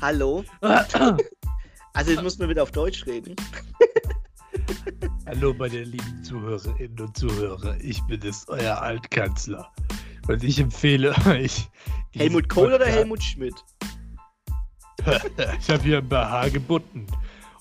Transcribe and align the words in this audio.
Hallo? 0.00 0.44
Also 1.94 2.10
jetzt 2.10 2.22
muss 2.22 2.38
man 2.38 2.48
wieder 2.48 2.62
auf 2.62 2.70
Deutsch 2.70 3.06
reden. 3.06 3.34
Hallo 5.26 5.54
meine 5.54 5.84
lieben 5.84 6.22
Zuhörerinnen 6.22 7.00
und 7.00 7.16
Zuhörer, 7.16 7.76
ich 7.80 8.02
bin 8.02 8.20
es, 8.22 8.46
euer 8.48 8.80
Altkanzler. 8.80 9.72
Und 10.28 10.44
ich 10.44 10.58
empfehle 10.58 11.14
euch... 11.26 11.68
Helmut 12.14 12.48
Kohl 12.48 12.66
oder 12.66 12.84
Podcast- 12.84 12.96
Helmut 12.96 13.22
Schmidt? 13.22 13.54
Ich 15.60 15.70
habe 15.70 15.82
hier 15.82 15.98
ein 15.98 16.08
BH 16.08 16.48
gebunden. 16.50 17.06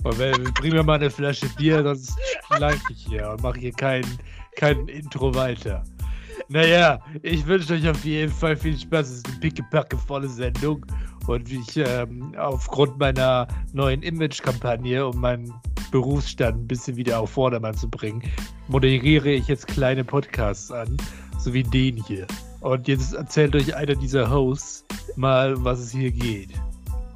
Und 0.04 0.20
wenn, 0.20 0.44
bring 0.56 0.74
mir 0.74 0.84
mal 0.84 0.96
eine 0.96 1.10
Flasche 1.10 1.48
Bier, 1.58 1.84
sonst 1.84 2.14
schleif 2.48 2.82
ich 2.90 3.06
hier 3.06 3.30
und 3.30 3.42
mache 3.42 3.60
hier 3.60 3.72
kein, 3.72 4.06
kein 4.58 4.88
Intro 4.88 5.34
weiter. 5.34 5.84
Naja, 6.54 7.00
ich 7.24 7.48
wünsche 7.48 7.74
euch 7.74 7.90
auf 7.90 8.06
jeden 8.06 8.32
Fall 8.32 8.56
viel 8.56 8.78
Spaß. 8.78 9.10
Es 9.10 9.18
ist 9.18 9.28
eine 9.28 9.40
pickepacke 9.40 9.98
volle 9.98 10.28
Sendung. 10.28 10.86
Und 11.26 11.52
ich, 11.52 11.78
ähm, 11.78 12.36
aufgrund 12.38 13.00
meiner 13.00 13.48
neuen 13.74 14.04
Image-Kampagne, 14.04 15.04
um 15.08 15.20
meinen 15.20 15.52
Berufsstand 15.90 16.60
ein 16.60 16.68
bisschen 16.68 16.96
wieder 16.96 17.20
auf 17.20 17.32
Vordermann 17.32 17.74
zu 17.76 17.90
bringen, 17.90 18.22
moderiere 18.68 19.32
ich 19.32 19.48
jetzt 19.48 19.66
kleine 19.66 20.04
Podcasts 20.04 20.70
an, 20.70 20.96
so 21.40 21.56
wie 21.56 21.64
den 21.64 21.98
hier. 21.98 22.28
Und 22.60 22.88
jetzt 22.88 23.16
erzählt 23.16 23.56
euch 23.56 23.76
einer 23.76 23.96
dieser 23.96 24.30
Hosts 24.30 24.86
mal, 25.16 25.56
was 25.66 25.80
es 25.80 25.90
hier 25.90 26.12
geht. 26.12 26.52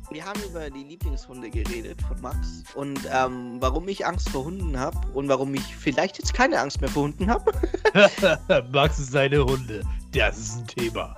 Wir 0.10 0.24
haben 0.24 0.42
über 0.44 0.70
die 0.70 0.86
Lieblingshunde 0.86 1.50
geredet 1.50 2.02
von 2.02 2.22
Max 2.22 2.64
und 2.76 3.00
ähm, 3.12 3.58
warum 3.60 3.88
ich 3.90 4.06
Angst 4.06 4.30
vor 4.30 4.46
Hunden 4.46 4.80
habe 4.80 4.98
und 5.14 5.28
warum 5.28 5.54
ich 5.54 5.76
vielleicht 5.76 6.18
jetzt 6.18 6.34
keine 6.34 6.60
Angst 6.60 6.80
mehr 6.80 6.90
vor 6.90 7.04
Hunden 7.04 7.30
habe. 7.30 7.52
Max 8.72 9.00
ist 9.00 9.12
seine 9.12 9.44
Hunde. 9.44 9.82
Das 10.14 10.38
ist 10.38 10.60
ein 10.60 10.68
Thema. 10.68 11.18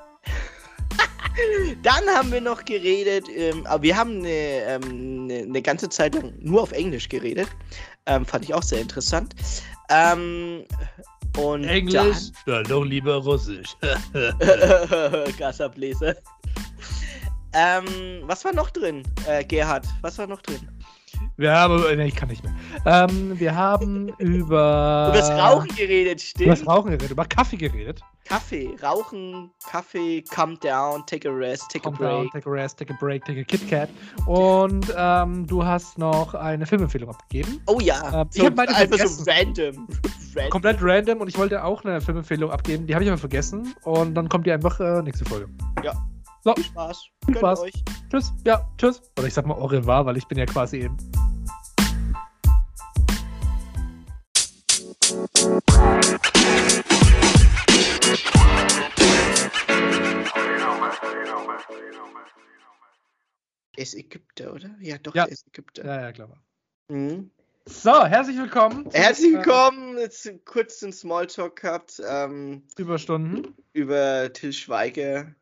Dann 1.83 2.03
haben 2.07 2.31
wir 2.31 2.41
noch 2.41 2.65
geredet, 2.65 3.27
ähm, 3.29 3.65
aber 3.67 3.83
wir 3.83 3.95
haben 3.95 4.19
eine, 4.19 4.29
ähm, 4.29 5.23
eine, 5.23 5.43
eine 5.43 5.61
ganze 5.61 5.87
Zeit 5.89 6.15
lang 6.15 6.33
nur 6.39 6.63
auf 6.63 6.71
Englisch 6.71 7.09
geredet. 7.09 7.47
Ähm, 8.07 8.25
fand 8.25 8.45
ich 8.45 8.53
auch 8.55 8.63
sehr 8.63 8.81
interessant. 8.81 9.35
Ähm, 9.89 10.65
und 11.37 11.63
Englisch? 11.63 12.31
Ja, 12.47 12.63
doch 12.63 12.83
lieber 12.83 13.17
Russisch. 13.17 13.77
Dann... 14.13 15.37
Gasablese. 15.37 16.17
Ähm, 17.53 17.85
was 18.23 18.45
war 18.45 18.53
noch 18.53 18.69
drin, 18.69 19.03
äh, 19.27 19.43
Gerhard? 19.43 19.85
Was 20.01 20.17
war 20.17 20.27
noch 20.27 20.41
drin? 20.41 20.59
Wir 21.35 21.51
haben. 21.53 21.81
Nee, 21.97 22.05
ich 22.07 22.15
kann 22.15 22.29
nicht 22.29 22.43
mehr. 22.43 22.53
Ähm, 22.85 23.37
wir 23.39 23.55
haben 23.55 24.09
über. 24.19 25.07
Über 25.09 25.17
das 25.17 25.29
Rauchen 25.31 25.69
geredet, 25.75 26.21
Über 26.35 26.49
das 26.49 26.59
stimmt. 26.59 26.67
Rauchen 26.69 26.85
geredet, 26.91 27.11
über 27.11 27.25
Kaffee 27.25 27.57
geredet. 27.57 28.01
Kaffee, 28.25 28.75
Rauchen, 28.83 29.49
Kaffee, 29.69 30.21
calm 30.29 30.59
down, 30.59 31.03
take 31.07 31.27
a 31.27 31.31
rest, 31.31 31.63
take 31.71 31.87
a 31.87 31.91
Calm 31.91 31.97
down, 31.97 32.21
break. 32.23 32.31
take 32.33 32.47
a 32.47 32.51
rest, 32.51 32.77
take 32.77 32.93
a 32.93 32.97
break, 32.99 33.25
take 33.25 33.39
a 33.39 33.43
Kit 33.43 33.67
Kat. 33.69 33.89
Und 34.27 34.93
ähm, 34.95 35.47
du 35.47 35.65
hast 35.65 35.97
noch 35.97 36.35
eine 36.35 36.65
Filmempfehlung 36.65 37.09
abgegeben. 37.09 37.59
Oh 37.65 37.79
ja, 37.81 38.21
Äh, 38.21 38.25
ich 38.35 38.45
hab 38.45 38.55
meine 38.55 38.75
einfach 38.75 38.97
vergessen. 38.97 39.25
so 39.25 39.31
random. 39.31 39.87
random. 40.35 40.49
Komplett 40.51 40.77
random 40.81 41.21
und 41.21 41.27
ich 41.27 41.37
wollte 41.39 41.63
auch 41.63 41.83
eine 41.83 41.99
Filmempfehlung 42.01 42.51
abgeben. 42.51 42.85
Die 42.85 42.93
habe 42.93 43.03
ich 43.03 43.09
aber 43.09 43.17
vergessen. 43.17 43.73
Und 43.83 44.13
dann 44.13 44.29
kommt 44.29 44.45
die 44.45 44.51
einfach 44.51 44.79
äh, 44.79 45.01
nächste 45.01 45.25
Folge. 45.25 45.47
Viel 46.43 46.63
Spaß. 46.63 46.97
Viel 47.25 47.33
Gönnt 47.33 47.37
Spaß. 47.37 47.59
Euch. 47.61 47.73
Tschüss. 48.09 48.33
Ja, 48.45 48.67
tschüss. 48.77 49.01
Oder 49.17 49.27
ich 49.27 49.33
sag 49.33 49.45
mal 49.45 49.55
au 49.55 49.65
revoir, 49.65 50.05
weil 50.05 50.17
ich 50.17 50.27
bin 50.27 50.37
ja 50.37 50.45
quasi 50.45 50.77
eben. 50.77 50.97
Er 63.75 63.83
ist 63.83 63.95
Ägypter, 63.95 64.53
oder? 64.53 64.75
Ja, 64.81 64.97
doch, 64.97 65.15
Ja. 65.15 65.23
er 65.25 65.31
ist 65.31 65.47
Ägypter. 65.47 65.85
Ja, 65.85 66.01
ja, 66.01 66.11
klar. 66.11 66.43
Mhm. 66.89 67.31
So, 67.65 68.03
herzlich 68.05 68.37
willkommen. 68.37 68.89
Herzlich 68.91 69.33
willkommen. 69.33 69.97
Jetzt 69.99 70.27
kurz 70.45 70.79
den 70.79 70.91
Smalltalk 70.91 71.61
gehabt 71.61 72.01
ähm, 72.07 72.63
Überstunden. 72.77 73.55
über 73.73 74.33
Till 74.33 74.53
Schweiger 74.53 75.35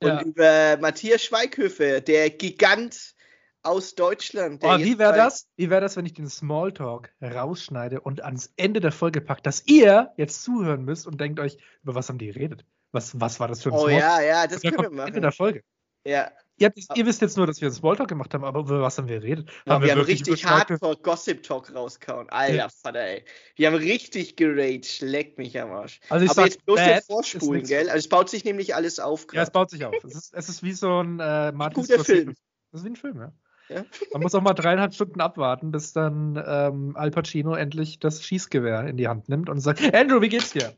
und 0.00 0.08
Ja. 0.08 0.22
über 0.22 0.76
Matthias 0.80 1.22
Schweighöfer, 1.24 2.00
der 2.00 2.30
Gigant 2.30 3.14
aus 3.62 3.94
Deutschland. 3.94 4.62
Oh, 4.64 4.78
wie 4.78 4.98
wäre 4.98 5.14
das? 5.14 5.46
Wie 5.56 5.70
wäre 5.70 5.80
das, 5.80 5.96
wenn 5.96 6.04
ich 6.06 6.14
den 6.14 6.28
Smalltalk 6.28 7.12
rausschneide 7.22 8.00
und 8.00 8.20
ans 8.22 8.52
Ende 8.56 8.80
der 8.80 8.90
Folge 8.90 9.20
packe, 9.20 9.42
dass 9.42 9.64
ihr 9.66 10.12
jetzt 10.16 10.42
zuhören 10.42 10.84
müsst 10.84 11.06
und 11.06 11.20
denkt 11.20 11.38
euch, 11.38 11.58
über 11.82 11.94
was 11.94 12.08
haben 12.08 12.18
die 12.18 12.26
geredet? 12.26 12.64
Was, 12.90 13.20
was 13.20 13.38
war 13.38 13.46
das 13.48 13.62
für 13.62 13.68
ein 13.68 13.74
Oh 13.76 13.82
Smalltalk? 13.82 14.00
ja, 14.02 14.20
ja, 14.20 14.46
das 14.48 14.60
können 14.62 14.72
wir 14.72 14.76
kommt 14.78 14.86
Ende 14.98 15.02
machen. 15.02 15.22
der 15.22 15.32
Folge. 15.32 15.62
Ja, 16.04 16.32
Ihr, 16.62 16.66
habt, 16.68 16.96
ihr 16.96 17.06
wisst 17.06 17.20
jetzt 17.20 17.36
nur, 17.36 17.46
dass 17.46 17.60
wir 17.60 17.66
einen 17.66 17.74
Smalltalk 17.74 18.08
gemacht 18.08 18.32
haben, 18.34 18.44
aber 18.44 18.60
über 18.60 18.80
was 18.82 18.96
haben 18.96 19.08
wir 19.08 19.18
geredet? 19.18 19.50
Wir 19.64 19.74
haben 19.74 19.82
wirklich 19.82 20.06
richtig 20.06 20.28
über 20.28 20.36
Schweighöfer- 20.36 20.70
Hardcore 20.70 20.96
Gossip 21.02 21.42
Talk 21.42 21.74
rausgehauen. 21.74 22.30
Alter 22.30 22.54
Ja. 22.54 22.68
Vater, 22.68 23.00
ey. 23.00 23.24
Wir 23.56 23.66
haben 23.66 23.76
richtig 23.76 24.36
geraged. 24.36 25.00
Leck 25.00 25.38
mich 25.38 25.60
am 25.60 25.72
Arsch. 25.72 26.00
Also 26.08 26.24
ich 26.24 26.30
Aber 26.30 26.42
sag, 26.42 26.46
jetzt 26.46 26.64
bloß 26.64 26.80
ist 26.80 27.06
vorspulen, 27.06 27.64
gell? 27.64 27.88
Also 27.88 27.98
es 27.98 28.08
baut 28.08 28.30
sich 28.30 28.44
nämlich 28.44 28.74
alles 28.76 29.00
auf. 29.00 29.26
Ja, 29.32 29.42
es 29.42 29.46
grad. 29.48 29.52
baut 29.52 29.70
sich 29.70 29.84
auf. 29.84 29.94
Es 30.04 30.14
ist, 30.14 30.34
es 30.34 30.48
ist 30.48 30.62
wie 30.62 30.72
so 30.72 31.00
ein 31.02 31.18
äh, 31.18 31.50
Martin 31.50 31.82
guter. 31.82 32.04
Film. 32.04 32.34
Das 32.70 32.80
ist 32.80 32.84
wie 32.86 32.90
ein 32.90 32.96
Film, 32.96 33.18
ja. 33.18 33.32
Ja. 33.68 33.84
Man 34.12 34.22
muss 34.22 34.34
auch 34.34 34.42
mal 34.42 34.54
dreieinhalb 34.54 34.94
Stunden 34.94 35.20
abwarten, 35.20 35.72
bis 35.72 35.92
dann 35.92 36.40
ähm, 36.46 36.96
Al 36.96 37.10
Pacino 37.10 37.54
endlich 37.54 37.98
das 37.98 38.22
Schießgewehr 38.24 38.86
in 38.86 38.96
die 38.96 39.08
Hand 39.08 39.28
nimmt 39.28 39.48
und 39.48 39.60
sagt: 39.60 39.80
Andrew, 39.94 40.20
wie 40.20 40.28
geht's 40.28 40.52
dir? 40.52 40.74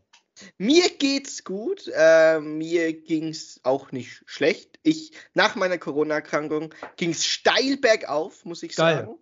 Mir 0.59 0.89
geht's 0.99 1.45
gut. 1.45 1.91
Äh, 1.95 2.41
mir 2.41 2.93
ging's 2.93 3.61
auch 3.63 3.93
nicht 3.93 4.23
schlecht. 4.27 4.79
Ich, 4.83 5.13
nach 5.35 5.55
meiner 5.55 5.79
Corona-Erkrankung 5.79 6.75
ging's 6.97 7.25
steil 7.25 7.77
bergauf, 7.77 8.45
muss 8.45 8.63
ich 8.63 8.77
Geil. 8.77 8.97
sagen. 8.97 9.19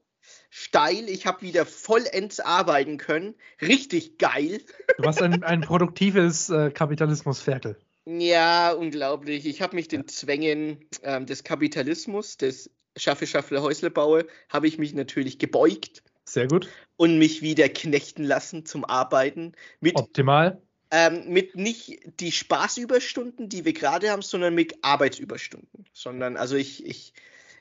Steil. 0.51 1.09
Ich 1.09 1.27
habe 1.27 1.43
wieder 1.43 1.67
vollends 1.67 2.41
arbeiten 2.41 2.99
können. 2.99 3.35
Richtig 3.61 4.19
geil. 4.19 4.61
Du 4.99 5.05
warst 5.05 5.23
ein, 5.23 5.43
ein 5.43 5.63
produktives 5.63 6.51
äh, 6.51 6.71
Kapitalismus-Ferkel. 6.71 7.77
Ja, 8.05 8.73
unglaublich. 8.73 9.47
Ich 9.47 9.63
habe 9.63 9.77
mich 9.77 9.89
den 9.89 10.09
Zwängen 10.09 10.85
ähm, 11.03 11.27
des 11.27 11.45
Kapitalismus, 11.45 12.37
des 12.37 12.71
Schaffe, 12.97 13.27
Schaffle, 13.27 13.63
Häusle 13.63 13.91
baue, 13.91 14.27
habe 14.49 14.67
ich 14.67 14.79
mich 14.79 14.93
natürlich 14.93 15.39
gebeugt 15.39 16.03
Sehr 16.25 16.47
gut. 16.47 16.69
und 16.97 17.19
mich 17.19 17.43
wieder 17.43 17.69
knechten 17.69 18.25
lassen 18.25 18.67
zum 18.67 18.85
Arbeiten. 18.85 19.53
Mit, 19.81 19.97
Optimal. 19.97 20.61
Ähm, 20.93 21.29
mit 21.29 21.57
nicht 21.57 22.21
die 22.21 22.31
Spaßüberstunden, 22.31 23.49
die 23.49 23.65
wir 23.65 23.73
gerade 23.73 24.11
haben, 24.11 24.21
sondern 24.21 24.55
mit 24.55 24.85
Arbeitsüberstunden. 24.85 25.87
Sondern, 25.95 26.37
also 26.37 26.55
ich, 26.55 26.85
ich, 26.85 27.15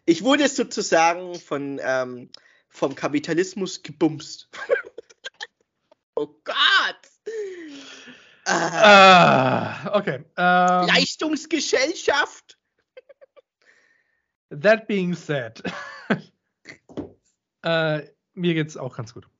ich 0.05 0.23
wurde 0.23 0.49
sozusagen 0.49 1.35
von, 1.35 1.79
ähm, 1.81 2.29
vom 2.67 2.93
Kapitalismus 2.93 3.83
gebumst. 3.83 4.49
oh 6.15 6.27
Gott! 6.43 6.55
Ah, 8.45 9.85
Ah, 9.85 9.97
okay. 9.97 10.25
Ähm, 10.35 10.87
Leistungsgesellschaft? 10.87 12.57
that 14.49 14.87
being 14.87 15.13
said. 15.13 15.61
äh, 17.63 18.01
mir 18.33 18.53
geht's 18.53 18.75
auch 18.75 18.97
ganz 18.97 19.13
gut. 19.13 19.30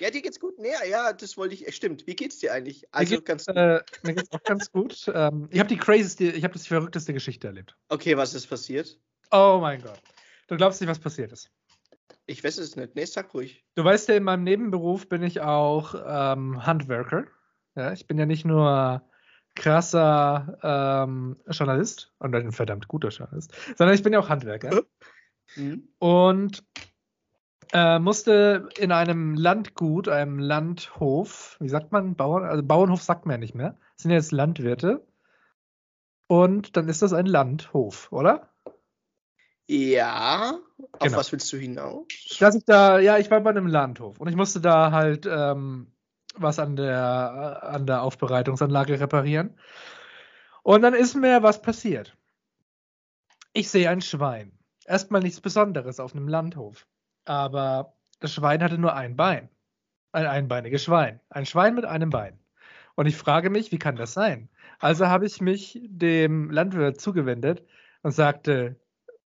Ja, 0.00 0.10
dir 0.10 0.22
geht's 0.22 0.40
gut? 0.40 0.58
Nee, 0.58 0.72
ja, 0.88 1.12
das 1.12 1.36
wollte 1.36 1.54
ich. 1.54 1.68
äh, 1.68 1.72
Stimmt. 1.72 2.06
Wie 2.06 2.16
geht's 2.16 2.38
dir 2.38 2.52
eigentlich? 2.52 2.82
Mir 2.82 2.88
Also 2.92 3.14
geht's, 3.16 3.24
ganz. 3.26 3.46
äh, 3.48 3.80
mir 4.02 4.14
geht's 4.14 4.32
auch 4.32 4.42
ganz 4.42 4.72
gut. 4.72 5.10
Ähm, 5.14 5.48
ich 5.50 5.58
habe 5.58 5.68
die 5.68 5.76
crazyste, 5.76 6.24
ich 6.24 6.42
habe 6.42 6.54
das 6.54 6.62
die 6.62 6.68
verrückteste 6.68 7.12
Geschichte 7.12 7.46
erlebt. 7.48 7.76
Okay, 7.88 8.16
was 8.16 8.34
ist 8.34 8.46
passiert? 8.46 8.98
Oh 9.30 9.58
mein 9.60 9.82
Gott. 9.82 10.00
Du 10.48 10.56
glaubst 10.56 10.80
nicht, 10.80 10.88
was 10.90 10.98
passiert 10.98 11.32
ist. 11.32 11.50
Ich 12.26 12.42
weiß 12.42 12.58
es 12.58 12.76
nicht. 12.76 12.94
Nee, 12.94 13.04
sag 13.04 13.32
ruhig. 13.34 13.64
Du 13.74 13.84
weißt 13.84 14.08
ja, 14.08 14.16
in 14.16 14.24
meinem 14.24 14.44
Nebenberuf 14.44 15.08
bin 15.08 15.22
ich 15.22 15.40
auch 15.40 15.94
ähm, 15.94 16.64
Handwerker. 16.64 17.26
Ja, 17.76 17.92
ich 17.92 18.06
bin 18.06 18.18
ja 18.18 18.26
nicht 18.26 18.44
nur 18.44 19.02
krasser 19.54 20.58
ähm, 20.62 21.36
Journalist 21.48 22.12
und 22.18 22.34
ein 22.34 22.52
verdammt 22.52 22.88
guter 22.88 23.08
Journalist, 23.08 23.52
sondern 23.76 23.94
ich 23.94 24.02
bin 24.02 24.12
ja 24.12 24.20
auch 24.20 24.28
Handwerker. 24.28 24.84
Hm? 25.54 25.88
Und 25.98 26.64
äh, 27.72 27.98
musste 27.98 28.68
in 28.78 28.92
einem 28.92 29.34
Landgut, 29.34 30.08
einem 30.08 30.38
Landhof, 30.38 31.56
wie 31.60 31.68
sagt 31.68 31.92
man, 31.92 32.16
Bauern, 32.16 32.44
also 32.44 32.62
Bauernhof 32.62 33.02
sagt 33.02 33.26
man 33.26 33.34
ja 33.34 33.38
nicht 33.38 33.54
mehr, 33.54 33.76
das 33.94 34.02
sind 34.02 34.10
ja 34.10 34.16
jetzt 34.16 34.32
Landwirte. 34.32 35.06
Und 36.26 36.76
dann 36.76 36.88
ist 36.88 37.02
das 37.02 37.12
ein 37.12 37.26
Landhof, 37.26 38.10
oder? 38.12 38.48
Ja. 39.66 40.58
Auf 40.92 40.98
Genau. 41.00 41.16
was 41.18 41.32
willst 41.32 41.52
du 41.52 41.56
hinaus? 41.56 42.06
Dass 42.38 42.54
ich 42.54 42.64
da, 42.64 42.98
ja, 42.98 43.18
ich 43.18 43.30
war 43.30 43.40
bei 43.40 43.50
einem 43.50 43.66
Landhof 43.66 44.18
und 44.18 44.28
ich 44.28 44.36
musste 44.36 44.60
da 44.60 44.90
halt 44.90 45.26
ähm, 45.30 45.92
was 46.34 46.58
an 46.58 46.76
der, 46.76 47.62
an 47.62 47.86
der 47.86 48.02
Aufbereitungsanlage 48.02 48.98
reparieren. 48.98 49.58
Und 50.62 50.82
dann 50.82 50.94
ist 50.94 51.14
mir 51.14 51.42
was 51.42 51.62
passiert. 51.62 52.16
Ich 53.52 53.70
sehe 53.70 53.88
ein 53.90 54.00
Schwein. 54.00 54.58
Erstmal 54.86 55.20
nichts 55.22 55.40
Besonderes 55.40 56.00
auf 56.00 56.14
einem 56.14 56.28
Landhof. 56.28 56.86
Aber 57.24 57.96
das 58.20 58.34
Schwein 58.34 58.62
hatte 58.62 58.78
nur 58.78 58.94
ein 58.94 59.16
Bein. 59.16 59.48
Ein 60.12 60.26
einbeiniges 60.26 60.84
Schwein. 60.84 61.20
Ein 61.30 61.46
Schwein 61.46 61.74
mit 61.74 61.84
einem 61.84 62.10
Bein. 62.10 62.38
Und 62.96 63.06
ich 63.06 63.16
frage 63.16 63.50
mich, 63.50 63.72
wie 63.72 63.78
kann 63.78 63.96
das 63.96 64.12
sein? 64.12 64.48
Also 64.78 65.06
habe 65.06 65.26
ich 65.26 65.40
mich 65.40 65.78
dem 65.84 66.50
Landwirt 66.50 67.00
zugewendet 67.00 67.64
und 68.02 68.12
sagte, 68.12 68.80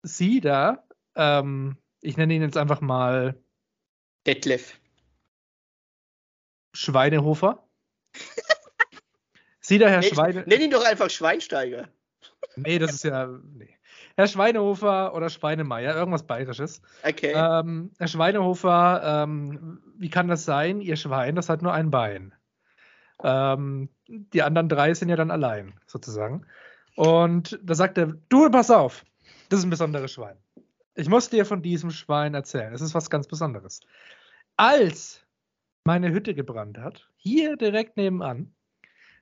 Sie 0.02 0.40
da, 0.40 0.86
ähm, 1.14 1.76
ich 2.00 2.16
nenne 2.16 2.34
ihn 2.34 2.42
jetzt 2.42 2.56
einfach 2.56 2.80
mal 2.80 3.38
Detlef. 4.26 4.80
Schweinehofer. 6.72 7.66
Sie 9.60 9.78
da, 9.78 9.88
Herr 9.88 10.00
Nenn, 10.00 10.14
Schweine. 10.14 10.44
nenn 10.46 10.60
ihn 10.60 10.70
doch 10.70 10.84
einfach 10.84 11.10
Schweinsteiger. 11.10 11.88
Nee, 12.56 12.78
das 12.78 12.94
ist 12.94 13.04
ja. 13.04 13.26
Nee. 13.26 13.76
Herr 14.20 14.26
Schweinehofer 14.26 15.14
oder 15.14 15.30
Schweinemeier, 15.30 15.94
irgendwas 15.94 16.24
Bayerisches. 16.24 16.82
Okay. 17.02 17.32
Ähm, 17.34 17.90
Herr 17.98 18.06
Schweinehofer, 18.06 19.22
ähm, 19.24 19.80
wie 19.96 20.10
kann 20.10 20.28
das 20.28 20.44
sein? 20.44 20.82
Ihr 20.82 20.96
Schwein, 20.96 21.36
das 21.36 21.48
hat 21.48 21.62
nur 21.62 21.72
ein 21.72 21.90
Bein. 21.90 22.34
Ähm, 23.24 23.88
die 24.06 24.42
anderen 24.42 24.68
drei 24.68 24.92
sind 24.92 25.08
ja 25.08 25.16
dann 25.16 25.30
allein, 25.30 25.72
sozusagen. 25.86 26.44
Und 26.96 27.58
da 27.62 27.74
sagt 27.74 27.96
er: 27.96 28.14
Du, 28.28 28.50
pass 28.50 28.70
auf, 28.70 29.06
das 29.48 29.60
ist 29.60 29.64
ein 29.64 29.70
besonderes 29.70 30.12
Schwein. 30.12 30.36
Ich 30.96 31.08
muss 31.08 31.30
dir 31.30 31.46
von 31.46 31.62
diesem 31.62 31.90
Schwein 31.90 32.34
erzählen. 32.34 32.74
Es 32.74 32.82
ist 32.82 32.94
was 32.94 33.08
ganz 33.08 33.26
Besonderes. 33.26 33.80
Als 34.58 35.24
meine 35.84 36.10
Hütte 36.10 36.34
gebrannt 36.34 36.76
hat, 36.76 37.08
hier 37.16 37.56
direkt 37.56 37.96
nebenan, 37.96 38.52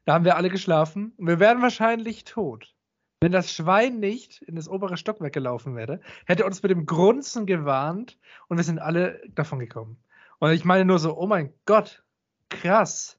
da 0.07 0.15
haben 0.15 0.25
wir 0.25 0.35
alle 0.35 0.51
geschlafen 0.51 1.13
und 1.19 1.29
wir 1.29 1.39
wären 1.39 1.63
wahrscheinlich 1.63 2.25
tot. 2.25 2.75
Wenn 3.21 3.33
das 3.33 3.53
Schwein 3.53 3.99
nicht 3.99 4.43
in 4.43 4.55
das 4.55 4.69
obere 4.69 4.97
Stockwerk 4.97 5.33
gelaufen 5.33 5.75
wäre, 5.75 6.01
hätte 6.27 6.45
uns 6.45 6.63
mit 6.63 6.71
dem 6.71 6.87
Grunzen 6.87 7.47
gewarnt 7.47 8.17
und 8.49 8.59
wir 8.59 8.65
sind 8.65 8.79
alle 8.79 9.21
davon 9.35 9.59
gekommen. 9.59 10.03
Und 10.39 10.53
ich 10.53 10.65
meine 10.65 10.85
nur 10.85 11.01
so, 11.01 11.17
oh 11.17 11.27
mein 11.27 11.53
Gott, 11.67 12.05
krass. 12.49 13.19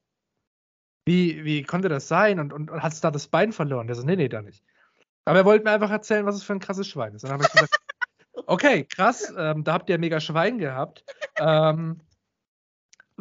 Wie, 1.06 1.44
wie 1.44 1.64
konnte 1.64 1.90
das 1.90 2.08
sein? 2.08 2.40
Und, 2.40 2.54
und, 2.54 2.72
und 2.72 2.82
hat 2.82 2.94
es 2.94 3.02
da 3.02 3.12
das 3.12 3.28
Bein 3.28 3.52
verloren? 3.52 3.88
Der 3.88 3.96
so, 3.96 4.04
nee, 4.04 4.16
nee, 4.16 4.30
da 4.30 4.42
nicht. 4.42 4.64
Aber 5.26 5.40
er 5.40 5.46
wollte 5.46 5.66
mir 5.66 5.72
einfach 5.72 5.92
erzählen, 5.92 6.26
was 6.26 6.36
es 6.36 6.44
für 6.44 6.54
ein 6.54 6.60
krasses 6.60 6.88
Schwein 6.88 7.14
ist. 7.14 7.24
Und 7.24 7.32
dann 7.32 7.40
habe 7.40 7.46
ich 7.46 7.52
gesagt, 7.52 7.76
okay, 8.48 8.86
krass, 8.86 9.34
ähm, 9.38 9.64
da 9.66 9.74
habt 9.74 9.90
ihr 9.90 9.98
mega 9.98 10.22
Schwein 10.22 10.60
gehabt. 10.60 11.04
Ähm, 11.38 12.00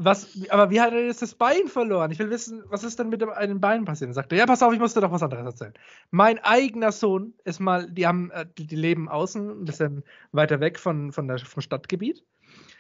was, 0.04 0.38
aber 0.50 0.70
wie 0.70 0.80
hat 0.80 0.92
er 0.92 1.06
jetzt 1.06 1.22
das 1.22 1.34
Bein 1.34 1.68
verloren? 1.68 2.10
Ich 2.10 2.18
will 2.18 2.30
wissen, 2.30 2.62
was 2.66 2.84
ist 2.84 2.98
denn 2.98 3.08
mit 3.08 3.20
dem, 3.20 3.30
einem 3.30 3.60
Bein 3.60 3.84
passiert? 3.84 4.08
Und 4.08 4.14
sagte, 4.14 4.36
ja, 4.36 4.46
pass 4.46 4.62
auf, 4.62 4.72
ich 4.72 4.78
muss 4.78 4.94
dir 4.94 5.00
doch 5.00 5.12
was 5.12 5.22
anderes 5.22 5.44
erzählen. 5.44 5.74
Mein 6.10 6.38
eigener 6.38 6.92
Sohn 6.92 7.34
ist 7.44 7.60
mal, 7.60 7.90
die 7.90 8.06
haben, 8.06 8.30
äh, 8.30 8.46
die, 8.56 8.66
die 8.66 8.76
leben 8.76 9.08
außen, 9.08 9.62
ein 9.62 9.64
bisschen 9.64 10.04
weiter 10.32 10.60
weg 10.60 10.78
von, 10.78 11.12
von 11.12 11.28
der, 11.28 11.38
vom 11.38 11.62
Stadtgebiet 11.62 12.24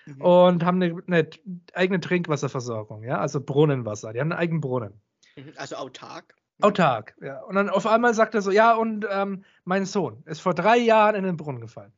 Mhm. 0.08 0.22
und 0.22 0.64
haben 0.64 0.82
eine, 0.82 1.02
eine 1.06 1.28
eigene 1.74 2.00
Trinkwasserversorgung, 2.00 3.02
ja, 3.02 3.18
also 3.18 3.40
Brunnenwasser. 3.40 4.12
Die 4.12 4.20
haben 4.20 4.32
einen 4.32 4.40
eigenen 4.40 4.60
Brunnen. 4.60 5.00
Mhm. 5.36 5.52
Also 5.56 5.76
autark. 5.76 6.34
Autark, 6.60 7.14
ja. 7.20 7.40
Und 7.42 7.54
dann 7.54 7.68
auf 7.68 7.86
einmal 7.86 8.14
sagt 8.14 8.34
er 8.34 8.42
so, 8.42 8.50
ja, 8.50 8.74
und 8.74 9.06
ähm, 9.08 9.44
mein 9.64 9.84
Sohn 9.84 10.22
ist 10.26 10.40
vor 10.40 10.54
drei 10.54 10.76
Jahren 10.76 11.14
in 11.14 11.24
den 11.24 11.36
Brunnen 11.36 11.60
gefallen. 11.60 11.92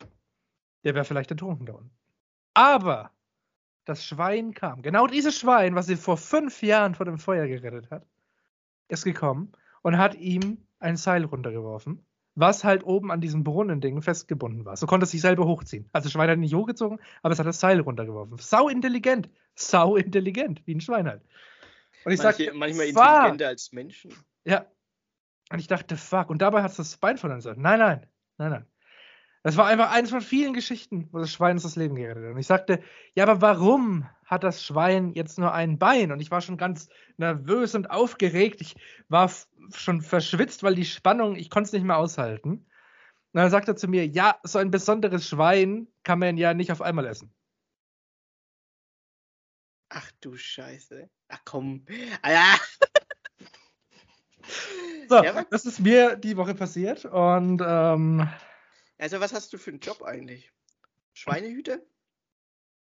Der 0.84 0.94
wäre 0.94 1.04
vielleicht 1.04 1.30
ertrunken 1.30 1.66
da 1.66 1.74
unten. 1.74 1.90
Aber 2.52 3.10
das 3.84 4.04
Schwein 4.04 4.54
kam. 4.54 4.82
Genau 4.82 5.06
dieses 5.06 5.38
Schwein, 5.38 5.74
was 5.74 5.86
sie 5.86 5.96
vor 5.96 6.16
fünf 6.16 6.62
Jahren 6.62 6.94
vor 6.94 7.06
dem 7.06 7.18
Feuer 7.18 7.46
gerettet 7.46 7.90
hat, 7.90 8.06
ist 8.88 9.04
gekommen 9.04 9.52
und 9.82 9.98
hat 9.98 10.14
ihm 10.16 10.58
ein 10.78 10.96
Seil 10.96 11.24
runtergeworfen, 11.24 12.04
was 12.34 12.64
halt 12.64 12.84
oben 12.84 13.10
an 13.10 13.20
diesem 13.20 13.44
Brunnending 13.44 14.02
festgebunden 14.02 14.64
war. 14.64 14.76
So 14.76 14.86
konnte 14.86 15.04
es 15.04 15.10
sich 15.10 15.20
selber 15.20 15.46
hochziehen. 15.46 15.88
Also 15.92 16.06
das 16.06 16.12
Schwein 16.12 16.30
hat 16.30 16.38
nicht 16.38 16.54
hochgezogen, 16.54 16.98
aber 17.22 17.32
es 17.32 17.38
hat 17.38 17.46
das 17.46 17.60
Seil 17.60 17.80
runtergeworfen. 17.80 18.38
Sau 18.38 18.68
intelligent. 18.68 19.28
Sau 19.54 19.96
intelligent, 19.96 20.66
wie 20.66 20.74
ein 20.74 20.80
Schwein 20.80 21.08
halt. 21.08 21.22
Und 22.04 22.12
ich 22.12 22.22
Manche, 22.22 22.44
sagte, 22.44 22.52
manchmal 22.54 22.86
fuck. 22.86 23.02
intelligenter 23.02 23.48
als 23.48 23.72
Menschen. 23.72 24.14
Ja. 24.44 24.66
Und 25.52 25.58
ich 25.58 25.66
dachte, 25.66 25.96
fuck. 25.96 26.30
Und 26.30 26.40
dabei 26.40 26.62
hat 26.62 26.70
es 26.70 26.76
das 26.76 26.96
Bein 26.96 27.18
verloren. 27.18 27.42
Nein, 27.60 27.78
nein, 27.78 28.06
nein, 28.38 28.50
nein. 28.50 28.66
Das 29.42 29.56
war 29.56 29.66
einfach 29.66 29.90
eines 29.90 30.10
von 30.10 30.20
vielen 30.20 30.52
Geschichten, 30.52 31.08
wo 31.12 31.18
das 31.18 31.32
Schwein 31.32 31.56
uns 31.56 31.62
das 31.62 31.76
Leben 31.76 31.94
gerettet 31.94 32.24
hat. 32.24 32.32
Und 32.32 32.38
ich 32.38 32.46
sagte, 32.46 32.82
ja, 33.14 33.24
aber 33.24 33.40
warum 33.40 34.06
hat 34.26 34.44
das 34.44 34.62
Schwein 34.62 35.12
jetzt 35.14 35.38
nur 35.38 35.54
ein 35.54 35.78
Bein? 35.78 36.12
Und 36.12 36.20
ich 36.20 36.30
war 36.30 36.42
schon 36.42 36.58
ganz 36.58 36.88
nervös 37.16 37.74
und 37.74 37.90
aufgeregt. 37.90 38.60
Ich 38.60 38.76
war 39.08 39.30
schon 39.74 40.02
verschwitzt, 40.02 40.62
weil 40.62 40.74
die 40.74 40.84
Spannung, 40.84 41.36
ich 41.36 41.48
konnte 41.48 41.68
es 41.68 41.72
nicht 41.72 41.84
mehr 41.84 41.96
aushalten. 41.96 42.50
Und 42.50 42.66
dann 43.32 43.50
sagt 43.50 43.68
er 43.68 43.76
zu 43.76 43.88
mir, 43.88 44.06
ja, 44.06 44.38
so 44.42 44.58
ein 44.58 44.70
besonderes 44.70 45.26
Schwein 45.26 45.88
kann 46.02 46.18
man 46.18 46.36
ja 46.36 46.52
nicht 46.52 46.70
auf 46.70 46.82
einmal 46.82 47.06
essen. 47.06 47.32
Ach 49.88 50.10
du 50.20 50.36
Scheiße. 50.36 51.08
Ach 51.28 51.40
komm. 51.44 51.86
Ah, 52.22 52.30
ja. 52.30 52.56
So, 55.08 55.22
das 55.50 55.64
ist 55.64 55.80
mir 55.80 56.16
die 56.16 56.36
Woche 56.36 56.54
passiert. 56.54 57.04
Und 57.04 57.62
ähm, 57.64 58.28
Also 59.00 59.18
was 59.20 59.32
hast 59.32 59.52
du 59.52 59.58
für 59.58 59.70
einen 59.70 59.80
Job 59.80 60.02
eigentlich? 60.02 60.50
Schweinehüter? 61.14 61.78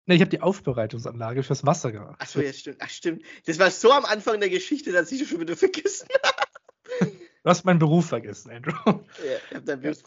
nee, 0.05 0.15
ich 0.15 0.21
habe 0.21 0.29
die 0.29 0.41
Aufbereitungsanlage 0.41 1.43
fürs 1.43 1.65
Wasser 1.65 1.91
gemacht. 1.91 2.17
Ach 2.19 2.27
so, 2.27 2.41
ja, 2.41 2.51
stimmt. 2.53 2.77
Ach, 2.81 2.89
stimmt. 2.89 3.23
Das 3.45 3.57
war 3.59 3.71
so 3.71 3.91
am 3.91 4.05
Anfang 4.05 4.39
der 4.39 4.49
Geschichte, 4.49 4.91
dass 4.91 5.11
ich 5.11 5.19
das 5.19 5.29
schon 5.29 5.39
wieder 5.41 5.55
vergessen 5.57 6.07
Du 6.99 7.49
hast 7.49 7.65
meinen 7.65 7.79
Beruf 7.79 8.07
vergessen, 8.07 8.51
Andrew. 8.51 8.73
habe. 8.85 9.05
Ja, 9.25 9.37
ich 9.49 9.55
hab 9.55 9.65
dann 9.65 9.81
bloß- 9.81 10.03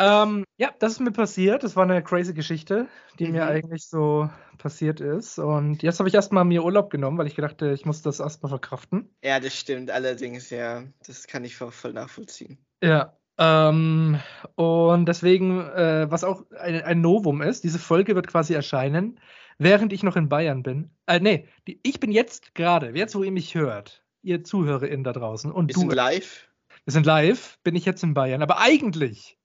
Ähm, 0.00 0.44
ja, 0.58 0.72
das 0.78 0.92
ist 0.92 1.00
mir 1.00 1.10
passiert. 1.12 1.62
Das 1.64 1.74
war 1.74 1.84
eine 1.84 2.02
crazy 2.04 2.34
Geschichte, 2.34 2.86
die 3.18 3.28
mir 3.28 3.44
Mhm. 3.44 3.50
eigentlich 3.50 3.86
so 3.86 4.30
passiert 4.58 5.00
ist. 5.00 5.38
Und 5.38 5.82
jetzt 5.82 5.98
habe 6.00 6.08
ich 6.08 6.14
erstmal 6.14 6.44
mir 6.44 6.64
Urlaub 6.64 6.90
genommen, 6.90 7.18
weil 7.18 7.26
ich 7.26 7.34
gedacht, 7.34 7.62
ich 7.62 7.84
muss 7.86 8.02
das 8.02 8.20
erstmal 8.20 8.50
verkraften. 8.50 9.14
ja, 9.24 9.40
das 9.40 9.54
stimmt. 9.56 9.90
Allerdings, 9.90 10.50
ja. 10.50 10.84
Das 11.06 11.26
kann 11.26 11.44
ich 11.44 11.56
voll 11.56 11.92
nachvollziehen. 11.92 12.58
Ja. 12.82 13.17
Ähm, 13.38 14.18
und 14.56 15.06
deswegen, 15.06 15.60
äh, 15.60 16.10
was 16.10 16.24
auch 16.24 16.44
ein, 16.58 16.82
ein 16.82 17.00
Novum 17.00 17.40
ist, 17.40 17.62
diese 17.64 17.78
Folge 17.78 18.14
wird 18.14 18.26
quasi 18.26 18.54
erscheinen, 18.54 19.20
während 19.58 19.92
ich 19.92 20.02
noch 20.02 20.16
in 20.16 20.28
Bayern 20.28 20.62
bin. 20.62 20.90
Äh, 21.06 21.20
nee, 21.20 21.46
die, 21.66 21.80
ich 21.82 22.00
bin 22.00 22.10
jetzt 22.10 22.54
gerade, 22.54 22.90
jetzt 22.96 23.14
wo 23.14 23.22
ihr 23.22 23.32
mich 23.32 23.54
hört, 23.54 24.02
ihr 24.22 24.42
ZuhörerInnen 24.42 25.04
da 25.04 25.12
draußen 25.12 25.52
und 25.52 25.68
Wir 25.68 25.74
du, 25.74 25.80
sind 25.80 25.92
live. 25.94 26.48
wir 26.84 26.92
sind 26.92 27.06
live, 27.06 27.58
bin 27.62 27.76
ich 27.76 27.84
jetzt 27.84 28.02
in 28.02 28.14
Bayern. 28.14 28.42
Aber 28.42 28.58
eigentlich 28.58 29.38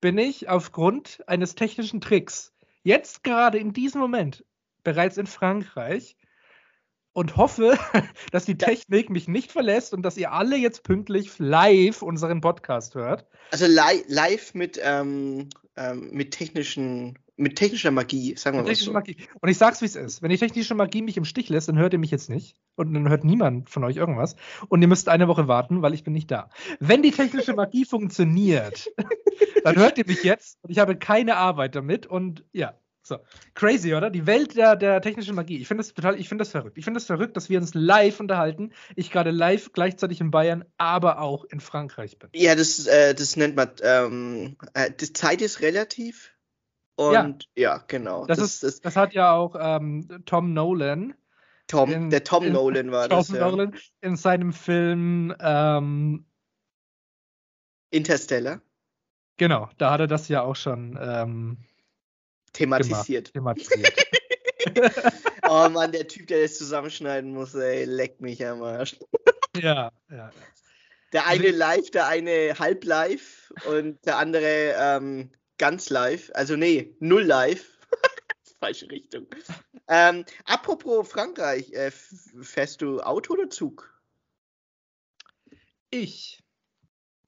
bin 0.00 0.18
ich 0.18 0.48
aufgrund 0.48 1.24
eines 1.26 1.56
technischen 1.56 2.00
Tricks 2.00 2.54
jetzt 2.84 3.24
gerade 3.24 3.58
in 3.58 3.72
diesem 3.72 4.00
Moment 4.00 4.44
bereits 4.84 5.16
in 5.16 5.26
Frankreich 5.26 6.16
und 7.16 7.38
hoffe, 7.38 7.78
dass 8.30 8.44
die 8.44 8.58
Technik 8.58 9.08
mich 9.08 9.26
nicht 9.26 9.50
verlässt 9.50 9.94
und 9.94 10.02
dass 10.02 10.18
ihr 10.18 10.32
alle 10.32 10.58
jetzt 10.58 10.82
pünktlich 10.82 11.38
live 11.38 12.02
unseren 12.02 12.42
Podcast 12.42 12.94
hört. 12.94 13.24
Also 13.50 13.64
li 13.64 14.04
live 14.06 14.52
mit, 14.52 14.78
ähm, 14.82 15.48
ähm, 15.76 16.10
mit 16.12 16.32
technischen, 16.32 17.18
mit 17.38 17.56
technischer 17.56 17.90
Magie, 17.90 18.36
sagen 18.36 18.58
wir 18.58 18.64
mal 18.64 18.74
so. 18.74 18.92
Magie. 18.92 19.16
Und 19.40 19.48
ich 19.48 19.56
sag's, 19.56 19.80
wie 19.80 19.86
es 19.86 19.96
ist. 19.96 20.20
Wenn 20.20 20.28
die 20.28 20.36
technische 20.36 20.74
Magie 20.74 21.00
mich 21.00 21.16
im 21.16 21.24
Stich 21.24 21.48
lässt, 21.48 21.70
dann 21.70 21.78
hört 21.78 21.94
ihr 21.94 21.98
mich 21.98 22.10
jetzt 22.10 22.28
nicht. 22.28 22.54
Und 22.74 22.92
dann 22.92 23.08
hört 23.08 23.24
niemand 23.24 23.70
von 23.70 23.82
euch 23.84 23.96
irgendwas. 23.96 24.36
Und 24.68 24.82
ihr 24.82 24.88
müsst 24.88 25.08
eine 25.08 25.26
Woche 25.26 25.48
warten, 25.48 25.80
weil 25.80 25.94
ich 25.94 26.04
bin 26.04 26.12
nicht 26.12 26.30
da. 26.30 26.50
Wenn 26.80 27.02
die 27.02 27.12
technische 27.12 27.54
Magie 27.54 27.84
funktioniert, 27.86 28.90
dann 29.64 29.76
hört 29.76 29.96
ihr 29.96 30.04
mich 30.06 30.22
jetzt 30.22 30.58
und 30.60 30.70
ich 30.70 30.80
habe 30.80 30.96
keine 30.96 31.38
Arbeit 31.38 31.76
damit. 31.76 32.06
Und 32.06 32.44
ja, 32.52 32.74
so. 33.06 33.18
Crazy, 33.54 33.94
oder? 33.94 34.10
Die 34.10 34.26
Welt 34.26 34.56
der, 34.56 34.76
der 34.76 35.00
technischen 35.00 35.34
Magie. 35.34 35.58
Ich 35.58 35.68
finde 35.68 35.82
das 35.82 35.94
total, 35.94 36.18
ich 36.18 36.28
finde 36.28 36.42
das 36.42 36.50
verrückt. 36.50 36.76
Ich 36.78 36.84
finde 36.84 36.98
das 36.98 37.06
verrückt, 37.06 37.36
dass 37.36 37.48
wir 37.48 37.58
uns 37.58 37.74
live 37.74 38.20
unterhalten. 38.20 38.72
Ich 38.94 39.10
gerade 39.10 39.30
live 39.30 39.72
gleichzeitig 39.72 40.20
in 40.20 40.30
Bayern, 40.30 40.64
aber 40.76 41.20
auch 41.20 41.44
in 41.44 41.60
Frankreich 41.60 42.18
bin. 42.18 42.30
Ja, 42.34 42.54
das, 42.54 42.86
äh, 42.86 43.14
das 43.14 43.36
nennt 43.36 43.56
man, 43.56 43.70
ähm, 43.82 44.56
äh, 44.74 44.90
die 44.90 45.12
Zeit 45.12 45.40
ist 45.42 45.60
relativ. 45.60 46.32
Und 46.96 47.48
ja, 47.56 47.84
genau. 47.88 48.26
Das, 48.26 48.38
ist, 48.38 48.62
das 48.62 48.80
das 48.80 48.96
hat 48.96 49.12
ja 49.12 49.32
auch 49.32 49.54
ähm, 49.58 50.22
Tom 50.24 50.54
Nolan. 50.54 51.14
Tom, 51.68 51.90
in- 51.92 52.10
der 52.10 52.24
Tom 52.24 52.44
in- 52.44 52.52
Nolan 52.52 52.90
war 52.90 53.08
Tom 53.08 53.18
das. 53.18 53.28
Ja. 53.28 53.48
Nolan 53.50 53.74
in 54.00 54.16
seinem 54.16 54.52
Film 54.52 55.34
ähm, 55.40 56.26
Interstellar 57.90 58.60
Genau, 59.38 59.68
da 59.76 59.90
hat 59.92 60.00
er 60.00 60.06
das 60.06 60.28
ja 60.28 60.40
auch 60.42 60.56
schon 60.56 60.98
ähm, 61.00 61.58
thematisiert. 62.56 63.32
thematisiert. 63.32 64.06
Oh 65.48 65.68
Mann, 65.68 65.92
der 65.92 66.08
Typ, 66.08 66.26
der 66.26 66.42
das 66.42 66.58
zusammenschneiden 66.58 67.32
muss, 67.32 67.54
ey, 67.54 67.84
leckt 67.84 68.20
mich 68.20 68.44
am 68.44 68.62
Arsch. 68.62 68.96
ja, 69.56 69.92
ja. 70.10 70.30
Der 71.12 71.26
Also 71.26 71.40
eine 71.40 71.56
live, 71.56 71.90
der 71.92 72.08
eine 72.08 72.58
halb 72.58 72.84
live 72.84 73.52
und 73.68 74.04
der 74.04 74.18
andere 74.18 74.74
ähm, 74.76 75.30
ganz 75.58 75.88
live. 75.88 76.30
Also 76.34 76.56
nee, 76.56 76.96
null 76.98 77.22
live. 77.22 77.78
Falsche 78.60 78.90
Richtung. 78.90 79.26
Ähm, 79.88 80.24
apropos 80.44 81.08
Frankreich, 81.08 81.72
äh, 81.72 81.90
fährst 81.90 82.82
du 82.82 83.00
Auto 83.00 83.34
oder 83.34 83.48
Zug? 83.48 83.92
Ich, 85.90 86.42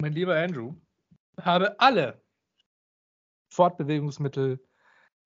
mein 0.01 0.13
lieber 0.13 0.37
Andrew, 0.37 0.75
habe 1.41 1.79
alle 1.79 2.21
Fortbewegungsmittel 3.51 4.59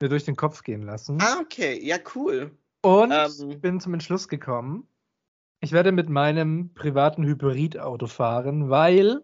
mir 0.02 0.09
durch 0.11 0.25
den 0.25 0.37
Kopf 0.37 0.62
gehen 0.62 0.82
lassen 0.82 1.18
Ah, 1.23 1.38
okay, 1.40 1.80
ja, 1.82 1.97
cool. 2.14 2.50
und 2.82 3.12
ähm. 3.12 3.61
bin 3.61 3.80
zum 3.80 3.94
Entschluss 3.94 4.28
gekommen, 4.28 4.87
Ich 5.61 5.73
werde 5.73 5.92
mit 5.92 6.09
meinem 6.11 6.75
privaten 6.75 7.25
Hybridauto 7.25 8.06
fahren, 8.09 8.68
weil 8.68 9.23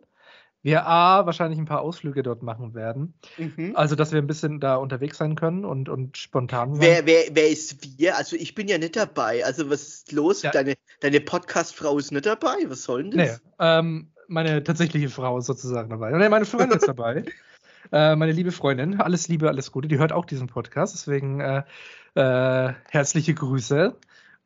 wir 0.62 0.87
A, 0.87 1.25
wahrscheinlich 1.26 1.58
ein 1.58 1.64
paar 1.66 1.80
Ausflüge 1.82 2.23
dort 2.23 2.42
machen 2.42 2.75
werden. 2.75 3.14
Mhm. 3.38 3.73
Also, 3.75 3.94
dass 3.94 4.11
wir 4.12 4.18
ein 4.20 4.26
bisschen 4.26 4.58
da 4.61 4.75
unterwegs 4.76 5.16
sein 5.18 5.35
können 5.37 5.64
und, 5.64 5.88
und 5.88 6.16
spontan. 6.16 6.80
Wer, 6.80 7.06
wer, 7.06 7.25
wer 7.32 7.49
ist 7.49 7.99
wir? 7.99 8.16
Also 8.16 8.35
ich 8.37 8.54
bin 8.56 8.66
ja 8.68 8.76
nicht 8.76 8.97
dabei. 8.97 9.44
Also 9.44 9.70
was 9.70 9.82
ist 9.82 10.12
los? 10.12 10.42
Ja. 10.42 10.50
Deine, 10.50 10.75
deine 11.00 11.20
Podcast-Frau 11.20 11.97
ist 11.99 12.11
nicht 12.12 12.26
dabei? 12.26 12.56
Was 12.66 12.82
soll 12.82 13.04
denn 13.04 13.16
Nee, 13.20 13.26
das? 13.28 13.42
ähm, 13.61 14.11
meine 14.26 14.62
tatsächliche 14.62 15.08
Frau 15.08 15.38
ist 15.38 15.47
sozusagen 15.47 15.90
dabei. 15.90 16.11
Nee, 16.11 16.28
meine 16.28 16.44
Freundin 16.44 16.78
ist 16.78 16.88
dabei. 16.88 17.25
Äh, 17.92 18.16
meine 18.16 18.33
liebe 18.33 18.52
Freundin. 18.52 19.00
Alles 19.00 19.28
Liebe, 19.28 19.49
alles 19.49 19.73
Gute. 19.73 19.88
Die 19.88 19.99
hört 19.99 20.12
auch 20.12 20.25
diesen 20.25 20.47
Podcast. 20.47 20.95
Deswegen 20.95 21.40
äh, 21.40 21.62
äh, 22.14 22.73
herzliche 22.90 23.35
Grüße. 23.35 23.97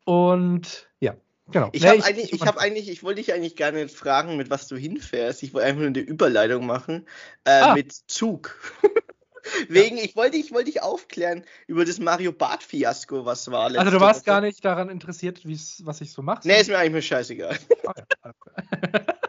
Und 0.05 0.87
ja, 0.99 1.15
genau. 1.51 1.69
Ich 1.71 1.81
Nee, 1.83 1.89
habe 1.89 2.03
eigentlich, 2.03 2.33
ich 2.33 2.41
habe 2.45 2.59
eigentlich, 2.59 2.89
ich 2.89 3.03
wollte 3.03 3.21
dich 3.21 3.33
eigentlich 3.33 3.55
gar 3.55 3.71
nicht 3.71 3.95
fragen, 3.95 4.37
mit 4.37 4.49
was 4.49 4.67
du 4.67 4.75
hinfährst. 4.77 5.43
Ich 5.43 5.53
wollte 5.53 5.67
einfach 5.67 5.79
nur 5.81 5.87
eine 5.89 5.99
Überleitung 5.99 6.65
machen 6.65 7.05
äh, 7.45 7.51
Ah. 7.61 7.73
mit 7.75 7.93
Zug. 8.07 8.55
Wegen, 9.67 9.97
ich 9.97 10.15
wollte, 10.15 10.37
ich 10.37 10.53
wollte 10.53 10.71
dich 10.71 10.81
aufklären 10.81 11.43
über 11.67 11.83
das 11.83 11.99
Mario 11.99 12.31
Bart 12.31 12.63
Fiasko, 12.63 13.25
was 13.25 13.51
war. 13.51 13.63
Also, 13.65 13.75
letzte 13.77 13.91
du 13.91 13.99
warst 13.99 14.21
Woche. 14.21 14.25
gar 14.25 14.39
nicht 14.41 14.63
daran 14.63 14.89
interessiert, 14.89 15.41
was 15.45 15.99
ich 15.99 16.13
so 16.13 16.21
mache? 16.21 16.47
Nee, 16.47 16.61
ist 16.61 16.69
mir 16.69 16.77
eigentlich 16.77 16.93
mal 16.93 17.01
scheißegal. 17.01 17.57
Ah, 17.85 17.93
ja. 18.23 19.03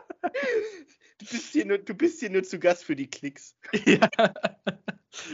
Du 1.24 1.30
bist 1.30 1.52
hier 1.52 1.64
nur, 1.64 1.78
du 1.78 1.94
bist 1.94 2.20
hier 2.20 2.30
nur 2.30 2.42
zu 2.42 2.58
Gast 2.58 2.84
für 2.84 2.96
die 2.96 3.08
Klicks. 3.08 3.56
ja. 3.86 4.08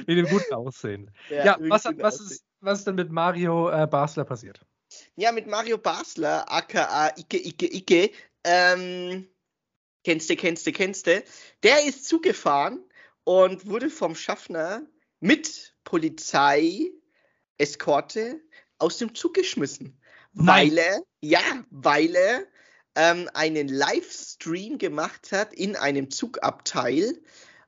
Mit 0.07 0.19
dem 0.19 0.27
guten 0.27 0.55
Aussehen. 0.55 1.11
Ja, 1.29 1.55
irgendwie 1.55 1.71
was, 1.71 1.85
was, 1.85 2.21
aussehen. 2.21 2.27
ist, 2.27 2.45
was 2.61 2.79
ist 2.79 2.87
denn 2.87 2.95
mit 2.95 3.11
Mario 3.11 3.71
äh, 3.71 3.87
Basler 3.87 4.25
passiert? 4.25 4.65
Ja, 5.17 5.33
mit 5.33 5.47
Mario 5.47 5.79
Basler, 5.79 6.51
aka 6.51 7.13
Icke, 7.17 7.39
Icke, 7.39 7.67
Icke, 7.67 8.11
ähm, 8.45 9.29
kennst 10.05 10.31
du, 10.31 10.37
kennst 10.37 10.67
du, 10.67 10.73
kennst 10.73 11.07
du, 11.07 11.23
der 11.63 11.85
ist 11.85 12.07
zugefahren 12.07 12.85
und 13.25 13.67
wurde 13.67 13.91
vom 13.91 14.15
Schaffner 14.15 14.83
mit 15.21 15.75
Polizei, 15.85 16.91
Eskorte 17.59 18.41
aus 18.79 18.99
dem 18.99 19.15
Zug 19.15 19.35
geschmissen. 19.35 20.01
Nein. 20.33 20.71
Weil 20.71 20.79
er, 20.79 21.03
ja, 21.21 21.65
weil 21.71 22.15
er 22.15 22.47
ähm, 23.01 23.31
einen 23.33 23.69
Livestream 23.69 24.77
gemacht 24.77 25.33
hat 25.33 25.55
in 25.55 25.75
einem 25.75 26.11
Zugabteil 26.11 27.19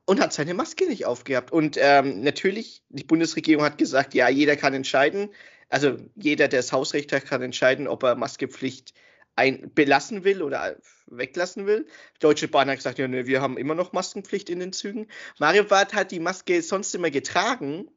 und 0.04 0.20
hat 0.20 0.34
seine 0.34 0.52
Maske 0.52 0.86
nicht 0.86 1.06
aufgehabt. 1.06 1.52
Und 1.52 1.78
ähm, 1.80 2.20
natürlich, 2.20 2.82
die 2.90 3.04
Bundesregierung 3.04 3.64
hat 3.64 3.78
gesagt, 3.78 4.12
ja, 4.12 4.28
jeder 4.28 4.56
kann 4.56 4.74
entscheiden, 4.74 5.30
also 5.70 5.96
jeder, 6.16 6.48
der 6.48 6.58
das 6.58 6.72
Hausrecht 6.72 7.12
hat, 7.12 7.24
kann 7.24 7.40
entscheiden, 7.40 7.88
ob 7.88 8.02
er 8.02 8.14
Maskepflicht 8.14 8.92
ein, 9.34 9.72
belassen 9.74 10.24
will 10.24 10.42
oder 10.42 10.76
weglassen 11.06 11.66
will. 11.66 11.86
Deutsche 12.20 12.48
Bahn 12.48 12.68
hat 12.68 12.76
gesagt, 12.76 12.98
ja, 12.98 13.08
ne, 13.08 13.26
wir 13.26 13.40
haben 13.40 13.56
immer 13.56 13.74
noch 13.74 13.94
Maskenpflicht 13.94 14.50
in 14.50 14.60
den 14.60 14.74
Zügen. 14.74 15.06
Mario 15.38 15.64
Barth 15.64 15.94
hat 15.94 16.10
die 16.10 16.20
Maske 16.20 16.60
sonst 16.60 16.94
immer 16.94 17.10
getragen. 17.10 17.88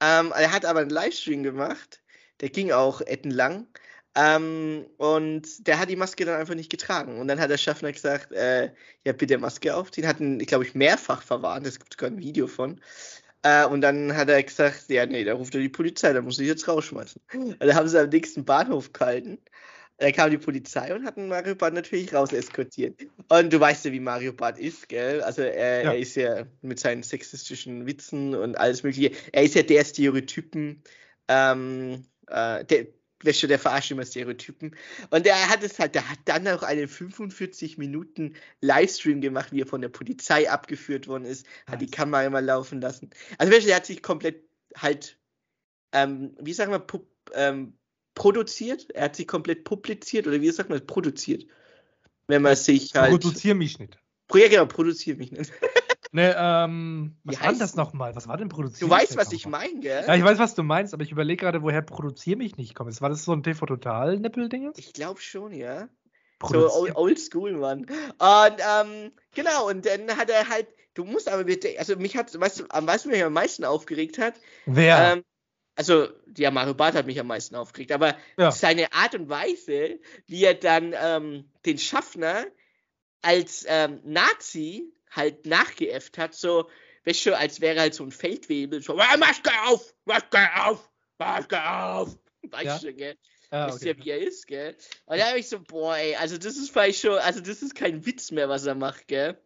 Ähm, 0.00 0.32
er 0.34 0.50
hat 0.50 0.64
aber 0.64 0.80
einen 0.80 0.88
Livestream 0.88 1.42
gemacht. 1.42 2.00
Der 2.40 2.48
ging 2.48 2.72
auch 2.72 3.02
ettenlang. 3.02 3.66
Ähm, 4.20 4.86
und 4.98 5.66
der 5.66 5.78
hat 5.78 5.88
die 5.88 5.96
Maske 5.96 6.26
dann 6.26 6.38
einfach 6.38 6.54
nicht 6.54 6.70
getragen. 6.70 7.18
Und 7.18 7.28
dann 7.28 7.40
hat 7.40 7.50
der 7.50 7.56
Schaffner 7.56 7.90
gesagt, 7.90 8.32
äh, 8.32 8.70
ja, 9.06 9.12
bitte 9.12 9.38
Maske 9.38 9.74
aufziehen. 9.74 10.06
Hat 10.06 10.20
ihn, 10.20 10.38
glaube 10.38 10.64
ich, 10.64 10.74
mehrfach 10.74 11.22
verwarnt. 11.22 11.66
Es 11.66 11.78
gibt 11.78 11.94
sogar 11.94 12.10
ein 12.10 12.18
Video 12.18 12.46
von. 12.46 12.80
Äh, 13.42 13.64
und 13.64 13.80
dann 13.80 14.14
hat 14.14 14.28
er 14.28 14.42
gesagt, 14.42 14.84
ja, 14.88 15.06
nee, 15.06 15.24
da 15.24 15.32
ruft 15.32 15.54
er 15.54 15.62
die 15.62 15.70
Polizei, 15.70 16.12
da 16.12 16.20
muss 16.20 16.38
ich 16.38 16.46
jetzt 16.46 16.68
rausschmeißen. 16.68 17.22
Und 17.32 17.62
dann 17.62 17.74
haben 17.74 17.88
sie 17.88 17.98
am 17.98 18.10
nächsten 18.10 18.44
Bahnhof 18.44 18.92
gehalten. 18.92 19.38
Da 19.96 20.10
kam 20.12 20.30
die 20.30 20.38
Polizei 20.38 20.94
und 20.94 21.04
hat 21.04 21.16
den 21.16 21.28
Mario 21.28 21.54
Barth 21.54 21.74
natürlich 21.74 22.12
raus 22.12 22.32
eskortiert. 22.32 22.98
Und 23.28 23.52
du 23.52 23.60
weißt 23.60 23.84
ja, 23.86 23.92
wie 23.92 24.00
Mario 24.00 24.32
Barth 24.32 24.58
ist, 24.58 24.88
gell? 24.88 25.22
Also 25.22 25.42
er, 25.42 25.84
Ja. 25.84 25.92
er 25.92 25.98
ist 25.98 26.16
ja 26.16 26.44
mit 26.62 26.80
seinen 26.80 27.02
sexistischen 27.02 27.86
Witzen 27.86 28.34
und 28.34 28.56
alles 28.58 28.82
mögliche. 28.82 29.12
Er 29.32 29.42
ist 29.44 29.54
ja 29.54 29.62
der 29.62 29.84
Stereotypen, 29.84 30.82
ähm, 31.28 32.04
äh, 32.28 32.64
der, 32.64 32.86
Wäsche, 33.22 33.48
der 33.48 33.58
verarscht 33.58 33.90
immer 33.90 34.04
Stereotypen. 34.04 34.76
Und 35.10 35.26
er 35.26 35.48
hat 35.48 35.62
es 35.62 35.78
halt, 35.78 35.94
der 35.94 36.08
hat 36.08 36.18
dann 36.24 36.46
auch 36.48 36.62
einen 36.62 36.88
45 36.88 37.78
Minuten 37.78 38.34
Livestream 38.60 39.20
gemacht, 39.20 39.52
wie 39.52 39.62
er 39.62 39.66
von 39.66 39.80
der 39.80 39.88
Polizei 39.88 40.50
abgeführt 40.50 41.08
worden 41.08 41.24
ist, 41.24 41.46
hat 41.66 41.80
die 41.80 41.86
Nice. 41.86 41.96
Kamera 41.96 42.24
immer 42.24 42.40
laufen 42.40 42.80
lassen. 42.80 43.10
Also 43.38 43.52
der 43.52 43.76
hat 43.76 43.86
sich 43.86 44.02
komplett 44.02 44.42
halt, 44.76 45.18
ähm, 45.92 46.36
wie 46.40 46.52
sagen 46.52 46.72
wir, 46.72 46.84
ähm, 47.34 47.74
produziert. 48.14 48.90
Er 48.90 49.04
hat 49.04 49.16
sich 49.16 49.26
komplett 49.26 49.64
publiziert 49.64 50.26
oder 50.26 50.40
wie 50.40 50.50
sagt 50.50 50.70
man, 50.70 50.86
produziert. 50.86 51.46
Wenn 52.26 52.42
man 52.42 52.56
sich 52.56 52.94
halt. 52.94 53.10
Produziere 53.10 53.54
mich 53.54 53.78
nicht. 53.78 53.98
Ja, 54.32 54.48
genau, 54.48 54.66
produziert 54.66 55.18
mich 55.18 55.32
nicht. 55.32 55.52
Ne, 56.12 56.34
ähm, 56.36 57.16
was 57.22 57.36
Wie 57.36 57.40
war 57.40 57.50
denn 57.50 57.58
das 57.60 57.76
nochmal? 57.76 58.16
Was 58.16 58.26
war 58.26 58.36
denn 58.36 58.48
produziert? 58.48 58.82
Du 58.82 58.90
weißt, 58.90 59.16
was 59.16 59.32
ich 59.32 59.46
meine, 59.46 59.78
gell? 59.78 60.04
Ja, 60.06 60.16
ich 60.16 60.24
weiß, 60.24 60.38
was 60.38 60.56
du 60.56 60.64
meinst, 60.64 60.92
aber 60.92 61.04
ich 61.04 61.12
überlege 61.12 61.44
gerade, 61.44 61.62
woher 61.62 61.82
produziere 61.82 62.36
mich 62.38 62.56
nicht 62.56 62.74
kommt. 62.74 63.00
War 63.00 63.10
das 63.10 63.24
so 63.24 63.32
ein 63.32 63.44
TV-Total-Nippel-Ding? 63.44 64.72
Ich 64.76 64.92
glaube 64.92 65.20
schon, 65.20 65.52
ja. 65.52 65.88
So 66.42 66.48
Produzier- 66.48 66.74
old, 66.74 66.96
old 66.96 67.18
school, 67.20 67.52
Mann. 67.52 67.82
Und 67.82 67.88
ähm, 68.18 69.12
genau, 69.34 69.68
und 69.68 69.86
dann 69.86 70.16
hat 70.16 70.30
er 70.30 70.48
halt, 70.48 70.66
du 70.94 71.04
musst 71.04 71.28
aber 71.28 71.44
bitte, 71.44 71.78
also 71.78 71.94
mich 71.96 72.16
hat, 72.16 72.38
weißt 72.38 72.60
du, 72.60 72.64
am 72.70 72.88
wer 72.88 73.06
mich 73.06 73.22
am 73.22 73.32
meisten 73.32 73.64
aufgeregt 73.64 74.18
hat? 74.18 74.34
Wer? 74.66 75.12
Ähm, 75.12 75.24
also, 75.76 76.08
ja, 76.36 76.50
Mario 76.50 76.74
Barth 76.74 76.94
hat 76.94 77.06
mich 77.06 77.20
am 77.20 77.28
meisten 77.28 77.54
aufgeregt, 77.54 77.92
aber 77.92 78.16
Ja. 78.36 78.50
seine 78.50 78.92
Art 78.92 79.14
und 79.14 79.28
Weise, 79.28 80.00
wie 80.26 80.44
er 80.44 80.54
dann 80.54 80.92
ähm, 81.00 81.50
den 81.66 81.78
Schaffner 81.78 82.46
als 83.22 83.64
ähm, 83.68 84.00
Nazi 84.04 84.92
halt 85.10 85.46
nachgeäfft 85.46 86.18
hat, 86.18 86.34
so, 86.34 86.68
weißt 87.04 87.26
du, 87.26 87.36
als 87.36 87.60
wäre 87.60 87.80
halt 87.80 87.94
so 87.94 88.04
ein 88.04 88.12
Feldwebel, 88.12 88.82
so, 88.82 88.98
"Ah, 88.98 89.16
Maske 89.16 89.50
auf, 89.66 89.94
Maske 90.04 90.38
auf, 90.64 90.90
Maske 91.18 91.70
auf. 91.70 92.16
Weißt 92.50 92.82
Ja. 92.82 92.90
du, 92.90 92.94
gell? 92.94 93.16
Ah, 93.50 93.66
Wisst 93.66 93.78
okay. 93.78 93.88
ihr, 93.88 93.98
wie 93.98 94.10
er 94.10 94.18
ist, 94.18 94.46
gell? 94.46 94.76
Und 95.06 95.18
da 95.18 95.28
habe 95.28 95.38
ich 95.38 95.48
so, 95.48 95.60
boah, 95.60 95.96
ey, 95.96 96.16
also 96.16 96.38
das 96.38 96.56
ist 96.56 96.70
vielleicht 96.70 97.00
schon, 97.00 97.18
also 97.18 97.40
das 97.40 97.62
ist 97.62 97.74
kein 97.74 98.06
Witz 98.06 98.30
mehr, 98.30 98.48
was 98.48 98.64
er 98.64 98.74
macht, 98.74 99.08
gell? 99.08 99.38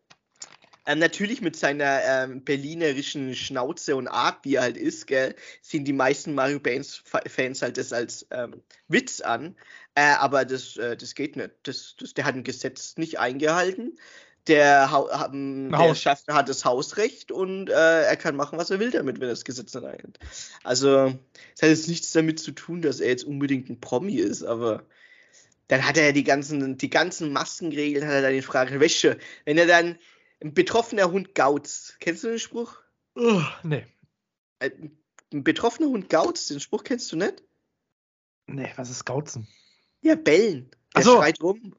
Ähm, 0.87 0.99
natürlich 0.99 1.41
mit 1.41 1.57
seiner 1.57 2.03
ähm, 2.05 2.45
berlinerischen 2.45 3.35
Schnauze 3.35 3.97
und 3.97 4.07
Art, 4.07 4.45
wie 4.45 4.57
er 4.57 4.63
halt 4.63 4.77
ist, 4.77 5.07
gell, 5.07 5.35
sehen 5.63 5.85
die 5.85 5.95
meisten 5.95 6.35
Mario 6.35 6.61
Bands 6.61 7.03
Fans 7.27 7.63
halt 7.63 7.79
das 7.79 7.93
als 7.93 8.27
ähm, 8.31 8.63
Witz 8.89 9.21
an. 9.23 9.57
Äh, 9.95 10.03
aber 10.03 10.45
das, 10.45 10.77
äh, 10.77 10.97
das 10.97 11.15
geht 11.15 11.37
nicht. 11.37 11.51
Das, 11.63 11.97
das, 11.99 12.13
der 12.13 12.27
hat 12.27 12.35
ein 12.35 12.45
Gesetz 12.45 12.97
nicht 12.99 13.19
eingehalten. 13.19 13.99
Der, 14.47 14.91
ähm, 15.33 15.71
der 15.71 15.79
Haus. 15.79 16.01
Schaffner 16.01 16.35
hat 16.35 16.49
das 16.51 16.65
Hausrecht 16.65 17.33
und 17.33 17.71
äh, 17.71 18.03
er 18.03 18.17
kann 18.17 18.37
machen, 18.37 18.59
was 18.59 18.71
er 18.71 18.79
will 18.79 18.91
damit, 18.91 19.17
wenn 19.17 19.29
er 19.29 19.33
das 19.33 19.45
Gesetz 19.45 19.73
nicht 19.73 19.85
einhält. 19.85 20.19
Also, 20.63 21.15
es 21.55 21.63
hat 21.63 21.71
jetzt 21.71 21.89
nichts 21.89 22.13
damit 22.13 22.39
zu 22.41 22.53
tun, 22.53 22.83
dass 22.83 23.01
er 23.01 23.09
jetzt 23.09 23.25
unbedingt 23.25 23.71
ein 23.71 23.81
Promi 23.81 24.17
ist, 24.17 24.43
aber 24.43 24.85
dann 25.69 25.87
hat 25.87 25.97
er 25.97 26.07
ja 26.07 26.13
die 26.13 26.25
ganzen, 26.25 26.77
die 26.77 26.91
ganzen 26.91 27.33
Maskenregeln, 27.33 28.07
hat 28.07 28.13
er 28.13 28.23
dann 28.23 28.35
in 28.35 28.43
Frage 28.43 28.81
Wäsche. 28.81 29.19
Wenn 29.47 29.57
er 29.57 29.67
dann 29.67 29.99
ein 30.43 30.53
betroffener 30.53 31.11
Hund 31.11 31.35
gauzt, 31.35 31.97
kennst 32.01 32.23
du 32.25 32.29
den 32.29 32.39
Spruch? 32.39 32.77
Ugh, 33.17 33.47
nee. 33.63 33.87
Äh, 34.59 34.71
Ein 35.33 35.43
betroffener 35.43 35.89
Hund 35.89 36.11
gauzt, 36.11 36.51
den 36.51 36.61
Spruch 36.61 36.85
kennst 36.85 37.11
du 37.13 37.17
nicht? 37.17 37.43
Nee, 38.47 38.71
was 38.77 38.91
ist 38.91 39.07
Gauzen? 39.07 39.49
Ja, 40.03 40.17
bellen. 40.17 40.71
Ach 40.93 41.03
so. 41.03 41.17
schreit 41.17 41.43
rum. 41.43 41.75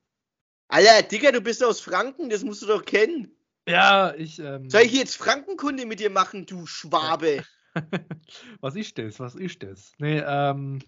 Alter, 0.68 1.04
Digga, 1.04 1.32
du 1.32 1.42
bist 1.42 1.64
aus 1.64 1.80
Franken, 1.80 2.30
das 2.30 2.44
musst 2.44 2.62
du 2.62 2.68
doch 2.68 2.84
kennen. 2.84 3.32
Ja, 3.68 4.14
ich. 4.16 4.40
Ähm, 4.40 4.70
Soll 4.70 4.82
ich 4.84 4.94
jetzt 4.94 5.18
Frankenkunde 5.18 5.86
mit 5.86 6.00
dir 6.00 6.10
machen, 6.10 6.46
du 6.46 6.66
Schwabe? 6.66 7.44
was 8.62 8.76
ist 8.76 8.98
das? 8.98 9.20
Was 9.20 9.36
ist 9.36 9.64
das? 9.64 9.94
Nee, 9.98 10.20
ähm. 10.20 10.80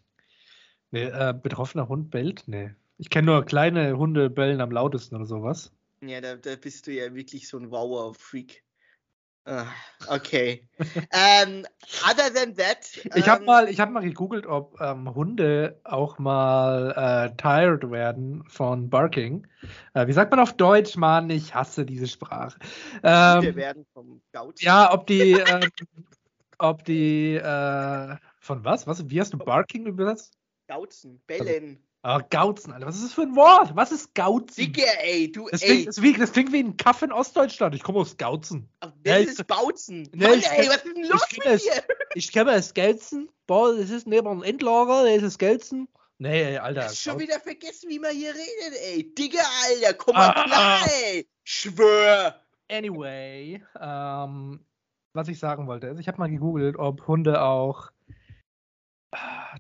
Nee, 0.92 1.04
äh, 1.04 1.34
betroffener 1.34 1.90
Hund 1.90 2.12
bellt? 2.12 2.44
Nee. 2.48 2.72
Ich 2.98 3.10
kenne 3.10 3.28
nur 3.28 3.46
kleine 3.46 3.98
Hunde 3.98 4.30
bellen 4.30 4.62
am 4.62 4.72
lautesten 4.72 5.16
oder 5.16 5.26
sowas. 5.26 5.72
Ja, 6.02 6.22
da, 6.22 6.36
da 6.36 6.56
bist 6.56 6.88
du 6.88 6.94
ja 6.94 7.14
wirklich 7.14 7.48
so 7.48 7.58
ein 7.58 7.70
Wow-Freak. 7.72 8.64
Ah, 9.50 9.68
okay. 10.10 10.68
ähm, 11.14 11.66
other 12.04 12.34
than 12.34 12.54
that. 12.58 13.00
Ich 13.16 13.30
habe 13.30 13.40
ähm, 13.40 13.46
mal, 13.46 13.70
ich 13.70 13.80
hab 13.80 13.90
mal 13.90 14.04
gegoogelt, 14.04 14.46
ob 14.46 14.80
ähm, 14.82 15.16
Hunde 15.16 15.80
auch 15.86 16.20
mal 16.20 16.92
äh, 17.32 17.36
tired 17.38 17.90
werden 17.90 18.44
von 18.50 18.90
Barking. 18.90 19.48
Äh, 19.94 20.08
wie 20.08 20.12
sagt 20.12 20.32
man 20.32 20.42
auf 20.42 20.52
Deutsch, 20.52 20.98
Mann? 20.98 21.30
Ich 21.30 21.56
hasse 21.56 21.86
diese 21.86 22.08
Sprache. 22.08 22.60
Wir 23.02 23.42
Ähm, 23.44 23.56
werden 23.56 23.86
vom 23.94 24.22
Gauzen. 24.34 24.66
ja, 24.66 24.94
ob 24.94 25.08
die, 25.08 25.32
ähm, 25.50 25.70
ob 26.58 26.84
die, 26.84 27.36
äh, 27.36 28.16
von 28.42 28.66
was? 28.66 28.86
Was? 28.86 29.10
Wie 29.10 29.22
hast 29.22 29.32
du 29.32 29.38
Barking 29.38 29.86
übersetzt? 29.86 30.38
Gauzen, 30.68 31.22
bellen. 31.26 31.87
Ah, 32.08 32.22
Gauzen, 32.30 32.72
Alter. 32.72 32.86
Was 32.88 32.96
ist 32.96 33.04
das 33.06 33.14
für 33.14 33.24
ein 33.24 33.36
Wort? 33.36 33.76
Was 33.76 33.92
ist 33.92 34.16
Gauzen? 34.16 34.56
Digga, 34.56 34.84
ey, 35.02 35.30
du, 35.32 35.50
Das 35.52 35.62
ey. 35.62 35.68
klingt, 35.70 35.88
das, 35.90 36.02
wie, 36.02 36.14
das 36.14 36.32
klingt 36.32 36.54
wie 36.54 36.60
ein 36.64 36.78
Kaff 36.78 37.02
in 37.02 37.12
Ostdeutschland. 37.12 37.76
Ich 37.76 37.84
komme 37.84 38.00
aus 38.00 38.16
Gauzen. 38.16 38.70
Das 38.80 38.92
Ja, 39.06 39.18
ich- 39.20 39.28
ist 39.28 39.46
Bautzen. 39.46 40.08
Nee, 40.14 40.28
Mann, 40.28 40.40
ich- 40.40 40.48
ey, 40.50 40.68
was 40.70 40.78
ist 40.78 40.86
denn 40.96 41.04
los 41.04 41.22
ich 41.30 41.38
mit 41.38 41.46
das. 41.48 41.64
dir? 41.64 41.84
Ich 42.16 42.32
kenne 42.32 42.52
das 42.54 42.74
Gauzen. 42.74 43.30
Boah, 43.46 43.76
das 43.76 43.90
ist 43.90 44.08
neben 44.08 44.26
einem 44.28 44.42
Endlager, 44.44 45.04
das 45.04 45.22
ist 45.24 45.38
Gauzen. 45.38 45.90
Nee, 46.18 46.58
Alter. 46.58 46.86
Hast 46.86 47.02
schon 47.02 47.20
wieder 47.20 47.40
vergessen, 47.42 47.90
wie 47.90 48.00
man 48.00 48.12
hier 48.16 48.30
redet, 48.34 48.80
ey. 48.86 49.14
Digga, 49.14 49.42
Alter, 49.68 49.94
komm 49.96 50.16
mal 50.16 50.30
Ah, 50.30 50.44
klar, 50.46 50.80
ah. 50.86 50.90
ey. 51.12 51.28
Schwör. 51.44 52.42
Anyway, 52.72 53.62
ähm, 53.80 54.66
was 55.14 55.28
ich 55.28 55.40
sagen 55.40 55.68
wollte, 55.68 55.88
ist, 55.88 56.00
ich 56.00 56.08
habe 56.08 56.20
mal 56.20 56.30
gegoogelt, 56.30 56.78
ob 56.78 57.06
Hunde 57.08 57.42
auch 57.42 57.90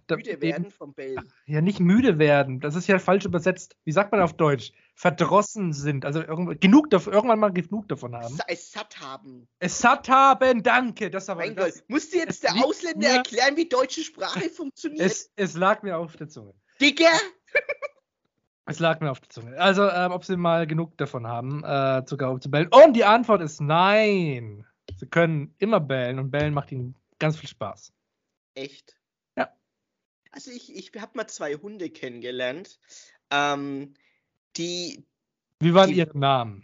da- 0.07 0.15
Müde 0.17 0.31
eben- 0.31 0.41
werden 0.41 0.71
vom 0.71 0.93
Bellen. 0.93 1.31
ja 1.45 1.61
nicht 1.61 1.79
müde 1.79 2.19
werden. 2.19 2.59
Das 2.59 2.75
ist 2.75 2.87
ja 2.87 2.99
falsch 2.99 3.25
übersetzt. 3.25 3.75
Wie 3.83 3.91
sagt 3.91 4.11
man 4.11 4.21
auf 4.21 4.33
Deutsch? 4.33 4.71
Verdrossen 4.95 5.73
sind, 5.73 6.05
also 6.05 6.23
genug 6.59 6.89
davon, 6.89 7.13
irgendwann 7.13 7.39
mal 7.39 7.51
genug 7.53 7.87
davon 7.87 8.15
haben. 8.15 8.37
Es 8.47 8.71
satt 8.71 8.99
haben. 8.99 9.47
Es 9.59 9.77
satt 9.79 10.09
haben, 10.09 10.63
danke. 10.63 11.09
Das 11.11 11.29
aber 11.29 11.41
Mein 11.41 11.55
das, 11.55 11.75
Gott. 11.75 11.83
Musst 11.89 12.13
du 12.13 12.17
jetzt 12.17 12.43
der 12.43 12.55
Ausländer 12.63 13.07
mir- 13.09 13.15
erklären, 13.17 13.55
wie 13.57 13.69
deutsche 13.69 14.01
Sprache 14.01 14.49
funktioniert? 14.49 15.01
es, 15.05 15.31
es 15.35 15.55
lag 15.55 15.83
mir 15.83 15.97
auf 15.97 16.15
der 16.17 16.27
Zunge. 16.29 16.53
Digga! 16.81 17.09
Es 18.69 18.79
lag 18.79 18.99
mir 18.99 19.09
auf 19.11 19.21
der 19.21 19.29
Zunge. 19.29 19.57
Also, 19.57 19.89
ähm, 19.89 20.11
ob 20.11 20.25
sie 20.25 20.35
mal 20.35 20.67
genug 20.67 20.97
davon 20.97 21.25
haben, 21.25 21.63
äh, 21.63 22.03
sogar 22.05 22.31
um 22.31 22.41
zu 22.41 22.51
bellen. 22.51 22.67
Und 22.69 22.93
die 22.97 23.05
Antwort 23.05 23.41
ist 23.41 23.61
nein. 23.61 24.65
Sie 24.97 25.05
können 25.07 25.55
immer 25.57 25.79
bellen 25.79 26.19
und 26.19 26.31
bellen 26.31 26.53
macht 26.53 26.73
ihnen 26.73 26.93
ganz 27.17 27.37
viel 27.37 27.47
Spaß. 27.47 27.93
Echt? 28.55 28.97
Also 30.31 30.51
ich, 30.51 30.75
ich 30.75 30.91
habe 30.99 31.11
mal 31.15 31.27
zwei 31.27 31.55
Hunde 31.55 31.89
kennengelernt. 31.89 32.79
Ähm, 33.31 33.93
die. 34.55 35.05
Wie 35.59 35.73
waren 35.73 35.89
Die- 35.89 35.97
ihre 35.97 36.17
Namen? 36.17 36.63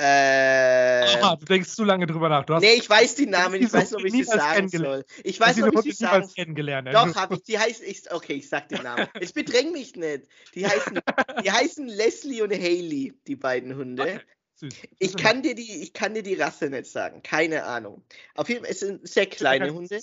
Äh, 0.00 1.06
Aha, 1.16 1.34
du 1.34 1.44
denkst 1.44 1.70
zu 1.70 1.82
lange 1.82 2.06
drüber 2.06 2.28
nach. 2.28 2.44
Du 2.44 2.54
hast 2.54 2.62
nee, 2.62 2.74
ich 2.74 2.88
weiß 2.88 3.16
die 3.16 3.26
Namen, 3.26 3.60
ich 3.60 3.72
weiß 3.72 3.90
nicht, 3.90 4.00
ob 4.00 4.04
ich 4.04 4.12
sie 4.12 4.22
sagen 4.22 4.68
soll. 4.68 5.04
Ich 5.24 5.40
weiß 5.40 5.60
ob 5.60 5.74
ich 5.74 5.80
sie 5.80 5.90
sagen 5.90 6.28
kennengelernt. 6.32 6.88
Doch, 6.92 7.16
habe 7.16 7.34
ich. 7.34 7.42
Die 7.42 7.58
heißt, 7.58 7.82
ich, 7.82 8.12
okay, 8.12 8.34
ich 8.34 8.48
sag 8.48 8.68
den 8.68 8.84
Namen. 8.84 9.08
Jetzt 9.20 9.34
bedräng 9.34 9.72
mich 9.72 9.96
nicht. 9.96 10.28
Die 10.54 10.64
heißen, 10.64 11.00
die 11.42 11.50
heißen 11.50 11.88
Leslie 11.88 12.42
und 12.42 12.52
Haley, 12.52 13.18
die 13.26 13.34
beiden 13.34 13.74
Hunde. 13.74 14.02
Okay, 14.04 14.20
Süß. 14.54 14.74
Ich 15.00 15.16
kann 15.16 15.42
dir 15.42 15.56
die, 15.56 15.82
ich 15.82 15.92
kann 15.92 16.14
dir 16.14 16.22
die 16.22 16.34
Rasse 16.34 16.70
nicht 16.70 16.86
sagen. 16.86 17.22
Keine 17.24 17.64
Ahnung. 17.64 18.04
Auf 18.36 18.48
jeden 18.48 18.62
Fall, 18.62 18.70
es 18.70 18.80
sind 18.80 19.06
sehr 19.08 19.26
kleine 19.26 19.74
Hunde. 19.74 20.00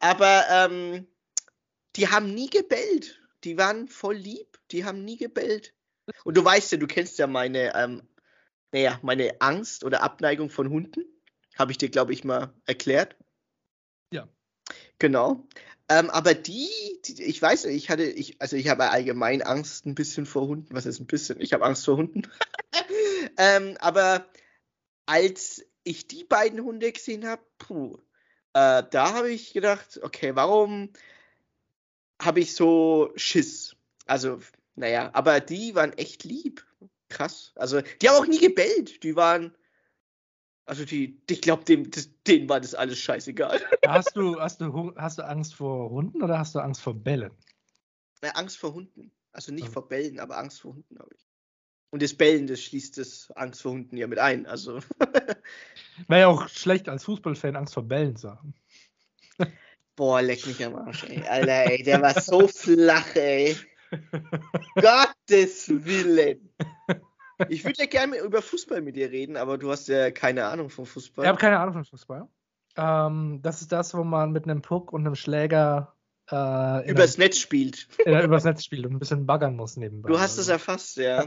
Aber 0.00 0.44
ähm, 0.50 1.06
die 1.96 2.08
haben 2.08 2.34
nie 2.34 2.50
gebellt. 2.50 3.20
Die 3.44 3.56
waren 3.56 3.88
voll 3.88 4.16
lieb. 4.16 4.58
Die 4.70 4.84
haben 4.84 5.04
nie 5.04 5.16
gebellt. 5.16 5.74
Und 6.24 6.36
du 6.36 6.44
weißt 6.44 6.72
ja, 6.72 6.78
du 6.78 6.86
kennst 6.86 7.18
ja 7.18 7.26
meine, 7.26 7.74
ähm, 7.74 8.02
naja, 8.72 8.98
meine 9.02 9.40
Angst 9.40 9.84
oder 9.84 10.02
Abneigung 10.02 10.50
von 10.50 10.70
Hunden. 10.70 11.04
Habe 11.56 11.72
ich 11.72 11.78
dir, 11.78 11.88
glaube 11.88 12.12
ich, 12.12 12.24
mal 12.24 12.52
erklärt. 12.66 13.16
Ja. 14.12 14.28
Genau. 14.98 15.46
Ähm, 15.88 16.10
aber 16.10 16.34
die, 16.34 16.68
die, 17.04 17.22
ich 17.22 17.40
weiß, 17.40 17.64
nicht, 17.66 17.76
ich 17.76 17.90
hatte, 17.90 18.04
ich, 18.04 18.40
also 18.40 18.56
ich 18.56 18.68
habe 18.68 18.90
allgemein 18.90 19.42
Angst 19.42 19.86
ein 19.86 19.94
bisschen 19.94 20.26
vor 20.26 20.48
Hunden. 20.48 20.74
Was 20.74 20.86
ist 20.86 21.00
ein 21.00 21.06
bisschen? 21.06 21.40
Ich 21.40 21.52
habe 21.52 21.64
Angst 21.64 21.84
vor 21.84 21.96
Hunden. 21.96 22.22
ähm, 23.38 23.76
aber 23.80 24.26
als 25.06 25.64
ich 25.84 26.08
die 26.08 26.24
beiden 26.24 26.62
Hunde 26.62 26.90
gesehen 26.90 27.26
habe, 27.26 27.42
puh, 27.58 27.98
äh, 28.52 28.82
da 28.90 29.14
habe 29.14 29.30
ich 29.30 29.52
gedacht, 29.52 30.00
okay, 30.02 30.34
warum 30.34 30.90
habe 32.20 32.40
ich 32.40 32.54
so 32.54 33.12
Schiss? 33.16 33.76
Also, 34.06 34.40
naja, 34.74 35.10
aber 35.12 35.40
die 35.40 35.74
waren 35.74 35.92
echt 35.94 36.24
lieb. 36.24 36.64
Krass. 37.08 37.52
Also, 37.56 37.80
die 38.02 38.08
haben 38.08 38.16
auch 38.16 38.26
nie 38.26 38.38
gebellt. 38.40 39.02
Die 39.02 39.16
waren, 39.16 39.54
also 40.64 40.84
die, 40.84 41.20
ich 41.30 41.40
glaube, 41.40 41.64
dem, 41.64 41.90
das, 41.90 42.10
denen 42.26 42.48
war 42.48 42.60
das 42.60 42.74
alles 42.74 42.98
scheißegal. 42.98 43.60
Hast 43.86 44.16
du, 44.16 44.40
hast, 44.40 44.60
du, 44.60 44.94
hast 44.96 45.18
du 45.18 45.22
Angst 45.22 45.54
vor 45.54 45.90
Hunden 45.90 46.22
oder 46.22 46.38
hast 46.38 46.54
du 46.54 46.58
Angst 46.58 46.80
vor 46.80 46.94
Bällen? 46.94 47.30
Äh, 48.20 48.30
Angst 48.34 48.58
vor 48.58 48.74
Hunden. 48.74 49.12
Also 49.32 49.52
nicht 49.52 49.68
Mhm. 49.68 49.72
vor 49.72 49.88
Bällen, 49.88 50.18
aber 50.18 50.38
Angst 50.38 50.60
vor 50.60 50.74
Hunden 50.74 50.98
habe 50.98 51.10
ich. 51.14 51.26
Und 51.90 52.02
das 52.02 52.14
Bellen, 52.14 52.46
das 52.46 52.60
schließt 52.62 52.98
das 52.98 53.30
Angst 53.36 53.62
vor 53.62 53.72
Hunden 53.72 53.96
ja 53.96 54.06
mit 54.06 54.18
ein. 54.18 54.46
Also, 54.46 54.80
Wäre 56.08 56.20
ja 56.20 56.26
auch 56.28 56.48
schlecht 56.48 56.88
als 56.88 57.04
Fußballfan 57.04 57.56
Angst 57.56 57.74
vor 57.74 57.84
Bällen 57.84 58.16
zu 58.16 58.30
haben. 58.30 58.54
boah, 59.96 60.22
leck 60.22 60.46
mich 60.46 60.64
am 60.64 60.76
Arsch, 60.76 61.04
ey. 61.04 61.22
Alter, 61.22 61.70
ey, 61.70 61.82
der 61.82 62.02
war 62.02 62.20
so 62.20 62.46
flach, 62.46 63.14
ey. 63.16 63.56
Gottes 64.74 65.68
Willen. 65.68 66.50
Ich 67.48 67.64
würde 67.64 67.80
ja 67.80 67.86
gerne 67.86 68.18
über 68.18 68.40
Fußball 68.40 68.80
mit 68.80 68.96
dir 68.96 69.10
reden, 69.10 69.36
aber 69.36 69.58
du 69.58 69.70
hast 69.70 69.88
ja 69.88 70.10
keine 70.10 70.46
Ahnung 70.46 70.70
vom 70.70 70.86
Fußball. 70.86 71.24
Ich 71.24 71.28
habe 71.28 71.38
keine 71.38 71.58
Ahnung 71.58 71.74
von 71.74 71.84
Fußball. 71.84 72.28
Ähm, 72.76 73.40
das 73.42 73.62
ist 73.62 73.72
das, 73.72 73.94
wo 73.94 74.04
man 74.04 74.32
mit 74.32 74.44
einem 74.44 74.62
Puck 74.62 74.92
und 74.92 75.06
einem 75.06 75.14
Schläger 75.14 75.94
äh, 76.30 76.90
Übers 76.90 77.18
Netz 77.18 77.38
spielt. 77.38 77.88
äh, 78.04 78.24
übers 78.24 78.44
Netz 78.44 78.64
spielt 78.64 78.86
und 78.86 78.92
ein 78.94 78.98
bisschen 78.98 79.26
baggern 79.26 79.56
muss 79.56 79.76
nebenbei. 79.76 80.08
Du 80.08 80.18
hast 80.18 80.38
es 80.38 80.48
erfasst, 80.48 80.96
ja. 80.96 81.24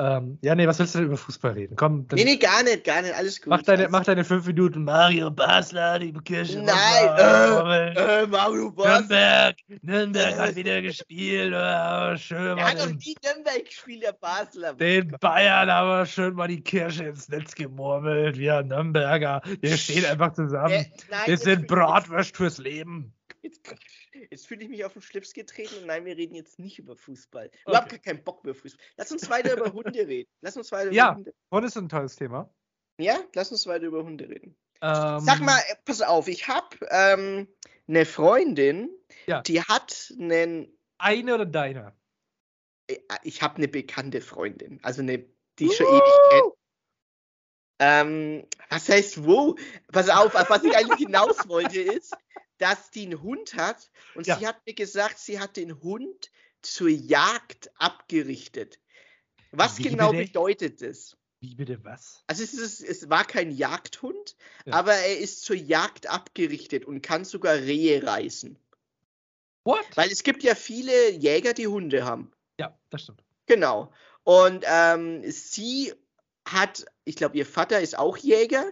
Ähm, 0.00 0.38
ja, 0.42 0.54
nee, 0.54 0.66
was 0.66 0.78
willst 0.78 0.94
du 0.94 0.98
denn 1.00 1.08
über 1.08 1.16
Fußball 1.16 1.52
reden? 1.52 1.76
Komm, 1.76 2.06
Nee, 2.12 2.24
nee, 2.24 2.36
gar 2.36 2.62
nicht, 2.62 2.84
gar 2.84 3.02
nicht, 3.02 3.14
alles 3.14 3.40
gut. 3.40 3.48
mach, 3.50 3.62
deine, 3.62 3.88
mach 3.88 4.04
deine 4.04 4.24
fünf 4.24 4.46
Minuten. 4.46 4.84
Mario 4.84 5.30
Basler, 5.30 5.98
die 5.98 6.12
Kirche. 6.12 6.62
Nein, 6.62 7.94
äh, 7.96 8.26
Mario 8.26 8.70
Boss. 8.70 8.86
Nürnberg, 8.86 9.56
Nürnberg 9.82 10.32
Äh. 10.32 10.38
hat 10.38 10.56
wieder 10.56 10.82
gespielt. 10.82 11.52
Oh, 11.54 12.16
schön 12.16 12.58
Er 12.58 12.70
hat 12.70 12.78
doch 12.80 12.90
nie 12.90 13.16
Nürnberg 13.24 13.64
gespielt, 13.64 14.02
der 14.02 14.12
Basler. 14.12 14.74
den 14.74 15.10
Bayern 15.20 15.70
aber 15.70 16.06
schön 16.06 16.34
mal 16.34 16.48
die 16.48 16.60
Kirsche 16.62 17.04
ins 17.04 17.28
Netz 17.28 17.54
gemurmelt. 17.54 18.38
Wir 18.38 18.62
Nürnberger, 18.62 19.42
wir 19.60 19.76
stehen 19.76 20.04
einfach 20.06 20.32
zusammen. 20.32 20.72
Äh, 20.72 20.84
nein, 21.10 21.20
Wir 21.26 21.36
sind 21.38 21.66
Bratwurst 21.66 22.36
fürs 22.36 22.58
Leben. 22.58 23.12
Jetzt, 23.42 23.62
jetzt 24.30 24.46
fühle 24.46 24.64
ich 24.64 24.68
mich 24.68 24.84
auf 24.84 24.92
den 24.92 25.02
Schlips 25.02 25.32
getreten 25.32 25.76
und 25.78 25.86
nein, 25.86 26.04
wir 26.04 26.16
reden 26.16 26.34
jetzt 26.34 26.58
nicht 26.58 26.78
über 26.78 26.96
Fußball. 26.96 27.50
Überhaupt 27.66 27.86
Okay. 27.86 27.96
gar 27.96 28.14
keinen 28.14 28.24
Bock 28.24 28.44
mehr 28.44 28.54
Fußball. 28.54 28.84
Lass 28.96 29.10
uns 29.12 29.30
weiter 29.30 29.56
über 29.56 29.72
Hunde 29.72 30.06
reden. 30.06 30.30
Lass 30.42 30.56
uns 30.56 30.70
weiter 30.72 30.90
Ja. 30.92 31.08
über 31.10 31.16
Hunde 31.16 31.34
Und 31.48 31.64
ist 31.64 31.76
ein 31.76 31.88
tolles 31.88 32.16
Thema. 32.16 32.52
Ja, 32.98 33.18
lass 33.34 33.50
uns 33.50 33.66
weiter 33.66 33.86
über 33.86 34.04
Hunde 34.04 34.28
reden. 34.28 34.56
Ähm, 34.82 35.20
Sag 35.20 35.40
mal, 35.40 35.58
äh, 35.68 35.76
pass 35.84 36.02
auf, 36.02 36.28
ich 36.28 36.48
habe 36.48 36.76
ähm, 36.90 37.48
eine 37.88 38.04
Freundin, 38.04 38.90
Ja. 39.26 39.42
die 39.42 39.62
hat 39.62 40.12
einen, 40.18 40.78
Eine 40.98 41.34
oder 41.34 41.46
deine? 41.46 41.94
äh, 42.88 42.98
ich 43.22 43.40
habe 43.42 43.56
eine 43.56 43.68
bekannte 43.68 44.20
Freundin, 44.20 44.80
also 44.82 45.00
eine, 45.00 45.18
die 45.58 45.66
ich 45.66 45.76
schon 45.76 45.86
ewig 45.86 46.02
kenne. 46.30 46.52
Ähm, 47.82 48.46
was 48.68 48.88
heißt 48.90 49.24
wo? 49.24 49.56
Pass 49.90 50.10
auf, 50.10 50.34
auf 50.34 50.50
was 50.50 50.62
ich 50.64 50.76
eigentlich 50.76 50.98
hinaus 50.98 51.48
wollte 51.48 51.80
ist, 51.80 52.14
dass 52.60 52.90
die 52.90 53.06
einen 53.06 53.22
Hund 53.22 53.54
hat 53.54 53.90
und 54.14 54.26
Ja. 54.26 54.38
sie 54.38 54.46
hat 54.46 54.64
mir 54.66 54.74
gesagt, 54.74 55.18
sie 55.18 55.40
hat 55.40 55.56
den 55.56 55.80
Hund 55.82 56.30
zur 56.62 56.88
Jagd 56.88 57.70
abgerichtet. 57.76 58.78
Was 59.50 59.78
Wie 59.78 59.84
genau 59.84 60.10
bitte? 60.10 60.24
bedeutet 60.26 60.82
das? 60.82 61.16
Wie 61.40 61.54
bitte 61.54 61.82
was? 61.84 62.22
Also 62.26 62.42
es, 62.44 62.52
ist, 62.52 62.80
es 62.82 63.08
war 63.08 63.24
kein 63.24 63.50
Jagdhund, 63.50 64.36
Ja. 64.66 64.74
aber 64.74 64.92
er 64.92 65.18
ist 65.18 65.42
zur 65.42 65.56
Jagd 65.56 66.06
abgerichtet 66.08 66.84
und 66.84 67.00
kann 67.00 67.24
sogar 67.24 67.54
Rehe 67.54 68.02
reißen. 68.06 68.58
What? 69.64 69.84
Weil 69.94 70.10
es 70.10 70.22
gibt 70.22 70.42
ja 70.42 70.54
viele 70.54 71.10
Jäger, 71.12 71.54
die 71.54 71.66
Hunde 71.66 72.04
haben. 72.04 72.30
Ja, 72.58 72.78
das 72.90 73.02
stimmt. 73.02 73.22
Genau. 73.46 73.92
Und 74.22 74.64
ähm, 74.68 75.22
sie 75.30 75.94
hat, 76.46 76.84
ich 77.04 77.16
glaube, 77.16 77.36
ihr 77.38 77.46
Vater 77.46 77.80
ist 77.80 77.98
auch 77.98 78.16
Jäger, 78.18 78.70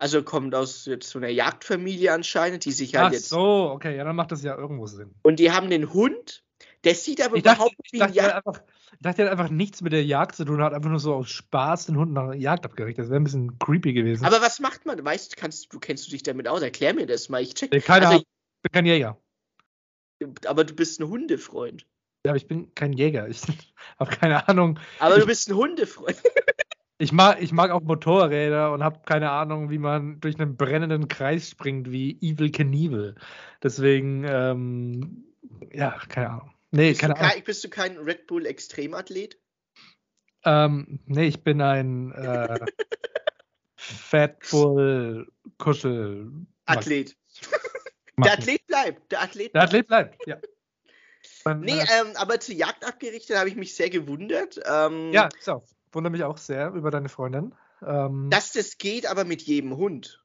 also 0.00 0.22
kommt 0.22 0.54
aus 0.54 0.86
jetzt 0.86 1.10
so 1.10 1.18
einer 1.18 1.28
Jagdfamilie 1.28 2.12
anscheinend, 2.12 2.64
die 2.64 2.72
sich 2.72 2.96
halt 2.96 3.08
Ach 3.08 3.12
jetzt. 3.12 3.28
so, 3.28 3.70
okay, 3.70 3.96
ja, 3.96 4.04
dann 4.04 4.16
macht 4.16 4.32
das 4.32 4.42
ja 4.42 4.56
irgendwo 4.56 4.86
Sinn. 4.86 5.14
Und 5.22 5.38
die 5.38 5.52
haben 5.52 5.68
den 5.70 5.92
Hund, 5.92 6.42
der 6.84 6.94
sieht 6.94 7.22
aber 7.22 7.36
Ich 7.36 7.42
dachte, 7.42 7.56
überhaupt 7.58 7.76
ich 7.84 7.92
wie 7.92 8.02
ein 8.02 8.12
dachte, 8.14 8.16
Jagd. 8.16 8.62
ich 8.92 8.98
dachte, 9.02 9.22
er 9.22 9.26
hat 9.30 9.38
einfach 9.38 9.50
nichts 9.50 9.82
mit 9.82 9.92
der 9.92 10.04
Jagd 10.04 10.36
zu 10.36 10.44
tun, 10.46 10.62
hat 10.62 10.72
einfach 10.72 10.88
nur 10.90 10.98
so 11.00 11.14
aus 11.14 11.28
Spaß 11.30 11.86
den 11.86 11.96
Hund 11.98 12.12
nach 12.14 12.30
der 12.30 12.40
Jagd 12.40 12.64
abgerichtet. 12.64 13.04
Das 13.04 13.10
wäre 13.10 13.20
ein 13.20 13.24
bisschen 13.24 13.58
creepy 13.58 13.92
gewesen. 13.92 14.24
Aber 14.24 14.40
was 14.40 14.58
macht 14.58 14.86
man? 14.86 15.04
Weißt 15.04 15.36
kannst 15.36 15.72
du, 15.72 15.78
kennst 15.78 16.06
du 16.06 16.10
dich 16.12 16.22
damit 16.22 16.48
aus? 16.48 16.62
Erklär 16.62 16.94
mir 16.94 17.06
das 17.06 17.28
mal. 17.28 17.42
Ich 17.42 17.54
check. 17.54 17.70
Keine 17.84 18.06
also, 18.06 18.18
Ahnung, 18.18 18.22
ich 18.22 18.62
bin 18.62 18.72
kein 18.72 18.86
Jäger. 18.86 19.18
aber 20.46 20.64
du 20.64 20.74
bist 20.74 20.98
ein 21.00 21.08
Hundefreund. 21.08 21.86
Ja, 22.24 22.32
aber 22.32 22.36
ich 22.36 22.46
bin 22.46 22.74
kein 22.74 22.92
Jäger. 22.94 23.28
Ich 23.28 23.42
habe 23.98 24.10
keine 24.16 24.48
Ahnung. 24.48 24.78
Aber 24.98 25.16
Ich- 25.16 25.20
du 25.22 25.26
bist 25.26 25.48
ein 25.50 25.56
Hundefreund. 25.56 26.16
Ich 27.00 27.12
mag, 27.12 27.40
ich 27.40 27.50
mag 27.50 27.70
auch 27.70 27.80
Motorräder 27.80 28.72
und 28.72 28.84
habe 28.84 29.00
keine 29.06 29.30
Ahnung, 29.30 29.70
wie 29.70 29.78
man 29.78 30.20
durch 30.20 30.38
einen 30.38 30.58
brennenden 30.58 31.08
Kreis 31.08 31.48
springt, 31.48 31.90
wie 31.90 32.18
Evil 32.20 32.52
Knievel. 32.52 33.14
Deswegen, 33.62 34.24
ähm, 34.28 35.24
ja, 35.72 35.98
keine 36.10 36.28
Ahnung. 36.28 36.54
Nee, 36.72 36.90
Bist 36.90 37.00
du, 37.00 37.06
keine 37.06 37.18
Ahnung. 37.18 37.30
kein, 37.30 37.44
bist 37.44 37.64
du 37.64 37.70
kein 37.70 37.96
Red 37.96 38.26
Bull 38.26 38.44
Extremathlet? 38.44 39.38
Ähm, 40.44 41.00
nee, 41.06 41.26
ich 41.26 41.42
bin 41.42 41.62
ein 41.62 42.12
äh, 42.12 42.66
Fatbull 43.76 45.32
Kuschel. 45.56 46.30
Athlet. 46.66 47.16
Der. 48.22 48.34
Athlet 48.34 48.66
bleibt. 48.66 49.10
Der 49.10 49.22
Athlet 49.22 49.54
Der 49.54 49.62
Athlet 49.62 49.86
bleibt, 49.86 50.26
ja. 50.26 50.36
Nee, 51.46 51.80
ähm, 51.80 52.12
aber 52.16 52.38
zur 52.40 52.54
Jagd 52.54 52.84
abgerichtet 52.84 53.38
habe 53.38 53.48
ich 53.48 53.56
mich 53.56 53.74
sehr 53.74 53.88
gewundert. 53.88 54.60
Ähm, 54.70 55.14
ja, 55.14 55.30
so. 55.40 55.64
Wundere 55.92 56.12
mich 56.12 56.24
auch 56.24 56.38
sehr 56.38 56.72
über 56.72 56.90
deine 56.90 57.08
Freundin. 57.08 57.54
Ähm, 57.82 58.28
Dass 58.30 58.52
das 58.52 58.78
geht, 58.78 59.06
aber 59.06 59.24
mit 59.24 59.42
jedem 59.42 59.76
Hund. 59.76 60.22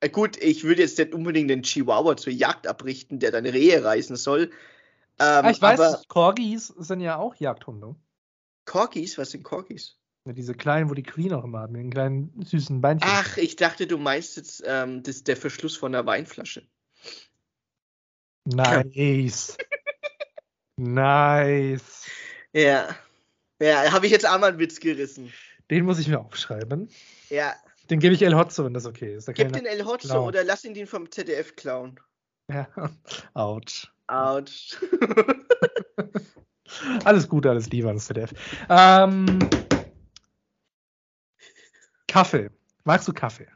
Äh, 0.00 0.10
gut, 0.10 0.36
ich 0.36 0.64
würde 0.64 0.82
jetzt 0.82 0.98
nicht 0.98 1.14
unbedingt 1.14 1.50
den 1.50 1.62
Chihuahua 1.62 2.16
zur 2.16 2.32
Jagd 2.32 2.66
abrichten, 2.66 3.18
der 3.18 3.30
dann 3.30 3.46
Rehe 3.46 3.82
reißen 3.82 4.16
soll. 4.16 4.50
Ähm, 5.18 5.44
ah, 5.44 5.50
ich 5.50 5.62
weiß, 5.62 5.80
aber 5.80 6.02
Corgis 6.08 6.66
sind 6.66 7.00
ja 7.00 7.16
auch 7.16 7.34
Jagdhunde. 7.36 7.96
Corgis, 8.66 9.16
was 9.16 9.30
sind 9.30 9.44
Corgis? 9.44 9.98
Diese 10.26 10.54
kleinen, 10.54 10.90
wo 10.90 10.94
die 10.94 11.04
Queen 11.04 11.32
auch 11.32 11.44
immer 11.44 11.60
haben, 11.60 11.72
mit 11.72 11.82
den 11.82 11.90
kleinen 11.90 12.42
süßen 12.44 12.80
Beinchen. 12.80 13.08
Ach, 13.10 13.36
ich 13.36 13.54
dachte, 13.54 13.86
du 13.86 13.96
meinst 13.96 14.36
jetzt 14.36 14.62
ähm, 14.66 15.04
das, 15.04 15.22
der 15.22 15.36
Verschluss 15.36 15.76
von 15.76 15.92
der 15.92 16.04
Weinflasche. 16.04 16.66
Nice. 18.44 19.56
nice. 20.76 22.06
Ja. 22.52 22.96
Ja, 23.60 23.92
habe 23.92 24.06
ich 24.06 24.12
jetzt 24.12 24.28
auch 24.28 24.38
mal 24.38 24.48
einen 24.48 24.58
Witz 24.58 24.80
gerissen. 24.80 25.32
Den 25.70 25.84
muss 25.84 25.98
ich 25.98 26.08
mir 26.08 26.20
aufschreiben. 26.20 26.88
Ja. 27.30 27.54
Den 27.90 28.00
gebe 28.00 28.14
ich 28.14 28.22
El 28.22 28.34
Hotzo, 28.36 28.64
wenn 28.64 28.74
das 28.74 28.86
okay 28.86 29.14
ist. 29.14 29.28
Da 29.28 29.32
Gib 29.32 29.52
den 29.52 29.66
El 29.66 29.84
Hotzo 29.84 30.08
klauen. 30.08 30.28
oder 30.28 30.44
lass 30.44 30.64
ihn 30.64 30.74
den 30.74 30.86
vom 30.86 31.10
ZDF 31.10 31.56
klauen. 31.56 31.98
Ja. 32.50 32.68
Autsch. 33.34 33.88
Autsch. 34.08 34.76
Alles 37.04 37.28
Gute, 37.28 37.48
alles 37.50 37.70
Liebe 37.70 37.86
ans 37.88 38.06
ZDF. 38.06 38.32
Ähm, 38.68 39.38
Kaffee. 42.08 42.50
Magst 42.84 43.06
du 43.08 43.12
Kaffee? 43.12 43.46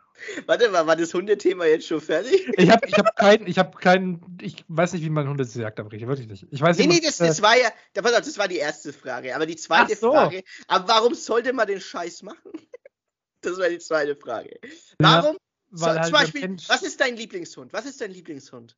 Warte 0.47 0.69
mal, 0.71 0.87
war 0.87 0.97
das 0.97 1.13
Hundethema 1.15 1.65
jetzt 1.67 1.87
schon 1.87 2.01
fertig? 2.01 2.49
Ich 2.57 2.71
habe 2.71 2.87
ich 2.87 2.95
hab 2.95 3.17
keinen, 3.17 3.47
ich 3.47 3.59
habe 3.59 3.77
keinen, 3.79 4.39
ich 4.41 4.65
weiß 4.69 4.93
nicht, 4.93 5.03
wie 5.05 5.11
man 5.11 5.29
Hunde 5.29 5.45
jagt, 5.45 5.81
aber 5.81 5.91
wirklich 5.93 6.27
nicht. 6.29 6.47
Ich 6.51 6.61
weiß 6.61 6.79
Nee, 6.79 6.87
nicht, 6.87 7.03
nee, 7.03 7.07
das, 7.07 7.19
das 7.19 7.43
war 7.43 7.57
ja, 7.57 7.71
pass 7.95 8.13
auf, 8.13 8.21
das 8.21 8.39
war 8.39 8.49
die 8.49 8.57
erste 8.59 8.93
Frage. 8.93 9.35
Aber 9.35 9.47
die 9.47 9.57
zweite 9.57 9.97
so. 9.97 10.13
Frage, 10.13 10.43
aber 10.67 10.89
warum 10.89 11.15
sollte 11.15 11.53
man 11.53 11.67
den 11.67 11.81
Scheiß 11.81 12.23
machen? 12.23 12.53
Das 13.43 13.57
war 13.59 13.71
die 13.71 13.79
zweite 13.79 14.17
Frage. 14.17 14.59
Ja, 15.01 15.23
Warum? 15.23 15.39
So, 15.71 15.87
weil 15.87 15.95
halt 15.95 16.05
zum 16.05 16.13
Beispiel, 16.13 16.41
Mensch- 16.43 16.69
was 16.69 16.83
ist 16.83 17.01
dein 17.01 17.17
Lieblingshund? 17.17 17.73
Was 17.73 17.87
ist 17.87 17.99
dein 18.01 18.11
Lieblingshund? 18.11 18.77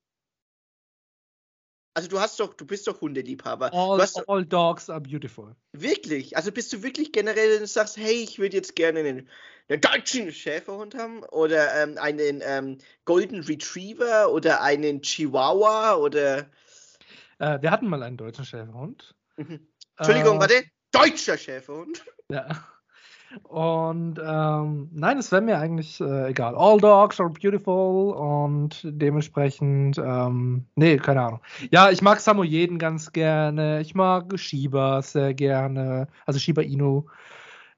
Also 1.95 2.09
du 2.09 2.21
hast 2.21 2.41
doch, 2.41 2.55
du 2.55 2.67
bist 2.67 2.87
doch 2.87 3.01
Hundeliebhaber. 3.01 3.73
all, 3.73 3.99
doch, 3.99 4.29
all 4.29 4.45
dogs 4.45 4.89
are 4.89 5.01
beautiful. 5.01 5.55
wirklich, 5.73 6.37
also 6.37 6.51
bist 6.51 6.73
du 6.73 6.83
wirklich 6.83 7.13
generell, 7.13 7.59
du 7.59 7.67
sagst, 7.67 7.97
hey, 7.99 8.15
ich 8.15 8.39
würde 8.39 8.57
jetzt 8.57 8.75
gerne 8.77 9.01
einen, 9.01 9.29
einen 9.69 9.81
deutschen 9.81 10.33
Schäferhund 10.33 10.95
haben 10.95 11.23
oder 11.25 11.83
ähm, 11.83 11.99
einen 11.99 12.41
ähm, 12.43 12.79
Golden 13.05 13.43
Retriever 13.43 14.33
oder 14.33 14.63
einen 14.63 15.03
Chihuahua 15.03 15.97
oder 15.97 16.51
Äh, 17.39 17.61
wir 17.61 17.71
hatten 17.71 17.89
mal 17.89 18.03
einen 18.03 18.17
deutschen 18.17 18.45
Schäferhund. 18.47 19.15
Mhm. 19.37 19.69
Entschuldigung, 19.99 20.37
Äh, 20.39 20.41
warte, 20.41 20.65
deutscher 20.93 21.37
Schäferhund. 21.37 22.05
Ja. 22.31 22.67
Und 23.45 24.21
ähm, 24.25 24.91
nein, 24.93 25.19
es 25.19 25.33
wäre 25.33 25.43
mir 25.43 25.59
eigentlich 25.59 26.01
äh, 26.01 26.31
egal. 26.31 26.55
All 26.57 26.79
dogs 26.79 27.21
are 27.21 27.31
beautiful 27.31 28.13
und 28.13 28.81
dementsprechend, 28.85 29.99
ähm, 29.99 30.67
nee, 30.75 30.97
keine 30.97 31.23
Ahnung. 31.23 31.41
Ja, 31.71 31.91
ich 31.91 32.03
mag 32.03 32.21
Samoyeden 32.21 32.79
ganz 32.79 33.13
gerne. 33.13 33.81
Ich 33.81 33.95
mag 33.95 34.39
Shiba 34.39 35.03
sehr 35.03 35.35
gerne. 35.35 36.09
Also 36.27 36.39
Shiba 36.39 36.63
Inu. 36.63 37.07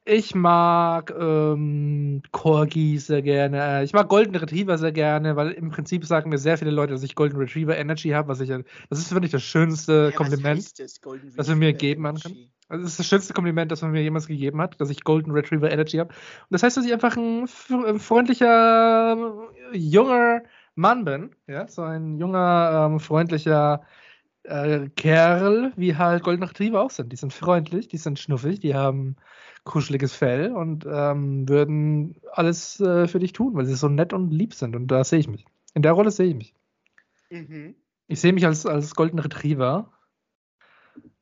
Ich 0.07 0.35
mag 0.35 1.11
ähm, 1.19 2.21
Corgi 2.31 2.99
sehr 2.99 3.23
gerne. 3.23 3.83
Ich 3.83 3.91
mag 3.91 4.07
Golden 4.07 4.35
Retriever 4.35 4.77
sehr 4.77 4.91
gerne, 4.91 5.35
weil 5.35 5.49
im 5.51 5.71
Prinzip 5.71 6.05
sagen 6.05 6.29
mir 6.29 6.37
sehr 6.37 6.59
viele 6.59 6.69
Leute, 6.69 6.93
dass 6.93 7.01
ich 7.01 7.15
Golden 7.15 7.37
Retriever 7.37 7.75
Energy 7.75 8.09
habe, 8.09 8.27
was 8.27 8.39
ich, 8.39 8.49
das 8.49 8.99
ist, 8.99 9.07
finde 9.07 9.25
ich, 9.25 9.31
das 9.31 9.41
schönste 9.41 10.11
Ja, 10.11 10.15
Kompliment. 10.15 10.79
Das, 10.79 11.01
wir 11.47 11.55
mir 11.55 11.73
geben 11.73 12.03
kann. 12.03 12.19
Also 12.67 12.83
das 12.83 12.93
ist 12.93 12.99
das 12.99 13.07
schönste 13.07 13.33
Kompliment, 13.33 13.71
das 13.71 13.81
man 13.81 13.91
mir 13.91 14.01
jemals 14.01 14.27
gegeben 14.27 14.59
hat, 14.59 14.79
dass 14.81 14.89
ich 14.89 15.03
Golden 15.03 15.31
Retriever 15.31 15.71
Energy 15.71 15.97
habe. 15.97 16.09
Und 16.09 16.51
das 16.51 16.63
heißt, 16.63 16.77
dass 16.77 16.85
ich 16.85 16.93
einfach 16.93 17.15
ein 17.15 17.47
freundlicher, 17.47 19.15
äh, 19.71 19.77
junger 19.77 20.41
Mann 20.73 21.05
bin. 21.05 21.35
Ja, 21.47 21.67
so 21.67 21.83
ein 21.83 22.17
junger, 22.17 22.89
ähm, 22.89 22.99
freundlicher 22.99 23.83
äh, 24.43 24.89
Kerl, 24.95 25.73
wie 25.75 25.95
halt 25.95 26.23
Golden 26.23 26.43
Retriever 26.43 26.81
auch 26.81 26.89
sind. 26.89 27.11
Die 27.11 27.17
sind 27.17 27.33
freundlich, 27.33 27.87
die 27.87 27.97
sind 27.97 28.19
schnuffig, 28.19 28.59
die 28.59 28.75
haben 28.75 29.15
kuscheliges 29.63 30.15
Fell 30.15 30.51
und 30.51 30.85
ähm, 30.89 31.49
würden 31.49 32.15
alles 32.31 32.79
äh, 32.79 33.07
für 33.07 33.19
dich 33.19 33.33
tun, 33.33 33.55
weil 33.55 33.65
sie 33.65 33.75
so 33.75 33.89
nett 33.89 34.13
und 34.13 34.31
lieb 34.31 34.53
sind. 34.53 34.75
Und 34.75 34.87
da 34.87 35.03
sehe 35.03 35.19
ich 35.19 35.27
mich. 35.27 35.45
In 35.73 35.81
der 35.81 35.93
Rolle 35.93 36.11
sehe 36.11 36.27
ich 36.27 36.35
mich. 36.35 36.53
Mhm. 37.29 37.75
Ich 38.07 38.21
sehe 38.21 38.33
mich 38.33 38.45
als, 38.45 38.65
als 38.65 38.95
Golden 38.95 39.19
Retriever. 39.19 39.91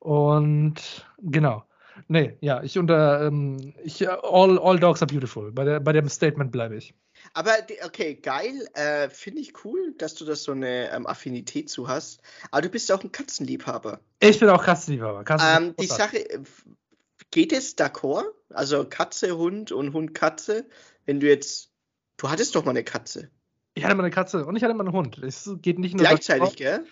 Und 0.04 1.06
genau. 1.22 1.64
Nee, 2.08 2.36
ja, 2.42 2.62
ich 2.62 2.78
unter 2.78 3.26
ähm, 3.26 3.72
ich, 3.82 4.02
äh, 4.02 4.08
all, 4.08 4.58
all 4.58 4.78
dogs 4.78 5.00
are 5.00 5.10
beautiful. 5.10 5.50
Bei, 5.50 5.64
der, 5.64 5.80
bei 5.80 5.94
dem 5.94 6.10
Statement 6.10 6.52
bleibe 6.52 6.76
ich. 6.76 6.92
Aber 7.32 7.52
okay, 7.86 8.14
geil. 8.16 8.68
Äh, 8.74 9.08
Finde 9.08 9.40
ich 9.40 9.64
cool, 9.64 9.94
dass 9.96 10.14
du 10.14 10.26
das 10.26 10.42
so 10.42 10.52
eine 10.52 10.90
ähm, 10.92 11.06
Affinität 11.06 11.70
zu 11.70 11.88
hast. 11.88 12.20
Aber 12.50 12.60
du 12.60 12.68
bist 12.68 12.92
auch 12.92 13.02
ein 13.02 13.12
Katzenliebhaber. 13.12 14.00
Ich 14.20 14.38
bin 14.40 14.50
auch 14.50 14.62
Katzenliebhaber. 14.62 15.24
Katzen 15.24 15.68
Ähm, 15.68 15.74
die. 15.80 15.86
Sache, 15.86 16.22
geht 17.30 17.54
es 17.54 17.78
d'accord? 17.78 18.26
Also 18.50 18.84
Katze, 18.84 19.38
Hund 19.38 19.72
und 19.72 19.94
Hund, 19.94 20.12
Katze? 20.12 20.66
Wenn 21.06 21.18
du 21.18 21.28
jetzt, 21.28 21.70
du 22.18 22.28
hattest 22.28 22.54
doch 22.54 22.66
mal 22.66 22.72
eine 22.72 22.84
Katze. 22.84 23.30
Ich 23.72 23.84
hatte 23.84 23.94
mal 23.94 24.02
eine 24.02 24.12
Katze 24.12 24.44
und 24.44 24.54
ich 24.54 24.62
hatte 24.62 24.74
mal 24.74 24.84
einen 24.84 24.94
Hund. 24.94 25.16
Es 25.22 25.48
geht 25.62 25.78
nicht 25.78 25.94
nur 25.94 26.04
Gleichzeitig, 26.04 26.56
gell? 26.56 26.84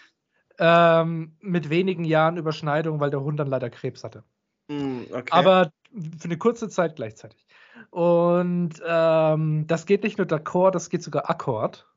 Ähm, 0.62 1.36
mit 1.40 1.70
wenigen 1.70 2.04
Jahren 2.04 2.36
Überschneidung, 2.36 3.00
weil 3.00 3.10
der 3.10 3.20
Hund 3.20 3.40
dann 3.40 3.48
leider 3.48 3.68
Krebs 3.68 4.04
hatte. 4.04 4.22
Hm, 4.70 5.06
okay. 5.10 5.26
Aber 5.30 5.72
für 6.18 6.24
eine 6.26 6.38
kurze 6.38 6.68
Zeit 6.68 6.94
gleichzeitig. 6.94 7.44
Und 7.90 8.74
ähm, 8.86 9.66
das 9.66 9.86
geht 9.86 10.04
nicht 10.04 10.18
nur 10.18 10.26
d'accord, 10.28 10.70
das 10.70 10.88
geht 10.88 11.02
sogar 11.02 11.28
Akkord. 11.28 11.88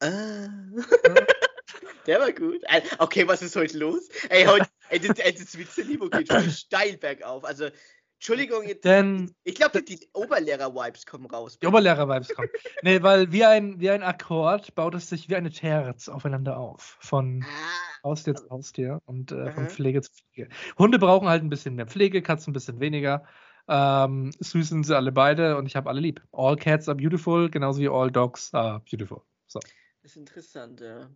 Ah. 0.00 0.46
Der 2.06 2.20
war 2.20 2.32
gut. 2.32 2.62
Okay, 2.98 3.26
was 3.26 3.42
ist 3.42 3.56
heute 3.56 3.78
los? 3.78 4.08
Ey, 4.28 4.44
heute, 4.44 4.66
ey, 4.90 5.00
das, 5.00 5.18
ey, 5.18 5.34
das 5.34 5.58
Witze-Niveau 5.58 6.08
geht 6.08 6.30
schon 6.30 6.50
steil 6.50 6.98
bergauf. 6.98 7.44
Also, 7.44 7.68
Entschuldigung, 8.14 8.62
jetzt, 8.66 8.84
Denn 8.84 9.34
ich 9.42 9.54
glaube, 9.54 9.82
die 9.82 10.08
Oberlehrer-Vibes 10.14 11.04
kommen 11.04 11.26
raus. 11.26 11.58
Die 11.58 11.66
Oberlehrer-Vibes 11.66 12.34
kommen. 12.34 12.48
nee, 12.82 13.02
weil 13.02 13.32
wie 13.32 13.44
ein, 13.44 13.80
wie 13.80 13.90
ein 13.90 14.02
Akkord 14.02 14.74
baut 14.74 14.94
es 14.94 15.08
sich 15.08 15.28
wie 15.28 15.36
eine 15.36 15.50
Terz 15.50 16.08
aufeinander 16.08 16.56
auf. 16.58 16.96
Von 17.00 17.44
Ah, 17.44 18.08
Haustier 18.08 18.34
zu 18.34 18.48
Haustier 18.48 19.00
und 19.04 19.32
äh, 19.32 19.50
von. 19.50 19.68
Pflege 19.68 20.00
zu 20.02 20.10
Pflege. 20.12 20.48
Hunde 20.78 20.98
brauchen 20.98 21.28
halt 21.28 21.42
ein 21.42 21.50
bisschen 21.50 21.74
mehr 21.74 21.86
Pflege, 21.86 22.22
Katzen 22.22 22.50
ein 22.50 22.54
bisschen 22.54 22.80
weniger. 22.80 23.24
Ähm, 23.68 24.30
süß 24.40 24.68
sind 24.68 24.84
sie 24.84 24.96
alle 24.96 25.10
beide 25.12 25.56
und 25.56 25.66
ich 25.66 25.76
habe 25.76 25.88
alle 25.90 26.00
lieb. 26.00 26.22
All 26.32 26.56
cats 26.56 26.88
are 26.88 26.96
beautiful, 26.96 27.50
genauso 27.50 27.80
wie 27.80 27.88
all 27.88 28.10
dogs 28.10 28.52
are 28.54 28.80
beautiful. 28.90 29.22
So. 29.46 29.58
das 30.02 30.12
ist 30.12 30.16
interessant, 30.16 30.80
ja. 30.80 31.10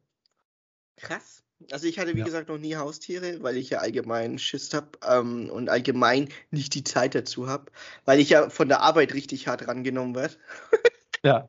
Krass. 1.00 1.42
Also 1.72 1.87
ich 1.88 1.98
hatte, 1.98 2.14
wie 2.14 2.20
Ja. 2.20 2.24
gesagt, 2.24 2.48
noch 2.48 2.58
nie 2.58 2.76
Haustiere, 2.76 3.42
weil 3.42 3.56
ich 3.56 3.70
ja 3.70 3.78
allgemein 3.78 4.38
Schiss 4.38 4.72
habe 4.74 4.90
ähm, 5.08 5.50
und 5.50 5.68
allgemein 5.68 6.28
nicht 6.52 6.74
die 6.74 6.84
Zeit 6.84 7.14
dazu 7.16 7.48
habe, 7.48 7.72
weil 8.04 8.20
ich 8.20 8.30
ja 8.30 8.48
von 8.48 8.68
der 8.68 8.80
Arbeit 8.80 9.12
richtig 9.14 9.48
hart 9.48 9.66
rangenommen 9.66 10.14
werde. 10.14 10.34
Ja. 11.24 11.48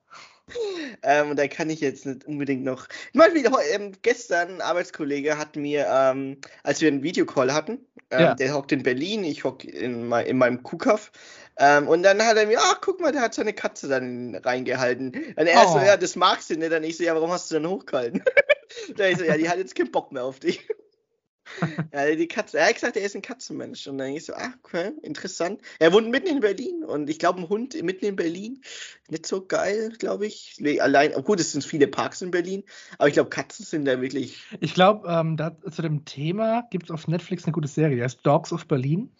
Ähm, 1.04 1.30
und 1.30 1.38
da 1.38 1.48
kann 1.48 1.70
ich 1.70 1.80
jetzt 1.80 2.08
nicht 2.08 2.26
unbedingt 2.26 2.64
noch. 2.64 2.88
Beispiel 3.14 3.48
heu- 3.52 3.62
ähm, 3.72 3.92
gestern 4.02 4.56
ein 4.56 4.62
Arbeitskollege 4.62 5.38
hat 5.38 5.56
mir, 5.56 5.86
ähm, 5.88 6.38
als 6.64 6.82
wir 6.82 6.88
einen 6.88 7.04
Videocall 7.04 7.54
hatten, 7.54 7.86
ähm, 8.10 8.20
Ja. 8.20 8.34
der 8.34 8.56
hockt 8.56 8.72
in 8.72 8.82
Berlin, 8.82 9.24
ich 9.24 9.44
hock 9.44 9.64
in, 9.64 10.08
mei- 10.08 10.26
in 10.26 10.40
meinem 10.40 10.64
Kuhkaff. 10.64 11.12
Ähm, 11.60 11.90
und 11.90 12.04
dann 12.04 12.24
hat 12.24 12.38
er 12.38 12.48
mir, 12.48 12.60
ach 12.60 12.80
guck 12.82 13.02
mal, 13.02 13.12
der 13.12 13.22
hat 13.22 13.34
seine 13.34 13.54
Katze 13.54 13.90
dann 13.90 14.34
reingehalten. 14.36 15.10
Und 15.10 15.48
er 15.48 15.68
so, 15.68 15.78
Oh. 15.78 15.82
ja, 15.82 15.98
das 15.98 16.16
magst 16.16 16.50
du 16.50 16.56
nicht. 16.56 16.72
Dann 16.72 16.84
ich 16.86 16.98
so, 16.98 17.04
ja, 17.04 17.14
warum 17.14 17.32
hast 17.32 17.52
du 17.52 17.56
denn 17.56 17.68
hochgehalten? 17.68 18.24
dann 18.96 19.12
ich 19.12 19.18
so, 19.18 19.26
ja, 19.26 19.38
die 19.38 19.50
hat 19.50 19.58
jetzt 19.58 19.76
keinen 19.76 19.92
Bock 19.92 20.14
mehr 20.14 20.24
auf 20.24 20.40
dich. 20.40 20.66
ja, 21.94 22.16
die 22.16 22.28
Katze. 22.28 22.60
Er 22.60 22.68
hat 22.68 22.76
gesagt, 22.76 22.96
er 22.96 23.04
ist 23.04 23.16
ein 23.16 23.22
Katzenmensch. 23.22 23.88
Und 23.88 23.98
dann 23.98 24.14
ich 24.14 24.26
so, 24.26 24.34
ah, 24.34 24.54
okay, 24.64 24.92
interessant. 25.02 25.62
Er 25.80 25.92
wohnt 25.92 26.10
mitten 26.10 26.28
in 26.28 26.40
Berlin 26.40 26.84
und 26.84 27.10
ich 27.10 27.20
glaube, 27.20 27.42
ein 27.42 27.50
Hund 27.50 27.82
mitten 27.84 28.06
in 28.06 28.16
Berlin, 28.16 28.62
nicht 29.10 29.26
so 29.26 29.46
geil, 29.46 29.94
glaube 30.00 30.28
ich. 30.28 30.62
Allein, 30.80 31.14
oh, 31.16 31.22
gut, 31.22 31.40
es 31.40 31.52
sind 31.52 31.66
viele 31.66 31.88
Parks 31.88 32.22
in 32.22 32.32
Berlin, 32.32 32.64
aber 32.98 33.08
ich 33.08 33.16
glaube, 33.16 33.30
Katzen 33.30 33.66
sind 33.66 33.86
da 33.86 34.02
wirklich. 34.02 34.42
Ich 34.60 34.74
glaube, 34.74 35.10
ähm, 35.10 35.38
zu 35.72 35.82
dem 35.82 36.06
Thema 36.06 36.68
gibt 36.70 36.86
es 36.86 36.92
auf 36.92 37.08
Netflix 37.08 37.44
eine 37.46 37.54
gute 37.54 37.68
Serie, 37.68 37.98
die 37.98 38.04
heißt 38.04 38.20
Dogs 38.24 38.54
of 38.54 38.68
Berlin. 38.68 39.12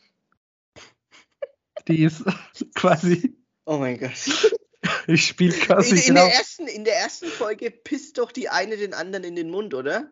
Die 1.90 2.04
ist 2.04 2.24
quasi, 2.76 3.36
Oh 3.70 3.78
mein 3.78 4.00
Gott. 4.00 4.12
ich 5.08 5.28
spiele 5.28 5.54
In, 5.54 5.62
quasi 5.62 5.96
in, 5.96 6.02
genau. 6.02 6.26
der 6.26 6.34
ersten, 6.34 6.68
in 6.68 6.86
der 6.86 6.96
ersten 6.96 7.28
Folge 7.28 7.70
pisst 7.70 8.18
doch 8.18 8.32
die 8.32 8.50
eine 8.50 8.78
den 8.78 8.96
anderen 8.96 9.24
in 9.24 9.36
den 9.36 9.52
Mund, 9.52 9.76
oder? 9.76 10.12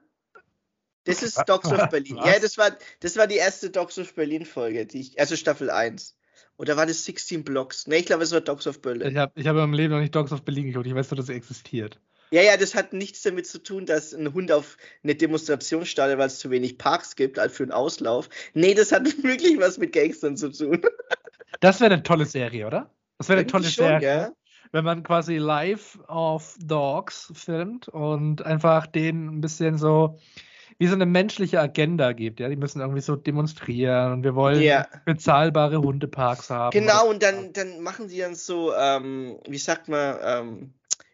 Das 1.05 1.23
ist 1.23 1.37
Dogs 1.47 1.71
of 1.71 1.89
Berlin. 1.89 2.17
Ja, 2.17 2.25
Was? 2.25 2.41
das 2.41 2.57
war, 2.59 2.77
das 2.99 3.15
war 3.15 3.25
die 3.25 3.37
erste 3.37 3.71
Dogs 3.71 3.97
of 3.97 4.13
Berlin 4.13 4.45
Folge, 4.45 4.85
die 4.85 4.99
ich, 4.99 5.19
also 5.19 5.35
Staffel 5.35 5.71
1. 5.71 6.17
Oder 6.57 6.77
war 6.77 6.85
das 6.85 7.03
16 7.05 7.43
Blocks? 7.43 7.87
Ne, 7.87 7.97
ich 7.97 8.05
glaube, 8.05 8.23
es 8.23 8.31
war 8.31 8.41
Dogs 8.41 8.67
of 8.67 8.81
Berlin. 8.81 9.09
Ich 9.09 9.17
habe 9.17 9.31
ich 9.35 9.47
hab 9.47 9.55
im 9.57 9.73
Leben 9.73 9.93
noch 9.93 10.01
nicht 10.01 10.13
Dogs 10.13 10.31
of 10.31 10.43
Berlin 10.43 10.67
geguckt. 10.67 10.85
Ich 10.85 10.93
weiß 10.93 11.09
nur, 11.09 11.17
dass 11.17 11.27
sie 11.27 11.33
existiert. 11.33 11.99
Ja, 12.29 12.43
ja, 12.43 12.57
das 12.57 12.75
hat 12.75 12.93
nichts 12.93 13.23
damit 13.23 13.47
zu 13.47 13.63
tun, 13.63 13.87
dass 13.87 14.13
ein 14.13 14.33
Hund 14.33 14.51
auf 14.51 14.77
eine 15.01 15.15
Demonstration 15.15 15.85
startet, 15.85 16.19
weil 16.19 16.27
es 16.27 16.39
zu 16.39 16.51
wenig 16.51 16.77
Parks 16.77 17.15
gibt, 17.15 17.39
halt 17.39 17.51
für 17.53 17.63
einen 17.63 17.71
Auslauf. 17.71 18.29
Nee, 18.53 18.75
das 18.75 18.91
hat 18.91 19.05
wirklich 19.23 19.57
was 19.59 19.79
mit 19.79 19.93
Gangstern 19.93 20.37
zu 20.37 20.51
tun. 20.51 20.81
Das 21.59 21.79
wäre 21.79 21.93
eine 21.93 22.03
tolle 22.03 22.25
Serie, 22.25 22.67
oder? 22.67 22.89
Das 23.17 23.29
wäre 23.29 23.39
eine 23.39 23.47
tolle 23.47 23.65
schon, 23.65 23.85
Serie. 23.85 23.99
gell? 23.99 24.31
Wenn 24.71 24.83
man 24.83 25.03
quasi 25.03 25.37
live 25.37 25.97
auf 26.07 26.55
Dogs 26.59 27.31
filmt 27.33 27.87
und 27.87 28.45
einfach 28.45 28.85
denen 28.85 29.37
ein 29.37 29.41
bisschen 29.41 29.77
so 29.77 30.19
wie 30.79 30.87
so 30.87 30.93
eine 30.93 31.05
menschliche 31.05 31.59
Agenda 31.59 32.11
gibt. 32.11 32.39
Ja, 32.39 32.49
die 32.49 32.55
müssen 32.55 32.81
irgendwie 32.81 33.01
so 33.01 33.15
demonstrieren 33.15 34.13
und 34.13 34.23
wir 34.23 34.35
wollen 34.35 34.61
Ja. 34.61 34.87
bezahlbare 35.05 35.77
Hundeparks 35.77 36.49
haben. 36.49 36.77
Genau, 36.77 37.09
und 37.09 37.23
dann, 37.23 37.53
dann 37.53 37.81
machen 37.81 38.09
sie 38.09 38.19
dann 38.19 38.35
so, 38.35 38.73
ähm, 38.75 39.39
wie 39.47 39.57
sagt 39.57 39.87
man, 39.87 40.17
ähm, 40.21 40.73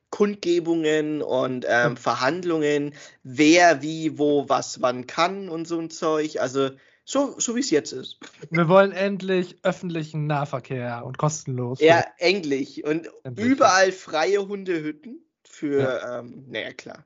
Kundgebungen 0.10 1.22
und 1.22 1.66
ähm, 1.68 1.98
Verhandlungen, 1.98 2.94
wer, 3.24 3.82
wie, 3.82 4.18
wo, 4.20 4.48
was, 4.48 4.82
wann 4.82 5.08
kann 5.08 5.50
und 5.50 5.68
so 5.68 5.80
ein 5.80 5.90
Zeug. 5.90 6.40
Also 6.40 6.72
so, 7.06 7.38
so 7.38 7.56
wie 7.56 7.60
es 7.60 7.70
jetzt 7.70 7.92
ist. 7.92 8.20
Wir 8.50 8.70
wollen 8.70 8.92
endlich 8.92 9.58
öffentlichen 9.64 10.26
Nahverkehr 10.26 11.04
und 11.06 11.18
kostenlos. 11.18 11.80
Ja, 11.82 12.06
Englisch. 12.18 12.82
Und 12.84 13.10
Endlich. 13.24 13.46
überall 13.46 13.92
freie 13.92 14.48
Hundehütten 14.48 15.26
für, 15.44 16.02
ähm, 16.08 16.46
naja, 16.48 16.72
klar. 16.72 17.06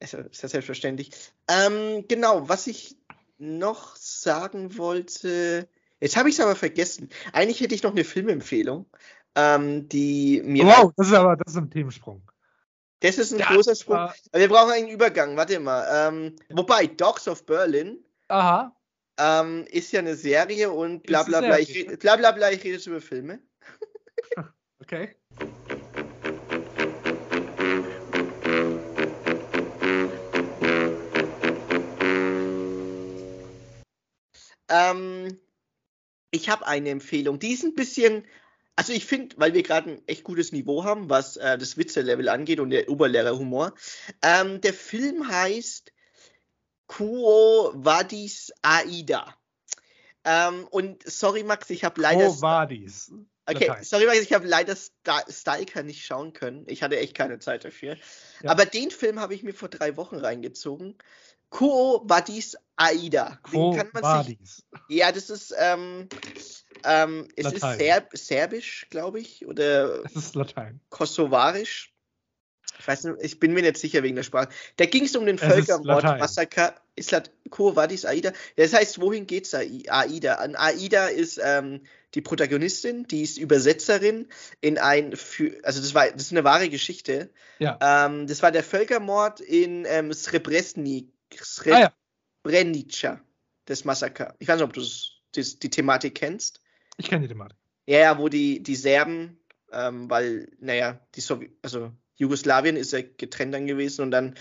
Also, 0.00 0.18
ist 0.18 0.42
ja 0.42 0.48
selbstverständlich. 0.48 1.10
Ähm, 1.48 2.04
genau, 2.08 2.48
was 2.48 2.66
ich 2.66 2.96
noch 3.38 3.96
sagen 3.96 4.76
wollte. 4.76 5.68
Jetzt 6.00 6.16
habe 6.16 6.28
ich 6.28 6.34
es 6.34 6.40
aber 6.40 6.56
vergessen. 6.56 7.08
Eigentlich 7.32 7.60
hätte 7.60 7.74
ich 7.74 7.82
noch 7.82 7.92
eine 7.92 8.04
Filmempfehlung, 8.04 8.86
ähm, 9.34 9.88
die 9.88 10.42
mir. 10.44 10.64
Wow, 10.64 10.92
das 10.96 11.08
ist 11.08 11.14
aber 11.14 11.36
das 11.36 11.52
ist 11.52 11.58
ein 11.58 11.70
Themensprung. 11.70 12.22
Das 13.00 13.18
ist 13.18 13.32
ein 13.32 13.40
Ja, 13.40 13.52
großer 13.52 13.74
Sprung. 13.74 13.96
Aber 13.96 14.14
wir 14.32 14.48
brauchen 14.48 14.72
einen 14.72 14.88
Übergang. 14.88 15.36
Warte 15.36 15.58
mal. 15.58 16.08
Ähm, 16.08 16.36
wobei, 16.50 16.86
Dogs 16.86 17.26
of 17.26 17.46
Berlin 17.46 17.98
Aha. 18.28 18.74
Ähm, 19.18 19.66
ist 19.70 19.92
ja 19.92 20.00
eine 20.00 20.16
Serie 20.16 20.70
und 20.70 21.02
bla 21.04 21.22
bla 21.22 21.40
bla. 21.40 21.58
Ich, 21.58 21.74
red- 21.74 21.98
bla 22.00 22.16
bla 22.16 22.32
bla, 22.32 22.50
ich 22.50 22.62
rede 22.64 22.74
jetzt 22.74 22.86
über 22.86 23.00
Filme. 23.00 23.40
Okay. 24.80 25.14
Ähm, 34.68 35.38
ich 36.30 36.48
habe 36.48 36.66
eine 36.66 36.88
Empfehlung. 36.88 37.38
Die 37.38 37.52
ist 37.52 37.62
ein 37.62 37.74
bisschen, 37.74 38.26
also 38.74 38.92
ich 38.92 39.04
finde, 39.04 39.36
weil 39.38 39.54
wir 39.54 39.62
gerade 39.62 39.90
ein 39.90 40.08
echt 40.08 40.24
gutes 40.24 40.50
Niveau 40.52 40.84
haben, 40.84 41.10
was 41.10 41.36
äh, 41.36 41.58
das 41.58 41.76
Witze-Level 41.76 42.28
angeht 42.28 42.58
und 42.58 42.70
der 42.70 42.88
Oberlehrerhumor. 42.88 43.74
Ähm, 44.22 44.60
der 44.62 44.72
Film 44.72 45.28
heißt 45.28 45.92
Kuo 46.96 47.72
Vadis 47.74 48.52
Aida. 48.62 49.34
Ähm, 50.24 50.66
und 50.70 51.02
sorry, 51.10 51.42
Max, 51.42 51.70
ich 51.70 51.84
habe 51.84 52.00
leider. 52.00 52.40
War 52.42 52.66
dies? 52.66 53.10
Okay, 53.46 53.66
Latein. 53.66 53.84
sorry, 53.84 54.06
Max, 54.06 54.20
ich 54.20 54.32
habe 54.32 54.46
leider 54.46 54.76
Sta- 54.76 55.24
Stalker 55.28 55.82
nicht 55.82 56.04
schauen 56.04 56.32
können. 56.32 56.64
Ich 56.68 56.82
hatte 56.82 56.98
echt 56.98 57.14
keine 57.16 57.38
Zeit 57.38 57.64
dafür. 57.64 57.96
Ja. 58.42 58.50
Aber 58.50 58.66
den 58.66 58.90
Film 58.90 59.18
habe 59.20 59.34
ich 59.34 59.42
mir 59.42 59.54
vor 59.54 59.68
drei 59.68 59.96
Wochen 59.96 60.16
reingezogen. 60.16 60.96
Kuo 61.50 62.02
Vadis 62.04 62.56
Aida. 62.76 63.38
Den 63.46 63.52
Wo 63.52 63.74
kann 63.76 63.88
man 63.92 64.02
war 64.02 64.24
sich 64.24 64.38
ja, 64.88 65.12
das 65.12 65.28
ist, 65.28 65.54
ähm, 65.58 66.08
ähm, 66.84 67.28
es 67.36 67.46
ist 67.46 67.62
Latein. 67.62 67.78
Serb 67.78 68.08
Serbisch, 68.16 68.86
glaube 68.90 69.18
ich, 69.20 69.46
oder 69.46 70.02
Das 70.02 70.14
ist 70.14 70.34
Latein. 70.34 70.80
Kosovarisch. 70.90 71.91
Ich 72.82 72.88
weiß 72.88 73.04
nicht, 73.04 73.16
ich 73.22 73.38
bin 73.38 73.52
mir 73.54 73.62
nicht 73.62 73.78
sicher 73.78 74.02
wegen 74.02 74.16
der 74.16 74.24
Sprache. 74.24 74.48
Da 74.76 74.86
ging 74.86 75.04
es 75.04 75.14
um 75.14 75.24
den 75.24 75.36
Es 75.36 75.42
ist 75.42 75.48
Völkermord, 75.48 76.02
Latein. 76.02 76.18
Massaker. 76.18 76.74
Ist 76.96 77.12
Lat 77.12 77.30
Quo 77.48 77.76
Vadis 77.76 78.04
Aida? 78.04 78.32
Das 78.56 78.74
heißt, 78.74 79.00
wohin 79.00 79.26
geht's 79.28 79.54
Ai- 79.54 79.84
Aida? 79.88 80.34
An 80.34 80.56
Aida 80.56 81.06
ist 81.06 81.40
ähm, 81.42 81.82
die 82.14 82.20
Protagonistin, 82.20 83.06
die 83.06 83.22
ist 83.22 83.38
Übersetzerin 83.38 84.28
in 84.60 84.78
ein, 84.78 85.16
für, 85.16 85.58
also 85.62 85.80
das 85.80 85.94
war, 85.94 86.10
das 86.10 86.22
ist 86.22 86.32
eine 86.32 86.42
wahre 86.44 86.68
Geschichte. 86.68 87.30
Ja. 87.60 87.78
Ähm, 87.80 88.26
das 88.26 88.42
war 88.42 88.50
der 88.50 88.64
Völkermord 88.64 89.40
in 89.40 89.84
ähm, 89.88 90.12
Srebrenik, 90.12 91.08
Ah 91.70 91.78
ja, 91.78 91.92
Srebrenica, 92.44 93.20
das 93.66 93.84
Massaker. 93.84 94.34
Ich 94.40 94.48
weiß 94.48 94.56
nicht, 94.56 94.64
ob 94.64 94.72
du 94.72 94.80
das, 94.80 95.58
die 95.60 95.70
Thematik 95.70 96.16
kennst. 96.16 96.60
ich 96.96 97.08
kenne 97.08 97.22
die 97.22 97.28
Thematik. 97.28 97.56
Ja, 97.86 97.98
ja, 97.98 98.18
wo 98.18 98.28
die, 98.28 98.62
die 98.62 98.76
Serben, 98.76 99.38
ähm, 99.72 100.10
weil, 100.10 100.48
naja, 100.60 101.00
die 101.14 101.20
Sowjet, 101.22 101.52
also 101.62 101.90
Jugoslawien 102.22 102.76
ist 102.76 102.92
ja 102.92 103.00
getrennt 103.02 103.52
dann 103.52 103.66
gewesen 103.66 104.02
und 104.02 104.10
dann 104.12 104.34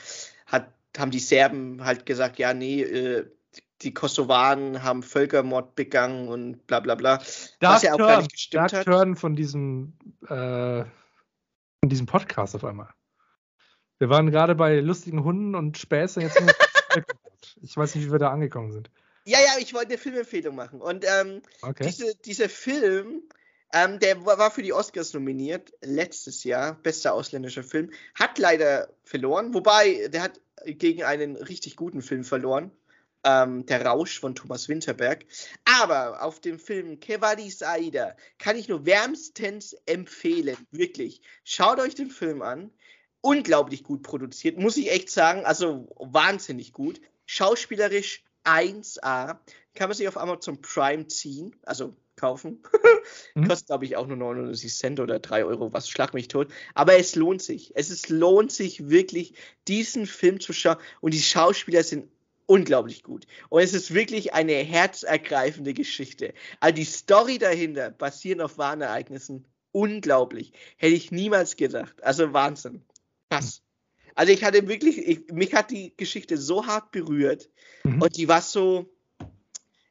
hat, 0.46 0.74
haben 0.98 1.12
die 1.12 1.20
Serben 1.20 1.84
halt 1.84 2.06
gesagt, 2.06 2.38
ja, 2.40 2.54
nee, 2.54 2.82
äh, 2.82 3.26
die 3.82 3.94
Kosovaren 3.94 4.84
haben 4.84 5.02
Völkermord 5.02 5.76
begangen 5.76 6.28
und 6.28 6.68
bla 6.68 6.80
bla 6.80 6.96
bla. 6.96 7.18
Was 7.60 7.82
ja 7.82 7.94
auch 7.94 7.98
gar 7.98 8.08
Turn, 8.08 8.18
nicht 8.20 8.34
gestimmt 8.34 8.72
Dark 8.72 8.74
hat. 8.74 8.86
Turn 8.86 9.16
von 9.16 9.36
diesem, 9.36 9.94
äh, 10.28 10.84
von 11.80 11.90
diesem 11.90 12.06
Podcast 12.06 12.56
auf 12.56 12.64
einmal. 12.64 12.90
Wir 13.98 14.10
waren 14.10 14.30
gerade 14.30 14.56
bei 14.56 14.80
lustigen 14.80 15.24
Hunden 15.24 15.56
und 15.56 15.78
Späße, 15.78 16.22
jetzt 16.22 16.40
Ich 17.62 17.76
weiß 17.76 17.96
nicht, 17.96 18.06
wie 18.06 18.12
wir 18.12 18.20
da 18.20 18.32
angekommen 18.32 18.72
sind. 18.72 18.90
Ja, 19.26 19.40
ja, 19.40 19.60
ich 19.60 19.74
wollte 19.74 19.90
eine 19.90 19.98
Filmempfehlung 19.98 20.56
machen. 20.56 20.82
Und 20.82 21.06
ähm, 21.06 21.42
Okay. 21.62 21.86
diese, 21.86 22.16
dieser 22.16 22.50
Film, 22.50 23.24
ähm, 23.74 24.00
der 24.00 24.26
war 24.26 24.52
für 24.52 24.64
die 24.64 24.74
Oscars 24.74 25.14
nominiert, 25.14 25.74
letztes 25.82 26.44
Jahr, 26.44 26.76
bester 26.76 27.14
ausländischer 27.14 27.64
Film, 27.64 27.92
hat 28.16 28.38
leider 28.38 28.90
verloren, 29.04 29.54
wobei 29.54 30.08
der 30.10 30.24
hat 30.24 30.42
gegen 30.66 31.04
einen 31.04 31.36
richtig 31.36 31.76
guten 31.76 32.02
Film 32.02 32.24
verloren, 32.24 32.72
ähm, 33.24 33.66
Der 33.66 33.86
Rausch 33.86 34.20
von 34.20 34.36
Thomas 34.36 34.68
Winterberg. 34.68 35.26
Aber 35.66 36.24
auf 36.24 36.40
dem 36.40 36.60
Film 36.60 37.00
Kevadi 37.00 37.50
Saida 37.50 38.16
kann 38.40 38.58
ich 38.58 38.68
nur 38.68 38.86
wärmstens 38.86 39.76
empfehlen, 39.86 40.58
wirklich. 40.72 41.22
Schaut 41.44 41.80
euch 41.80 41.96
den 41.96 42.10
Film 42.10 42.42
an. 42.42 42.72
Unglaublich 43.22 43.84
gut 43.84 44.02
produziert, 44.02 44.58
muss 44.58 44.78
ich 44.78 44.92
echt 44.92 45.12
sagen. 45.12 45.46
Also 45.46 45.88
wahnsinnig 46.00 46.74
gut. 46.74 47.00
Schauspielerisch 47.26 48.24
1A. 48.44 49.38
Kann 49.76 49.90
man 49.90 49.94
sich 49.94 50.08
auf 50.08 50.18
Amazon 50.18 50.62
Prime 50.62 51.08
ziehen, 51.08 51.56
also 51.64 51.96
kaufen. 52.16 52.62
Mhm. 53.34 53.48
Kostet, 53.48 53.68
glaube 53.68 53.86
ich, 53.86 53.96
auch 53.96 54.08
nur 54.08 54.18
99 54.18 54.74
Cent 54.74 55.00
oder 55.00 55.20
3 55.20 55.46
Euro, 55.46 55.74
was 55.74 55.90
schlag 55.90 56.14
mich 56.14 56.28
tot. 56.28 56.50
Aber 56.76 56.98
es 56.98 57.16
lohnt 57.16 57.42
sich. 57.42 57.72
Es 57.76 57.90
ist, 57.90 58.10
lohnt 58.10 58.52
sich 58.52 58.90
wirklich, 58.90 59.34
diesen 59.68 60.06
Film 60.06 60.40
zu 60.40 60.54
schauen. 60.54 60.78
Und 61.00 61.14
die 61.14 61.22
Schauspieler 61.22 61.84
sind 61.84 62.10
unglaublich 62.46 63.04
gut. 63.04 63.26
Und 63.50 63.62
es 63.62 63.74
ist 63.74 63.94
wirklich 63.94 64.34
eine 64.34 64.54
herzergreifende 64.54 65.74
Geschichte. 65.74 66.34
Also 66.60 66.76
die 66.76 66.84
Story 66.84 67.38
dahinter, 67.38 67.90
basierend 67.90 68.42
auf 68.42 68.58
wahren 68.58 68.82
Ereignissen, 68.82 69.46
unglaublich. 69.72 70.52
Hätte 70.78 70.96
ich 70.96 71.12
niemals 71.12 71.56
gedacht. 71.56 72.04
Also 72.04 72.34
Wahnsinn. 72.34 72.84
Krass. 73.30 73.62
Also 74.16 74.34
ich 74.34 74.44
hatte 74.44 74.68
wirklich, 74.68 74.98
ich, 74.98 75.32
mich 75.32 75.54
hat 75.54 75.72
die 75.72 75.94
Geschichte 75.96 76.38
so 76.38 76.66
hart 76.66 76.92
berührt. 76.92 77.50
Mhm. 77.84 78.02
Und 78.02 78.18
die 78.18 78.28
war 78.28 78.42
so, 78.42 78.94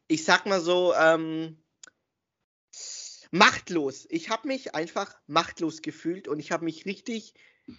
ich 0.06 0.24
sag 0.24 0.46
mal 0.46 0.60
so, 0.60 0.92
ähm, 0.94 1.56
machtlos. 3.30 4.06
Ich 4.10 4.30
habe 4.30 4.48
mich 4.48 4.74
einfach 4.74 5.14
machtlos 5.26 5.82
gefühlt 5.82 6.28
und 6.28 6.38
ich 6.38 6.52
habe 6.52 6.64
mich 6.64 6.86
richtig 6.86 7.34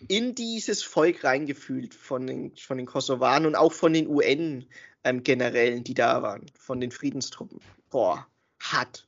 in 0.07 0.35
dieses 0.35 0.83
Volk 0.83 1.23
reingefühlt 1.23 1.93
von 1.93 2.25
den, 2.27 2.55
von 2.55 2.77
den 2.77 2.85
Kosovaren 2.85 3.45
und 3.45 3.55
auch 3.55 3.73
von 3.73 3.93
den 3.93 4.07
UN-Generälen, 4.07 5.83
die 5.83 5.93
da 5.93 6.21
waren, 6.21 6.45
von 6.57 6.79
den 6.79 6.91
Friedenstruppen. 6.91 7.59
Boah, 7.89 8.27
hart. 8.61 9.07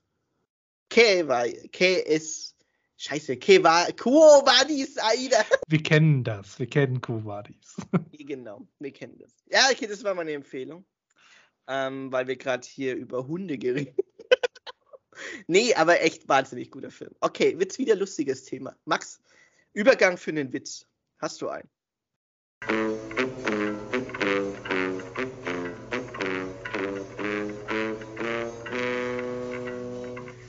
War, 0.95 1.47
Ke 1.71 2.01
ist, 2.01 2.55
scheiße, 2.97 3.37
Ke 3.37 3.63
war, 3.63 3.91
Quo 3.93 4.45
Vadis 4.45 4.95
Aida. 4.99 5.43
Wir 5.67 5.81
kennen 5.81 6.23
das. 6.23 6.59
Wir 6.59 6.67
kennen 6.67 7.01
Kuwadis. 7.01 7.77
Genau, 8.25 8.67
wir 8.79 8.93
kennen 8.93 9.17
das. 9.17 9.31
Ja, 9.51 9.69
okay, 9.71 9.85
das 9.85 10.03
war 10.03 10.13
meine 10.13 10.31
Empfehlung. 10.31 10.85
Ähm, 11.67 12.11
weil 12.11 12.27
wir 12.27 12.35
gerade 12.35 12.67
hier 12.67 12.95
über 12.95 13.25
Hunde 13.27 13.57
geredet 13.57 13.95
Nee, 15.47 15.73
aber 15.75 16.01
echt 16.01 16.27
wahnsinnig 16.27 16.71
guter 16.71 16.91
Film. 16.91 17.11
Okay, 17.19 17.57
wird's 17.59 17.77
wieder 17.77 17.95
lustiges 17.95 18.43
Thema. 18.45 18.75
Max, 18.85 19.21
Übergang 19.73 20.17
für 20.17 20.31
einen 20.31 20.53
Witz. 20.53 20.85
Hast 21.17 21.41
du 21.41 21.49
einen? 21.49 21.69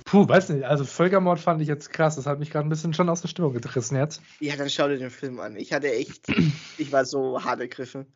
Puh, 0.04 0.28
weiß 0.28 0.50
nicht. 0.50 0.64
Also 0.64 0.84
Völkermord 0.84 1.40
fand 1.40 1.60
ich 1.62 1.68
jetzt 1.68 1.90
krass. 1.92 2.16
Das 2.16 2.26
hat 2.26 2.38
mich 2.38 2.50
gerade 2.50 2.66
ein 2.66 2.68
bisschen 2.68 2.94
schon 2.94 3.08
aus 3.08 3.22
der 3.22 3.28
Stimmung 3.28 3.52
gerissen 3.54 3.96
jetzt. 3.96 4.22
Ja, 4.40 4.54
dann 4.56 4.70
schau 4.70 4.88
dir 4.88 4.98
den 4.98 5.10
Film 5.10 5.40
an. 5.40 5.56
Ich 5.56 5.72
hatte 5.72 5.92
echt, 5.92 6.26
ich 6.78 6.92
war 6.92 7.04
so 7.04 7.42
hart 7.42 7.60
ergriffen. 7.60 8.06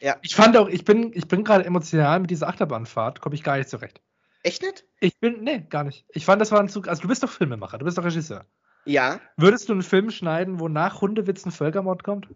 Ja, 0.00 0.16
Ich 0.22 0.34
fand 0.34 0.56
auch, 0.56 0.68
ich 0.68 0.84
bin, 0.84 1.12
ich 1.14 1.28
bin 1.28 1.44
gerade 1.44 1.64
emotional 1.64 2.20
mit 2.20 2.30
dieser 2.30 2.48
Achterbahnfahrt, 2.48 3.20
komme 3.20 3.34
ich 3.34 3.42
gar 3.42 3.56
nicht 3.56 3.70
zurecht. 3.70 4.02
Echt 4.44 4.62
nicht? 4.62 4.84
Ich 5.00 5.18
bin, 5.18 5.42
nee, 5.42 5.66
gar 5.68 5.84
nicht. 5.84 6.04
Ich 6.10 6.24
fand, 6.24 6.40
das 6.40 6.52
war 6.52 6.60
ein 6.60 6.68
Zug. 6.68 6.88
Also 6.88 7.02
du 7.02 7.08
bist 7.08 7.22
doch 7.22 7.30
Filmemacher, 7.30 7.78
du 7.78 7.84
bist 7.84 7.98
doch 7.98 8.04
Regisseur. 8.04 8.46
Ja. 8.84 9.20
Würdest 9.36 9.68
du 9.68 9.72
einen 9.72 9.82
Film 9.82 10.10
schneiden, 10.10 10.60
wo 10.60 10.68
nach 10.68 11.00
Hundewitzen 11.00 11.50
Völkermord 11.50 12.04
kommt? 12.04 12.28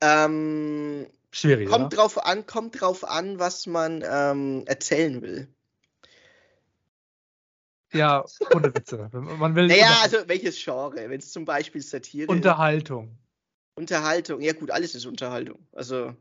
Ähm, 0.00 1.06
Schwierig, 1.30 1.68
kommt 1.68 1.86
oder? 1.86 1.96
drauf 1.96 2.24
an, 2.24 2.46
kommt 2.46 2.80
drauf 2.80 3.08
an, 3.08 3.38
was 3.38 3.66
man 3.66 4.04
ähm, 4.08 4.64
erzählen 4.66 5.22
will. 5.22 5.48
Ja, 7.92 8.24
Hundewitze. 8.52 9.08
Man 9.38 9.54
will 9.54 9.66
Naja, 9.66 10.00
also 10.02 10.18
welches 10.26 10.62
Genre? 10.62 11.08
Wenn 11.08 11.18
es 11.18 11.32
zum 11.32 11.46
Beispiel 11.46 11.80
Satire 11.80 12.24
ist. 12.24 12.28
Unterhaltung. 12.28 13.16
Unterhaltung. 13.76 14.42
Ja 14.42 14.52
gut, 14.52 14.70
alles 14.70 14.94
ist 14.94 15.06
Unterhaltung. 15.06 15.66
Also 15.72 16.14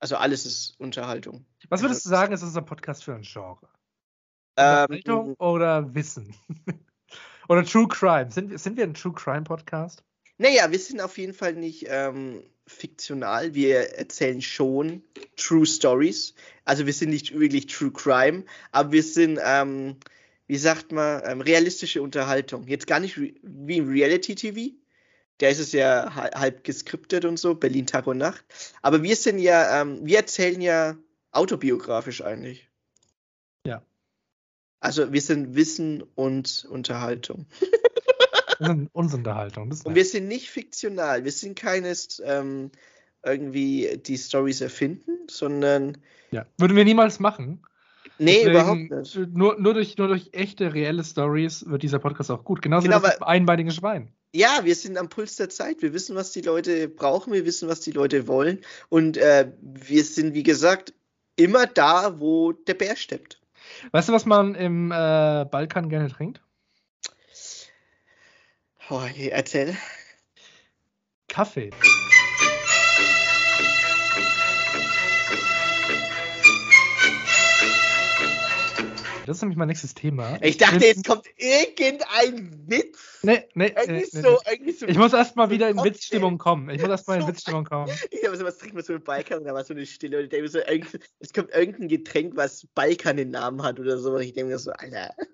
Also 0.00 0.16
alles 0.16 0.46
ist 0.46 0.78
Unterhaltung. 0.78 1.44
Was 1.68 1.82
würdest 1.82 2.04
du 2.04 2.08
sagen, 2.10 2.32
ist 2.32 2.42
unser 2.42 2.62
Podcast 2.62 3.04
für 3.04 3.14
ein 3.14 3.22
Genre? 3.22 3.68
Ähm, 4.56 4.86
Unterhaltung 4.88 5.34
oder 5.34 5.94
Wissen? 5.94 6.34
oder 7.48 7.64
True 7.64 7.88
Crime? 7.88 8.30
Sind, 8.30 8.50
wir- 8.50 8.58
sind 8.58 8.76
wir 8.76 8.84
ein 8.84 8.94
True 8.94 9.12
Crime 9.12 9.42
Podcast? 9.42 10.02
naja, 10.40 10.70
wir 10.70 10.78
sind 10.78 11.00
auf 11.00 11.18
jeden 11.18 11.34
Fall 11.34 11.54
nicht 11.54 11.86
ähm, 11.88 12.44
fiktional. 12.68 13.54
Wir 13.54 13.94
erzählen 13.98 14.40
schon 14.40 15.02
True 15.36 15.66
Stories. 15.66 16.34
Also 16.64 16.86
wir 16.86 16.92
sind 16.92 17.10
nicht 17.10 17.36
wirklich 17.36 17.66
True 17.66 17.90
Crime, 17.90 18.44
aber 18.70 18.92
wir 18.92 19.02
sind, 19.02 19.40
ähm, 19.42 19.96
wie 20.46 20.56
sagt 20.58 20.92
man, 20.92 21.22
ähm, 21.24 21.40
realistische 21.40 22.02
Unterhaltung. 22.02 22.68
Jetzt 22.68 22.86
gar 22.86 23.00
nicht 23.00 23.18
wie 23.18 23.76
im 23.76 23.88
Reality-TV. 23.88 24.74
Da 25.38 25.48
ist 25.48 25.60
es 25.60 25.72
ja 25.72 26.14
ha- 26.14 26.30
halb 26.38 26.64
geskriptet 26.64 27.24
und 27.24 27.38
so, 27.38 27.54
Berlin 27.54 27.86
Tag 27.86 28.06
und 28.06 28.18
Nacht. 28.18 28.44
Aber 28.82 29.02
wir 29.02 29.16
sind 29.16 29.38
ja, 29.38 29.80
ähm, 29.80 30.00
wir 30.02 30.18
erzählen 30.18 30.60
ja 30.60 30.96
autobiografisch 31.30 32.22
eigentlich. 32.22 32.68
Ja. 33.66 33.82
Also 34.80 35.12
wir 35.12 35.20
sind 35.20 35.54
Wissen 35.54 36.02
und 36.14 36.66
Unterhaltung. 36.70 37.46
Wir 38.60 38.66
sind 38.66 38.90
Unsunterhaltung. 38.92 39.70
Das 39.70 39.78
ist 39.78 39.86
Und 39.86 39.94
wir 39.94 40.04
sind 40.04 40.26
nicht 40.26 40.50
fiktional. 40.50 41.22
Wir 41.22 41.30
sind 41.30 41.56
keines 41.56 42.20
ähm, 42.24 42.72
irgendwie 43.24 44.00
die 44.04 44.18
Stories 44.18 44.60
erfinden, 44.60 45.12
sondern 45.30 45.98
ja. 46.32 46.44
Würden 46.58 46.76
wir 46.76 46.84
niemals 46.84 47.20
machen. 47.20 47.62
nee, 48.18 48.38
Deswegen, 48.44 48.50
überhaupt 48.50 48.90
nicht. 48.90 49.16
Nur, 49.36 49.60
nur, 49.60 49.74
durch, 49.74 49.96
nur 49.96 50.08
durch 50.08 50.30
echte, 50.32 50.74
reelle 50.74 51.04
Stories 51.04 51.66
wird 51.68 51.84
dieser 51.84 52.00
Podcast 52.00 52.32
auch 52.32 52.42
gut. 52.42 52.60
Genauso 52.60 52.86
Genau, 52.88 52.98
wie 53.00 53.06
das 53.06 53.22
einbeinige 53.22 53.70
Schwein. 53.70 54.10
Ja, 54.32 54.60
wir 54.64 54.74
sind 54.74 54.98
am 54.98 55.08
Puls 55.08 55.36
der 55.36 55.48
Zeit. 55.48 55.80
Wir 55.80 55.92
wissen, 55.94 56.14
was 56.14 56.32
die 56.32 56.42
Leute 56.42 56.88
brauchen. 56.88 57.32
Wir 57.32 57.46
wissen, 57.46 57.68
was 57.68 57.80
die 57.80 57.92
Leute 57.92 58.26
wollen. 58.28 58.64
Und 58.88 59.16
äh, 59.16 59.52
wir 59.60 60.04
sind, 60.04 60.34
wie 60.34 60.42
gesagt, 60.42 60.92
immer 61.36 61.66
da, 61.66 62.20
wo 62.20 62.52
der 62.52 62.74
Bär 62.74 62.96
steppt. 62.96 63.40
Weißt 63.92 64.08
du, 64.08 64.12
was 64.12 64.26
man 64.26 64.54
im 64.54 64.90
äh, 64.90 64.94
Balkan 65.50 65.88
gerne 65.88 66.10
trinkt? 66.10 66.42
Oh, 68.90 69.02
erzähl. 69.30 69.76
Kaffee. 71.28 71.70
Das 79.28 79.36
ist 79.36 79.42
nämlich 79.42 79.58
mein 79.58 79.68
nächstes 79.68 79.94
Thema. 79.94 80.38
Ich 80.42 80.56
dachte, 80.56 80.84
jetzt 80.86 81.06
kommt 81.06 81.26
irgendein 81.36 82.66
Witz. 82.66 83.18
Nee, 83.22 83.44
nee, 83.54 83.66
Irgendwie 83.76 83.92
nee, 83.92 84.04
so, 84.22 84.30
nee. 84.30 84.52
irgendwie 84.52 84.72
so. 84.72 84.86
Ich 84.86 84.96
muss 84.96 85.12
erstmal 85.12 85.50
wieder 85.50 85.68
in. 85.68 85.76
Witzstimmung 85.76 86.38
kommen. 86.38 86.70
Ich 86.70 86.80
muss 86.80 86.90
erstmal 86.90 87.16
in 87.18 87.22
So 87.22 87.28
Witzstimmung 87.28 87.64
kommen. 87.64 87.92
Ich 88.10 88.24
habe 88.26 88.36
so 88.36 88.44
was 88.44 88.58
trinken 88.58 88.76
wir 88.76 88.82
so 88.82 88.94
mit 88.94 89.04
Balkan 89.04 89.38
und 89.38 89.44
da 89.44 89.54
war 89.54 89.64
so 89.64 89.74
eine 89.74 89.84
Stille 89.86 90.18
und 90.18 90.24
ich 90.24 90.30
denke 90.30 90.44
mir 90.44 90.48
so, 90.48 90.58
es 91.20 91.32
kommt 91.32 91.50
irgendein 91.54 91.88
Getränk, 91.88 92.36
was 92.36 92.66
Balkan 92.74 93.16
den 93.18 93.30
Namen 93.30 93.62
hat 93.62 93.78
oder 93.78 93.98
so. 93.98 94.14
Und 94.14 94.22
ich 94.22 94.32
denke 94.32 94.50
mir 94.52 94.58
so, 94.58 94.72
Alter. 94.72 95.14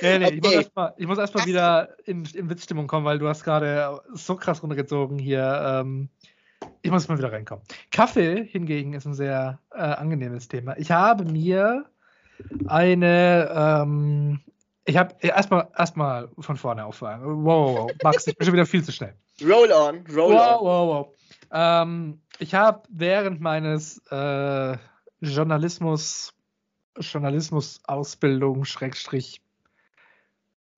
Nee, 0.00 0.18
nee, 0.18 0.28
ich 0.30 0.40
muss 0.40 0.48
Okay. 0.50 0.56
erstmal 0.56 0.94
ich 0.96 1.06
muss 1.06 1.18
erst 1.18 1.34
mal 1.34 1.40
Kaffee. 1.40 1.50
wieder 1.50 1.96
in, 2.04 2.24
in 2.34 2.48
Witzstimmung 2.48 2.86
kommen, 2.86 3.04
weil 3.04 3.18
du 3.18 3.26
hast 3.28 3.42
gerade 3.44 4.00
so 4.12 4.36
krass 4.36 4.62
runtergezogen 4.62 5.18
hier. 5.18 5.60
Ähm, 5.82 6.08
ich 6.82 6.90
muss 6.90 7.08
mal 7.08 7.18
wieder 7.18 7.32
reinkommen. 7.32 7.64
Kaffee 7.90 8.44
hingegen 8.44 8.92
ist 8.94 9.04
ein 9.06 9.14
sehr 9.14 9.60
äh, 9.72 9.78
angenehmes 9.80 10.48
Thema. 10.48 10.76
Ich 10.78 10.90
habe 10.90 11.24
mir 11.24 11.86
eine, 12.66 13.50
ähm, 13.54 14.40
ich 14.84 14.96
habe 14.96 15.14
erstmal 15.20 15.68
erstmal 15.76 16.28
von 16.38 16.56
vorne 16.56 16.84
auffangen. 16.84 17.44
Wow, 17.44 17.44
wow, 17.44 17.76
wow. 17.84 17.92
Max, 18.02 18.26
ich 18.26 18.36
bin 18.36 18.44
schon 18.44 18.54
wieder 18.54 18.66
viel 18.66 18.84
zu 18.84 18.92
schnell. 18.92 19.14
Roll 19.42 19.70
on, 19.72 20.04
roll 20.14 20.34
Wow, 20.34 20.60
on. 20.60 20.66
wow, 20.66 20.88
wow. 20.88 21.14
Ähm, 21.52 22.20
ich 22.38 22.54
habe 22.54 22.82
während 22.88 23.40
meines 23.40 23.98
äh, 24.10 24.76
Journalismus, 25.20 26.32
Journalismus-Ausbildung, 26.98 28.64
Schrägstrich, 28.64 29.40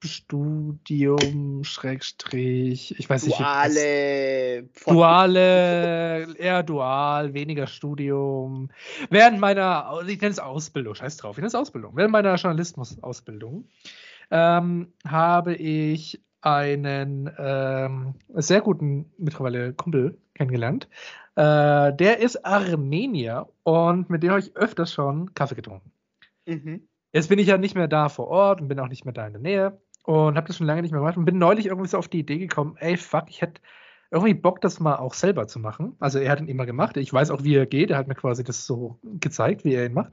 Studium, 0.04 1.64
Schrägstrich, 1.64 2.98
ich 2.98 3.08
weiß 3.08 3.26
nicht. 3.26 3.38
Duale. 3.38 4.68
Duale, 4.84 6.36
eher 6.36 6.62
dual, 6.62 7.34
weniger 7.34 7.66
Studium. 7.66 8.70
Während 9.10 9.40
meiner, 9.40 10.00
ich 10.06 10.20
nenne 10.20 10.32
es 10.32 10.38
Ausbildung, 10.38 10.94
scheiß 10.94 11.16
drauf, 11.16 11.36
ich 11.36 11.42
nenne 11.42 11.48
es 11.48 11.54
Ausbildung. 11.54 11.96
Während 11.96 12.12
meiner 12.12 12.34
Journalismus-Ausbildung 12.34 13.68
ähm, 14.30 14.92
habe 15.06 15.54
ich 15.54 16.20
einen 16.40 17.30
ähm, 17.38 18.14
sehr 18.34 18.60
guten 18.60 19.10
mittlerweile 19.18 19.72
Kumpel 19.72 20.18
kennengelernt. 20.34 20.88
Äh, 21.34 21.92
der 21.92 22.18
ist 22.20 22.44
Armenier 22.44 23.48
und 23.62 24.10
mit 24.10 24.22
dem 24.22 24.30
habe 24.30 24.40
ich 24.40 24.56
öfters 24.56 24.92
schon 24.92 25.34
Kaffee 25.34 25.56
getrunken. 25.56 25.90
Mhm. 26.46 26.86
Jetzt 27.12 27.28
bin 27.28 27.38
ich 27.38 27.46
ja 27.48 27.56
nicht 27.56 27.74
mehr 27.74 27.88
da 27.88 28.08
vor 28.08 28.28
Ort 28.28 28.60
und 28.60 28.68
bin 28.68 28.78
auch 28.78 28.88
nicht 28.88 29.04
mehr 29.04 29.14
da 29.14 29.26
in 29.26 29.32
der 29.32 29.42
Nähe 29.42 29.80
und 30.06 30.36
habe 30.36 30.46
das 30.46 30.56
schon 30.56 30.66
lange 30.68 30.82
nicht 30.82 30.92
mehr 30.92 31.00
gemacht 31.00 31.16
und 31.16 31.24
bin 31.24 31.38
neulich 31.38 31.66
irgendwie 31.66 31.88
so 31.88 31.98
auf 31.98 32.06
die 32.06 32.20
Idee 32.20 32.38
gekommen, 32.38 32.76
ey, 32.78 32.96
fuck, 32.96 33.24
ich 33.28 33.42
hätte 33.42 33.60
irgendwie 34.12 34.34
Bock, 34.34 34.60
das 34.60 34.78
mal 34.78 34.96
auch 34.96 35.14
selber 35.14 35.48
zu 35.48 35.58
machen. 35.58 35.96
Also 35.98 36.20
er 36.20 36.30
hat 36.30 36.40
ihn 36.40 36.46
immer 36.46 36.64
gemacht. 36.64 36.96
Ich 36.96 37.12
weiß 37.12 37.32
auch, 37.32 37.42
wie 37.42 37.56
er 37.56 37.66
geht. 37.66 37.90
Er 37.90 37.98
hat 37.98 38.06
mir 38.06 38.14
quasi 38.14 38.44
das 38.44 38.66
so 38.66 39.00
gezeigt, 39.02 39.64
wie 39.64 39.74
er 39.74 39.86
ihn 39.86 39.94
macht. 39.94 40.12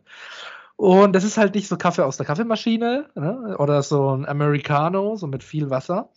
Und 0.78 1.14
das 1.14 1.24
ist 1.24 1.38
halt 1.38 1.54
nicht 1.54 1.68
so 1.68 1.78
Kaffee 1.78 2.04
aus 2.04 2.18
der 2.18 2.26
Kaffeemaschine 2.26 3.12
ne? 3.14 3.56
oder 3.60 3.84
so 3.84 4.16
ein 4.16 4.26
Americano, 4.26 5.16
so 5.16 5.28
mit 5.28 5.44
viel 5.44 5.70
Wasser. 5.70 6.10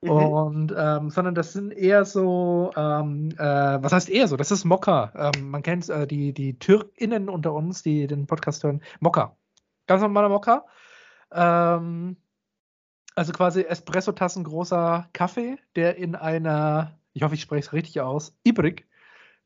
Mhm. 0.00 0.10
Und 0.10 0.74
ähm, 0.74 1.10
sondern 1.10 1.34
das 1.34 1.52
sind 1.52 1.72
eher 1.72 2.06
so, 2.06 2.70
ähm, 2.74 3.28
äh, 3.36 3.82
was 3.82 3.92
heißt 3.92 4.08
eher 4.08 4.28
so? 4.28 4.38
Das 4.38 4.50
ist 4.50 4.64
Mokka. 4.64 5.32
Ähm, 5.36 5.50
man 5.50 5.62
kennt 5.62 5.90
äh, 5.90 6.06
die, 6.06 6.32
die 6.32 6.58
TürkInnen 6.58 7.28
unter 7.28 7.52
uns, 7.52 7.82
die 7.82 8.06
den 8.06 8.26
Podcast 8.26 8.64
hören. 8.64 8.80
Mokka. 9.00 9.36
Ganz 9.86 10.00
normaler 10.00 10.30
Mokka. 10.30 10.64
Ähm, 11.30 12.16
also 13.14 13.32
quasi 13.32 13.62
Espresso-Tassen 13.62 14.44
großer 14.44 15.08
Kaffee, 15.12 15.58
der 15.76 15.96
in 15.96 16.14
einer, 16.14 16.98
ich 17.12 17.22
hoffe, 17.22 17.34
ich 17.34 17.42
spreche 17.42 17.66
es 17.66 17.72
richtig 17.72 18.00
aus, 18.00 18.36
Ibrik 18.44 18.86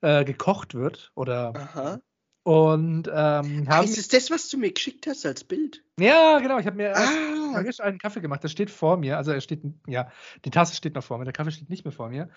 äh, 0.01 0.25
gekocht 0.25 0.75
wird. 0.75 1.13
Oder 1.15 1.53
Aha. 1.55 2.01
und 2.43 3.09
ähm, 3.13 3.69
haben. 3.69 3.85
Ist 3.85 3.99
es 3.99 4.09
das, 4.09 4.31
was 4.31 4.49
du 4.49 4.59
mir 4.59 4.73
geschickt 4.73 5.07
hast 5.07 5.25
als 5.25 5.45
Bild? 5.45 5.83
Ja, 5.99 6.39
genau, 6.41 6.59
ich 6.59 6.67
habe 6.67 6.77
mir 6.77 6.95
Ah, 6.95 7.63
einen 7.83 7.99
Kaffee 7.99 8.21
gemacht. 8.21 8.43
Der 8.43 8.49
steht 8.49 8.71
vor 8.71 8.97
mir. 8.97 9.17
Also 9.17 9.33
er 9.33 9.41
steht, 9.41 9.63
ja, 9.87 10.11
die 10.45 10.51
Tasse 10.51 10.75
steht 10.75 10.95
noch 10.95 11.05
vor 11.05 11.19
mir. 11.19 11.25
Der 11.25 11.33
Kaffee 11.33 11.53
steht 11.53 11.71
nicht 11.71 11.85
mehr 11.85 11.93
vor 11.93 12.09
mir. 12.09 12.29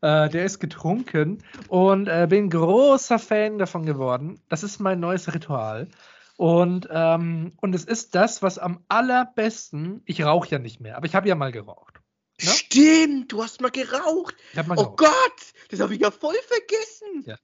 Äh, 0.00 0.28
der 0.28 0.44
ist 0.44 0.58
getrunken 0.58 1.42
und 1.68 2.08
äh, 2.08 2.26
bin 2.28 2.50
großer 2.50 3.18
Fan 3.18 3.58
davon 3.58 3.86
geworden. 3.86 4.40
Das 4.48 4.62
ist 4.62 4.80
mein 4.80 5.00
neues 5.00 5.32
Ritual. 5.32 5.88
Und, 6.36 6.88
ähm, 6.90 7.52
und 7.60 7.74
es 7.74 7.84
ist 7.84 8.14
das, 8.14 8.42
was 8.42 8.58
am 8.58 8.84
allerbesten. 8.88 10.02
Ich 10.04 10.22
rauche 10.24 10.48
ja 10.50 10.58
nicht 10.58 10.80
mehr, 10.80 10.96
aber 10.96 11.06
ich 11.06 11.14
habe 11.14 11.28
ja 11.28 11.34
mal 11.34 11.52
geraucht. 11.52 12.00
Ja? 12.40 12.50
stimmt, 12.50 13.30
du 13.30 13.42
hast 13.42 13.60
mal 13.60 13.70
geraucht. 13.70 14.34
Mal 14.54 14.64
Oh 14.70 14.74
geraucht. 14.74 14.96
Gott, 14.98 15.52
das 15.70 15.80
habe 15.80 15.94
ich 15.94 16.00
ja 16.00 16.10
voll 16.10 16.34
vergessen. 16.34 17.22
Ja. 17.24 17.36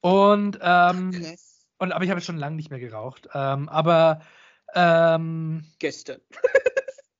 Und, 0.00 0.58
ähm, 0.60 1.12
Krass. 1.12 1.60
und 1.78 1.92
aber 1.92 2.04
ich 2.04 2.10
habe 2.10 2.20
schon 2.20 2.36
lange 2.38 2.56
nicht 2.56 2.70
mehr 2.70 2.80
geraucht. 2.80 3.28
Ähm, 3.32 3.68
aber 3.68 4.22
ähm, 4.74 5.64
Gestern. 5.78 6.20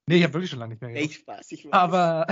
nee, 0.07 0.17
ich 0.17 0.25
habe 0.25 0.35
wirklich 0.35 0.51
schon 0.51 0.59
lange 0.59 0.73
nicht 0.75 0.83
mehr 0.83 0.91
geraucht. 0.91 1.05
Echt 1.11 1.21
Spaß. 1.21 1.53
Ich 1.53 1.65
weiß. 1.67 1.73
Aber, 1.73 2.27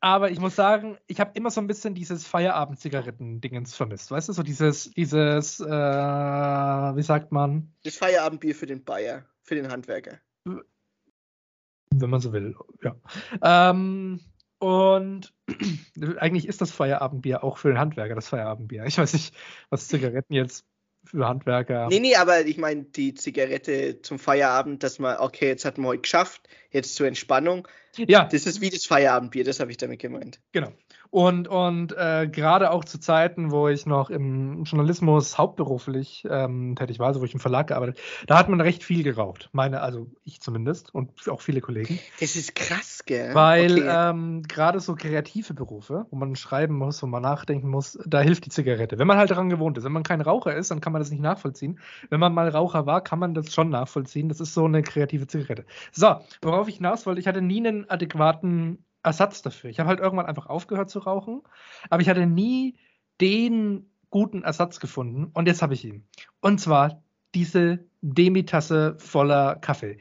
aber 0.00 0.30
ich 0.30 0.38
muss 0.38 0.54
sagen, 0.56 0.98
ich 1.06 1.20
habe 1.20 1.32
immer 1.34 1.50
so 1.50 1.60
ein 1.60 1.66
bisschen 1.66 1.94
dieses 1.94 2.26
Feierabend-Zigaretten-Dingens 2.26 3.74
vermisst. 3.74 4.10
Weißt 4.10 4.28
du, 4.28 4.32
so 4.32 4.42
dieses, 4.42 4.90
dieses, 4.92 5.60
äh, 5.60 5.66
wie 5.66 7.02
sagt 7.02 7.32
man, 7.32 7.72
Das 7.82 7.96
Feierabendbier 7.96 8.54
für 8.54 8.66
den 8.66 8.84
Bayer, 8.84 9.24
für 9.42 9.54
den 9.54 9.70
Handwerker. 9.70 10.18
wenn 10.44 12.10
man 12.10 12.20
so 12.20 12.32
will, 12.32 12.54
ja. 12.82 12.96
Ähm, 13.42 14.20
und 14.58 15.34
eigentlich 16.18 16.48
ist 16.48 16.60
das 16.60 16.72
Feierabendbier 16.72 17.44
auch 17.44 17.58
für 17.58 17.68
den 17.68 17.78
Handwerker 17.78 18.14
das 18.14 18.28
Feierabendbier. 18.28 18.84
Ich 18.84 18.98
weiß 18.98 19.12
nicht, 19.12 19.34
was 19.70 19.88
Zigaretten 19.88 20.34
jetzt 20.34 20.66
für 21.06 21.26
Handwerker. 21.26 21.88
Nee, 21.88 22.00
nee, 22.00 22.16
aber 22.16 22.44
ich 22.46 22.58
meine, 22.58 22.84
die 22.84 23.14
Zigarette 23.14 24.02
zum 24.02 24.18
Feierabend, 24.18 24.82
dass 24.82 24.98
man, 24.98 25.18
okay, 25.18 25.48
jetzt 25.48 25.64
hat 25.64 25.78
man 25.78 25.88
heute 25.88 26.02
geschafft, 26.02 26.48
jetzt 26.70 26.94
zur 26.94 27.06
Entspannung. 27.06 27.66
Ja, 27.96 28.24
Das 28.24 28.46
ist 28.46 28.60
wie 28.60 28.70
das 28.70 28.84
Feierabendbier, 28.84 29.44
das 29.44 29.60
habe 29.60 29.70
ich 29.70 29.78
damit 29.78 30.00
gemeint. 30.00 30.40
Genau. 30.52 30.72
Und, 31.16 31.48
und 31.48 31.96
äh, 31.96 32.28
gerade 32.30 32.70
auch 32.70 32.84
zu 32.84 33.00
Zeiten, 33.00 33.50
wo 33.50 33.68
ich 33.68 33.86
noch 33.86 34.10
im 34.10 34.64
Journalismus 34.64 35.38
hauptberuflich 35.38 36.26
ähm, 36.28 36.76
tätig 36.76 36.98
war, 36.98 37.06
also 37.06 37.22
wo 37.22 37.24
ich 37.24 37.32
im 37.32 37.40
Verlag 37.40 37.68
gearbeitet 37.68 37.98
da 38.26 38.38
hat 38.38 38.48
man 38.48 38.60
recht 38.60 38.84
viel 38.84 39.02
geraucht. 39.02 39.48
Meine, 39.52 39.80
also 39.80 40.08
ich 40.24 40.40
zumindest 40.40 40.94
und 40.94 41.28
auch 41.28 41.40
viele 41.40 41.60
Kollegen. 41.60 41.98
Das 42.20 42.36
ist 42.36 42.54
krass, 42.54 43.02
gell? 43.06 43.34
Weil 43.34 43.78
Okay. 43.78 44.10
ähm, 44.10 44.42
gerade 44.42 44.80
so 44.80 44.94
kreative 44.94 45.54
Berufe, 45.54 46.06
wo 46.10 46.16
man 46.16 46.36
schreiben 46.36 46.74
muss, 46.74 47.02
wo 47.02 47.06
man 47.06 47.22
nachdenken 47.22 47.68
muss, 47.68 47.98
da 48.06 48.20
hilft 48.20 48.46
die 48.46 48.50
Zigarette. 48.50 48.98
Wenn 48.98 49.06
man 49.06 49.16
halt 49.16 49.30
daran 49.30 49.48
gewohnt 49.48 49.78
ist. 49.78 49.84
Wenn 49.84 49.92
man 49.92 50.02
kein 50.02 50.20
Raucher 50.20 50.54
ist, 50.54 50.70
dann 50.70 50.80
kann 50.80 50.92
man 50.92 51.00
das 51.00 51.10
nicht 51.10 51.22
nachvollziehen. 51.22 51.78
Wenn 52.10 52.20
man 52.20 52.34
mal 52.34 52.48
Raucher 52.48 52.86
war, 52.86 53.02
kann 53.02 53.18
man 53.18 53.34
das 53.34 53.52
schon 53.52 53.70
nachvollziehen. 53.70 54.28
Das 54.28 54.40
ist 54.40 54.54
so 54.54 54.64
eine 54.64 54.82
kreative 54.82 55.26
Zigarette. 55.26 55.64
So, 55.92 56.16
worauf 56.42 56.68
ich 56.68 56.76
hinaus 56.76 57.06
wollte, 57.06 57.20
ich 57.20 57.26
hatte 57.26 57.42
nie 57.42 57.66
einen 57.66 57.88
adäquaten 57.88 58.84
Ersatz 59.06 59.40
dafür. 59.42 59.70
Ich 59.70 59.78
habe 59.78 59.88
halt 59.88 60.00
irgendwann 60.00 60.26
einfach 60.26 60.46
aufgehört 60.46 60.90
zu 60.90 60.98
rauchen, 60.98 61.42
aber 61.88 62.02
ich 62.02 62.08
hatte 62.08 62.26
nie 62.26 62.76
den 63.20 63.88
guten 64.10 64.42
Ersatz 64.42 64.80
gefunden 64.80 65.30
und 65.32 65.46
jetzt 65.46 65.62
habe 65.62 65.74
ich 65.74 65.84
ihn. 65.84 66.04
Und 66.40 66.60
zwar 66.60 67.02
diese 67.34 67.84
Demi-Tasse 68.02 68.96
voller 68.98 69.56
Kaffee. 69.56 69.98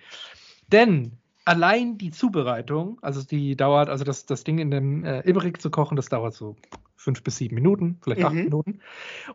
Denn 0.72 1.18
allein 1.46 1.98
die 1.98 2.12
Zubereitung, 2.12 3.00
also 3.02 3.24
die 3.24 3.56
dauert, 3.56 3.90
also 3.90 4.04
das, 4.04 4.26
das 4.26 4.44
Ding 4.44 4.58
in 4.58 4.72
dem 4.72 5.04
äh, 5.04 5.22
Iberik 5.30 5.62
zu 5.62 5.70
kochen, 5.70 5.96
das 5.96 6.10
dauert 6.10 6.34
so 6.34 6.56
fünf 6.96 7.24
bis 7.24 7.38
sieben 7.38 7.56
Minuten, 7.56 8.00
vielleicht 8.02 8.24
acht 8.24 8.34
Mhm. 8.34 8.44
Minuten. 8.46 8.80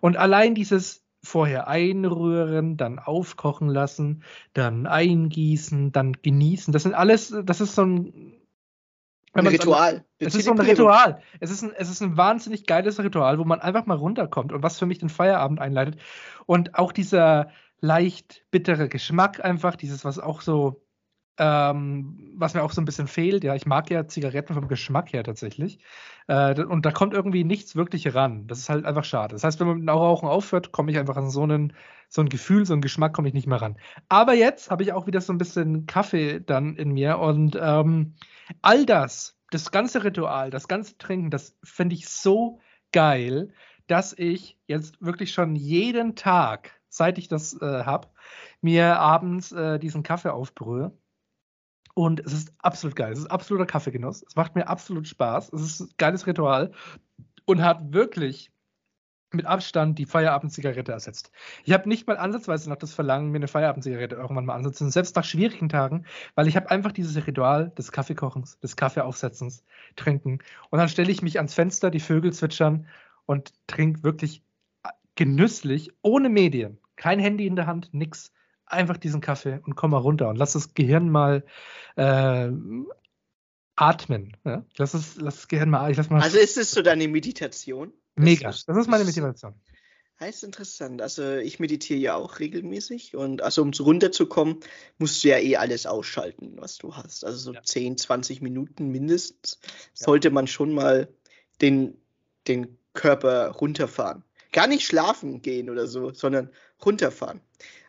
Und 0.00 0.16
allein 0.16 0.54
dieses 0.54 1.04
vorher 1.22 1.68
einrühren, 1.68 2.76
dann 2.76 2.98
aufkochen 2.98 3.68
lassen, 3.68 4.24
dann 4.54 4.86
eingießen, 4.86 5.92
dann 5.92 6.14
genießen, 6.14 6.72
das 6.72 6.84
sind 6.84 6.94
alles, 6.94 7.34
das 7.44 7.60
ist 7.60 7.74
so 7.74 7.82
ein 7.82 8.39
Ein 9.32 9.46
Ritual. 9.46 10.04
es 10.18 10.34
ist 10.34 10.44
so 10.46 10.52
ein. 10.52 10.58
Ritual. 10.58 11.22
Es 11.38 11.50
ist 11.50 11.62
ein, 11.62 11.72
es 11.76 11.88
ist 11.88 12.02
ein 12.02 12.16
wahnsinnig 12.16 12.66
geiles 12.66 12.98
Ritual, 12.98 13.38
wo 13.38 13.44
man 13.44 13.60
einfach 13.60 13.86
mal 13.86 13.96
runterkommt 13.96 14.52
und 14.52 14.62
was 14.62 14.78
für 14.78 14.86
mich 14.86 14.98
den 14.98 15.08
Feierabend 15.08 15.60
einleitet. 15.60 16.00
Und 16.46 16.74
auch 16.76 16.92
dieser 16.92 17.50
leicht 17.80 18.44
bittere 18.50 18.88
Geschmack 18.88 19.44
einfach, 19.44 19.76
dieses, 19.76 20.04
was 20.04 20.18
auch 20.18 20.40
so, 20.40 20.82
ähm, 21.38 22.34
was 22.36 22.54
mir 22.54 22.62
auch 22.62 22.72
so 22.72 22.80
ein 22.80 22.84
bisschen 22.84 23.06
fehlt. 23.06 23.44
Ja, 23.44 23.54
ich 23.54 23.66
mag 23.66 23.90
ja 23.90 24.06
Zigaretten 24.06 24.54
vom 24.54 24.68
Geschmack 24.68 25.12
her 25.12 25.24
tatsächlich. 25.24 25.78
Äh, 26.26 26.62
und 26.62 26.84
da 26.84 26.92
kommt 26.92 27.14
irgendwie 27.14 27.44
nichts 27.44 27.76
wirklich 27.76 28.14
ran. 28.14 28.46
Das 28.46 28.58
ist 28.58 28.68
halt 28.68 28.84
einfach 28.84 29.04
schade. 29.04 29.34
Das 29.34 29.44
heißt, 29.44 29.58
wenn 29.60 29.66
man 29.66 29.78
mit 29.78 29.88
dem 29.88 29.90
Rauchen 29.90 30.28
aufhört, 30.28 30.72
komme 30.72 30.90
ich 30.92 30.98
einfach 30.98 31.16
an 31.16 31.30
so 31.30 31.42
einen, 31.42 31.72
so 32.08 32.20
ein 32.20 32.28
Gefühl, 32.28 32.66
so 32.66 32.72
einen 32.72 32.82
Geschmack 32.82 33.12
komme 33.14 33.28
ich 33.28 33.34
nicht 33.34 33.46
mehr 33.46 33.62
ran. 33.62 33.76
Aber 34.08 34.34
jetzt 34.34 34.70
habe 34.70 34.82
ich 34.82 34.92
auch 34.92 35.06
wieder 35.06 35.20
so 35.20 35.32
ein 35.32 35.38
bisschen 35.38 35.86
Kaffee 35.86 36.40
dann 36.40 36.76
in 36.76 36.92
mir 36.92 37.18
und 37.18 37.58
ähm, 37.60 38.14
all 38.62 38.84
das, 38.84 39.38
das 39.50 39.70
ganze 39.70 40.04
Ritual, 40.04 40.50
das 40.50 40.68
ganze 40.68 40.98
Trinken, 40.98 41.30
das 41.30 41.56
finde 41.64 41.94
ich 41.94 42.08
so 42.08 42.60
geil, 42.92 43.52
dass 43.86 44.12
ich 44.16 44.56
jetzt 44.66 45.00
wirklich 45.00 45.32
schon 45.32 45.56
jeden 45.56 46.14
Tag, 46.14 46.70
seit 46.88 47.18
ich 47.18 47.28
das 47.28 47.60
äh, 47.60 47.84
habe, 47.84 48.08
mir 48.60 48.98
abends 48.98 49.52
äh, 49.52 49.78
diesen 49.78 50.02
Kaffee 50.02 50.32
aufbrühe. 50.32 50.92
Und 51.94 52.20
es 52.20 52.32
ist 52.32 52.52
absolut 52.58 52.96
geil. 52.96 53.12
Es 53.12 53.20
ist 53.20 53.30
absoluter 53.30 53.66
Kaffeegenuss. 53.66 54.22
Es 54.26 54.36
macht 54.36 54.54
mir 54.54 54.68
absolut 54.68 55.08
Spaß. 55.08 55.52
Es 55.52 55.62
ist 55.62 55.80
ein 55.80 55.90
geiles 55.98 56.26
Ritual 56.26 56.72
und 57.44 57.62
hat 57.62 57.92
wirklich 57.92 58.50
mit 59.32 59.46
Abstand 59.46 59.98
die 59.98 60.06
Feierabendzigarette 60.06 60.92
ersetzt. 60.92 61.30
Ich 61.64 61.72
habe 61.72 61.88
nicht 61.88 62.06
mal 62.06 62.16
ansatzweise 62.16 62.68
noch 62.68 62.76
das 62.76 62.94
Verlangen, 62.94 63.30
mir 63.30 63.36
eine 63.36 63.48
Feierabendzigarette 63.48 64.16
irgendwann 64.16 64.44
mal 64.44 64.54
anzusetzen, 64.54 64.90
selbst 64.90 65.14
nach 65.14 65.24
schwierigen 65.24 65.68
Tagen, 65.68 66.04
weil 66.34 66.48
ich 66.48 66.56
habe 66.56 66.70
einfach 66.70 66.92
dieses 66.92 67.26
Ritual 67.26 67.70
des 67.70 67.92
Kaffeekochens, 67.92 68.58
des 68.58 68.76
Kaffeeaufsetzens, 68.76 69.64
Trinken. 69.96 70.40
Und 70.70 70.78
dann 70.78 70.88
stelle 70.88 71.12
ich 71.12 71.22
mich 71.22 71.38
ans 71.38 71.54
Fenster, 71.54 71.90
die 71.90 72.00
Vögel 72.00 72.32
zwitschern 72.32 72.88
und 73.26 73.52
trinke 73.68 74.02
wirklich 74.02 74.42
genüsslich, 75.14 75.92
ohne 76.02 76.28
Medien, 76.28 76.78
kein 76.96 77.20
Handy 77.20 77.46
in 77.46 77.56
der 77.56 77.66
Hand, 77.66 77.90
nix, 77.92 78.32
einfach 78.70 78.96
diesen 78.96 79.20
Kaffee 79.20 79.60
und 79.64 79.74
komm 79.76 79.90
mal 79.92 79.98
runter 79.98 80.28
und 80.28 80.36
lass 80.36 80.52
das 80.52 80.74
Gehirn 80.74 81.10
mal 81.10 81.44
äh, 81.96 82.50
atmen. 83.76 84.36
Ja? 84.44 84.64
Lass, 84.76 84.94
es, 84.94 85.16
lass 85.16 85.36
das 85.36 85.48
Gehirn 85.48 85.70
mal, 85.70 85.90
ich 85.90 85.96
lass 85.96 86.10
mal 86.10 86.20
Also 86.22 86.38
ist 86.38 86.56
es 86.56 86.70
so 86.70 86.82
deine 86.82 87.08
Meditation? 87.08 87.92
mega. 88.16 88.48
das- 88.48 88.66
Das 88.66 88.76
ist 88.76 88.88
meine 88.88 89.04
Meditation. 89.04 89.54
Heißt 90.18 90.44
interessant. 90.44 91.00
Also 91.00 91.36
ich 91.36 91.60
meditiere 91.60 91.98
ja 91.98 92.14
auch 92.14 92.40
regelmäßig 92.40 93.16
und 93.16 93.40
also 93.40 93.62
um 93.62 93.70
runterzukommen, 93.70 94.58
musst 94.98 95.24
du 95.24 95.28
ja 95.28 95.38
eh 95.38 95.56
alles 95.56 95.86
ausschalten, 95.86 96.56
was 96.58 96.76
du 96.76 96.94
hast. 96.94 97.24
Also 97.24 97.38
so 97.38 97.54
Ja. 97.54 97.62
10, 97.62 97.96
20 97.96 98.42
Minuten 98.42 98.88
mindestens 98.90 99.58
sollte 99.94 100.30
man 100.30 100.46
schon 100.46 100.74
mal 100.74 101.08
den, 101.62 101.96
den 102.48 102.76
Körper 102.92 103.48
runterfahren. 103.52 104.22
Gar 104.52 104.66
nicht 104.66 104.84
schlafen 104.84 105.40
gehen 105.40 105.70
oder 105.70 105.86
so, 105.86 106.12
sondern 106.12 106.50
runterfahren. 106.84 107.40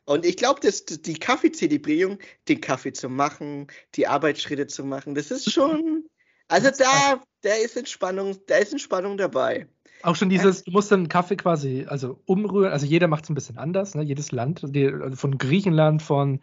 Und 0.06 0.26
ich 0.26 0.38
glaube, 0.38 0.60
dass 0.62 0.86
die 0.86 1.14
Kaffeezelebrierung, 1.14 2.20
den 2.48 2.62
Kaffee 2.62 2.94
zu 2.94 3.10
machen, 3.10 3.68
die 3.96 4.08
Arbeitsschritte 4.08 4.68
zu 4.68 4.84
machen, 4.84 5.16
das 5.16 5.32
ist 5.32 5.52
schon, 5.54 6.10
also 6.48 6.70
da, 6.78 7.22
da 7.42 7.54
ist 7.56 7.78
Entspannung, 7.78 8.38
da 8.48 8.58
ist 8.58 8.72
Entspannung 8.72 9.18
dabei. 9.18 9.68
Auch 10.04 10.16
schon 10.16 10.30
dieses, 10.30 10.64
du 10.64 10.72
musst 10.72 10.92
den 10.92 11.08
Kaffee 11.08 11.36
quasi 11.36 11.86
also 11.88 12.20
umrühren, 12.26 12.72
also 12.72 12.86
jeder 12.86 13.08
macht 13.08 13.24
es 13.26 13.30
ein 13.30 13.36
bisschen 13.36 13.58
anders, 13.58 13.96
ne? 13.96 14.04
jedes 14.04 14.32
Land, 14.32 14.64
die, 14.76 14.88
also 14.88 15.16
von 15.16 15.38
Griechenland, 15.38 16.02
von 16.02 16.40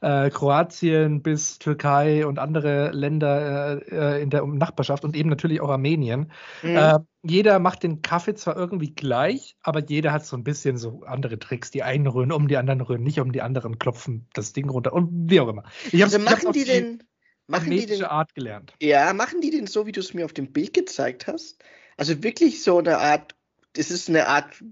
äh, 0.00 0.30
Kroatien 0.30 1.22
bis 1.22 1.58
Türkei 1.58 2.26
und 2.26 2.38
andere 2.38 2.90
Länder 2.92 3.82
äh, 3.90 4.16
äh, 4.18 4.22
in 4.22 4.30
der 4.30 4.46
Nachbarschaft 4.46 5.04
und 5.04 5.16
eben 5.16 5.28
natürlich 5.28 5.60
auch 5.60 5.70
Armenien. 5.70 6.30
Mhm. 6.62 6.76
Äh, 6.76 6.98
jeder 7.22 7.58
macht 7.58 7.82
den 7.82 8.02
Kaffee 8.02 8.34
zwar 8.34 8.56
irgendwie 8.56 8.94
gleich, 8.94 9.56
aber 9.62 9.84
jeder 9.84 10.12
hat 10.12 10.24
so 10.24 10.36
ein 10.36 10.44
bisschen 10.44 10.76
so 10.78 11.02
andere 11.04 11.38
Tricks. 11.38 11.70
Die 11.70 11.82
einen 11.82 12.06
rühren 12.06 12.32
um, 12.32 12.48
die 12.48 12.56
anderen 12.56 12.80
rühren 12.80 13.02
nicht 13.02 13.20
um, 13.20 13.32
die 13.32 13.42
anderen 13.42 13.78
klopfen 13.78 14.28
das 14.34 14.52
Ding 14.52 14.68
runter 14.70 14.92
und 14.92 15.30
wie 15.30 15.40
auch 15.40 15.48
immer. 15.48 15.64
Ich 15.92 16.02
hab's- 16.02 16.14
Also 16.14 16.18
ich 16.18 16.26
hab's 16.30 16.42
machen 16.42 16.48
auf 16.48 16.52
die 16.54 16.64
denn, 16.64 17.02
machen 17.48 17.70
die 17.70 17.86
denn, 17.86 18.04
Art 18.04 18.34
gelernt. 18.34 18.74
ja, 18.80 19.12
machen 19.12 19.40
die 19.40 19.50
denn 19.50 19.66
so, 19.66 19.86
wie 19.86 19.92
du 19.92 20.00
es 20.00 20.14
mir 20.14 20.24
auf 20.24 20.32
dem 20.32 20.52
Bild 20.52 20.74
gezeigt 20.74 21.26
hast? 21.26 21.62
Also 21.98 22.22
wirklich 22.22 22.62
so 22.62 22.78
eine 22.78 22.96
Art, 22.98 23.34
das 23.74 23.90
ist 23.90 24.08
eine 24.08 24.26
Art 24.28 24.64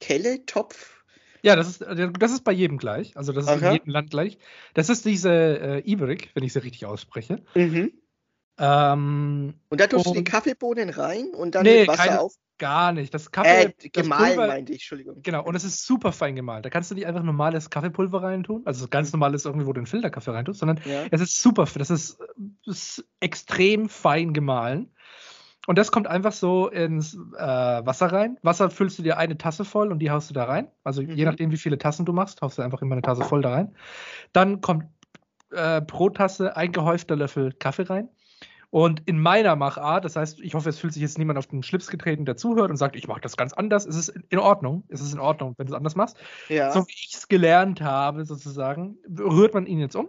Kelle, 0.00 0.44
Topf. 0.46 1.04
Ja, 1.42 1.54
das 1.54 1.68
ist, 1.68 1.82
äh, 1.82 2.10
das 2.18 2.32
ist 2.32 2.42
bei 2.44 2.52
jedem 2.52 2.78
gleich. 2.78 3.16
Also 3.16 3.32
das 3.32 3.44
ist 3.44 3.50
Aha. 3.50 3.66
in 3.68 3.72
jedem 3.74 3.90
Land 3.92 4.10
gleich. 4.10 4.38
Das 4.74 4.88
ist 4.88 5.04
diese 5.04 5.30
äh, 5.30 5.78
Ibrik, 5.90 6.30
wenn 6.34 6.42
ich 6.44 6.52
sie 6.52 6.62
richtig 6.62 6.86
ausspreche. 6.86 7.42
Mhm. 7.54 7.92
Ähm, 8.58 9.54
Und 9.68 9.80
da 9.80 9.86
tust 9.86 10.06
du 10.06 10.12
die 10.12 10.18
Und- 10.18 10.24
Kaffeebohnen 10.28 10.90
rein 10.90 11.30
und 11.34 11.54
dann 11.54 11.62
Nee, 11.64 11.80
mit 11.80 11.88
Wasser 11.88 12.04
keine- 12.04 12.20
auf. 12.20 12.34
gar 12.58 12.92
nicht. 12.92 13.12
Das 13.12 13.30
Kaffee, 13.32 13.74
Äh, 13.82 13.88
gemahlen 13.88 14.34
Pulver- 14.36 14.46
meinte 14.46 14.72
ich, 14.72 14.80
Entschuldigung. 14.82 15.20
Genau, 15.22 15.42
und 15.44 15.54
es 15.56 15.64
ist 15.64 15.84
super 15.84 16.12
fein 16.12 16.36
gemahlen. 16.36 16.62
Da 16.62 16.70
kannst 16.70 16.90
du 16.90 16.94
nicht 16.94 17.06
einfach 17.06 17.22
normales 17.22 17.70
Kaffeepulver 17.70 18.22
reintun, 18.22 18.62
also 18.66 18.86
ganz 18.88 19.12
normales 19.12 19.44
irgendwie, 19.44 19.66
wo 19.66 19.72
du 19.72 19.80
den 19.80 19.86
Filterkaffee 19.86 20.30
reintust, 20.32 20.60
sondern 20.60 20.80
Ja. 20.84 21.06
es 21.10 21.20
ist 21.20 21.42
super, 21.42 21.66
das 21.74 21.90
ist, 21.90 22.18
das 22.64 22.76
ist 22.98 23.04
extrem 23.20 23.88
fein 23.88 24.32
gemahlen. 24.32 24.94
Und 25.66 25.78
das 25.78 25.92
kommt 25.92 26.08
einfach 26.08 26.32
so 26.32 26.68
ins 26.68 27.14
äh, 27.14 27.38
Wasser 27.38 28.06
rein. 28.06 28.36
Wasser 28.42 28.68
füllst 28.70 28.98
du 28.98 29.02
dir 29.02 29.16
eine 29.18 29.38
Tasse 29.38 29.64
voll 29.64 29.92
und 29.92 30.00
die 30.00 30.10
haust 30.10 30.28
du 30.30 30.34
da 30.34 30.44
rein. 30.44 30.68
Also 30.82 31.02
je 31.02 31.24
Mhm. 31.24 31.30
nachdem, 31.30 31.50
wie 31.52 31.56
viele 31.56 31.78
Tassen 31.78 32.04
du 32.04 32.12
machst, 32.12 32.42
haust 32.42 32.58
du 32.58 32.62
einfach 32.62 32.82
immer 32.82 32.94
eine 32.94 33.02
Tasse 33.02 33.22
voll 33.22 33.42
da 33.42 33.50
rein. 33.50 33.74
Dann 34.32 34.60
kommt 34.60 34.86
äh, 35.52 35.80
pro 35.82 36.10
Tasse 36.10 36.56
ein 36.56 36.72
gehäufter 36.72 37.14
Löffel 37.14 37.52
Kaffee 37.52 37.82
rein. 37.82 38.08
Und 38.70 39.02
in 39.06 39.20
meiner 39.20 39.54
Machart, 39.54 40.06
das 40.06 40.16
heißt, 40.16 40.40
ich 40.40 40.54
hoffe, 40.54 40.70
es 40.70 40.78
fühlt 40.78 40.94
sich 40.94 41.02
jetzt 41.02 41.18
niemand 41.18 41.38
auf 41.38 41.46
den 41.46 41.62
Schlips 41.62 41.88
getreten, 41.88 42.24
der 42.24 42.38
zuhört 42.38 42.70
und 42.70 42.78
sagt, 42.78 42.96
ich 42.96 43.06
mache 43.06 43.20
das 43.20 43.36
ganz 43.36 43.52
anders. 43.52 43.84
Es 43.84 43.96
ist 43.96 44.08
in 44.30 44.38
Ordnung. 44.38 44.84
Es 44.88 45.02
ist 45.02 45.12
in 45.12 45.20
Ordnung, 45.20 45.54
wenn 45.58 45.66
du 45.66 45.72
es 45.74 45.76
anders 45.76 45.94
machst. 45.94 46.16
Ja. 46.48 46.72
So 46.72 46.80
wie 46.88 46.92
ich 46.92 47.10
es 47.12 47.28
gelernt 47.28 47.82
habe, 47.82 48.24
sozusagen, 48.24 48.96
rührt 49.18 49.52
man 49.52 49.66
ihn 49.66 49.78
jetzt 49.78 49.94
um, 49.94 50.08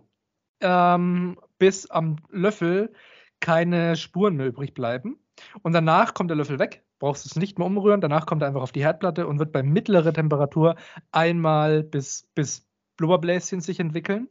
ähm, 0.62 1.38
bis 1.60 1.91
am 1.91 2.16
Löffel 2.30 2.93
keine 3.41 3.97
Spuren 3.97 4.38
mehr 4.38 4.47
übrig 4.47 4.74
bleiben. 4.74 5.18
Und 5.62 5.74
danach 5.74 6.14
kommt 6.14 6.30
der 6.30 6.38
Löffel 6.38 6.60
weg, 6.60 6.84
brauchst 7.00 7.26
du 7.26 7.30
es 7.30 7.36
nicht 7.36 7.58
mehr 7.58 7.68
umrühren. 7.68 8.02
Danach 8.02 8.26
kommt 8.26 8.42
er 8.42 8.48
einfach 8.48 8.62
auf 8.62 8.72
die 8.72 8.84
Herdplatte 8.84 9.28
und 9.28 9.40
wird 9.40 9.52
bei 9.52 9.64
mittlerer 9.64 10.14
Temperatur 10.14 10.76
einmal 11.12 11.84
bis, 11.84 12.30
bis 12.36 12.68
Blubberbläschen 12.98 13.62
sich 13.62 13.80
entwickeln. 13.80 14.30